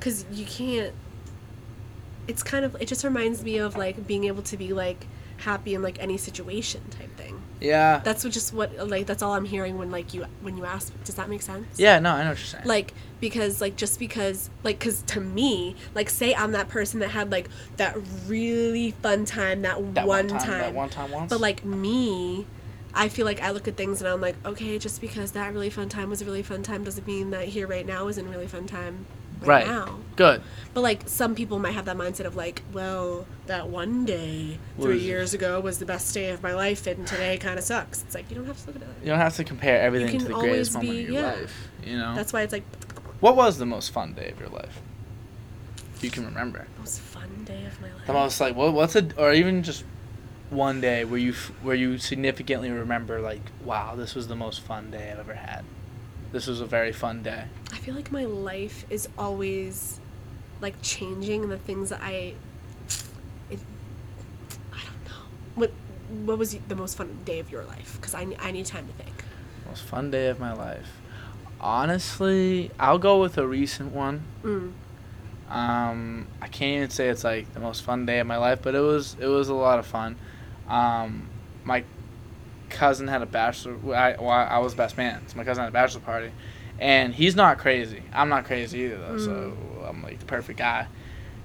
cuz 0.00 0.24
you 0.30 0.46
can't 0.46 0.92
it's 2.26 2.42
kind 2.42 2.64
of 2.64 2.76
it 2.80 2.86
just 2.86 3.04
reminds 3.04 3.42
me 3.42 3.58
of 3.58 3.76
like 3.76 4.06
being 4.06 4.24
able 4.24 4.42
to 4.42 4.56
be 4.56 4.72
like 4.72 5.06
happy 5.38 5.74
in 5.74 5.82
like 5.82 6.00
any 6.00 6.16
situation 6.16 6.82
type 6.90 7.14
thing. 7.16 7.33
Yeah. 7.60 8.00
That's 8.04 8.24
what 8.24 8.32
just 8.32 8.52
what 8.52 8.88
like 8.88 9.06
that's 9.06 9.22
all 9.22 9.32
I'm 9.32 9.44
hearing 9.44 9.78
when 9.78 9.90
like 9.90 10.12
you 10.12 10.26
when 10.42 10.56
you 10.56 10.64
ask 10.64 10.92
does 11.04 11.14
that 11.14 11.28
make 11.30 11.42
sense? 11.42 11.66
yeah. 11.78 11.98
No, 11.98 12.10
I 12.10 12.22
know 12.24 12.30
what 12.30 12.38
you're 12.38 12.46
saying. 12.46 12.64
like 12.66 12.92
because 13.20 13.60
like 13.60 13.76
just 13.76 13.98
because 13.98 14.50
like 14.64 14.78
because 14.78 15.00
to 15.02 15.20
me 15.20 15.74
like 15.94 16.10
say 16.10 16.34
i'm 16.34 16.52
that 16.52 16.68
person 16.68 17.00
that 17.00 17.08
had 17.08 17.32
like 17.32 17.48
that 17.78 17.96
really 18.26 18.90
fun 19.02 19.24
time 19.24 19.62
that, 19.62 19.94
that 19.94 20.06
one, 20.06 20.28
time, 20.28 20.38
time, 20.40 20.58
That 20.60 20.74
one 20.74 20.90
time 20.90 21.10
once. 21.10 21.30
but 21.30 21.40
like 21.40 21.64
me 21.64 22.44
i 22.92 23.08
feel 23.08 23.24
like 23.24 23.40
i 23.40 23.50
look 23.50 23.66
at 23.66 23.76
things 23.78 24.02
and 24.02 24.08
i'm 24.08 24.20
like 24.20 24.36
okay 24.44 24.78
just 24.78 25.00
because 25.00 25.32
that 25.32 25.54
really 25.54 25.70
fun 25.70 25.88
time 25.88 26.10
was 26.10 26.20
a 26.20 26.24
really 26.26 26.42
fun 26.42 26.62
time 26.62 26.84
doesn't 26.84 27.06
mean 27.06 27.30
that 27.30 27.48
here 27.48 27.66
right 27.66 27.86
now 27.86 28.08
isn't 28.08 28.26
a 28.26 28.28
really 28.28 28.46
fun 28.48 28.66
time 28.66 29.06
right, 29.46 29.66
Right. 29.66 29.74
now 29.86 29.98
Good. 30.16 30.42
but 30.74 30.80
like 30.82 31.02
some 31.08 31.34
people 31.34 31.58
might 31.58 31.72
have 31.72 31.84
that 31.86 31.96
mindset 31.96 32.24
of 32.26 32.36
like 32.36 32.62
well 32.72 33.26
that 33.46 33.68
one 33.68 34.04
day 34.04 34.58
three 34.80 34.98
years 34.98 35.34
ago 35.34 35.60
was 35.60 35.78
the 35.78 35.86
best 35.86 36.12
day 36.14 36.30
of 36.30 36.42
my 36.42 36.54
life 36.54 36.86
and 36.86 37.06
today 37.06 37.36
kind 37.38 37.58
of 37.58 37.64
sucks 37.64 38.02
it's 38.02 38.14
like 38.14 38.28
you 38.30 38.36
don't 38.36 38.46
have 38.46 38.58
to 38.60 38.66
look 38.68 38.76
at 38.76 38.82
it 38.82 38.88
You 39.02 39.08
don't 39.10 39.18
have 39.18 39.36
to 39.36 39.44
compare 39.44 39.80
everything 39.80 40.18
to 40.20 40.24
the 40.26 40.34
greatest 40.34 40.72
moment 40.74 40.90
be- 40.92 41.02
of 41.04 41.10
your 41.10 41.22
yeah. 41.22 41.32
life. 41.32 41.68
You 41.84 41.98
know. 41.98 42.14
that's 42.14 42.32
why 42.32 42.42
it's 42.42 42.52
like 42.52 42.64
what 43.20 43.36
was 43.36 43.58
the 43.58 43.66
most 43.66 43.90
fun 43.90 44.12
day 44.14 44.30
of 44.30 44.38
your 44.40 44.48
life? 44.50 44.80
You 46.00 46.10
can 46.10 46.26
remember. 46.26 46.66
most 46.78 47.00
fun 47.00 47.28
day 47.44 47.64
of 47.66 47.80
my 47.80 47.88
life 47.92 48.06
The 48.06 48.12
most 48.12 48.40
like 48.40 48.54
what? 48.54 48.72
What's 48.74 48.94
a 48.96 49.08
or 49.16 49.32
even 49.32 49.62
just 49.62 49.84
one 50.50 50.80
day 50.80 51.04
where 51.04 51.18
you 51.18 51.32
where 51.62 51.74
you 51.74 51.96
significantly 51.98 52.70
remember 52.70 53.20
like 53.20 53.40
wow 53.64 53.94
this 53.96 54.14
was 54.14 54.28
the 54.28 54.36
most 54.36 54.60
fun 54.60 54.90
day 54.90 55.10
I've 55.10 55.18
ever 55.20 55.34
had. 55.34 55.64
This 56.34 56.48
was 56.48 56.60
a 56.60 56.66
very 56.66 56.90
fun 56.90 57.22
day. 57.22 57.44
I 57.72 57.76
feel 57.76 57.94
like 57.94 58.10
my 58.10 58.24
life 58.24 58.84
is 58.90 59.08
always 59.16 60.00
like 60.60 60.74
changing 60.82 61.48
the 61.48 61.58
things 61.58 61.90
that 61.90 62.00
I 62.02 62.34
it, 63.50 63.60
I 64.72 64.80
don't 64.82 65.04
know. 65.04 65.22
What 65.54 65.70
what 66.24 66.36
was 66.36 66.56
the 66.56 66.74
most 66.74 66.96
fun 66.96 67.20
day 67.24 67.38
of 67.38 67.52
your 67.52 67.62
life? 67.64 68.00
Cuz 68.00 68.16
I 68.16 68.26
I 68.40 68.50
need 68.50 68.66
time 68.66 68.88
to 68.88 68.92
think. 68.94 69.14
Most 69.64 69.84
fun 69.84 70.10
day 70.10 70.26
of 70.26 70.40
my 70.40 70.52
life. 70.52 70.88
Honestly, 71.60 72.72
I'll 72.80 72.98
go 72.98 73.20
with 73.20 73.38
a 73.38 73.46
recent 73.46 73.92
one. 73.92 74.24
Mm. 74.42 74.72
Um, 75.48 76.26
I 76.42 76.48
can't 76.48 76.78
even 76.78 76.90
say 76.90 77.10
it's 77.10 77.22
like 77.22 77.54
the 77.54 77.60
most 77.60 77.84
fun 77.84 78.06
day 78.06 78.18
of 78.18 78.26
my 78.26 78.38
life, 78.38 78.58
but 78.60 78.74
it 78.74 78.80
was 78.80 79.16
it 79.20 79.28
was 79.28 79.50
a 79.50 79.54
lot 79.54 79.78
of 79.78 79.86
fun. 79.86 80.16
Um, 80.66 81.28
my 81.62 81.84
cousin 82.74 83.08
had 83.08 83.22
a 83.22 83.26
bachelor. 83.26 83.76
I, 83.94 84.16
well, 84.18 84.30
I 84.30 84.58
was 84.58 84.74
best 84.74 84.96
man, 84.96 85.26
so 85.28 85.36
my 85.36 85.44
cousin 85.44 85.62
had 85.62 85.68
a 85.68 85.72
bachelor 85.72 86.00
party, 86.00 86.30
and 86.78 87.14
he's 87.14 87.34
not 87.34 87.58
crazy. 87.58 88.02
I'm 88.12 88.28
not 88.28 88.44
crazy 88.44 88.80
either, 88.80 88.98
though. 88.98 89.18
So 89.18 89.30
mm. 89.30 89.88
I'm 89.88 90.02
like 90.02 90.18
the 90.18 90.26
perfect 90.26 90.58
guy. 90.58 90.86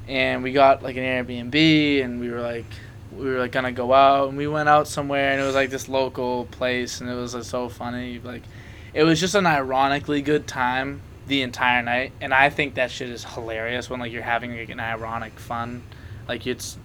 And 0.07 0.43
we 0.43 0.51
got 0.51 0.83
like 0.83 0.97
an 0.97 1.03
Airbnb, 1.03 2.03
and 2.03 2.19
we 2.19 2.29
were 2.29 2.41
like 2.41 2.65
we 3.11 3.25
were 3.25 3.39
like 3.39 3.51
gonna 3.51 3.71
go 3.71 3.93
out, 3.93 4.29
and 4.29 4.37
we 4.37 4.47
went 4.47 4.69
out 4.69 4.87
somewhere, 4.87 5.31
and 5.31 5.41
it 5.41 5.45
was 5.45 5.55
like 5.55 5.69
this 5.69 5.87
local 5.87 6.45
place, 6.45 7.01
and 7.01 7.09
it 7.09 7.15
was 7.15 7.33
like, 7.33 7.43
so 7.43 7.69
funny. 7.69 8.19
Like, 8.19 8.43
it 8.93 9.03
was 9.03 9.19
just 9.19 9.35
an 9.35 9.45
ironically 9.45 10.21
good 10.21 10.47
time 10.47 11.01
the 11.27 11.41
entire 11.41 11.81
night, 11.83 12.13
and 12.21 12.33
I 12.33 12.49
think 12.49 12.75
that 12.75 12.91
shit 12.91 13.09
is 13.09 13.23
hilarious 13.23 13.89
when 13.89 13.99
like 13.99 14.11
you're 14.11 14.23
having 14.23 14.57
like 14.57 14.69
an 14.69 14.79
ironic 14.79 15.39
fun, 15.39 15.83
like 16.27 16.47
it's 16.47 16.77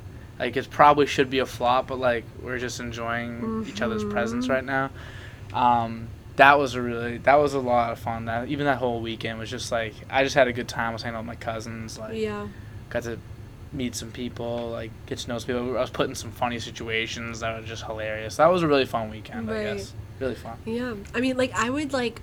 like 0.44 0.56
it 0.56 0.68
probably 0.70 1.06
should 1.06 1.30
be 1.30 1.38
a 1.38 1.46
flop, 1.46 1.86
but 1.88 1.98
like 1.98 2.24
we're 2.42 2.58
just 2.58 2.78
enjoying 2.80 3.64
each 3.68 3.80
other's 3.80 4.04
presence 4.04 4.46
Mhm. 4.46 4.50
right 4.50 4.64
now. 4.64 4.90
Um, 5.52 6.08
that 6.36 6.58
was 6.58 6.74
a 6.74 6.82
really 6.82 7.18
that 7.18 7.36
was 7.36 7.54
a 7.54 7.58
lot 7.60 7.92
of 7.92 7.98
fun. 7.98 8.26
That 8.26 8.48
even 8.48 8.66
that 8.66 8.78
whole 8.78 9.00
weekend 9.00 9.38
was 9.38 9.48
just 9.50 9.72
like 9.72 9.94
I 10.10 10.22
just 10.24 10.34
had 10.34 10.48
a 10.48 10.52
good 10.52 10.68
time. 10.68 10.90
I 10.90 10.92
was 10.92 11.02
hanging 11.02 11.16
out 11.16 11.20
with 11.20 11.26
my 11.28 11.34
cousins, 11.36 11.98
like 11.98 12.14
Yeah. 12.16 12.48
got 12.90 13.04
to 13.04 13.18
meet 13.72 13.94
some 13.94 14.10
people, 14.12 14.70
like 14.70 14.90
get 15.06 15.18
to 15.18 15.28
know 15.28 15.38
some 15.38 15.46
people. 15.46 15.76
I 15.78 15.80
was 15.80 15.90
put 15.90 16.08
in 16.08 16.14
some 16.14 16.30
funny 16.30 16.58
situations 16.58 17.40
that 17.40 17.58
were 17.60 17.66
just 17.66 17.84
hilarious. 17.84 18.36
That 18.36 18.50
was 18.52 18.62
a 18.62 18.68
really 18.68 18.84
fun 18.84 19.10
weekend, 19.10 19.50
I 19.50 19.62
guess. 19.62 19.92
Really 20.20 20.34
fun. 20.34 20.58
Yeah. 20.64 20.94
I 21.14 21.20
mean 21.20 21.36
like 21.36 21.52
I 21.54 21.70
would 21.70 21.92
like 21.92 22.20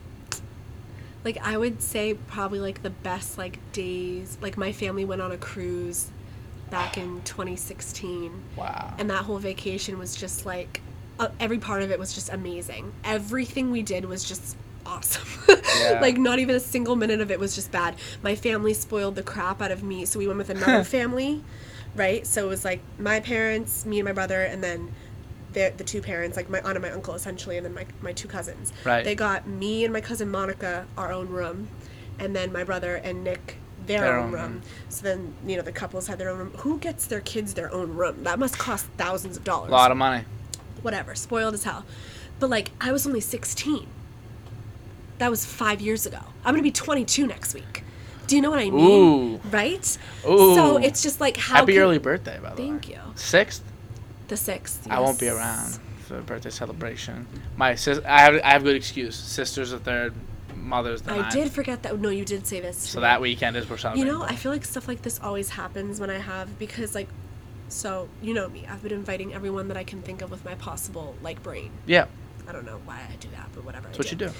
like 1.24 1.38
I 1.41 1.57
would 1.57 1.82
say 1.82 2.13
probably 2.13 2.59
like 2.59 2.84
the 2.84 2.89
best 2.89 3.38
like 3.38 3.59
days 3.74 4.38
like 4.41 4.57
my 4.57 4.72
family 4.72 5.05
went 5.05 5.22
on 5.22 5.32
a 5.32 5.38
cruise 5.38 6.09
back 6.72 6.97
in 6.97 7.22
2016 7.22 8.32
Wow. 8.55 8.93
and 8.97 9.09
that 9.09 9.24
whole 9.26 9.38
vacation 9.38 9.99
was 9.99 10.15
just 10.15 10.45
like 10.45 10.82
uh, 11.19 11.28
every 11.39 11.59
part 11.59 11.84
of 11.84 11.91
it 11.91 11.99
was 11.99 12.13
just 12.13 12.32
amazing 12.34 12.91
everything 13.03 13.69
we 13.69 13.84
did 13.84 14.05
was 14.05 14.24
just 14.24 14.55
awesome 14.86 15.28
Yeah. 15.80 15.99
like 16.01 16.17
not 16.17 16.39
even 16.39 16.55
a 16.55 16.59
single 16.59 16.95
minute 16.95 17.22
of 17.22 17.30
it 17.30 17.39
was 17.39 17.53
just 17.53 17.72
bad 17.72 17.95
my 18.24 18.36
family 18.36 18.74
spoiled 18.74 19.15
the 19.15 19.22
crap 19.24 19.61
out 19.61 19.69
of 19.72 19.84
me 19.84 20.05
so 20.05 20.17
we 20.17 20.26
went 20.28 20.39
with 20.39 20.49
another 20.49 20.84
family 20.97 21.43
right 21.95 22.26
so 22.26 22.45
it 22.45 22.49
was 22.49 22.65
like 22.65 22.82
my 22.97 23.19
parents 23.19 23.86
me 23.86 23.99
and 23.99 24.05
my 24.07 24.13
brother 24.13 24.41
and 24.41 24.63
then 24.63 24.91
the, 25.53 25.72
the 25.76 25.84
two 25.84 26.01
parents 26.01 26.36
like 26.38 26.49
my 26.49 26.59
aunt 26.61 26.78
and 26.78 26.82
my 26.82 26.89
uncle 26.91 27.13
essentially 27.13 27.57
and 27.57 27.65
then 27.65 27.74
my, 27.74 27.86
my 28.01 28.13
two 28.13 28.28
cousins 28.28 28.72
Right. 28.86 29.03
they 29.03 29.13
got 29.15 29.45
me 29.45 29.84
and 29.84 29.91
my 29.93 30.01
cousin 30.01 30.32
monica 30.32 30.88
our 30.97 31.11
own 31.11 31.28
room 31.28 31.67
and 32.17 32.34
then 32.36 32.51
my 32.53 32.63
brother 32.63 32.95
and 32.95 33.24
nick 33.24 33.57
their, 33.88 34.01
Their 34.01 34.17
own, 34.17 34.25
own 34.27 34.32
room. 34.32 34.41
room. 34.41 34.61
So 34.89 35.03
then, 35.03 35.34
you 35.45 35.55
know, 35.55 35.61
the 35.61 35.71
couples 35.71 36.07
had 36.07 36.17
their 36.19 36.29
own 36.29 36.38
room. 36.39 36.51
Who 36.59 36.77
gets 36.79 37.07
their 37.07 37.21
kids 37.21 37.53
their 37.53 37.71
own 37.73 37.93
room? 37.95 38.23
That 38.23 38.39
must 38.39 38.57
cost 38.57 38.86
thousands 38.97 39.38
of 39.38 39.43
dollars. 39.43 39.69
A 39.69 39.73
lot 39.73 39.91
of 39.91 39.97
money. 39.97 40.25
Whatever, 40.82 41.15
spoiled 41.15 41.53
as 41.53 41.63
hell. 41.63 41.86
But 42.39 42.49
like, 42.49 42.71
I 42.79 42.91
was 42.91 43.05
only 43.05 43.21
16. 43.21 43.88
That 45.19 45.29
was 45.29 45.45
five 45.45 45.82
years 45.82 46.05
ago. 46.05 46.19
I'm 46.43 46.53
gonna 46.53 46.63
be 46.63 46.71
22 46.71 47.27
next 47.27 47.53
week. 47.53 47.84
Do 48.27 48.36
you 48.36 48.41
know 48.41 48.49
what 48.49 48.59
I 48.59 48.69
mean? 48.69 48.73
Ooh. 49.36 49.39
Right? 49.51 49.97
Ooh. 50.27 50.55
So 50.55 50.77
it's 50.77 51.03
just 51.03 51.19
like 51.19 51.38
how. 51.38 51.57
Happy 51.57 51.77
early 51.77 51.97
birthday, 51.99 52.39
by 52.41 52.53
the 52.55 52.61
way. 52.61 52.69
Thank 52.69 52.89
you. 52.89 52.99
Sixth. 53.15 53.63
The 54.29 54.38
sixth. 54.38 54.88
I 54.89 54.99
won't 54.99 55.19
be 55.19 55.27
around 55.27 55.77
for 56.07 56.15
the 56.15 56.21
birthday 56.21 56.49
celebration. 56.49 57.27
My 57.57 57.75
sis, 57.75 57.99
I 58.05 58.21
have, 58.21 58.36
I 58.43 58.49
have 58.51 58.63
good 58.63 58.75
excuse. 58.77 59.15
Sister's 59.15 59.71
the 59.71 59.79
third, 59.79 60.13
mother's 60.62 61.01
the 61.01 61.14
I 61.14 61.30
did 61.30 61.51
forget 61.51 61.84
that. 61.84 61.99
No, 61.99 62.09
you 62.09 62.26
did 62.26 62.47
say 62.47 62.59
this. 62.59 62.78
So 62.78 63.01
that 63.01 63.22
weekend 63.22 63.57
is 63.57 63.70
we're 63.70 63.78
You 63.95 64.05
know, 64.05 64.24
I 64.24 64.36
feel 64.36 64.51
like 64.51 64.66
stuff 64.66 64.88
like 64.88 65.01
this 65.01 65.20
always 65.20 65.49
happens 65.49 65.99
when 65.99 66.09
I 66.09 66.20
have 66.20 66.57
because 66.59 66.95
like, 66.95 67.09
so 67.68 68.09
you 68.22 68.34
know 68.34 68.49
me. 68.49 68.66
I've 68.70 68.84
been 68.84 68.91
inviting 68.91 69.34
everyone 69.34 69.68
that 69.70 69.78
I 69.78 69.84
can 69.84 70.01
think 70.01 70.22
of 70.22 70.32
with 70.32 70.45
my 70.45 70.55
possible 70.55 71.16
like 71.22 71.41
brain. 71.43 71.72
yeah, 71.86 72.05
I 72.47 72.51
don't 72.51 72.66
know 72.66 72.80
why 72.86 72.99
I 73.12 73.16
do 73.18 73.30
that, 73.32 73.49
but 73.53 73.64
whatever. 73.66 73.88
that's 73.88 73.97
what 73.97 74.12
you 74.12 74.18
do. 74.18 74.32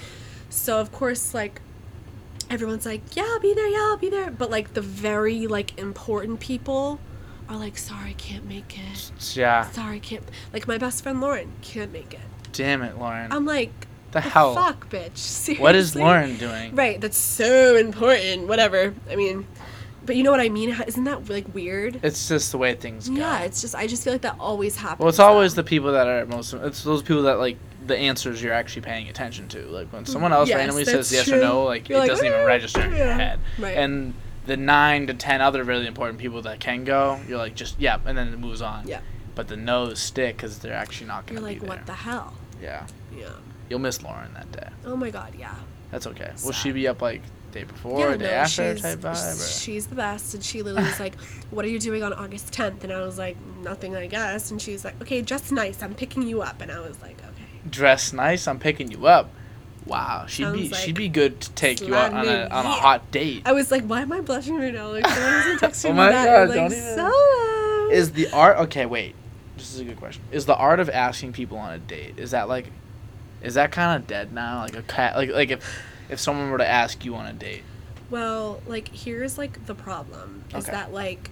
So 0.50 0.80
of 0.80 0.92
course, 0.92 1.34
like 1.34 1.60
everyone's 2.50 2.86
like, 2.86 3.02
"Yeah, 3.16 3.24
I'll 3.26 3.40
be 3.40 3.54
there. 3.54 3.68
Yeah, 3.68 3.88
I'll 3.90 3.96
be 3.96 4.10
there." 4.10 4.30
But 4.30 4.50
like 4.50 4.74
the 4.74 4.82
very 4.82 5.46
like 5.46 5.78
important 5.78 6.40
people 6.40 7.00
are 7.48 7.56
like, 7.56 7.78
"Sorry, 7.78 8.10
I 8.10 8.14
can't 8.14 8.46
make 8.46 8.78
it. 8.78 9.12
Yeah. 9.34 9.70
Sorry, 9.70 9.96
I 9.96 10.00
can't." 10.00 10.24
Like 10.52 10.68
my 10.68 10.78
best 10.78 11.02
friend 11.02 11.20
Lauren 11.20 11.52
can't 11.62 11.92
make 11.92 12.14
it. 12.14 12.20
Damn 12.52 12.82
it, 12.82 12.98
Lauren. 12.98 13.32
I'm 13.32 13.46
like, 13.46 13.72
the 14.12 14.20
"The 14.20 14.28
hell? 14.28 14.54
fuck, 14.54 14.88
bitch." 14.90 15.16
Seriously. 15.16 15.62
What 15.62 15.74
is 15.74 15.94
Lauren 15.96 16.36
doing? 16.36 16.74
Right, 16.74 17.00
that's 17.00 17.18
so 17.18 17.76
important. 17.76 18.46
Whatever. 18.48 18.94
I 19.10 19.16
mean, 19.16 19.46
but 20.04 20.16
you 20.16 20.22
know 20.22 20.30
what 20.30 20.40
I 20.40 20.48
mean? 20.48 20.70
Isn't 20.86 21.04
that 21.04 21.28
like 21.28 21.52
weird? 21.54 22.00
It's 22.02 22.28
just 22.28 22.52
the 22.52 22.58
way 22.58 22.74
things 22.74 23.08
go. 23.08 23.16
Yeah, 23.16 23.40
it's 23.40 23.60
just 23.60 23.74
I 23.74 23.86
just 23.86 24.04
feel 24.04 24.12
like 24.14 24.22
that 24.22 24.36
always 24.40 24.76
happens. 24.76 25.00
Well, 25.00 25.08
it's 25.08 25.18
always 25.18 25.54
the 25.54 25.64
people 25.64 25.92
that 25.92 26.06
are 26.06 26.26
most. 26.26 26.54
It's 26.54 26.82
those 26.82 27.02
people 27.02 27.22
that 27.24 27.38
like 27.38 27.56
the 27.86 27.96
answers 27.96 28.40
you're 28.42 28.52
actually 28.52 28.82
paying 28.82 29.08
attention 29.08 29.48
to. 29.48 29.60
Like 29.66 29.92
when 29.92 30.06
someone 30.06 30.32
else 30.32 30.48
Yes, 30.48 30.58
randomly 30.58 30.84
says 30.84 31.12
yes 31.12 31.26
true. 31.26 31.38
or 31.38 31.40
no, 31.42 31.64
like 31.64 31.88
You're 31.88 31.98
it 31.98 32.00
like, 32.02 32.10
doesn't 32.10 32.26
even 32.26 32.40
"Ah, 32.40 32.44
register 32.44 32.80
in 32.82 32.94
your 32.96 33.12
head. 33.12 33.40
Right. 33.58 33.76
And 33.76 34.14
the 34.46 34.56
nine 34.56 35.06
to 35.06 35.14
ten 35.14 35.40
other 35.40 35.62
really 35.64 35.86
important 35.86 36.18
people 36.18 36.42
that 36.42 36.58
can 36.60 36.84
go, 36.84 37.20
you're 37.28 37.38
like 37.38 37.54
just 37.54 37.78
yeah, 37.80 37.98
and 38.04 38.16
then 38.18 38.28
it 38.28 38.38
moves 38.38 38.60
on. 38.62 38.86
Yeah. 38.88 39.00
But 39.34 39.48
the 39.48 39.56
no's 39.56 39.98
stick 40.00 40.36
because 40.36 40.58
they're 40.58 40.74
actually 40.74 41.06
not 41.06 41.26
gonna 41.26 41.40
like, 41.40 41.60
be 41.60 41.66
there. 41.66 41.76
what 41.76 41.86
the 41.86 41.94
hell? 41.94 42.34
Yeah. 42.60 42.86
Yeah. 43.16 43.30
You'll 43.72 43.78
miss 43.78 44.02
Lauren 44.02 44.34
that 44.34 44.52
day. 44.52 44.68
Oh 44.84 44.96
my 44.96 45.08
god, 45.08 45.34
yeah. 45.38 45.54
That's 45.90 46.06
okay. 46.08 46.30
Will 46.44 46.52
she 46.52 46.72
be 46.72 46.86
up 46.88 47.00
like 47.00 47.22
day 47.52 47.64
before, 47.64 48.10
or 48.10 48.16
day 48.18 48.28
after 48.34 48.74
type 48.76 48.98
vibe? 48.98 49.40
Or? 49.40 49.42
she's 49.60 49.86
the 49.86 49.94
best. 49.94 50.34
And 50.34 50.44
she 50.44 50.60
literally 50.62 50.86
was 50.90 51.00
like, 51.00 51.14
What 51.50 51.64
are 51.64 51.68
you 51.68 51.78
doing 51.78 52.02
on 52.02 52.12
August 52.12 52.52
10th? 52.52 52.84
And 52.84 52.92
I 52.92 53.00
was 53.00 53.16
like, 53.16 53.38
Nothing, 53.62 53.96
I 53.96 54.08
guess. 54.08 54.50
And 54.50 54.60
she's 54.60 54.84
like, 54.84 55.00
Okay, 55.00 55.22
dress 55.22 55.50
nice. 55.50 55.82
I'm 55.82 55.94
picking 55.94 56.22
you 56.28 56.42
up. 56.42 56.60
And 56.60 56.70
I 56.70 56.80
was 56.80 57.00
like, 57.00 57.18
Okay. 57.18 57.70
Dress 57.70 58.12
nice. 58.12 58.46
I'm 58.46 58.58
picking 58.58 58.90
you 58.90 59.06
up. 59.06 59.30
Wow, 59.86 60.26
she'd 60.28 60.52
be 60.52 60.68
Sounds 60.68 60.82
she'd 60.84 60.94
be 60.96 61.08
good 61.08 61.40
to 61.40 61.50
take 61.52 61.80
you 61.80 61.94
out 61.94 62.12
on 62.12 62.28
a 62.28 62.42
on 62.50 62.66
a 62.66 62.68
hot 62.70 63.10
date. 63.10 63.40
I 63.46 63.52
was 63.52 63.70
like, 63.70 63.84
Why 63.84 64.02
am 64.02 64.12
I 64.12 64.20
blushing 64.20 64.56
right 64.58 64.74
now? 64.74 64.90
Like, 64.92 65.06
someone 65.08 65.32
isn't 65.46 65.60
texting 65.70 65.86
Oh 65.86 65.92
me 65.92 65.96
my 65.96 66.10
back. 66.10 66.26
God, 66.26 66.42
I'm 66.42 66.48
like, 66.48 66.56
don't 66.56 66.72
even- 66.72 66.96
So. 66.96 67.88
Is 67.90 68.12
the 68.12 68.30
art 68.32 68.58
okay? 68.58 68.84
Wait, 68.84 69.14
this 69.56 69.72
is 69.72 69.80
a 69.80 69.84
good 69.84 69.96
question. 69.96 70.22
Is 70.30 70.44
the 70.46 70.54
art 70.56 70.78
of 70.78 70.88
asking 70.90 71.32
people 71.32 71.56
on 71.58 71.72
a 71.72 71.78
date 71.78 72.14
is 72.18 72.30
that 72.32 72.48
like, 72.48 72.66
is 73.42 73.54
that 73.54 73.72
kind 73.72 74.00
of 74.00 74.06
dead 74.08 74.32
now? 74.32 74.60
Like 74.62 74.76
a 74.76 74.82
cat, 74.82 75.16
like 75.16 75.30
like 75.30 75.50
if 75.50 75.82
if 76.08 76.20
someone 76.20 76.50
were 76.50 76.58
to 76.58 76.68
ask 76.68 77.04
you 77.04 77.14
on 77.14 77.26
a 77.26 77.32
date, 77.32 77.62
Well, 78.10 78.62
like 78.66 78.88
here's 78.88 79.38
like 79.38 79.66
the 79.66 79.74
problem 79.74 80.44
is 80.50 80.64
Okay. 80.64 80.72
that 80.72 80.92
like 80.92 81.30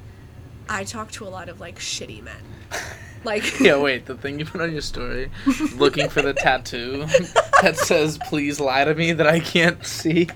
I 0.68 0.84
talk 0.84 1.10
to 1.12 1.26
a 1.26 1.28
lot 1.30 1.48
of 1.48 1.60
like 1.60 1.78
shitty 1.78 2.22
men. 2.22 2.42
Like 3.22 3.60
yeah. 3.60 3.76
Wait, 3.76 4.06
the 4.06 4.14
thing 4.14 4.38
you 4.38 4.46
put 4.46 4.62
on 4.62 4.72
your 4.72 4.80
story, 4.80 5.30
looking 5.76 6.08
for 6.08 6.22
the 6.22 6.32
tattoo 6.38 7.04
that 7.60 7.76
says 7.76 8.16
"Please 8.16 8.58
lie 8.58 8.86
to 8.86 8.94
me" 8.94 9.12
that 9.12 9.26
I 9.26 9.40
can't 9.40 9.84
see. 9.84 10.26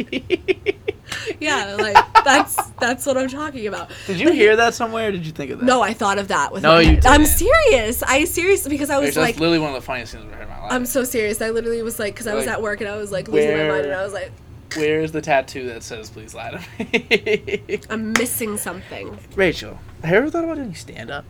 yeah, 1.41 1.77
like 1.79 1.97
that's 2.25 2.57
that's 2.81 3.05
what 3.07 3.17
I'm 3.19 3.29
talking 3.29 3.67
about. 3.67 3.91
Did 4.07 4.19
you 4.21 4.33
hear 4.33 4.57
that 4.57 4.75
somewhere? 4.75 5.09
or 5.09 5.13
Did 5.13 5.27
you 5.27 5.33
think 5.33 5.51
of 5.51 5.61
that? 5.61 5.65
No, 5.67 5.83
I 5.83 5.93
thought 5.93 6.19
of 6.19 6.29
that 6.29 6.53
with 6.53 6.63
No, 6.63 6.75
my 6.75 6.81
you 6.81 6.89
head. 6.97 7.07
I'm 7.07 7.25
serious. 7.27 8.03
I 8.03 8.25
serious 8.25 8.67
because 8.67 8.91
I 8.91 8.99
Wait, 8.99 9.07
was 9.07 9.15
that's 9.15 9.27
like 9.27 9.37
literally 9.39 9.59
one 9.59 9.71
of 9.71 9.75
the 9.75 9.81
funniest 9.83 10.13
things 10.13 10.25
I've 10.25 10.33
ever 10.33 10.37
heard 10.39 10.43
in 10.45 10.49
my 10.51 10.63
life. 10.63 10.73
I'm 10.73 10.87
so 10.87 11.05
serious. 11.05 11.41
I 11.43 11.51
literally 11.51 11.83
was 11.83 11.99
like 11.99 12.17
cuz 12.17 12.27
I 12.27 12.35
was 12.35 12.47
Like, 12.47 12.55
at 12.55 12.63
work 12.63 12.81
and 12.81 12.89
I 12.89 12.97
was 12.97 13.13
like 13.13 13.29
losing 13.29 13.57
my 13.57 13.69
mind 13.69 13.85
and 13.87 13.95
I 13.95 14.03
was 14.05 14.13
like 14.13 14.33
Where's 14.77 15.13
the 15.13 15.21
tattoo 15.21 15.67
that 15.69 15.83
says 15.85 16.11
"Please 16.11 16.35
lie 16.35 16.51
to 16.51 16.61
me"? 16.79 17.81
I'm 17.91 18.13
missing 18.13 18.57
something. 18.57 19.17
Rachel, 19.37 19.79
have 20.03 20.11
you 20.11 20.17
ever 20.19 20.31
thought 20.31 20.43
about 20.45 20.57
doing 20.57 20.75
stand 20.75 21.11
up? 21.11 21.25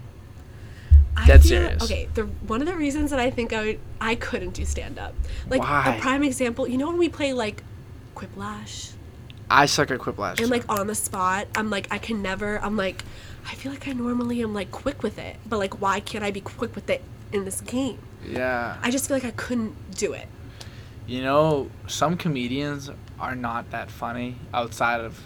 I 1.17 1.27
Dead 1.27 1.43
feel- 1.43 1.49
serious. 1.61 1.83
Okay, 1.85 2.09
the 2.15 2.23
one 2.47 2.61
of 2.63 2.67
the 2.67 2.75
reasons 2.75 3.11
that 3.11 3.21
I 3.21 3.31
think 3.31 3.53
I 3.53 3.65
would, 3.65 3.81
I 4.01 4.15
couldn't 4.15 4.55
do 4.55 4.65
stand 4.65 4.99
up. 4.99 5.15
Like 5.49 5.61
Why? 5.61 5.95
a 5.97 6.01
prime 6.01 6.23
example, 6.23 6.67
you 6.67 6.79
know 6.79 6.87
when 6.89 6.97
we 6.99 7.09
play 7.11 7.33
like 7.35 7.63
Quiplash 8.17 8.93
I 9.51 9.67
suck 9.67 9.91
at 9.91 9.99
quiplash. 10.01 10.41
and 10.41 10.51
like 10.51 10.65
on 10.69 10.87
the 10.87 10.95
spot, 10.95 11.47
I'm 11.57 11.71
like 11.71 11.89
I 11.93 11.99
can 11.99 12.23
never. 12.23 12.59
I'm 12.63 12.77
like 12.77 13.05
I 13.47 13.55
feel 13.55 13.71
like 13.73 13.87
I 13.89 13.93
normally 13.93 14.43
am 14.43 14.55
like 14.55 14.71
quick 14.71 15.03
with 15.03 15.19
it, 15.19 15.37
but 15.47 15.59
like 15.59 15.81
why 15.81 16.01
can't 16.01 16.25
I 16.25 16.31
be 16.31 16.41
quick 16.41 16.75
with 16.75 16.89
it 16.91 17.03
in 17.33 17.45
this 17.45 17.61
game? 17.61 17.99
yeah. 18.27 18.79
I 18.83 18.91
just 18.91 19.07
feel 19.09 19.17
like 19.17 19.25
I 19.25 19.33
couldn't 19.33 19.75
do 19.97 20.13
it. 20.15 20.27
You 21.07 21.23
know, 21.23 21.71
some 21.87 22.17
comedians 22.17 22.91
are 23.21 23.35
not 23.35 23.71
that 23.73 23.91
funny 23.91 24.37
outside 24.55 25.01
of 25.03 25.21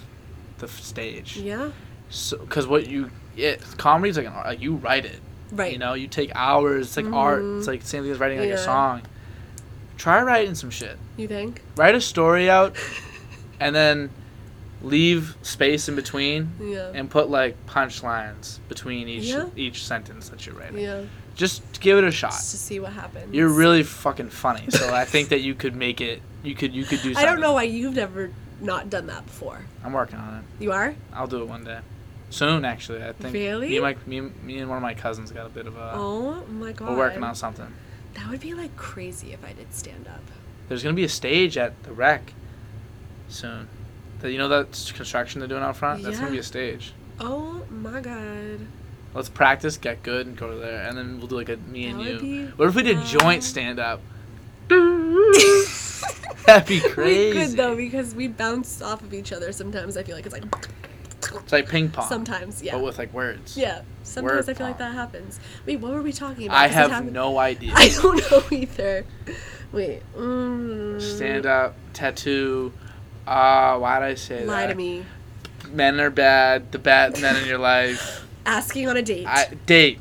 the 0.59 0.67
f- 0.67 0.81
stage. 0.81 1.37
Yeah. 1.37 1.71
So, 2.11 2.39
because 2.39 2.67
what 2.67 2.89
you, 2.89 3.11
it 3.37 3.63
comedy's 3.77 4.17
like 4.17 4.27
an 4.27 4.33
art. 4.33 4.47
Like 4.47 4.61
you 4.61 4.75
write 4.75 5.05
it. 5.07 5.21
Right. 5.53 5.73
You 5.73 5.79
know, 5.79 5.95
you 5.95 6.09
take 6.09 6.33
hours. 6.35 6.89
It's 6.89 6.97
like 6.97 7.07
art. 7.15 7.43
Mhm. 7.43 7.59
It's 7.59 7.69
like 7.69 7.83
same 7.83 8.03
thing 8.03 8.11
as 8.11 8.19
writing 8.19 8.41
like 8.41 8.49
Yeah. 8.49 8.55
a 8.57 8.59
song. 8.59 9.03
Try 9.97 10.21
writing 10.23 10.57
some 10.57 10.71
shit. 10.71 10.99
You 11.17 11.29
think? 11.29 11.63
Write 11.77 11.95
a 11.95 12.01
story 12.01 12.51
out, 12.51 12.75
and 13.61 13.75
then 13.75 14.11
leave 14.83 15.37
space 15.43 15.89
in 15.89 15.97
between, 15.97 16.51
Yeah. 16.61 16.93
and 16.95 17.11
put 17.11 17.29
like 17.31 17.57
punchlines 17.67 18.59
between 18.69 19.09
each 19.09 19.25
Yeah. 19.25 19.47
each 19.57 19.85
sentence 19.85 20.29
that 20.29 20.47
you're 20.47 20.55
writing. 20.55 20.79
Yeah. 20.79 21.03
Just 21.35 21.81
give 21.81 21.99
it 21.99 22.05
a 22.05 22.11
shot. 22.11 22.33
Just 22.33 22.51
to 22.53 22.57
see 22.57 22.81
what 22.81 22.93
happens. 22.93 23.33
You're 23.35 23.49
really 23.49 23.83
fucking 23.83 24.31
funny. 24.31 24.65
So 24.71 24.93
I 24.95 25.05
think 25.05 25.29
that 25.31 25.41
you 25.41 25.55
could 25.55 25.75
make 25.75 26.01
it. 26.01 26.21
You 26.43 26.55
could 26.55 26.75
you 26.75 26.85
could 26.85 27.03
do. 27.03 27.15
Something. 27.15 27.29
I 27.29 27.31
don't 27.33 27.41
know 27.41 27.53
why 27.53 27.65
you've 27.65 27.95
never 27.95 28.31
not 28.61 28.91
done 28.91 29.07
that 29.07 29.25
before. 29.27 29.61
I'm 29.85 29.93
working 29.93 30.19
on 30.19 30.39
it. 30.39 30.63
You 30.63 30.73
are? 30.73 30.95
I'll 31.13 31.27
do 31.29 31.43
it 31.43 31.49
one 31.49 31.65
day. 31.65 31.79
Soon, 32.31 32.65
actually. 32.65 33.03
I 33.03 33.13
think. 33.13 33.33
Really? 33.35 33.69
Me 33.69 33.77
and, 33.77 33.83
my, 33.85 33.97
me, 34.07 34.19
and- 34.19 34.43
me 34.45 34.59
and 34.59 34.69
one 34.69 34.77
of 34.77 34.83
my 34.83 34.95
cousins 34.95 35.31
got 35.33 35.47
a 35.47 35.49
bit 35.49 35.67
of 35.67 35.77
a. 35.77 35.93
oh 35.95 36.45
my 36.51 36.73
god. 36.73 36.91
we're 36.91 36.97
working 36.97 37.25
on 37.25 37.35
something. 37.35 37.73
That 38.15 38.29
would 38.31 38.41
be 38.41 38.55
like 38.55 38.77
crazy 38.77 39.33
if 39.33 39.45
I 39.45 39.53
did 39.53 39.73
stand 39.75 40.07
up. 40.09 40.21
There's 40.69 40.83
gonna 40.83 40.95
be 40.95 41.05
a 41.05 41.09
stage 41.09 41.57
at 41.57 41.83
the 41.85 41.93
rec. 41.93 42.33
Soon. 43.29 43.69
That 44.21 44.33
you 44.33 44.39
know 44.39 44.49
that 44.49 44.93
construction 44.95 45.41
they're 45.41 45.49
doing 45.49 45.63
out 45.63 45.77
front. 45.77 46.03
That's 46.03 46.19
gonna 46.19 46.31
be 46.33 46.39
a 46.39 46.43
stage. 46.43 46.93
Oh 47.21 47.65
my 47.71 48.01
god. 48.01 48.61
Let's 49.15 49.29
practice, 49.29 49.77
get 49.77 50.03
good, 50.03 50.27
and 50.27 50.37
go 50.37 50.59
there, 50.59 50.87
and 50.87 50.97
then 50.97 51.19
we'll 51.19 51.27
do 51.29 51.37
like 51.37 51.49
a 51.49 51.57
me 51.57 51.87
and 51.87 52.01
you. 52.01 52.53
what 52.57 52.69
if 52.69 52.75
we 52.75 52.83
did 52.83 53.03
joint 53.05 53.43
stand 53.43 53.79
up? 53.79 54.01
That'd 56.47 56.69
be 56.69 56.81
crazy. 56.81 57.39
We 57.39 57.47
could 57.47 57.57
though 57.57 57.77
because 57.77 58.15
we 58.15 58.29
bounce 58.29 58.81
off 58.83 59.03
of 59.03 59.13
each 59.15 59.33
other 59.33 59.53
sometimes. 59.53 59.97
I 59.97 60.03
feel 60.03 60.17
like 60.17 60.27
it's 60.27 60.35
like 60.35 60.45
It's 61.23 61.53
like 61.53 61.69
ping 61.69 61.91
pong. 61.91 62.09
sometimes, 62.09 62.63
yeah. 62.63 62.73
But 62.73 62.85
with 62.85 62.99
like 62.99 63.13
words. 63.13 63.57
yeah. 63.57 63.83
Sometimes 64.03 64.47
Word 64.47 64.51
I 64.51 64.55
feel 64.55 64.67
like 64.67 64.79
that 64.79 64.95
happens. 64.95 65.39
Wait, 65.67 65.77
what 65.81 65.93
were 65.93 66.03
we 66.03 66.13
talking 66.13 66.47
about? 66.47 66.57
I 66.59 66.69
have 66.69 67.11
no 67.13 67.39
idea. 67.39 67.73
I 67.77 67.89
don't 67.89 68.31
know 68.31 68.43
either. 68.51 69.05
Wait. 69.73 70.03
Mm, 70.17 71.01
Stand 71.01 71.45
up, 71.45 71.75
tattoo. 71.93 72.73
Ah, 73.31 73.77
why 73.79 73.99
did 74.01 74.07
I 74.09 74.15
say 74.15 74.45
Lie 74.47 74.63
that? 74.67 74.73
to 74.73 74.75
me. 74.75 75.05
Men 75.71 76.01
are 76.01 76.09
bad. 76.11 76.73
The 76.73 76.79
bad 76.79 77.21
men 77.21 77.37
in 77.37 77.47
your 77.47 77.59
life. 77.59 78.27
Asking 78.47 78.89
on 78.89 78.97
a 78.97 79.03
date. 79.03 79.27
I, 79.27 79.49
date. 79.67 79.99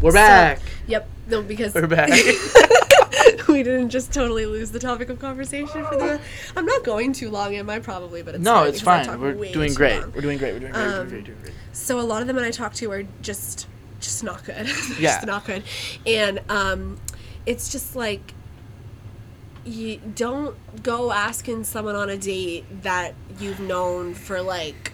We're 0.00 0.10
So- 0.12 0.14
back. 0.16 0.60
Yep. 0.86 1.08
No, 1.28 1.42
because 1.42 1.74
We're 1.74 1.86
back. 1.86 2.08
we 3.48 3.62
didn't 3.62 3.90
just 3.90 4.12
totally 4.12 4.46
lose 4.46 4.70
the 4.70 4.78
topic 4.80 5.08
of 5.10 5.18
conversation 5.20 5.84
for 5.84 5.96
the. 5.96 6.20
I'm 6.56 6.64
not 6.66 6.82
going 6.82 7.12
too 7.12 7.30
long, 7.30 7.54
am 7.54 7.68
I? 7.70 7.78
Probably, 7.78 8.22
but 8.22 8.34
it's 8.34 8.42
no, 8.44 8.54
fine 8.54 8.68
it's 8.68 8.80
fine. 8.80 9.20
We're 9.20 9.52
doing 9.52 9.74
great. 9.74 10.00
long. 10.00 10.12
We're 10.12 10.20
doing 10.22 10.38
great. 10.38 10.54
We're 10.54 10.60
doing 10.60 10.72
great. 10.72 10.82
We're 10.92 10.98
doing 10.98 11.08
great. 11.08 11.24
Doing 11.26 11.38
great. 11.42 11.54
So 11.72 12.00
a 12.00 12.02
lot 12.02 12.22
of 12.22 12.26
the 12.28 12.34
men 12.34 12.42
I 12.44 12.50
talk 12.50 12.74
to 12.74 12.90
are 12.90 13.04
just 13.20 13.68
just 14.00 14.24
not 14.24 14.44
good. 14.44 14.66
Yeah. 14.98 15.14
just 15.16 15.26
not 15.26 15.44
good. 15.44 15.62
And 16.06 16.40
um 16.48 16.98
it's 17.46 17.70
just 17.70 17.94
like 17.94 18.34
you 19.64 19.98
don't 20.14 20.56
go 20.82 21.12
asking 21.12 21.64
someone 21.64 21.94
on 21.94 22.10
a 22.10 22.16
date 22.16 22.64
that 22.82 23.14
you've 23.38 23.60
known 23.60 24.14
for 24.14 24.42
like 24.42 24.92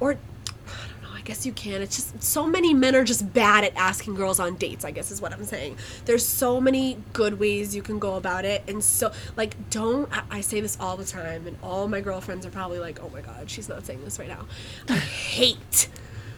or 0.00 0.12
I 0.12 0.16
don't 0.16 1.02
know, 1.02 1.16
I 1.16 1.22
guess 1.22 1.44
you 1.44 1.52
can. 1.52 1.82
It's 1.82 1.96
just 1.96 2.22
so 2.22 2.46
many 2.46 2.74
men 2.74 2.94
are 2.94 3.04
just 3.04 3.32
bad 3.32 3.64
at 3.64 3.74
asking 3.76 4.14
girls 4.14 4.38
on 4.38 4.56
dates, 4.56 4.84
I 4.84 4.90
guess 4.90 5.10
is 5.10 5.20
what 5.20 5.32
I'm 5.32 5.44
saying. 5.44 5.76
There's 6.04 6.24
so 6.24 6.60
many 6.60 6.98
good 7.12 7.40
ways 7.40 7.74
you 7.74 7.82
can 7.82 7.98
go 7.98 8.14
about 8.14 8.44
it. 8.44 8.62
And 8.68 8.82
so, 8.82 9.12
like, 9.36 9.70
don't, 9.70 10.08
I, 10.12 10.22
I 10.30 10.40
say 10.40 10.60
this 10.60 10.76
all 10.78 10.96
the 10.96 11.04
time, 11.04 11.46
and 11.46 11.56
all 11.62 11.88
my 11.88 12.00
girlfriends 12.00 12.46
are 12.46 12.50
probably 12.50 12.78
like, 12.78 13.02
oh 13.02 13.10
my 13.10 13.22
God, 13.22 13.50
she's 13.50 13.68
not 13.68 13.84
saying 13.84 14.04
this 14.04 14.18
right 14.18 14.28
now. 14.28 14.46
I 14.88 14.96
hate 14.96 15.88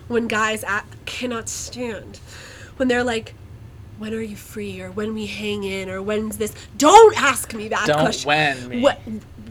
when 0.09 0.27
guys 0.27 0.65
a 0.65 0.83
cannot 1.05 1.49
stand 1.49 2.19
when 2.77 2.89
they're 2.89 3.05
like, 3.05 3.35
when 4.01 4.15
are 4.15 4.23
you 4.23 4.35
free? 4.35 4.81
Or 4.81 4.91
when 4.91 5.13
we 5.13 5.27
hang 5.27 5.63
in? 5.63 5.91
Or 5.91 6.01
when's 6.01 6.39
this? 6.39 6.55
Don't 6.79 7.21
ask 7.21 7.53
me 7.53 7.69
that 7.69 7.87
Don't 7.87 8.01
question. 8.01 8.29
when 8.29 8.69
me. 8.69 8.81
What, 8.81 8.99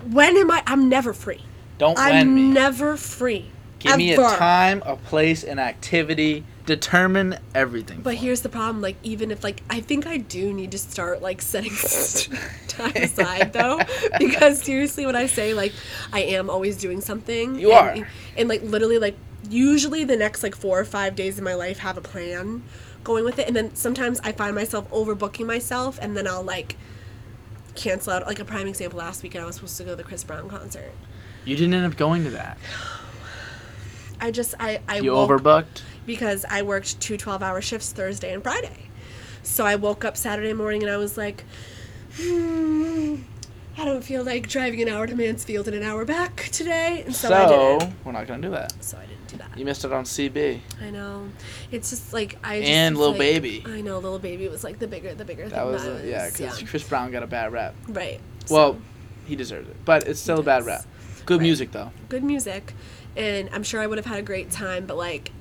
when 0.10 0.36
am 0.36 0.50
I? 0.50 0.64
I'm 0.66 0.90
never 0.90 1.14
free. 1.14 1.44
Don't 1.78 1.96
when 1.96 2.12
I'm 2.12 2.34
me. 2.34 2.50
never 2.50 2.98
free. 2.98 3.52
Give 3.78 3.96
me 3.96 4.12
a 4.12 4.18
time, 4.18 4.82
a 4.86 4.98
place, 4.98 5.44
an 5.44 5.60
activity. 5.60 6.44
Determine 6.66 7.38
everything. 7.56 8.02
But 8.02 8.16
here's 8.16 8.42
the 8.42 8.50
problem, 8.50 8.82
like 8.82 8.98
even 9.04 9.32
if 9.32 9.44
like 9.44 9.62
I 9.70 9.80
think 9.80 10.06
I 10.06 10.18
do 10.18 10.52
need 10.52 10.72
to 10.72 10.78
start 10.78 11.22
like 11.22 11.42
setting 11.42 11.72
time 12.68 12.96
aside 12.96 13.54
though. 13.54 13.80
Because 14.18 14.62
seriously 14.62 15.06
when 15.06 15.16
I 15.16 15.28
say 15.28 15.54
like 15.54 15.74
I 16.12 16.22
am 16.22 16.50
always 16.50 16.76
doing 16.76 17.02
something. 17.02 17.56
You 17.56 17.72
and, 17.72 18.02
are. 18.02 18.08
And 18.36 18.50
like 18.50 18.64
literally 18.64 19.00
like 19.00 19.16
usually 19.50 20.04
the 20.04 20.18
next 20.18 20.44
like 20.44 20.56
four 20.56 20.80
or 20.80 20.86
five 20.86 21.16
days 21.16 21.38
of 21.38 21.44
my 21.44 21.54
life 21.54 21.80
have 21.80 21.98
a 21.98 22.02
plan 22.02 22.64
going 23.10 23.26
with 23.26 23.40
it. 23.40 23.48
And 23.48 23.56
then 23.56 23.74
sometimes 23.76 24.20
I 24.24 24.32
find 24.32 24.54
myself 24.56 24.90
overbooking 24.92 25.48
myself 25.48 25.98
and 26.02 26.16
then 26.16 26.28
I'll 26.28 26.44
like 26.44 26.78
cancel 27.76 28.14
out. 28.14 28.28
Like 28.28 28.40
a 28.40 28.46
prime 28.46 28.68
example, 28.68 29.00
last 29.00 29.24
weekend 29.24 29.44
I 29.44 29.48
was 29.48 29.56
supposed 29.56 29.78
to 29.78 29.84
go 29.84 29.90
to 29.92 29.96
the 29.96 30.04
Chris 30.04 30.24
Brown 30.24 30.48
concert. 30.48 30.92
You 31.44 31.56
didn't 31.56 31.74
end 31.74 31.86
up 31.86 31.98
going 31.98 32.24
to 32.26 32.30
that. 32.32 32.58
I 34.22 34.30
just 34.32 34.54
I 34.60 34.82
I 34.88 34.98
You 35.00 35.12
overbooked. 35.14 35.82
because 36.06 36.46
I 36.50 36.62
worked 36.62 37.00
two 37.02 37.18
12-hour 37.18 37.62
shifts 37.62 37.92
Thursday 37.92 38.32
and 38.34 38.44
Friday. 38.44 38.90
So 39.42 39.66
I 39.66 39.76
woke 39.76 40.06
up 40.06 40.16
Saturday 40.16 40.54
morning 40.54 40.84
and 40.84 40.92
I 40.92 40.98
was 40.98 41.18
like, 41.18 41.44
hmm, 42.16 43.16
I 43.78 43.86
don't 43.86 44.04
feel 44.04 44.24
like 44.24 44.48
driving 44.50 44.82
an 44.84 44.90
hour 44.90 45.08
to 45.08 45.16
Mansfield 45.16 45.68
and 45.68 45.76
an 45.78 45.84
hour 45.84 46.04
back 46.06 46.50
today, 46.52 47.04
and 47.06 47.16
so, 47.16 47.34
I 47.34 47.48
didn't. 47.48 47.94
we're 48.04 48.12
not 48.12 48.28
gonna 48.28 48.42
do 48.42 48.50
that. 48.52 48.74
So 48.84 48.98
I 48.98 49.06
didn't 49.06 49.19
do 49.30 49.38
that. 49.38 49.58
You 49.58 49.66
missed 49.66 49.86
it 49.86 49.92
on 49.92 50.04
CB. 50.06 50.60
I 50.82 50.90
know. 50.90 51.30
It's 51.72 51.90
just 51.90 52.14
like 52.14 52.38
I 52.44 52.60
just 52.60 52.70
And 52.72 52.98
little 52.98 53.12
like- 53.14 53.20
Baby. 53.20 53.64
I 53.68 53.82
know, 53.82 54.00
little 54.00 54.20
baby 54.20 54.48
was 54.48 54.64
like 54.64 54.80
the 54.80 54.88
bigger, 54.88 55.14
the 55.16 55.26
bigger 55.26 55.48
That 55.50 55.64
thing. 55.64 55.72
was 55.72 55.84
that 55.84 56.04
a, 56.04 56.08
yeah, 56.08 56.30
because 56.30 56.62
yeah. 56.62 56.68
Chris 56.68 56.84
Brown 56.84 57.12
got 57.12 57.24
a 57.24 57.28
bad 57.28 57.52
rap. 57.52 57.76
right. 57.88 58.20
Well, 58.50 58.74
So, 58.74 58.82
he 59.28 59.36
deserves 59.36 59.70
it, 59.70 59.76
but 59.86 60.08
it's 60.08 60.20
still 60.20 60.40
a 60.40 60.44
bad 60.44 60.66
rap. 60.66 60.86
Good 61.26 61.40
Right. 61.40 61.44
music 61.44 61.72
though. 61.72 61.92
good 62.10 62.24
music, 62.24 62.74
and 63.16 63.50
I'm 63.54 63.62
sure 63.64 63.80
I 63.80 63.86
would 63.88 63.98
have 64.00 64.08
had 64.08 64.18
a 64.20 64.24
great 64.24 64.50
time. 64.50 64.86
But 64.88 64.98
like, 64.98 65.32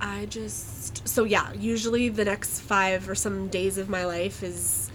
I 0.00 0.26
just 0.26 1.08
so 1.08 1.24
yeah. 1.24 1.52
Usually 1.54 2.10
the 2.10 2.24
next 2.26 2.60
five 2.60 3.08
or 3.08 3.14
some 3.14 3.48
days 3.48 3.78
of 3.78 3.88
my 3.88 4.04
life 4.04 4.42
is 4.42 4.90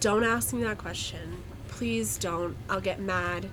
don't 0.00 0.24
ask 0.24 0.52
me 0.52 0.64
that 0.64 0.78
question. 0.78 1.42
Please 1.68 2.16
don't. 2.18 2.56
I'll 2.68 2.80
get 2.80 2.98
mad, 3.00 3.48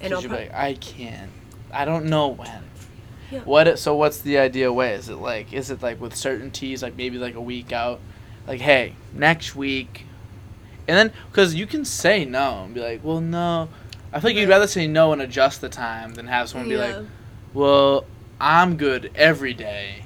and 0.00 0.12
I'll 0.12 0.20
pro- 0.22 0.36
like, 0.38 0.52
I 0.52 0.74
can't. 0.74 1.30
I 1.72 1.84
don't 1.84 2.06
know 2.06 2.28
when. 2.28 2.64
Yeah. 3.34 3.40
What? 3.40 3.78
So 3.78 3.94
what's 3.96 4.18
the 4.18 4.38
ideal 4.38 4.74
way? 4.74 4.94
Is 4.94 5.08
it 5.08 5.16
like? 5.16 5.52
Is 5.52 5.70
it 5.70 5.82
like 5.82 6.00
with 6.00 6.14
certainties? 6.14 6.82
Like 6.82 6.96
maybe 6.96 7.18
like 7.18 7.34
a 7.34 7.40
week 7.40 7.72
out. 7.72 8.00
Like 8.46 8.60
hey, 8.60 8.94
next 9.12 9.54
week. 9.56 10.06
And 10.86 10.96
then 10.96 11.12
because 11.30 11.54
you 11.54 11.66
can 11.66 11.84
say 11.84 12.24
no 12.24 12.64
and 12.64 12.74
be 12.74 12.80
like, 12.80 13.02
well 13.02 13.20
no. 13.20 13.68
I 14.12 14.20
feel 14.20 14.30
like 14.30 14.36
you'd 14.36 14.48
rather 14.48 14.68
say 14.68 14.86
no 14.86 15.12
and 15.12 15.20
adjust 15.20 15.60
the 15.60 15.68
time 15.68 16.14
than 16.14 16.28
have 16.28 16.48
someone 16.48 16.68
be 16.68 16.76
like, 16.76 16.96
well, 17.52 18.04
I'm 18.40 18.76
good 18.76 19.10
every 19.16 19.54
day. 19.54 20.04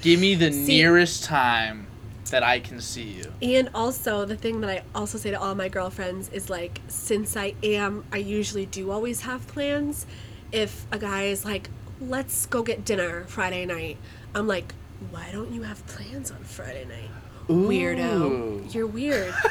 Give 0.00 0.18
me 0.18 0.34
the 0.34 0.50
See- 0.50 0.66
nearest 0.66 1.24
time 1.24 1.86
that 2.30 2.42
I 2.42 2.60
can 2.60 2.80
see 2.80 3.02
you. 3.02 3.32
And 3.42 3.68
also, 3.74 4.24
the 4.24 4.36
thing 4.36 4.60
that 4.60 4.70
I 4.70 4.82
also 4.94 5.18
say 5.18 5.30
to 5.32 5.40
all 5.40 5.54
my 5.54 5.68
girlfriends 5.68 6.28
is 6.30 6.48
like, 6.48 6.80
since 6.88 7.36
I 7.36 7.54
am, 7.62 8.04
I 8.12 8.18
usually 8.18 8.66
do 8.66 8.90
always 8.90 9.22
have 9.22 9.46
plans. 9.48 10.06
If 10.52 10.86
a 10.92 10.98
guy 10.98 11.24
is 11.24 11.44
like, 11.44 11.68
let's 12.00 12.46
go 12.46 12.62
get 12.62 12.84
dinner 12.84 13.24
Friday 13.28 13.66
night, 13.66 13.96
I'm 14.34 14.46
like, 14.46 14.74
why 15.10 15.30
don't 15.32 15.52
you 15.52 15.62
have 15.62 15.84
plans 15.86 16.30
on 16.30 16.38
Friday 16.44 16.84
night? 16.84 17.10
Ooh. 17.50 17.68
Weirdo. 17.68 18.72
You're 18.74 18.86
weird. 18.86 19.34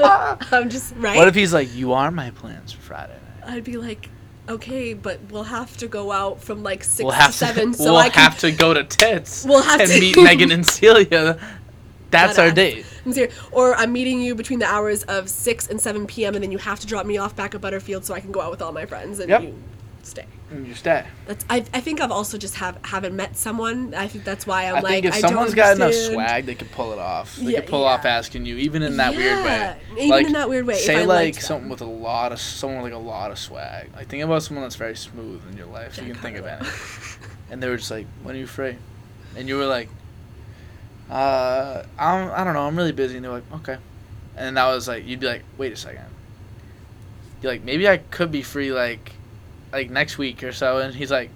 I'm 0.00 0.68
just, 0.70 0.94
right? 0.96 1.16
What 1.16 1.28
if 1.28 1.34
he's 1.34 1.52
like, 1.52 1.74
you 1.74 1.92
are 1.92 2.10
my 2.10 2.30
plans 2.30 2.72
for 2.72 2.80
Friday 2.82 3.14
night? 3.40 3.50
I'd 3.52 3.64
be 3.64 3.76
like, 3.76 4.08
okay, 4.48 4.94
but 4.94 5.18
we'll 5.30 5.44
have 5.44 5.76
to 5.78 5.88
go 5.88 6.12
out 6.12 6.42
from 6.42 6.62
like 6.62 6.84
6 6.84 7.02
We'll 7.04 7.12
to 7.12 7.18
have 7.18 7.34
7 7.34 7.72
to. 7.72 7.78
so 7.78 7.84
we'll 7.92 7.96
I 7.96 8.08
can. 8.10 8.22
have 8.22 8.38
to 8.40 8.52
go 8.52 8.74
to 8.74 8.84
Tits. 8.84 9.44
We'll 9.44 9.62
have 9.62 9.80
and 9.80 9.90
to- 9.90 10.00
meet 10.00 10.16
Megan 10.22 10.50
and 10.52 10.64
Celia. 10.66 11.38
That's 12.10 12.38
our 12.38 12.48
Badass. 12.48 12.54
date. 12.54 12.86
I'm 13.04 13.12
serious. 13.12 13.34
Or 13.52 13.74
I'm 13.74 13.92
meeting 13.92 14.22
you 14.22 14.34
between 14.34 14.60
the 14.60 14.66
hours 14.66 15.02
of 15.04 15.28
6 15.28 15.66
and 15.68 15.80
7 15.80 16.06
p.m. 16.06 16.34
and 16.34 16.42
then 16.42 16.50
you 16.52 16.58
have 16.58 16.80
to 16.80 16.86
drop 16.86 17.04
me 17.06 17.18
off 17.18 17.36
back 17.36 17.54
at 17.54 17.60
Butterfield 17.60 18.04
so 18.04 18.14
I 18.14 18.20
can 18.20 18.32
go 18.32 18.40
out 18.40 18.50
with 18.50 18.62
all 18.62 18.72
my 18.72 18.86
friends 18.86 19.18
and 19.18 19.28
Yep. 19.28 19.42
you 19.42 19.54
stay. 20.06 20.26
And 20.50 20.66
you 20.66 20.74
stay. 20.74 21.04
That's 21.26 21.44
I, 21.50 21.56
I 21.74 21.80
think 21.80 22.00
I've 22.00 22.10
also 22.10 22.38
just 22.38 22.54
have 22.54 22.78
haven't 22.84 23.14
met 23.14 23.36
someone. 23.36 23.92
I 23.94 24.08
think 24.08 24.24
that's 24.24 24.46
why 24.46 24.64
I'm 24.64 24.76
I 24.76 24.80
like 24.80 24.92
think 25.02 25.04
if 25.06 25.14
I 25.14 25.20
someone's 25.20 25.50
don't 25.50 25.56
got 25.56 25.76
enough 25.76 25.94
swag, 25.94 26.46
they 26.46 26.54
could 26.54 26.70
pull 26.72 26.92
it 26.92 26.98
off. 26.98 27.36
They 27.36 27.52
Yeah, 27.52 27.60
could 27.60 27.68
pull 27.68 27.84
off 27.84 28.04
asking 28.06 28.46
you, 28.46 28.56
even 28.56 28.82
in 28.82 28.96
that 28.96 29.14
weird 29.14 29.44
way. 29.44 29.44
Yeah, 29.44 29.76
even 29.96 30.08
like, 30.10 30.26
in 30.26 30.32
that 30.32 30.48
weird 30.48 30.66
way, 30.66 30.74
if 30.74 30.80
Say 30.80 31.00
I 31.00 31.04
like 31.04 31.34
something 31.40 31.64
them. 31.64 31.70
with 31.70 31.82
a 31.82 31.84
lot 31.84 32.32
of 32.32 32.40
someone 32.40 32.82
with 32.82 32.92
like 32.92 33.00
a 33.00 33.04
lot 33.04 33.30
of 33.30 33.38
swag. 33.38 33.90
Like 33.94 34.08
think 34.08 34.22
about 34.24 34.42
someone 34.42 34.64
that's 34.64 34.76
very 34.76 34.96
smooth 34.96 35.42
in 35.50 35.56
your 35.56 35.66
life. 35.66 35.94
So 35.96 36.02
you 36.02 36.14
Jack 36.14 36.22
can 36.22 36.22
think 36.22 36.38
of 36.38 36.44
Harlow. 36.46 36.60
any. 36.60 36.68
And 37.50 37.62
they 37.62 37.68
were 37.68 37.76
just 37.76 37.90
like, 37.90 38.06
"When 38.22 38.34
are 38.34 38.38
you 38.38 38.46
free?" 38.46 38.76
And 39.36 39.48
you 39.48 39.56
were 39.58 39.66
like, 39.66 39.90
"Uh, 41.10 41.82
I'm 41.98 42.30
I 42.30 42.44
don't 42.44 42.54
know. 42.54 42.66
I'm 42.66 42.76
really 42.76 42.92
busy." 42.92 43.16
And 43.16 43.24
they're 43.24 43.32
like, 43.32 43.52
"Okay." 43.52 43.76
And 44.36 44.56
that 44.56 44.66
was 44.68 44.86
like, 44.88 45.06
you'd 45.06 45.20
be 45.20 45.26
like, 45.26 45.42
"Wait 45.56 45.72
a 45.72 45.76
second. 45.76 46.04
You're 47.42 47.52
like, 47.52 47.62
maybe 47.64 47.88
I 47.88 47.98
could 47.98 48.30
be 48.30 48.42
free 48.42 48.72
like, 48.72 49.12
like 49.72 49.90
next 49.90 50.18
week 50.18 50.42
or 50.42 50.52
so." 50.52 50.78
And 50.78 50.94
he's 50.94 51.10
like, 51.10 51.30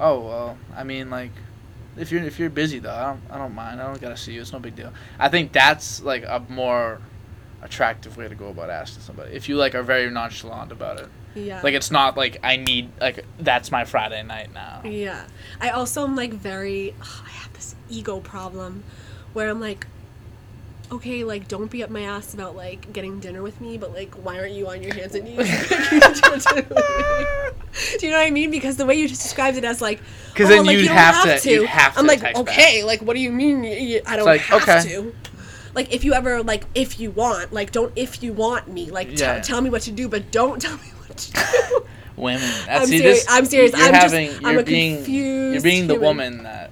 "Oh 0.00 0.20
well, 0.20 0.58
I 0.76 0.84
mean 0.84 1.10
like." 1.10 1.32
If 1.98 2.12
you're 2.12 2.22
if 2.22 2.38
you're 2.38 2.50
busy 2.50 2.78
though, 2.78 2.92
I 2.92 3.04
don't 3.06 3.20
I 3.30 3.38
don't 3.38 3.54
mind. 3.54 3.80
I 3.80 3.86
don't 3.86 3.98
gotta 3.98 4.18
see 4.18 4.34
you. 4.34 4.42
It's 4.42 4.52
no 4.52 4.58
big 4.58 4.76
deal. 4.76 4.92
I 5.18 5.30
think 5.30 5.52
that's 5.52 6.02
like 6.02 6.24
a 6.24 6.42
more 6.50 7.00
attractive 7.62 8.18
way 8.18 8.28
to 8.28 8.34
go 8.34 8.48
about 8.48 8.68
asking 8.68 9.02
somebody. 9.02 9.34
If 9.34 9.48
you 9.48 9.56
like 9.56 9.74
are 9.74 9.82
very 9.82 10.10
nonchalant 10.10 10.72
about 10.72 11.00
it, 11.00 11.08
Yeah. 11.34 11.62
like 11.62 11.72
it's 11.72 11.90
not 11.90 12.14
like 12.14 12.38
I 12.42 12.56
need 12.58 12.90
like 13.00 13.24
that's 13.38 13.70
my 13.72 13.86
Friday 13.86 14.22
night 14.22 14.52
now. 14.52 14.82
Yeah. 14.84 15.24
I 15.58 15.70
also 15.70 16.04
am 16.04 16.14
like 16.16 16.34
very 16.34 16.94
I 17.00 17.30
have 17.30 17.52
this 17.54 17.74
ego 17.88 18.20
problem 18.20 18.84
where 19.32 19.48
I'm 19.48 19.60
like 19.60 19.86
okay, 20.92 21.24
like 21.24 21.48
don't 21.48 21.70
be 21.70 21.82
up 21.82 21.90
my 21.90 22.02
ass 22.02 22.34
about 22.34 22.54
like 22.56 22.92
getting 22.92 23.18
dinner 23.20 23.42
with 23.42 23.60
me, 23.60 23.76
but 23.78 23.92
like 23.92 24.14
why 24.14 24.38
aren't 24.38 24.52
you 24.52 24.68
on 24.68 24.82
your 24.82 24.94
hands 24.94 25.14
and 25.14 25.24
knees? 25.24 25.36
Do 27.98 28.06
you 28.06 28.12
know 28.12 28.18
what 28.18 28.26
I 28.26 28.30
mean? 28.30 28.50
Because 28.50 28.76
the 28.76 28.86
way 28.86 28.94
you 28.94 29.08
just 29.08 29.22
described 29.22 29.56
it 29.58 29.64
as 29.64 29.80
like 29.82 29.98
'Cause 30.34 30.46
oh, 30.46 30.48
then 30.48 30.66
like, 30.66 30.74
you'd 30.76 30.82
you 30.82 30.88
don't 30.88 30.96
have 30.96 31.40
to- 31.42 31.50
you'd 31.50 31.66
have 31.66 31.96
I'm 31.98 32.04
to 32.04 32.08
like, 32.08 32.20
text 32.20 32.44
back. 32.44 32.54
okay, 32.54 32.84
like 32.84 33.02
what 33.02 33.14
do 33.14 33.20
you 33.20 33.32
mean? 33.32 33.64
I 34.06 34.16
don't 34.16 34.24
like, 34.26 34.40
have 34.42 34.62
okay. 34.62 34.82
to. 34.88 35.14
Like 35.74 35.92
if 35.92 36.04
you 36.04 36.14
ever 36.14 36.42
like 36.42 36.64
if 36.74 36.98
you 36.98 37.10
want, 37.10 37.52
like 37.52 37.72
don't 37.72 37.92
if 37.96 38.22
you 38.22 38.32
want 38.32 38.68
me, 38.68 38.90
like 38.90 39.08
t- 39.10 39.16
Yeah. 39.16 39.40
tell 39.40 39.60
me 39.60 39.68
what 39.70 39.82
to 39.82 39.92
do, 39.92 40.08
but 40.08 40.30
don't 40.30 40.60
tell 40.62 40.76
me 40.76 40.88
what 41.06 41.16
to 41.18 41.32
do. 41.32 41.40
Women. 42.16 42.40
That's, 42.40 42.68
I'm 42.68 42.86
see, 42.86 42.98
serious- 42.98 43.24
This, 43.24 43.26
I'm 43.28 43.44
serious. 43.44 43.72
You're 43.76 43.86
I'm 43.86 43.92
just- 43.92 44.14
having. 44.14 44.30
I'm 44.46 44.52
you're 44.52 44.60
a 44.60 44.64
being. 44.64 45.04
You're 45.52 45.60
being 45.60 45.86
the 45.86 45.94
human. 45.94 46.08
woman 46.08 46.42
that, 46.44 46.70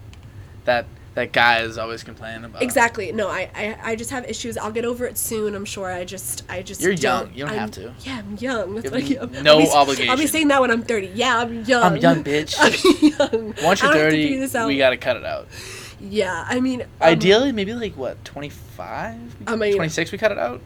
that 0.64 0.86
that 1.14 1.32
guys 1.32 1.78
always 1.78 2.02
complain 2.02 2.44
about. 2.44 2.62
Exactly. 2.62 3.12
No, 3.12 3.28
I, 3.28 3.48
I 3.54 3.78
I 3.92 3.96
just 3.96 4.10
have 4.10 4.24
issues. 4.28 4.56
I'll 4.56 4.72
get 4.72 4.84
over 4.84 5.04
it 5.06 5.16
soon. 5.16 5.54
I'm 5.54 5.64
sure. 5.64 5.90
I 5.90 6.04
just 6.04 6.42
I 6.48 6.62
just 6.62 6.80
You're 6.80 6.94
don't- 6.94 7.28
young. 7.28 7.34
You 7.34 7.44
don't 7.44 7.50
I'm- 7.50 7.58
have 7.60 7.70
to. 7.72 7.94
Yeah, 8.00 8.18
I'm 8.18 8.36
young. 8.38 8.74
That's 8.76 8.92
I'm, 9.20 9.42
no 9.44 9.58
I'll 9.60 9.86
be, 9.94 10.08
I'll 10.08 10.16
be 10.16 10.26
saying 10.26 10.48
that 10.48 10.60
when 10.60 10.70
I'm 10.70 10.82
30. 10.82 11.12
Yeah, 11.14 11.38
I'm 11.38 11.64
young. 11.64 11.82
I'm 11.82 11.96
young, 11.98 12.24
bitch. 12.30 12.56
I'm 12.58 12.72
young. 13.42 13.54
Once 13.62 13.80
you're 13.82 13.90
I 13.90 13.94
don't 13.94 14.02
have 14.02 14.10
to 14.10 14.10
30, 14.10 14.22
figure 14.24 14.40
this 14.40 14.54
out. 14.54 14.66
we 14.66 14.76
gotta 14.76 14.96
cut 14.96 15.16
it 15.16 15.24
out. 15.24 15.48
Yeah, 16.00 16.44
I 16.48 16.60
mean. 16.60 16.82
um, 16.82 16.88
Ideally, 17.00 17.52
maybe 17.52 17.72
like 17.74 17.96
what 17.96 18.22
25. 18.24 19.36
I 19.46 19.56
mean- 19.56 19.74
26. 19.76 20.12
We 20.12 20.18
cut 20.18 20.32
it 20.32 20.38
out. 20.38 20.60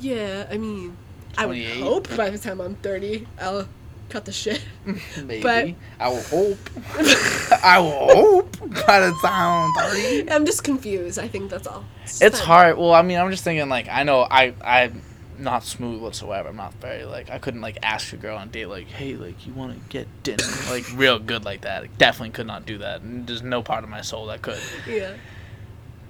Yeah, 0.00 0.46
I 0.50 0.56
mean, 0.58 0.96
I 1.38 1.46
would 1.46 1.62
hope 1.64 2.14
by 2.16 2.30
the 2.30 2.38
time 2.38 2.60
I'm 2.60 2.74
30, 2.76 3.26
I'll 3.40 3.68
cut 4.12 4.24
the 4.26 4.32
shit. 4.32 4.62
Maybe. 5.24 5.42
But- 5.42 5.74
I 5.98 6.08
will 6.08 6.22
hope. 6.22 6.58
I 7.64 7.78
will 7.80 8.14
hope 8.14 8.58
by 8.86 9.00
the 9.00 9.12
time 9.22 9.72
I'm 9.78 9.90
30. 9.90 10.30
I'm 10.30 10.44
just 10.46 10.62
confused. 10.62 11.18
I 11.18 11.28
think 11.28 11.50
that's 11.50 11.66
all. 11.66 11.84
just 12.04 12.22
It's 12.22 12.38
hard. 12.38 12.76
Well, 12.76 12.92
I 12.92 13.02
mean, 13.02 13.18
I'm 13.18 13.30
just 13.30 13.42
thinking 13.44 13.68
like 13.68 13.88
I 13.88 14.02
know 14.02 14.20
I 14.30 14.54
I'm 14.62 15.02
not 15.38 15.64
smooth 15.64 16.00
whatsoever. 16.02 16.48
I'm 16.50 16.56
not 16.56 16.74
very 16.74 17.04
like 17.04 17.30
I 17.30 17.38
couldn't 17.38 17.62
like 17.62 17.78
ask 17.82 18.12
a 18.12 18.16
girl 18.16 18.36
on 18.36 18.48
a 18.48 18.50
date 18.50 18.66
like, 18.66 18.86
hey, 18.88 19.14
like 19.16 19.46
you 19.46 19.54
want 19.54 19.74
to 19.74 19.88
get 19.88 20.06
dinner 20.22 20.44
like 20.70 20.84
real 20.94 21.18
good 21.18 21.44
like 21.44 21.62
that. 21.62 21.82
Like, 21.82 21.96
definitely 21.98 22.30
could 22.30 22.46
not 22.46 22.66
do 22.66 22.78
that. 22.78 23.00
And 23.00 23.26
there's 23.26 23.42
no 23.42 23.62
part 23.62 23.82
of 23.84 23.90
my 23.90 24.02
soul 24.02 24.26
that 24.26 24.42
could. 24.42 24.60
Yeah. 24.86 25.14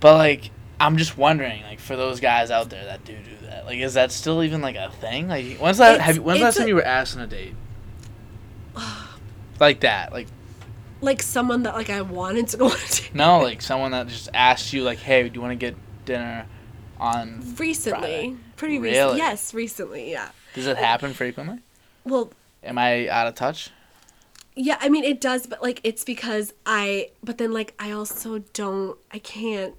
But 0.01 0.17
like 0.17 0.51
I'm 0.81 0.97
just 0.97 1.17
wondering 1.17 1.63
like 1.63 1.79
for 1.79 1.95
those 1.97 2.19
guys 2.19 2.51
out 2.51 2.69
there 2.71 2.85
that 2.87 3.05
do 3.05 3.13
do 3.15 3.47
that. 3.47 3.65
Like 3.67 3.79
is 3.79 3.95
that 3.95 4.11
still 4.11 4.43
even 4.43 4.61
like 4.61 4.77
a 4.77 4.91
thing? 4.91 5.29
Like 5.29 5.59
when's 5.59 5.79
that? 5.79 5.93
It's- 5.95 6.07
have 6.07 6.17
you, 6.17 6.23
when's 6.23 6.41
the 6.41 6.45
last 6.45 6.55
it's 6.55 6.59
time 6.59 6.69
you 6.69 6.75
were 6.75 6.85
asked 6.85 7.17
on 7.17 7.23
a 7.23 7.27
date? 7.29 7.55
like 9.61 9.81
that. 9.81 10.13
Like 10.13 10.29
Like 11.01 11.23
someone 11.23 11.63
that 11.65 11.75
like 11.75 11.91
I 11.91 12.03
wanted 12.03 12.49
to 12.49 12.57
go 12.57 12.69
date. 12.91 13.11
no, 13.15 13.41
like 13.41 13.63
someone 13.63 13.91
that 13.93 14.09
just 14.09 14.29
asked 14.35 14.73
you 14.73 14.83
like, 14.83 14.99
hey, 14.99 15.29
do 15.29 15.35
you 15.35 15.41
want 15.41 15.53
to 15.53 15.57
get 15.57 15.77
dinner 16.05 16.47
on? 16.99 17.43
Recently, 17.59 18.01
Friday. 18.01 18.37
pretty 18.57 18.79
Really? 18.79 18.93
recently. 18.93 19.17
Yes, 19.19 19.55
recently. 19.55 20.11
Yeah. 20.11 20.31
Does 20.55 20.67
it 20.67 20.77
happen 20.77 21.13
frequently? 21.15 21.59
Well, 22.05 22.33
Am 22.65 22.79
I 22.79 23.09
out 23.09 23.27
of 23.27 23.35
touch? 23.35 23.71
Yeah, 24.55 24.77
I 24.81 24.89
mean 24.89 25.03
it 25.03 25.21
does, 25.21 25.47
but 25.47 25.63
like 25.63 25.81
it's 25.83 26.05
because 26.05 26.53
I 26.67 27.11
but 27.25 27.39
then 27.39 27.53
like 27.53 27.75
I 27.79 27.91
also 27.91 28.41
don't 28.53 28.99
I 29.11 29.19
can't 29.19 29.75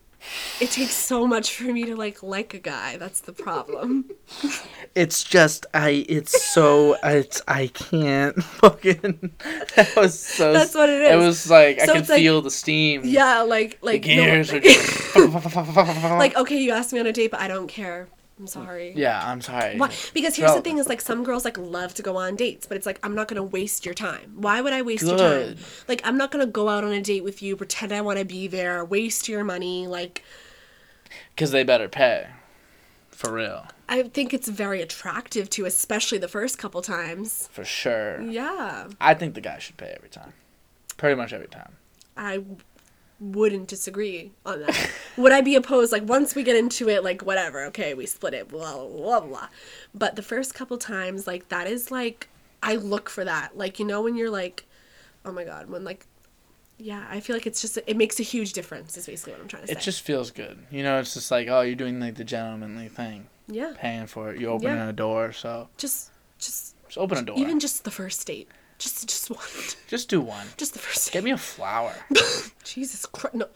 it 0.60 0.72
takes 0.72 0.94
so 0.96 1.28
much 1.28 1.56
for 1.56 1.64
me 1.66 1.86
to 1.86 1.96
like 1.96 2.22
like 2.24 2.54
a 2.54 2.60
guy. 2.60 2.98
That's 2.98 3.20
the 3.22 3.34
problem. 3.34 4.06
It's 4.96 5.24
just 5.24 5.66
I. 5.74 6.06
It's 6.08 6.54
so. 6.54 6.96
It's 7.04 7.42
I 7.48 7.66
can't 7.68 8.44
fucking. 8.62 9.32
That 9.76 9.92
was 9.96 10.20
so. 10.20 10.54
That's 10.54 10.76
what 10.76 10.88
it 10.88 11.02
is. 11.02 11.12
it 11.12 11.16
was 11.16 11.50
like 11.50 11.80
I 11.80 11.86
So 11.88 11.94
could 11.96 12.10
like- 12.10 12.20
feel 12.20 12.42
the 12.44 12.52
steam. 12.52 13.02
yeah, 13.04 13.42
like 13.42 13.80
The 13.80 13.86
like 13.88 14.02
no, 14.06 14.08
gears 14.14 14.54
like, 14.54 14.64
are 14.64 14.70
just. 14.70 15.16
like 15.16 16.36
okay, 16.38 16.58
you 16.62 16.72
asked 16.72 16.94
me 16.94 17.00
on 17.00 17.08
a 17.08 17.12
date, 17.14 17.32
but 17.32 17.40
I 17.40 17.48
don't 17.48 17.68
care. 17.68 18.08
I'm 18.40 18.48
sorry. 18.48 18.94
Yeah, 18.96 19.22
I'm 19.24 19.42
sorry. 19.42 19.78
Why? 19.78 19.92
Because 20.14 20.36
here's 20.36 20.54
the 20.54 20.62
thing: 20.62 20.78
is 20.80 20.88
like 20.88 21.02
some 21.02 21.24
girls 21.24 21.46
like 21.46 21.58
love 21.58 21.94
to 21.96 22.02
go 22.02 22.18
on 22.18 22.36
dates, 22.36 22.66
but 22.66 22.78
it's 22.78 22.86
like 22.86 23.00
I'm 23.04 23.14
not 23.14 23.28
gonna 23.28 23.44
waste 23.44 23.86
your 23.86 23.94
time. 23.94 24.34
Why 24.36 24.60
would 24.60 24.74
I 24.74 24.82
waste 24.82 25.04
your 25.04 25.18
time? 25.18 25.58
Like 25.88 26.02
I'm 26.04 26.18
not 26.18 26.32
gonna 26.32 26.48
go 26.48 26.68
out 26.68 26.84
on 26.84 26.92
a 26.92 27.02
date 27.02 27.24
with 27.24 27.42
you, 27.44 27.56
pretend 27.56 27.92
I 27.92 28.02
want 28.02 28.20
to 28.20 28.26
be 28.26 28.48
there, 28.48 28.84
waste 28.84 29.30
your 29.30 29.44
money. 29.44 29.88
Like 29.88 30.24
Because 31.36 31.52
they 31.52 31.64
better 31.64 31.88
pay. 31.88 32.28
For 33.12 33.32
real. 33.32 33.68
I 33.88 34.04
think 34.04 34.34
it's 34.34 34.50
very 34.50 34.82
attractive 34.82 35.50
to, 35.52 35.66
especially 35.66 36.18
the 36.18 36.28
first 36.28 36.58
couple 36.58 36.82
times. 36.82 37.48
For 37.52 37.64
sure. 37.64 38.20
Yeah, 38.22 38.88
I 39.00 39.14
think 39.14 39.36
the 39.36 39.42
guy 39.42 39.60
should 39.60 39.78
pay 39.78 39.94
every 39.96 40.10
time. 40.10 40.34
Pretty 40.98 41.16
much 41.16 41.32
every 41.32 41.48
time. 41.48 41.74
I 42.18 42.44
wouldn't 43.20 43.68
disagree 43.68 44.32
on 44.46 44.62
that. 44.62 44.90
Would 45.18 45.32
I 45.32 45.42
be 45.42 45.56
opposed? 45.56 45.92
Like 45.92 46.04
once 46.08 46.36
we 46.36 46.44
get 46.44 46.56
into 46.56 46.90
it, 46.90 47.04
like 47.04 47.22
whatever, 47.22 47.64
okay, 47.66 47.94
we 47.94 48.06
split 48.06 48.34
it, 48.34 48.50
blah 48.50 48.86
blah 48.88 49.20
blah. 49.22 49.48
But 49.94 50.16
the 50.16 50.22
first 50.24 50.54
couple 50.54 50.78
times, 50.78 51.28
like 51.28 51.50
that 51.50 51.68
is 51.68 51.92
like 51.92 52.30
I 52.62 52.76
look 52.76 53.10
for 53.10 53.24
that. 53.26 53.58
Like 53.58 53.80
you 53.80 53.86
know 53.86 54.02
when 54.02 54.16
you're 54.16 54.30
like, 54.30 54.66
oh 55.26 55.32
my 55.32 55.44
god, 55.44 55.70
when 55.70 55.84
like, 55.84 56.06
yeah, 56.78 57.06
I 57.10 57.20
feel 57.20 57.36
like 57.36 57.46
it's 57.48 57.62
just 57.62 57.78
it 57.86 57.96
makes 57.96 58.20
a 58.20 58.24
huge 58.24 58.54
difference. 58.54 58.98
Is 58.98 59.06
basically 59.06 59.34
what 59.34 59.42
I'm 59.42 59.48
trying 59.48 59.62
to 59.64 59.68
say. 59.68 59.74
It 59.74 59.80
just 59.80 60.02
feels 60.02 60.32
good. 60.32 60.58
You 60.72 60.84
know, 60.84 61.00
it's 61.00 61.14
just 61.14 61.30
like, 61.32 61.48
oh, 61.48 61.62
you're 61.62 61.76
doing 61.76 62.00
like 62.00 62.16
the 62.16 62.24
gentlemanly 62.26 62.88
thing, 62.90 63.28
yeah, 63.48 63.74
paying 63.78 64.08
for 64.08 64.32
it. 64.34 64.40
You're 64.42 64.52
opening 64.52 64.76
Yeah. 64.78 64.90
a 64.90 64.94
door, 64.94 65.32
so 65.32 65.70
just 65.78 66.10
just 66.40 66.76
just 66.88 66.98
open 66.98 67.20
a 67.20 67.22
door. 67.22 67.38
even 67.38 67.60
just 67.60 67.84
the 67.86 67.92
first 67.92 68.26
date, 68.28 68.50
just 68.80 69.08
just 69.08 69.30
one, 69.30 69.40
just 69.88 70.10
do 70.10 70.22
one. 70.22 70.48
just 70.58 70.74
the 70.74 70.80
first. 70.80 71.12
Get 71.12 71.24
me 71.24 71.32
a 71.32 71.38
flower. 71.38 71.94
Jesus 72.64 73.06
Christ, 73.06 73.36
no. 73.36 73.48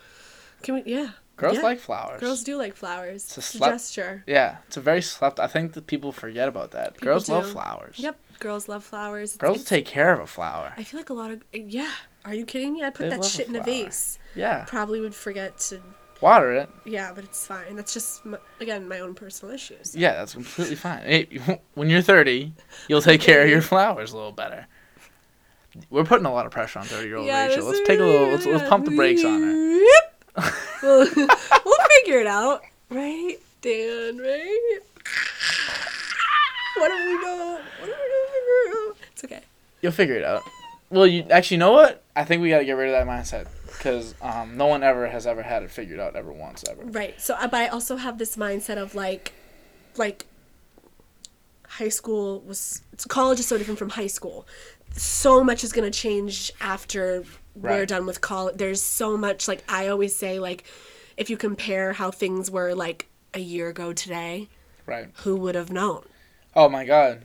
Can 0.63 0.75
we? 0.75 0.83
Yeah. 0.85 1.09
Girls 1.35 1.57
Yeah. 1.57 1.61
like 1.63 1.79
flowers. 1.79 2.19
Girls 2.19 2.43
do 2.43 2.57
like 2.57 2.75
flowers. 2.75 3.23
It's 3.23 3.37
a 3.37 3.39
It's 3.41 3.55
a 3.55 3.59
gesture. 3.59 4.23
Yeah, 4.25 4.57
it's 4.67 4.77
a 4.77 4.81
very 4.81 5.01
slept. 5.03 5.39
I 5.39 5.45
think 5.47 5.73
that 5.73 5.85
people 5.85 6.11
forget 6.11 6.47
about 6.47 6.71
that. 6.71 6.97
Girls 6.99 7.29
love 7.29 7.51
flowers. 7.51 7.99
Yep. 7.99 8.17
Girls 8.39 8.67
love 8.67 8.83
flowers. 8.83 9.35
It's- 9.35 9.37
Girls 9.37 9.57
it's- 9.61 9.69
take 9.69 9.85
care 9.85 10.11
of 10.13 10.19
a 10.19 10.27
flower. 10.27 10.73
I 10.77 10.83
feel 10.83 10.99
like 10.99 11.09
a 11.11 11.13
lot 11.13 11.29
of 11.31 11.43
eh, 11.53 11.63
yeah. 11.67 11.91
Are 12.25 12.33
you 12.33 12.43
kidding 12.45 12.73
me? 12.73 12.83
I'd 12.83 12.93
put 12.95 13.03
They 13.03 13.09
that 13.09 13.19
love 13.19 13.27
a 13.27 13.29
shit 13.29 13.47
in 13.47 13.55
a 13.55 13.61
vase. 13.63 14.17
Yeah, 14.35 14.65
Probably 14.67 14.99
would 14.99 15.13
forget 15.15 15.57
to. 15.69 15.79
water 16.21 16.51
it. 16.53 16.69
Yeah, 16.85 17.11
but 17.13 17.23
it's 17.23 17.45
fine. 17.45 17.75
That's 17.75 17.93
just 17.93 18.25
my, 18.25 18.39
again 18.59 18.87
my 18.87 18.99
own 18.99 19.13
personal 19.13 19.53
issues. 19.53 19.95
Yeah, 19.95 20.13
that's 20.13 20.33
completely 20.33 20.75
fine. 20.75 21.03
Hey, 21.03 21.39
when 21.75 21.89
you're 21.91 22.01
30, 22.01 22.51
you'll 22.87 23.01
take 23.03 23.21
care 23.21 23.43
of 23.43 23.49
your 23.49 23.61
flowers 23.61 24.11
a 24.11 24.17
little 24.17 24.31
better. 24.31 24.65
We're 25.89 26.03
putting 26.03 26.25
a 26.25 26.33
lot 26.33 26.45
of 26.45 26.51
pressure 26.51 26.79
on 26.79 26.85
30 26.85 27.07
year 27.07 27.17
old 27.17 27.27
Rachel. 27.27 27.65
Let's 27.65 27.87
take 27.87 27.99
a 27.99 28.03
little. 28.03 28.27
Let's, 28.27 28.45
let's 28.45 28.69
pump 28.69 28.85
the 28.85 28.91
brakes 28.91 29.23
on 29.23 29.41
her. 29.41 29.77
Yep. 29.77 30.53
we'll, 30.83 31.27
we'll 31.65 31.87
figure 32.03 32.19
it 32.19 32.27
out, 32.27 32.61
right, 32.89 33.37
Dan? 33.61 34.17
Right? 34.17 34.79
What 36.77 36.91
are 36.91 37.05
we 37.05 37.11
doing? 37.11 37.63
What 37.79 37.89
are 37.89 37.95
we 38.65 38.71
doing? 38.71 38.93
It's 39.11 39.23
okay. 39.23 39.41
You'll 39.81 39.91
figure 39.91 40.15
it 40.15 40.23
out. 40.23 40.43
Well, 40.89 41.07
you 41.07 41.23
actually 41.29 41.55
you 41.55 41.59
know 41.59 41.71
what? 41.71 42.03
I 42.15 42.23
think 42.23 42.41
we 42.41 42.49
gotta 42.49 42.65
get 42.65 42.73
rid 42.73 42.93
of 42.93 42.93
that 42.93 43.07
mindset 43.07 43.47
because 43.77 44.15
um, 44.21 44.57
no 44.57 44.67
one 44.67 44.83
ever 44.83 45.07
has 45.07 45.27
ever 45.27 45.43
had 45.43 45.63
it 45.63 45.71
figured 45.71 45.99
out 45.99 46.15
ever 46.15 46.31
once 46.31 46.63
ever. 46.69 46.83
Right. 46.83 47.19
So, 47.19 47.35
uh, 47.35 47.47
but 47.47 47.61
I 47.61 47.67
also 47.67 47.95
have 47.97 48.17
this 48.17 48.35
mindset 48.35 48.77
of 48.77 48.95
like, 48.95 49.33
like, 49.97 50.25
high 51.67 51.89
school 51.89 52.41
was 52.41 52.81
college 53.07 53.39
is 53.39 53.47
so 53.47 53.57
different 53.57 53.79
from 53.79 53.89
high 53.89 54.07
school. 54.07 54.47
So 54.97 55.43
much 55.43 55.63
is 55.63 55.71
gonna 55.71 55.91
change 55.91 56.51
after 56.59 57.23
we're 57.55 57.85
done 57.85 58.05
with 58.05 58.21
college. 58.21 58.57
There's 58.57 58.81
so 58.81 59.15
much. 59.17 59.47
Like 59.47 59.63
I 59.69 59.87
always 59.87 60.15
say, 60.15 60.39
like, 60.39 60.63
if 61.17 61.29
you 61.29 61.37
compare 61.37 61.93
how 61.93 62.11
things 62.11 62.51
were 62.51 62.73
like 62.75 63.07
a 63.33 63.39
year 63.39 63.69
ago 63.69 63.93
today, 63.93 64.49
Right. 64.85 65.09
who 65.17 65.35
would 65.37 65.55
have 65.55 65.71
known? 65.71 66.03
Oh 66.55 66.69
my 66.69 66.85
God. 66.85 67.23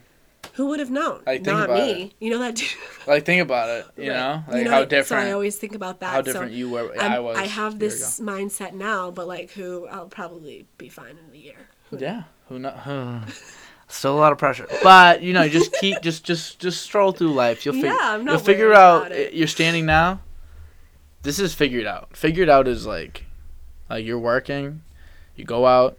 Who 0.55 0.67
would 0.67 0.81
have 0.81 0.91
known? 0.91 1.23
Like, 1.25 1.45
think 1.45 1.47
Not 1.47 1.65
about 1.71 1.87
me. 1.87 2.03
it. 2.03 2.13
You 2.19 2.31
know 2.31 2.39
that. 2.41 2.57
dude? 2.57 2.69
Like 3.07 3.25
think 3.25 3.41
about 3.43 3.69
it. 3.71 3.87
You 3.97 4.11
Right. 4.11 4.19
know, 4.19 4.45
like 4.49 4.57
You 4.59 4.65
know, 4.65 4.71
how 4.71 4.81
So 4.81 4.87
different. 4.87 5.27
I 5.29 5.33
always 5.33 5.57
think 5.57 5.75
about 5.75 6.01
that. 6.01 6.11
how 6.11 6.19
So 6.19 6.23
different 6.25 6.53
you 6.53 6.69
were. 6.71 6.93
I 7.01 7.19
was. 7.21 7.37
I 7.39 7.47
have 7.47 7.79
this 7.79 8.21
mindset 8.21 8.73
now, 8.75 9.11
but 9.11 9.27
like, 9.27 9.51
who 9.53 9.87
I'll 9.87 10.07
probably 10.09 10.67
be 10.79 10.89
fine 10.89 11.17
in 11.29 11.35
a 11.35 11.39
year. 11.39 11.69
ago. 11.91 11.99
Yeah. 12.05 12.23
Who 12.49 12.59
know? 12.59 12.75
Still 13.93 14.17
a 14.17 14.21
lot 14.21 14.33
of 14.33 14.39
pressure, 14.39 14.67
but 14.83 15.23
you 15.23 15.35
know, 15.35 15.47
just 15.49 15.71
keep 15.75 16.01
just 16.01 16.25
just 16.25 16.59
just 16.59 16.81
stroll 16.81 17.13
through 17.13 17.35
life. 17.35 17.67
You'll 17.67 17.75
figure. 17.75 17.91
Yeah, 17.91 17.99
I'm 18.01 18.25
not 18.25 18.33
you'll 18.33 18.41
figure 18.41 18.73
out. 18.73 19.13
it. 19.13 19.35
You're 19.35 19.47
standing 19.47 19.85
now. 19.85 20.21
This 21.23 21.39
is 21.39 21.53
figured 21.53 21.87
out. 21.87 22.17
Figured 22.17 22.49
out 22.49 22.67
is 22.67 22.87
like, 22.87 23.27
like 23.91 24.07
you're 24.07 24.19
working, 24.19 24.83
you 25.37 25.45
go 25.45 25.67
out, 25.67 25.99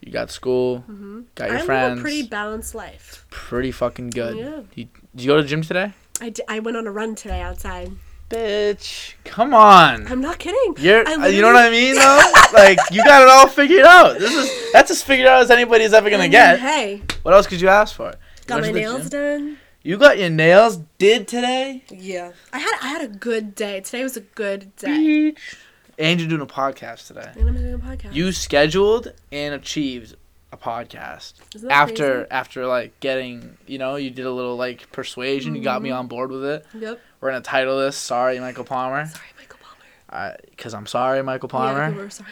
you 0.00 0.10
got 0.10 0.30
school, 0.30 0.78
mm-hmm. 0.90 1.20
got 1.34 1.50
your 1.50 1.58
I 1.58 1.62
friends. 1.62 1.90
live 1.90 1.98
a 1.98 2.00
pretty 2.00 2.22
balanced 2.22 2.74
life. 2.74 3.26
pretty 3.28 3.70
fucking 3.70 4.08
good. 4.08 4.38
Yeah. 4.38 4.60
You, 4.74 4.88
did 5.14 5.22
you 5.24 5.26
go 5.28 5.36
to 5.36 5.42
the 5.42 5.48
gym 5.48 5.60
today? 5.60 5.92
I, 6.22 6.30
d- 6.30 6.42
I 6.48 6.58
went 6.58 6.78
on 6.78 6.86
a 6.86 6.90
run 6.90 7.14
today 7.14 7.42
outside. 7.42 7.92
Bitch, 8.30 9.14
come 9.24 9.54
on. 9.54 10.06
I'm 10.06 10.20
not 10.20 10.38
kidding. 10.38 10.74
You're, 10.84 11.08
I 11.08 11.14
uh, 11.14 11.26
you 11.28 11.40
know 11.40 11.46
what 11.52 11.56
I 11.56 11.70
mean 11.70 11.94
though? 11.94 12.32
like 12.52 12.78
you 12.90 13.02
got 13.02 13.22
it 13.22 13.28
all 13.28 13.48
figured 13.48 13.86
out. 13.86 14.18
This 14.18 14.34
is 14.34 14.72
that's 14.72 14.90
as 14.90 15.02
figured 15.02 15.26
out 15.26 15.40
as 15.40 15.50
anybody's 15.50 15.94
ever 15.94 16.10
gonna 16.10 16.24
mean, 16.24 16.32
get. 16.32 16.60
Hey, 16.60 17.02
What 17.22 17.32
else 17.32 17.46
could 17.46 17.60
you 17.60 17.68
ask 17.68 17.94
for? 17.96 18.12
Got 18.46 18.60
my 18.60 18.70
nails 18.70 19.08
done. 19.08 19.56
You 19.82 19.96
got 19.96 20.18
your 20.18 20.28
nails 20.28 20.78
did 20.98 21.26
today? 21.26 21.84
Yeah. 21.88 22.32
I 22.52 22.58
had 22.58 22.74
I 22.82 22.88
had 22.88 23.00
a 23.02 23.08
good 23.08 23.54
day. 23.54 23.80
Today 23.80 24.02
was 24.02 24.16
a 24.18 24.22
good 24.22 24.76
day. 24.76 24.96
Beach. 24.98 25.56
And 25.98 26.20
you're 26.20 26.28
doing 26.28 26.42
a 26.42 26.46
podcast 26.46 27.06
today. 27.06 27.32
And 27.34 27.48
I'm 27.48 27.56
doing 27.56 27.74
a 27.74 27.78
podcast. 27.78 28.12
You 28.14 28.30
scheduled 28.32 29.12
and 29.32 29.54
achieved 29.54 30.16
a 30.52 30.56
podcast 30.56 31.34
after 31.70 32.14
crazy? 32.20 32.30
after 32.30 32.66
like 32.66 32.98
getting 33.00 33.56
you 33.66 33.76
know 33.78 33.96
you 33.96 34.10
did 34.10 34.26
a 34.26 34.30
little 34.32 34.56
like 34.56 34.92
persuasion. 34.92 35.54
You 35.54 35.62
got 35.62 35.80
me 35.80 35.88
Mm-hmm. 35.88 35.98
on 35.98 36.06
board 36.08 36.30
with 36.30 36.44
it. 36.44 36.66
Yep. 36.74 37.00
We're 37.20 37.30
gonna 37.30 37.40
title 37.42 37.78
this 37.78 37.96
"Sorry, 37.96 38.38
Michael 38.40 38.64
Palmer," 38.64 39.06
Sorry, 39.06 39.24
Michael 39.38 39.58
Palmer. 39.62 40.36
because 40.50 40.74
I'm 40.74 40.86
sorry, 40.86 41.22
Michael 41.22 41.48
Palmer. 41.48 41.88
Yeah, 41.88 41.90
we 41.90 41.96
were 41.96 42.10
sorry. 42.10 42.30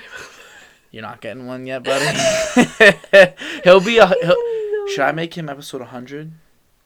You're 0.91 1.03
not 1.03 1.21
getting 1.21 1.47
one 1.47 1.67
yet, 1.67 1.83
buddy. 1.83 2.07
he'll 3.65 3.81
be 3.81 3.99
a. 3.99 4.07
He'll, 4.07 4.37
should 4.89 5.01
I 5.01 5.13
make 5.13 5.35
him 5.37 5.49
episode 5.49 5.81
100? 5.81 6.33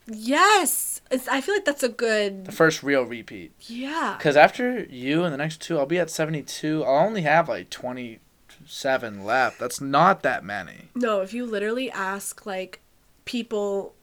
yes. 0.07 1.01
It's, 1.09 1.27
I 1.27 1.41
feel 1.41 1.55
like 1.55 1.65
that's 1.65 1.83
a 1.83 1.89
good. 1.89 2.45
The 2.45 2.51
first 2.51 2.83
real 2.83 3.03
repeat. 3.03 3.53
Yeah. 3.61 4.15
Because 4.17 4.35
after 4.35 4.83
you 4.85 5.23
and 5.23 5.33
the 5.33 5.37
next 5.37 5.61
two, 5.61 5.77
I'll 5.77 5.85
be 5.85 5.99
at 5.99 6.09
72. 6.09 6.83
I'll 6.83 7.05
only 7.05 7.21
have 7.21 7.49
like 7.49 7.69
27 7.69 9.23
left. 9.23 9.59
That's 9.59 9.81
not 9.81 10.23
that 10.23 10.43
many. 10.43 10.89
No, 10.95 11.21
if 11.21 11.33
you 11.33 11.45
literally 11.45 11.91
ask 11.91 12.45
like 12.45 12.79
people 13.25 13.93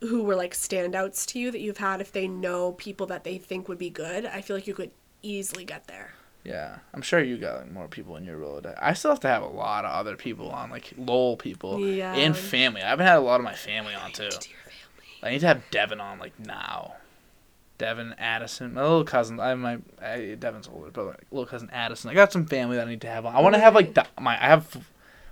who 0.00 0.22
were 0.24 0.36
like 0.36 0.54
standouts 0.54 1.24
to 1.26 1.38
you 1.38 1.50
that 1.50 1.60
you've 1.60 1.78
had, 1.78 2.00
if 2.00 2.12
they 2.12 2.28
know 2.28 2.72
people 2.72 3.06
that 3.06 3.24
they 3.24 3.38
think 3.38 3.68
would 3.68 3.78
be 3.78 3.90
good, 3.90 4.26
I 4.26 4.40
feel 4.42 4.56
like 4.56 4.66
you 4.66 4.74
could 4.74 4.90
easily 5.22 5.64
get 5.64 5.86
there. 5.86 6.12
Yeah, 6.44 6.78
I'm 6.94 7.02
sure 7.02 7.20
you 7.22 7.38
got 7.38 7.62
like, 7.62 7.72
more 7.72 7.88
people 7.88 8.14
in 8.16 8.24
your 8.24 8.38
Rolodex. 8.38 8.78
I 8.80 8.92
still 8.92 9.10
have 9.10 9.20
to 9.20 9.28
have 9.28 9.42
a 9.42 9.48
lot 9.48 9.84
of 9.84 9.90
other 9.90 10.14
people 10.16 10.50
on, 10.50 10.70
like 10.70 10.92
lol 10.96 11.36
people 11.36 11.80
Yeah. 11.80 12.14
and 12.14 12.36
family. 12.36 12.82
I 12.82 12.90
haven't 12.90 13.06
had 13.06 13.16
a 13.16 13.20
lot 13.20 13.40
of 13.40 13.44
my 13.44 13.54
family 13.54 13.94
on 13.94 14.12
too. 14.12 14.28
To 14.28 14.40
family. 14.40 14.52
I 15.24 15.30
need 15.30 15.40
to 15.40 15.46
have 15.48 15.62
Devin 15.72 16.00
on 16.00 16.18
like 16.20 16.38
now. 16.38 16.94
Devin 17.78 18.14
Addison, 18.18 18.74
my 18.74 18.82
little 18.82 19.04
cousin. 19.04 19.38
I 19.40 19.48
have 19.48 19.58
my 19.58 19.78
I, 20.00 20.36
Devin's 20.38 20.68
older, 20.68 20.90
but 20.92 21.06
like 21.06 21.26
little 21.30 21.46
cousin 21.46 21.68
Addison. 21.72 22.10
I 22.10 22.14
got 22.14 22.32
some 22.32 22.46
family 22.46 22.76
that 22.76 22.86
I 22.86 22.90
need 22.90 23.00
to 23.02 23.08
have 23.08 23.26
on. 23.26 23.34
I 23.34 23.40
want 23.40 23.54
to 23.54 23.60
have 23.60 23.74
like 23.74 23.94
the, 23.94 24.06
my 24.20 24.32
I 24.34 24.46
have 24.48 24.74
a 24.76 24.80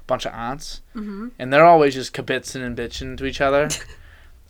bunch 0.07 0.27
of 0.27 0.32
aunts, 0.35 0.81
Mm-hmm. 0.97 1.28
and 1.39 1.53
they're 1.53 1.65
always 1.65 1.95
just 1.95 2.12
kibitzing 2.12 2.62
and 2.66 2.77
bitching 2.77 3.16
to 3.19 3.24
each 3.24 3.41
other. 3.41 3.69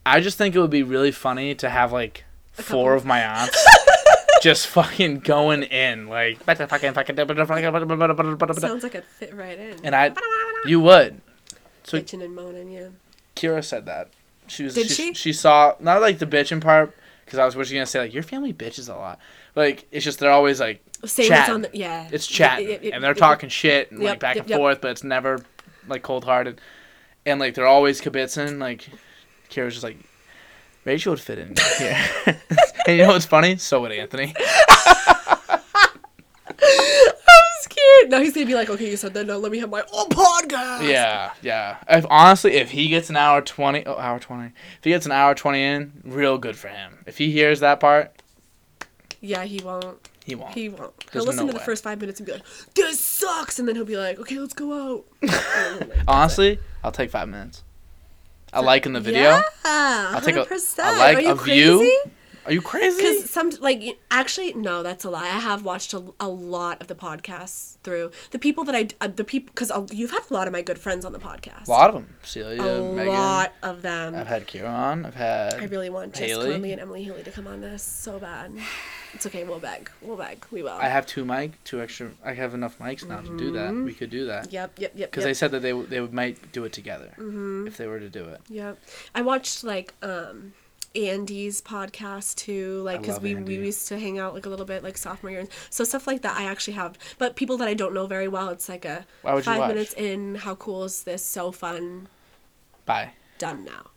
I 0.07 0.21
just 0.21 0.37
think 0.39 0.55
it 0.55 0.61
would 0.61 0.71
be 0.71 0.83
really 0.83 1.13
funny 1.13 1.55
to 1.57 1.69
have 1.69 1.93
like 1.93 2.25
four 2.53 2.63
couple. 2.93 2.97
of 2.97 3.05
my 3.07 3.21
aunts 3.25 3.67
just 4.43 4.67
fucking 4.69 5.21
going 5.21 5.63
in 5.65 6.07
like 6.09 6.39
fucking 6.45 6.67
fucking 6.67 6.95
Sounds 6.95 8.83
like 8.83 8.95
it 8.95 9.05
fit 9.05 9.35
right 9.35 9.59
in. 9.59 9.79
and 9.85 9.95
I 9.97 10.13
you 10.67 10.81
would. 10.81 11.21
So 11.85 11.99
Bitching 12.01 12.25
and 12.25 12.35
moaning, 12.35 12.71
yeah. 12.71 12.89
Kira 13.37 13.63
said 13.65 13.87
that. 13.87 14.09
She 14.47 14.63
was 14.65 14.75
Did 14.75 14.89
she, 14.89 14.95
she? 15.09 15.15
she 15.15 15.33
saw 15.33 15.75
not 15.81 16.01
like 16.01 16.19
the 16.19 16.27
bitching 16.27 16.61
part 16.61 16.95
because 17.25 17.39
I 17.39 17.45
was 17.45 17.57
was 17.57 17.71
gonna 17.71 17.87
say 17.87 18.01
like 18.01 18.15
your 18.15 18.23
family 18.23 18.53
bitches 18.53 18.89
a 18.89 18.97
lot. 18.97 19.19
Like 19.55 19.87
it's 19.91 20.05
just 20.05 20.19
they're 20.19 20.31
always 20.31 20.61
like 20.61 20.83
Saying 21.05 21.31
what's 21.31 21.41
Chatting. 21.41 21.55
on 21.55 21.63
the 21.63 21.71
yeah. 21.75 22.09
it's 22.13 22.27
chatting 22.27 22.69
It- 22.69 22.85
it- 22.85 22.91
and 22.95 23.03
they're 23.05 23.13
it- 23.13 23.19
talking 23.19 23.49
shit 23.49 23.91
and 23.91 24.01
like 24.03 24.21
back 24.21 24.37
yep, 24.37 24.45
and 24.45 24.51
yep. 24.51 24.59
forth, 24.59 24.81
but 24.81 24.91
it's 24.93 25.05
never 25.05 25.41
like 25.89 26.03
cold 26.03 26.25
hearted. 26.25 26.61
And 27.27 27.41
like 27.41 27.55
they're 27.55 27.67
always 27.67 28.01
kibitzing. 28.01 28.59
Like 28.59 28.89
Kira's 29.51 29.75
just 29.75 29.85
like 29.85 29.97
Rachel 30.85 31.13
would 31.13 31.21
fit 31.21 31.39
in 31.39 31.55
here. 31.79 31.97
and 32.87 32.97
you 32.99 33.03
know 33.05 33.09
what's 33.13 33.25
funny? 33.27 33.57
So 33.57 33.81
would 33.83 33.93
Anthony. 33.93 34.35
I'm 36.47 37.61
scared. 37.61 38.11
Now 38.11 38.21
he's 38.21 38.33
gonna 38.35 38.47
be 38.47 38.55
like, 38.55 38.69
okay, 38.71 38.91
you 38.91 38.97
said 38.97 39.15
that. 39.15 39.27
Now 39.27 39.37
let 39.37 39.51
me 39.53 39.59
have 39.59 39.71
my 39.71 39.83
own 39.93 40.09
podcast. 40.09 40.89
Yeah, 40.89 41.33
yeah. 41.43 41.79
If 41.89 42.07
honestly, 42.11 42.53
if 42.55 42.71
he 42.71 42.89
gets 42.89 43.11
an 43.11 43.17
hour 43.17 43.41
twenty, 43.41 43.85
oh, 43.87 43.97
hour 43.97 44.19
twenty. 44.19 44.47
If 44.79 44.85
he 44.85 44.91
gets 44.91 45.07
an 45.07 45.13
hour 45.13 45.35
twenty 45.35 45.63
in, 45.63 45.93
real 46.05 46.39
good 46.39 46.57
for 46.57 46.69
him. 46.69 46.99
If 47.07 47.19
he 47.19 47.31
hears 47.33 47.61
that 47.61 47.81
part, 47.81 48.13
Yeah, 49.21 49.45
he 49.45 49.61
won't. 49.65 50.09
he 50.25 50.35
won't. 50.35 50.55
He 50.55 50.69
won't. 50.69 50.97
There's 51.13 51.13
He'll 51.13 51.25
listen 51.25 51.47
no 51.47 51.53
to 51.53 51.55
the 51.55 51.59
way. 51.61 51.65
first 51.65 51.83
five 51.83 52.01
minutes 52.01 52.21
and 52.21 52.27
be 52.27 52.33
like, 52.33 52.43
"This 52.75 53.01
sucks," 53.01 53.59
and 53.59 53.67
then 53.67 53.75
he'll 53.77 53.85
be 53.85 53.97
like, 53.97 54.19
"Okay, 54.21 54.39
let's 54.39 54.55
go 54.55 54.99
out." 55.23 55.31
Honestly, 56.07 56.59
I'll 56.83 56.93
take 56.93 57.11
five 57.11 57.29
minutes. 57.29 57.63
I 58.55 58.61
like 58.61 58.87
in 58.87 58.93
the 58.93 59.01
video. 59.01 59.43
Yeah, 59.65 60.21
take 60.25 60.37
a- 60.37 60.45
100%. 60.47 60.79
I 60.81 60.99
like 60.99 61.17
Are 61.19 61.21
you 61.21 61.31
a 61.31 61.35
view. 61.35 61.79
crazy? 61.79 61.97
Are 62.47 62.53
you 62.53 62.61
crazy? 62.61 62.97
Because 62.99 63.31
some 63.31 63.51
like 63.61 63.99
actually 64.11 64.53
no, 64.53 64.83
that's 64.83 65.03
a 65.05 65.11
lie. 65.11 65.23
I 65.25 65.39
have 65.41 65.65
watched 65.65 65.95
a, 65.95 66.03
a 66.21 66.29
lot 66.29 66.79
of 66.83 66.89
the 66.89 66.95
podcasts 66.95 67.79
through 67.83 68.11
the 68.33 68.39
people 68.39 68.65
that 68.65 68.75
I 68.75 68.89
uh, 69.01 69.09
the 69.09 69.25
people 69.25 69.51
because 69.55 69.73
you've 69.91 70.11
had 70.11 70.21
a 70.31 70.35
lot 70.35 70.47
of 70.47 70.53
my 70.53 70.61
good 70.61 70.79
friends 70.79 71.07
on 71.07 71.13
the 71.13 71.19
podcast. 71.19 71.69
A 71.69 71.71
lot 71.71 71.89
of 71.89 71.95
them. 71.95 72.15
Celia, 72.23 72.59
Megan. 72.61 72.85
a 72.91 72.93
Megan. 72.93 73.13
lot 73.15 73.53
of 73.63 73.81
them. 73.81 74.15
I've 74.15 74.27
had 74.27 74.47
Kira 74.47 74.69
on. 74.71 75.07
I've 75.07 75.15
had. 75.15 75.55
I 75.55 75.65
really 75.65 75.89
want 75.89 76.15
Haley. 76.19 76.53
Conley 76.53 76.73
and 76.73 76.83
Emily 76.83 77.03
Healy 77.05 77.23
to 77.23 77.31
come 77.31 77.47
on 77.47 77.63
this 77.63 77.83
so 77.83 78.19
bad. 78.19 78.53
It's 79.15 79.27
okay. 79.27 79.45
We'll 79.45 79.59
beg. 79.61 79.91
We'll 80.03 80.17
beg. 80.17 80.45
We 80.51 80.63
will. 80.63 80.71
I 80.71 80.89
have 80.89 81.07
two 81.07 81.25
mic, 81.25 81.63
two 81.65 81.81
extra. 81.81 82.11
I 82.25 82.35
have 82.35 82.55
enough 82.55 82.79
mics 82.79 83.07
now 83.07 83.21
to 83.21 83.37
do 83.37 83.53
that. 83.53 83.71
Mm-hmm. 83.71 83.85
We 83.85 83.95
could 83.95 84.11
do 84.11 84.27
that. 84.27 84.53
Yep. 84.53 84.79
Yep. 84.79 84.93
Yep. 84.95 85.11
Because 85.11 85.23
yep. 85.23 85.31
they 85.31 85.35
said 85.35 85.51
that 85.53 85.61
they 85.61 85.73
they 85.73 86.01
might 86.01 86.53
do 86.53 86.65
it 86.65 86.73
together 86.73 87.15
Mm-hmm. 87.19 87.67
if 87.67 87.77
they 87.77 87.87
were 87.87 88.01
to 88.01 88.09
do 88.09 88.25
it. 88.25 88.41
Yep. 88.49 88.79
I 89.15 89.23
watched 89.23 89.65
like 89.65 89.95
um 90.03 90.53
Andy's 90.95 91.61
podcast 91.61 92.37
too, 92.37 92.83
like 92.83 93.01
because 93.01 93.21
we, 93.21 93.35
Andy. 93.35 93.59
we 93.59 93.67
used 93.67 93.89
to 93.89 93.99
hang 93.99 94.19
out 94.19 94.33
like 94.35 94.47
a 94.47 94.49
little 94.49 94.67
bit 94.67 94.85
like 94.85 94.97
sophomore 94.97 95.33
year, 95.33 95.47
so 95.71 95.83
stuff 95.85 96.07
like 96.07 96.23
that 96.23 96.37
I 96.37 96.45
actually 96.45 96.75
have. 96.75 96.97
But 97.19 97.35
people 97.35 97.57
that 97.59 97.69
I 97.69 97.75
don't 97.75 97.95
know 97.95 98.07
very 98.07 98.29
well, 98.29 98.49
it's 98.51 98.69
like 98.69 98.85
a 98.85 99.05
Why 99.23 99.35
would 99.35 99.45
you 99.45 99.53
five 99.53 99.69
minutes 99.69 99.93
in. 99.95 100.37
How 100.37 100.55
cool 100.55 100.85
is 100.85 101.03
this? 101.03 101.25
So 101.25 101.51
fun. 101.53 102.09
Bye. 102.87 103.11
Done 103.39 103.65
now. 103.65 103.91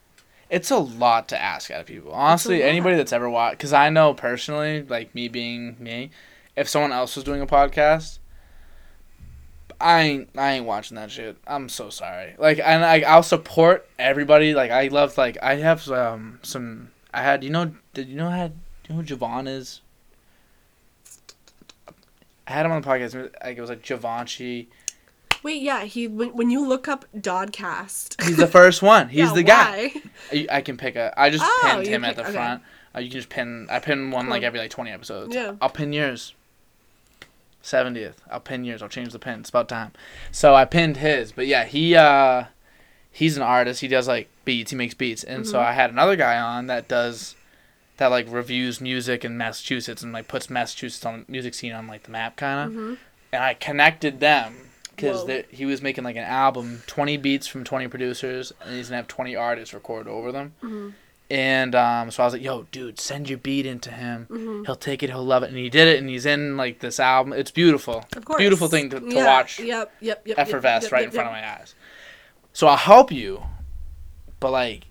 It's 0.49 0.71
a 0.71 0.77
lot 0.77 1.27
to 1.29 1.41
ask 1.41 1.69
out 1.71 1.81
of 1.81 1.85
people. 1.87 2.13
Honestly, 2.13 2.63
anybody 2.63 2.95
that's 2.95 3.11
ever 3.11 3.29
watched, 3.29 3.57
because 3.57 3.73
I 3.73 3.89
know 3.89 4.13
personally, 4.13 4.83
like 4.83 5.13
me 5.13 5.27
being 5.27 5.75
me, 5.79 6.09
if 6.55 6.69
someone 6.69 6.93
else 6.93 7.15
was 7.15 7.25
doing 7.25 7.41
a 7.41 7.47
podcast, 7.47 8.19
I 9.79 10.01
ain't, 10.01 10.29
I 10.35 10.53
ain't 10.53 10.65
watching 10.65 10.95
that 10.95 11.11
shit. 11.11 11.37
I'm 11.45 11.69
so 11.69 11.89
sorry. 11.89 12.35
Like, 12.37 12.59
and 12.59 12.83
I, 12.83 13.01
I'll 13.01 13.23
support 13.23 13.87
everybody. 13.99 14.53
Like, 14.53 14.71
I 14.71 14.87
love, 14.87 15.17
like, 15.17 15.37
I 15.41 15.55
have 15.55 15.89
um 15.91 16.39
some. 16.43 16.91
I 17.13 17.21
had, 17.21 17.43
you 17.43 17.49
know, 17.49 17.73
did 17.93 18.07
you 18.07 18.15
know 18.15 18.29
had, 18.29 18.53
you 18.87 18.95
know 18.95 19.01
who 19.01 19.07
Javon 19.07 19.47
is? 19.47 19.81
I 22.47 22.53
had 22.53 22.65
him 22.65 22.71
on 22.71 22.81
the 22.81 22.87
podcast. 22.87 23.31
Like, 23.43 23.57
it 23.57 23.61
was 23.61 23.69
like 23.69 23.83
Javanchi. 23.83 24.67
Wait, 25.43 25.61
yeah, 25.61 25.83
he 25.83 26.07
when, 26.07 26.29
when 26.35 26.49
you 26.49 26.67
look 26.67 26.87
up 26.87 27.05
Dodcast. 27.15 28.21
He's 28.23 28.37
the 28.37 28.47
first 28.47 28.81
one. 28.81 29.09
He's 29.09 29.19
Yeah, 29.29 29.33
the 29.33 29.43
guy. 29.43 29.91
I, 30.31 30.47
I 30.51 30.61
can 30.61 30.77
pick 30.77 30.95
a. 30.95 31.13
I 31.19 31.29
just 31.29 31.43
Oh, 31.45 31.69
pinned 31.71 31.85
you 31.87 31.93
him 31.93 32.03
at 32.05 32.15
the 32.15 32.23
okay. 32.23 32.31
front. 32.33 32.63
Uh, 32.95 32.99
you 32.99 33.09
can 33.09 33.17
just 33.19 33.29
pin. 33.29 33.67
I 33.69 33.79
pin 33.79 34.11
one 34.11 34.27
like 34.29 34.43
every 34.43 34.59
like 34.59 34.71
twenty 34.71 34.91
episodes. 34.91 35.33
Yeah. 35.35 35.55
I'll 35.61 35.69
pin 35.69 35.93
yours. 35.93 36.33
Seventieth. 37.61 38.21
I'll 38.31 38.39
pin 38.39 38.63
yours. 38.63 38.81
I'll 38.81 38.89
change 38.89 39.11
the 39.11 39.19
pin. 39.19 39.41
It's 39.41 39.49
about 39.49 39.67
time. 39.67 39.91
So 40.31 40.55
I 40.55 40.65
pinned 40.65 40.97
his, 40.97 41.31
but 41.31 41.47
yeah, 41.47 41.65
he 41.65 41.95
uh, 41.95 42.45
he's 43.11 43.35
an 43.35 43.43
artist. 43.43 43.81
He 43.81 43.87
does 43.87 44.07
like 44.07 44.29
beats. 44.45 44.71
He 44.71 44.77
makes 44.77 44.93
beats, 44.93 45.23
and 45.23 45.45
so 45.45 45.57
Mm-hmm. 45.57 45.67
I 45.67 45.73
had 45.73 45.89
another 45.89 46.15
guy 46.15 46.37
on 46.39 46.67
that 46.67 46.87
does. 46.87 47.35
That 47.97 48.11
like 48.11 48.27
reviews 48.29 48.79
music 48.79 49.25
in 49.25 49.37
Massachusetts 49.39 50.03
and 50.03 50.13
like 50.13 50.27
puts 50.27 50.51
Massachusetts 50.51 51.03
on 51.03 51.25
the 51.25 51.31
music 51.31 51.55
scene 51.55 51.73
on 51.73 51.87
like 51.87 52.03
the 52.03 52.11
map 52.11 52.35
kind 52.35 52.71
of, 52.71 52.77
and 53.33 53.43
I 53.43 53.55
connected 53.55 54.19
them 54.19 54.66
because. 54.97 55.45
He 55.49 55.65
was 55.65 55.81
making 55.81 56.03
like 56.03 56.17
an 56.17 56.23
album, 56.23 56.83
twenty 56.87 57.15
beats 57.15 57.47
from 57.47 57.63
twenty 57.63 57.87
producers, 57.87 58.51
and 58.61 58.75
he's 58.75 58.89
gonna 58.89 58.97
have 58.97 59.07
twenty 59.07 59.35
artists 59.35 59.73
record 59.73 60.07
over 60.07 60.33
them. 60.33 60.53
Mm-hmm. 60.61 60.89
And 61.29 61.75
um, 61.75 62.09
so 62.09 62.23
I 62.23 62.25
was 62.25 62.33
like, 62.33 62.41
"Yo, 62.41 62.67
dude, 62.71 62.99
send 62.99 63.29
your 63.29 63.37
beat 63.37 63.65
into 63.65 63.91
him. 63.91 64.27
Mm-hmm. 64.29 64.63
He'll 64.65 64.75
take 64.75 65.03
it. 65.03 65.09
He'll 65.09 65.25
love 65.25 65.43
it." 65.43 65.49
And 65.49 65.57
he 65.57 65.69
did 65.69 65.87
it. 65.87 65.99
And 65.99 66.09
he's 66.09 66.25
in 66.25 66.55
like 66.57 66.79
this 66.79 66.99
album. 66.99 67.33
It's 67.33 67.51
beautiful. 67.51 68.05
Of 68.15 68.25
course. 68.25 68.37
Beautiful 68.37 68.67
thing 68.69 68.89
to, 68.91 68.99
to 68.99 69.13
Yeah, 69.13 69.25
watch. 69.25 69.59
Yep. 69.59 69.93
Yep. 69.99 70.21
Yep. 70.25 70.39
Effervesce 70.39 70.83
yep, 70.83 70.91
right 70.91 71.01
yep, 71.01 71.09
in 71.09 71.13
front 71.13 71.29
yep. 71.29 71.37
of 71.37 71.43
my 71.43 71.61
eyes. 71.61 71.75
So 72.53 72.67
I'll 72.67 72.77
help 72.77 73.11
you, 73.11 73.43
but 74.39 74.51
like, 74.51 74.85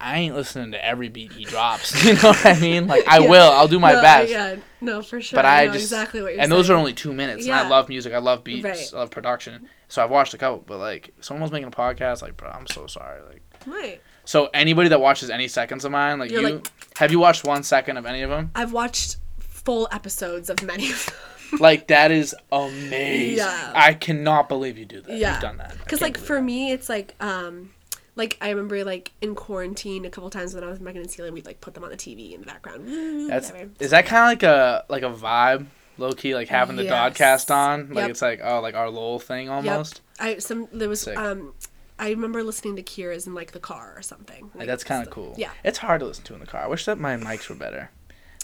I 0.00 0.18
ain't 0.18 0.34
listening 0.34 0.72
to 0.72 0.84
every 0.84 1.08
beat 1.08 1.32
he 1.32 1.44
drops. 1.44 2.04
you 2.04 2.14
know 2.14 2.30
what 2.30 2.46
I 2.46 2.58
mean? 2.60 2.86
Like, 2.86 3.08
I 3.08 3.18
Yeah. 3.20 3.30
will. 3.30 3.50
I'll 3.50 3.68
do 3.68 3.80
my 3.80 3.94
no, 3.94 4.02
best. 4.02 4.30
Yeah. 4.30 4.56
No, 4.80 5.02
for 5.02 5.20
sure. 5.20 5.36
But 5.36 5.44
I, 5.44 5.62
I, 5.62 5.66
know 5.66 5.72
just 5.72 5.84
exactly 5.86 6.20
what 6.20 6.28
you're 6.28 6.36
saying. 6.36 6.40
and 6.40 6.50
saying. 6.50 6.58
those 6.58 6.70
are 6.70 6.74
only 6.74 6.92
two 6.92 7.12
minutes. 7.12 7.44
And 7.46 7.54
I 7.54 7.68
love 7.68 7.88
music. 7.88 8.12
I 8.12 8.18
love 8.18 8.44
beats. 8.44 8.64
Right. 8.64 8.90
I 8.92 8.96
love 8.98 9.10
production. 9.10 9.68
So 9.88 10.02
I've 10.02 10.10
watched 10.10 10.34
a 10.34 10.38
couple. 10.38 10.62
But 10.66 10.78
like, 10.78 11.14
someone 11.20 11.42
was 11.42 11.50
making 11.52 11.68
a 11.68 11.70
podcast. 11.70 12.22
Like, 12.22 12.36
bro, 12.36 12.50
I'm 12.50 12.66
so 12.66 12.86
sorry. 12.86 13.20
Like. 13.22 13.42
right. 13.66 14.00
So 14.24 14.50
anybody 14.52 14.90
that 14.90 15.00
watches 15.00 15.30
any 15.30 15.48
seconds 15.48 15.86
of 15.86 15.92
mine, 15.92 16.18
like 16.18 16.30
You're 16.30 16.42
you, 16.42 16.54
like- 16.56 16.98
have 16.98 17.10
you 17.10 17.18
watched 17.18 17.44
one 17.44 17.62
second 17.62 17.96
of 17.96 18.04
any 18.04 18.22
of 18.22 18.30
them? 18.30 18.50
I've 18.54 18.72
watched 18.72 19.16
full 19.38 19.88
episodes 19.90 20.50
of 20.50 20.62
many 20.62 20.90
of 20.90 21.06
them. 21.06 21.60
Like 21.60 21.86
that 21.88 22.10
is 22.10 22.34
amazing. 22.52 23.38
Yeah. 23.38 23.72
I 23.74 23.94
cannot 23.94 24.48
believe 24.48 24.76
you 24.76 24.84
do 24.84 25.00
that. 25.00 25.16
Yeah. 25.16 25.32
You've 25.32 25.42
done 25.42 25.56
that. 25.56 25.78
Because 25.78 26.02
like 26.02 26.18
for 26.18 26.36
that. 26.36 26.42
me, 26.42 26.72
it's 26.72 26.88
like 26.90 27.14
um, 27.20 27.70
like 28.18 28.36
I 28.42 28.50
remember 28.50 28.84
like 28.84 29.12
in 29.22 29.34
quarantine 29.34 30.04
a 30.04 30.10
couple 30.10 30.28
times 30.28 30.52
when 30.54 30.62
I 30.62 30.66
was 30.66 30.74
with 30.78 30.82
Megan 30.84 31.00
and 31.02 31.10
Celia, 31.10 31.32
we'd 31.32 31.46
like 31.46 31.62
put 31.62 31.72
them 31.72 31.84
on 31.84 31.90
the 31.90 31.96
TV 31.96 32.34
in 32.34 32.40
the 32.40 32.46
background. 32.46 33.30
That's 33.30 33.50
whatever. 33.50 33.70
is 33.80 33.90
that 33.92 34.04
kind 34.04 34.24
of 34.24 34.28
like 34.28 34.42
a 34.42 34.84
like 34.90 35.02
a 35.02 35.14
vibe, 35.18 35.66
low 35.96 36.12
key, 36.12 36.34
like 36.34 36.48
having 36.48 36.76
the 36.76 36.84
Yes. 36.84 36.92
Dodcast 37.16 37.50
on. 37.54 37.88
Like 37.88 38.02
Yep. 38.02 38.10
it's 38.10 38.20
like 38.22 38.40
oh, 38.44 38.60
like 38.60 38.74
our 38.74 38.90
Lowell 38.90 39.18
thing 39.18 39.48
almost. 39.48 40.02
I 40.20 40.36
some 40.38 40.68
there 40.72 40.88
was 40.90 41.00
Sick. 41.00 41.16
um, 41.16 41.54
I 41.98 42.10
remember 42.10 42.42
listening 42.44 42.76
to 42.76 42.82
Kira's 42.82 43.26
in 43.26 43.34
like 43.34 43.52
the 43.52 43.60
car 43.60 43.94
or 43.96 44.02
something. 44.02 44.50
Like, 44.54 44.66
that's 44.66 44.84
kind 44.84 45.02
of 45.04 45.10
cool. 45.10 45.34
Yeah, 45.38 45.50
It's 45.64 45.78
hard 45.78 46.00
to 46.00 46.06
listen 46.06 46.24
to 46.24 46.34
in 46.34 46.40
the 46.40 46.46
car. 46.46 46.60
I 46.62 46.66
wish 46.68 46.84
that 46.84 46.98
my 46.98 47.16
mics 47.16 47.48
were 47.48 47.56
better. 47.56 47.90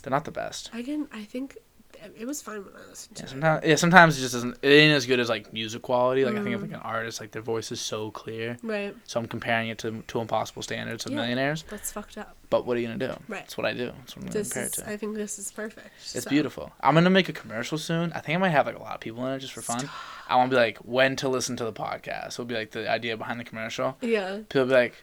They're 0.03 0.11
not 0.11 0.25
the 0.25 0.33
best. 0.33 0.71
I 0.73 0.83
can. 0.83 1.09
I 1.13 1.25
think 1.25 1.57
it 2.17 2.27
was 2.27 2.43
fine 2.43 2.65
when 2.65 2.75
I 2.75 2.89
listened 2.89 3.17
to 3.17 3.23
Yeah, 3.23 3.27
it. 3.27 3.31
sometimes, 3.31 3.67
yeah, 3.67 3.75
sometimes 3.77 4.19
it 4.19 4.21
just 4.23 4.35
doesn't. 4.35 4.57
It 4.63 4.69
ain't 4.69 4.95
as 4.95 5.07
good 5.07 5.21
as 5.21 5.29
like 5.29 5.53
music 5.53 5.83
quality. 5.83 6.25
Like 6.25 6.35
I 6.35 6.37
Mm-hmm. 6.39 6.45
think 6.45 6.55
of 6.57 6.63
like 6.63 6.71
an 6.73 6.81
artist, 6.81 7.21
like 7.21 7.31
their 7.33 7.43
voice 7.43 7.71
is 7.73 7.81
so 7.81 8.11
clear. 8.11 8.57
Right, 8.63 8.95
So 9.05 9.21
I'm 9.21 9.27
comparing 9.29 9.69
it 9.69 9.79
to 9.79 10.03
to 10.07 10.21
impossible 10.21 10.63
standards 10.63 11.07
of 11.07 11.13
Yeah. 11.13 11.19
millionaires. 11.19 11.65
that's 11.69 11.93
fucked 11.93 12.19
up. 12.19 12.37
But 12.51 12.67
what 12.67 12.77
are 12.77 12.81
you 12.81 12.87
gonna 12.89 12.99
do? 12.99 13.15
Right. 13.29 13.41
That's 13.41 13.57
what 13.57 13.67
I 13.67 13.73
do. 13.73 13.87
That's 13.99 14.17
what 14.17 14.25
I'm 14.27 14.31
gonna 14.31 14.45
compare 14.45 14.63
is. 14.65 14.79
it 14.79 14.85
to. 14.85 14.91
I 14.91 14.97
think 14.97 15.17
this 15.17 15.39
is 15.39 15.51
perfect. 15.51 15.89
It's 16.15 16.25
so. 16.25 16.31
beautiful. 16.31 16.73
I'm 16.81 16.95
gonna 16.95 17.11
make 17.11 17.29
a 17.29 17.33
commercial 17.33 17.79
soon. 17.79 18.13
I 18.13 18.21
think 18.21 18.37
I 18.37 18.41
might 18.41 18.51
have 18.51 18.67
like 18.67 18.77
a 18.79 18.83
lot 18.83 18.95
of 18.95 19.01
people 19.01 19.27
in 19.27 19.33
it 19.35 19.39
just 19.41 19.53
for 19.53 19.63
fun. 19.63 19.89
I 20.29 20.37
want 20.37 20.51
to 20.51 20.57
be 20.57 20.61
like 20.61 20.79
when 20.79 21.17
to 21.17 21.29
listen 21.29 21.57
to 21.57 21.65
the 21.65 21.73
podcast. 21.73 22.29
It'll 22.29 22.45
be 22.45 22.55
like 22.55 22.71
the 22.71 22.89
idea 22.89 23.17
behind 23.17 23.41
the 23.41 23.45
commercial. 23.45 23.97
Yeah. 24.01 24.37
People 24.49 24.63
will 24.63 24.69
be 24.69 24.75
like, 24.75 24.95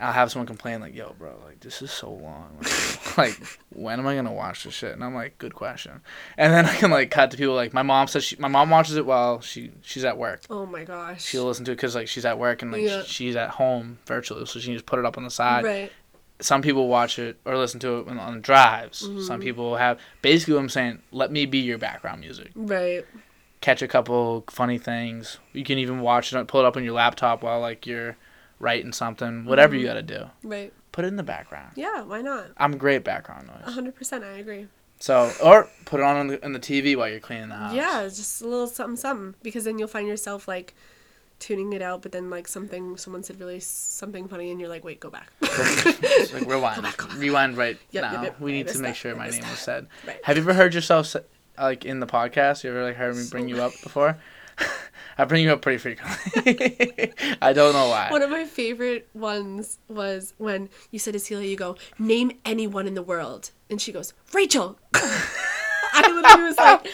I'll 0.00 0.12
have 0.12 0.30
someone 0.32 0.46
complain 0.46 0.80
like, 0.80 0.94
"Yo, 0.94 1.14
bro, 1.18 1.34
like 1.44 1.60
this 1.60 1.82
is 1.82 1.90
so 1.90 2.10
long. 2.10 2.56
Like, 2.60 3.18
like, 3.18 3.58
when 3.70 3.98
am 3.98 4.06
I 4.06 4.14
gonna 4.14 4.32
watch 4.32 4.64
this 4.64 4.74
shit?" 4.74 4.92
And 4.92 5.04
I'm 5.04 5.14
like, 5.14 5.38
"Good 5.38 5.54
question." 5.54 6.00
And 6.38 6.52
then 6.52 6.66
I 6.66 6.74
can 6.74 6.90
like 6.90 7.10
cut 7.10 7.30
to 7.32 7.36
people 7.36 7.54
like 7.54 7.72
my 7.72 7.82
mom 7.82 8.06
says 8.08 8.24
she 8.24 8.36
my 8.36 8.48
mom 8.48 8.70
watches 8.70 8.96
it 8.96 9.04
while 9.06 9.40
she 9.40 9.72
she's 9.82 10.04
at 10.04 10.16
work. 10.16 10.42
Oh 10.48 10.66
my 10.66 10.84
gosh. 10.84 11.24
She'll 11.24 11.44
listen 11.44 11.64
to 11.66 11.72
it 11.72 11.76
because 11.76 11.94
like 11.94 12.08
she's 12.08 12.24
at 12.24 12.38
work 12.38 12.62
and 12.62 12.72
like 12.72 12.82
Yeah. 12.82 13.02
she's 13.04 13.36
at 13.36 13.50
home 13.50 13.98
virtually, 14.06 14.46
so 14.46 14.58
she 14.58 14.66
can 14.66 14.74
just 14.74 14.86
put 14.86 14.98
it 14.98 15.04
up 15.04 15.16
on 15.18 15.24
the 15.24 15.30
side 15.30 15.64
right. 15.64 15.92
some 16.40 16.62
people 16.62 16.88
watch 16.88 17.18
it 17.18 17.38
or 17.44 17.56
listen 17.58 17.78
to 17.80 17.98
it 17.98 18.08
on, 18.08 18.40
drives. 18.40 19.02
Mm-hmm. 19.06 19.20
Some 19.20 19.40
people 19.40 19.76
have 19.76 19.98
basically 20.22 20.54
what 20.54 20.60
I'm 20.60 20.68
saying. 20.70 21.02
Let 21.12 21.30
me 21.30 21.44
be 21.46 21.58
your 21.58 21.78
background 21.78 22.20
music. 22.20 22.50
Right. 22.54 23.04
Catch 23.60 23.82
a 23.82 23.88
couple 23.88 24.44
funny 24.48 24.78
things. 24.78 25.36
You 25.52 25.64
can 25.64 25.76
even 25.76 26.00
watch 26.00 26.32
it, 26.32 26.46
pull 26.48 26.60
it 26.60 26.66
up 26.66 26.78
on 26.78 26.84
your 26.84 26.94
laptop 26.94 27.42
while 27.42 27.60
like 27.60 27.86
you're 27.86 28.16
writing 28.60 28.92
something. 28.92 29.44
Whatever 29.46 29.74
Mm-hmm. 29.74 29.80
you 29.80 29.86
gotta 29.88 30.02
do, 30.02 30.30
Right. 30.44 30.72
put 30.92 31.04
it 31.04 31.08
in 31.08 31.16
the 31.16 31.22
background. 31.24 31.72
Yeah. 31.74 32.02
Why 32.02 32.20
not? 32.22 32.46
I'm 32.58 32.76
great 32.76 33.02
background 33.02 33.48
noise. 33.48 33.74
hundred 33.74 33.96
percent. 33.96 34.22
I 34.22 34.38
agree. 34.38 34.68
So 35.00 35.32
or 35.42 35.68
put 35.86 35.98
it 36.00 36.04
on 36.04 36.16
in 36.18 36.26
the, 36.28 36.44
in 36.44 36.52
the 36.52 36.60
TV 36.60 36.94
while 36.96 37.08
you're 37.08 37.20
cleaning 37.20 37.48
the 37.48 37.54
house. 37.56 37.74
Yeah, 37.74 38.02
just 38.04 38.42
a 38.42 38.46
little 38.46 38.66
something, 38.68 38.96
something. 38.96 39.34
Because 39.42 39.64
then 39.64 39.78
you'll 39.78 39.88
find 39.88 40.06
yourself 40.06 40.46
like 40.46 40.74
tuning 41.38 41.72
it 41.72 41.80
out, 41.80 42.02
but 42.02 42.12
then 42.12 42.28
like 42.28 42.46
something, 42.46 42.98
someone 42.98 43.22
said 43.22 43.40
really 43.40 43.60
something 43.60 44.28
funny, 44.28 44.50
and 44.50 44.60
you're 44.60 44.68
like, 44.68 44.84
wait, 44.84 45.00
go 45.00 45.08
back. 45.08 45.32
Like 46.34 46.46
rewind, 46.46 46.82
back, 46.82 46.98
go 46.98 47.06
back. 47.06 47.16
rewind 47.18 47.56
right 47.56 47.78
Yep, 47.92 48.02
now. 48.02 48.12
yep, 48.12 48.22
yep. 48.24 48.40
We 48.40 48.52
need 48.52 48.68
to 48.68 48.78
make 48.78 48.90
that. 48.90 48.96
sure 48.96 49.16
my 49.16 49.28
name 49.30 49.40
was 49.48 49.58
said. 49.58 49.86
Right. 50.06 50.20
Have 50.24 50.36
you 50.36 50.42
ever 50.42 50.52
heard 50.52 50.74
yourself 50.74 51.16
like 51.58 51.86
in 51.86 52.00
the 52.00 52.06
podcast? 52.06 52.62
You 52.62 52.70
ever 52.70 52.84
like 52.84 52.96
heard 52.96 53.16
me 53.16 53.24
bring 53.30 53.48
you 53.48 53.62
up 53.62 53.72
before? 53.82 54.18
I 55.18 55.24
bring 55.24 55.44
you 55.44 55.52
up 55.52 55.60
pretty 55.60 55.78
frequently. 55.78 57.12
I 57.42 57.52
don't 57.52 57.72
know 57.74 57.88
why. 57.88 58.08
One 58.10 58.22
of 58.22 58.30
my 58.30 58.44
favorite 58.44 59.08
ones 59.12 59.78
was 59.88 60.32
when 60.38 60.70
you 60.90 60.98
said 60.98 61.12
to 61.12 61.18
Celia, 61.20 61.46
you 61.48 61.56
go, 61.56 61.76
name 61.98 62.32
anyone 62.44 62.86
in 62.86 62.94
the 62.94 63.02
world. 63.02 63.50
And 63.68 63.80
she 63.80 63.92
goes, 63.92 64.14
Rachel. 64.32 64.78
I 64.94 66.10
literally 66.10 66.44
was 66.44 66.56
like, 66.56 66.86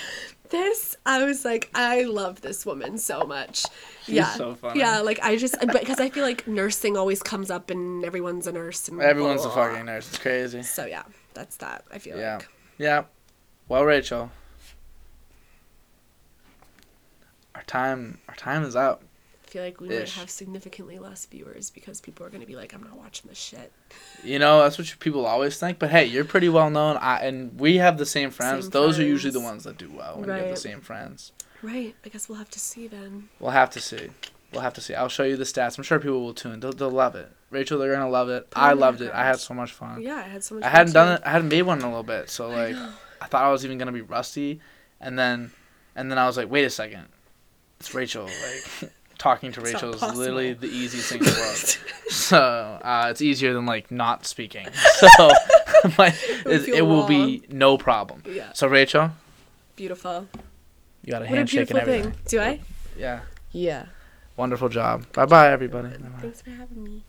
this, 0.50 0.96
I 1.06 1.24
was 1.24 1.44
like, 1.44 1.70
I 1.74 2.02
love 2.02 2.40
this 2.40 2.66
woman 2.66 2.98
so 2.98 3.24
much. 3.24 3.64
yeah. 4.06 4.32
so 4.34 4.54
funny. 4.56 4.80
Yeah, 4.80 5.00
like 5.02 5.20
I 5.22 5.36
just, 5.36 5.56
because 5.60 6.00
I 6.00 6.08
feel 6.10 6.24
like 6.24 6.48
nursing 6.48 6.96
always 6.96 7.22
comes 7.22 7.50
up 7.50 7.70
and 7.70 8.04
everyone's 8.04 8.46
a 8.46 8.52
nurse. 8.52 8.88
And 8.88 9.00
Everyone's 9.00 9.42
a 9.42 9.44
blah, 9.44 9.54
blah, 9.54 9.64
blah. 9.64 9.72
fucking 9.72 9.86
nurse. 9.86 10.08
It's 10.08 10.18
crazy. 10.18 10.62
So 10.62 10.86
yeah, 10.86 11.02
that's 11.34 11.56
that, 11.58 11.84
I 11.92 11.98
feel 11.98 12.18
Yeah. 12.18 12.36
like. 12.38 12.48
Yeah. 12.78 13.04
Well, 13.68 13.84
Rachel, 13.84 14.30
our 17.54 17.54
time 17.66 18.18
our 18.28 18.34
time 18.34 18.62
is 18.62 18.76
up. 18.76 19.02
I 19.44 19.48
feel 19.48 19.62
like 19.62 19.80
we 19.80 19.88
might 19.88 20.08
have 20.10 20.28
significantly 20.28 20.98
less 20.98 21.24
viewers 21.26 21.70
because 21.70 22.00
people 22.00 22.26
are 22.26 22.30
going 22.30 22.40
to 22.40 22.46
be 22.46 22.56
like, 22.56 22.74
I'm 22.74 22.82
not 22.82 22.98
watching 22.98 23.28
this 23.28 23.38
shit. 23.38 23.72
You 24.24 24.40
know 24.40 24.60
that's 24.60 24.76
what 24.76 24.92
people 24.98 25.24
always 25.24 25.58
think. 25.58 25.78
But 25.78 25.90
hey, 25.90 26.04
you're 26.04 26.24
pretty 26.24 26.48
well 26.48 26.68
known, 26.68 26.96
I, 26.96 27.20
and 27.20 27.58
we 27.58 27.76
have 27.76 27.96
the 27.96 28.06
same 28.06 28.30
friends. 28.30 28.64
Same 28.64 28.70
Those 28.72 28.98
are 28.98 29.04
usually 29.04 29.32
the 29.32 29.40
ones 29.40 29.64
that 29.64 29.78
do 29.78 29.90
well 29.90 30.16
when 30.16 30.28
you 30.28 30.34
have 30.34 30.48
the 30.50 30.56
same 30.56 30.80
friends. 30.80 31.32
Right. 31.62 31.94
I 32.04 32.08
guess 32.08 32.28
we'll 32.28 32.38
have 32.38 32.50
to 32.50 32.60
see 32.60 32.86
then. 32.88 33.28
We'll 33.40 33.52
have 33.52 33.70
to 33.70 33.80
see. 33.80 34.08
we'll 34.52 34.62
have 34.62 34.74
to 34.74 34.80
see. 34.80 34.94
I'll 34.94 35.08
show 35.08 35.24
you 35.24 35.36
the 35.36 35.44
stats. 35.44 35.78
I'm 35.78 35.84
sure 35.84 35.98
people 35.98 36.22
will 36.22 36.34
tune. 36.34 36.60
They'll, 36.60 36.72
they'll 36.72 36.90
love 36.90 37.14
it. 37.14 37.30
Rachel, 37.50 37.78
they're 37.78 37.92
gonna 37.92 38.10
love 38.10 38.28
it. 38.28 38.48
I 38.54 38.72
loved 38.72 39.00
it. 39.00 39.12
I 39.12 39.24
had 39.24 39.38
so 39.38 39.54
much 39.54 39.72
fun. 39.72 40.02
Yeah, 40.02 40.16
I 40.16 40.22
had 40.22 40.42
so 40.42 40.56
much. 40.56 40.64
I 40.64 40.66
fun 40.66 40.76
hadn't 40.76 40.92
done 40.92 41.16
too. 41.16 41.22
it. 41.22 41.26
I 41.26 41.30
hadn't 41.30 41.48
made 41.48 41.62
one 41.62 41.78
in 41.78 41.84
a 41.84 41.88
little 41.88 42.02
bit, 42.02 42.28
so 42.28 42.48
like 42.48 42.74
know. 42.74 42.92
I 43.20 43.26
thought 43.26 43.44
I 43.44 43.50
was 43.52 43.64
even 43.64 43.78
gonna 43.78 43.92
be 43.92 44.00
rusty, 44.02 44.60
and 45.00 45.18
then 45.18 45.52
and 45.94 46.10
then 46.10 46.18
I 46.18 46.26
was 46.26 46.36
like, 46.36 46.50
wait 46.50 46.64
a 46.64 46.70
second, 46.70 47.06
it's 47.80 47.94
Rachel. 47.94 48.24
Like 48.24 48.92
talking 49.18 49.52
to 49.52 49.60
It's 49.62 49.72
Rachel 49.74 49.94
is 49.94 50.02
literally 50.02 50.52
the 50.54 50.66
easiest 50.68 51.08
thing 51.10 51.18
in 51.20 51.24
the 51.24 51.32
world. 51.32 51.78
so 52.12 52.38
uh, 52.82 53.08
it's 53.10 53.22
easier 53.22 53.52
than 53.54 53.66
like 53.66 53.90
not 53.90 54.26
speaking. 54.26 54.66
So 55.16 55.30
my, 55.98 56.14
it, 56.46 56.68
it 56.68 56.82
will 56.82 57.06
be 57.06 57.42
no 57.50 57.76
problem. 57.78 58.22
Yeah, 58.26 58.52
So 58.54 58.66
Rachel, 58.66 59.10
beautiful. 59.76 60.26
you 61.04 61.10
got 61.12 61.22
a 61.22 61.24
What 61.26 61.32
a 61.32 61.36
handshake 61.36 61.70
and 61.70 61.78
beautiful 61.80 61.94
everything. 61.94 62.12
thing. 62.12 62.22
Do 62.28 62.40
I? 62.40 62.60
Yeah, 62.98 63.20
Yeah. 63.52 63.86
wonderful 64.36 64.68
job. 64.68 65.04
Bye 65.12 65.26
bye 65.26 65.50
everybody. 65.52 65.88
Bye-bye. 65.90 66.20
Thanks 66.22 66.40
for 66.42 66.50
having 66.50 66.82
me. 66.82 67.02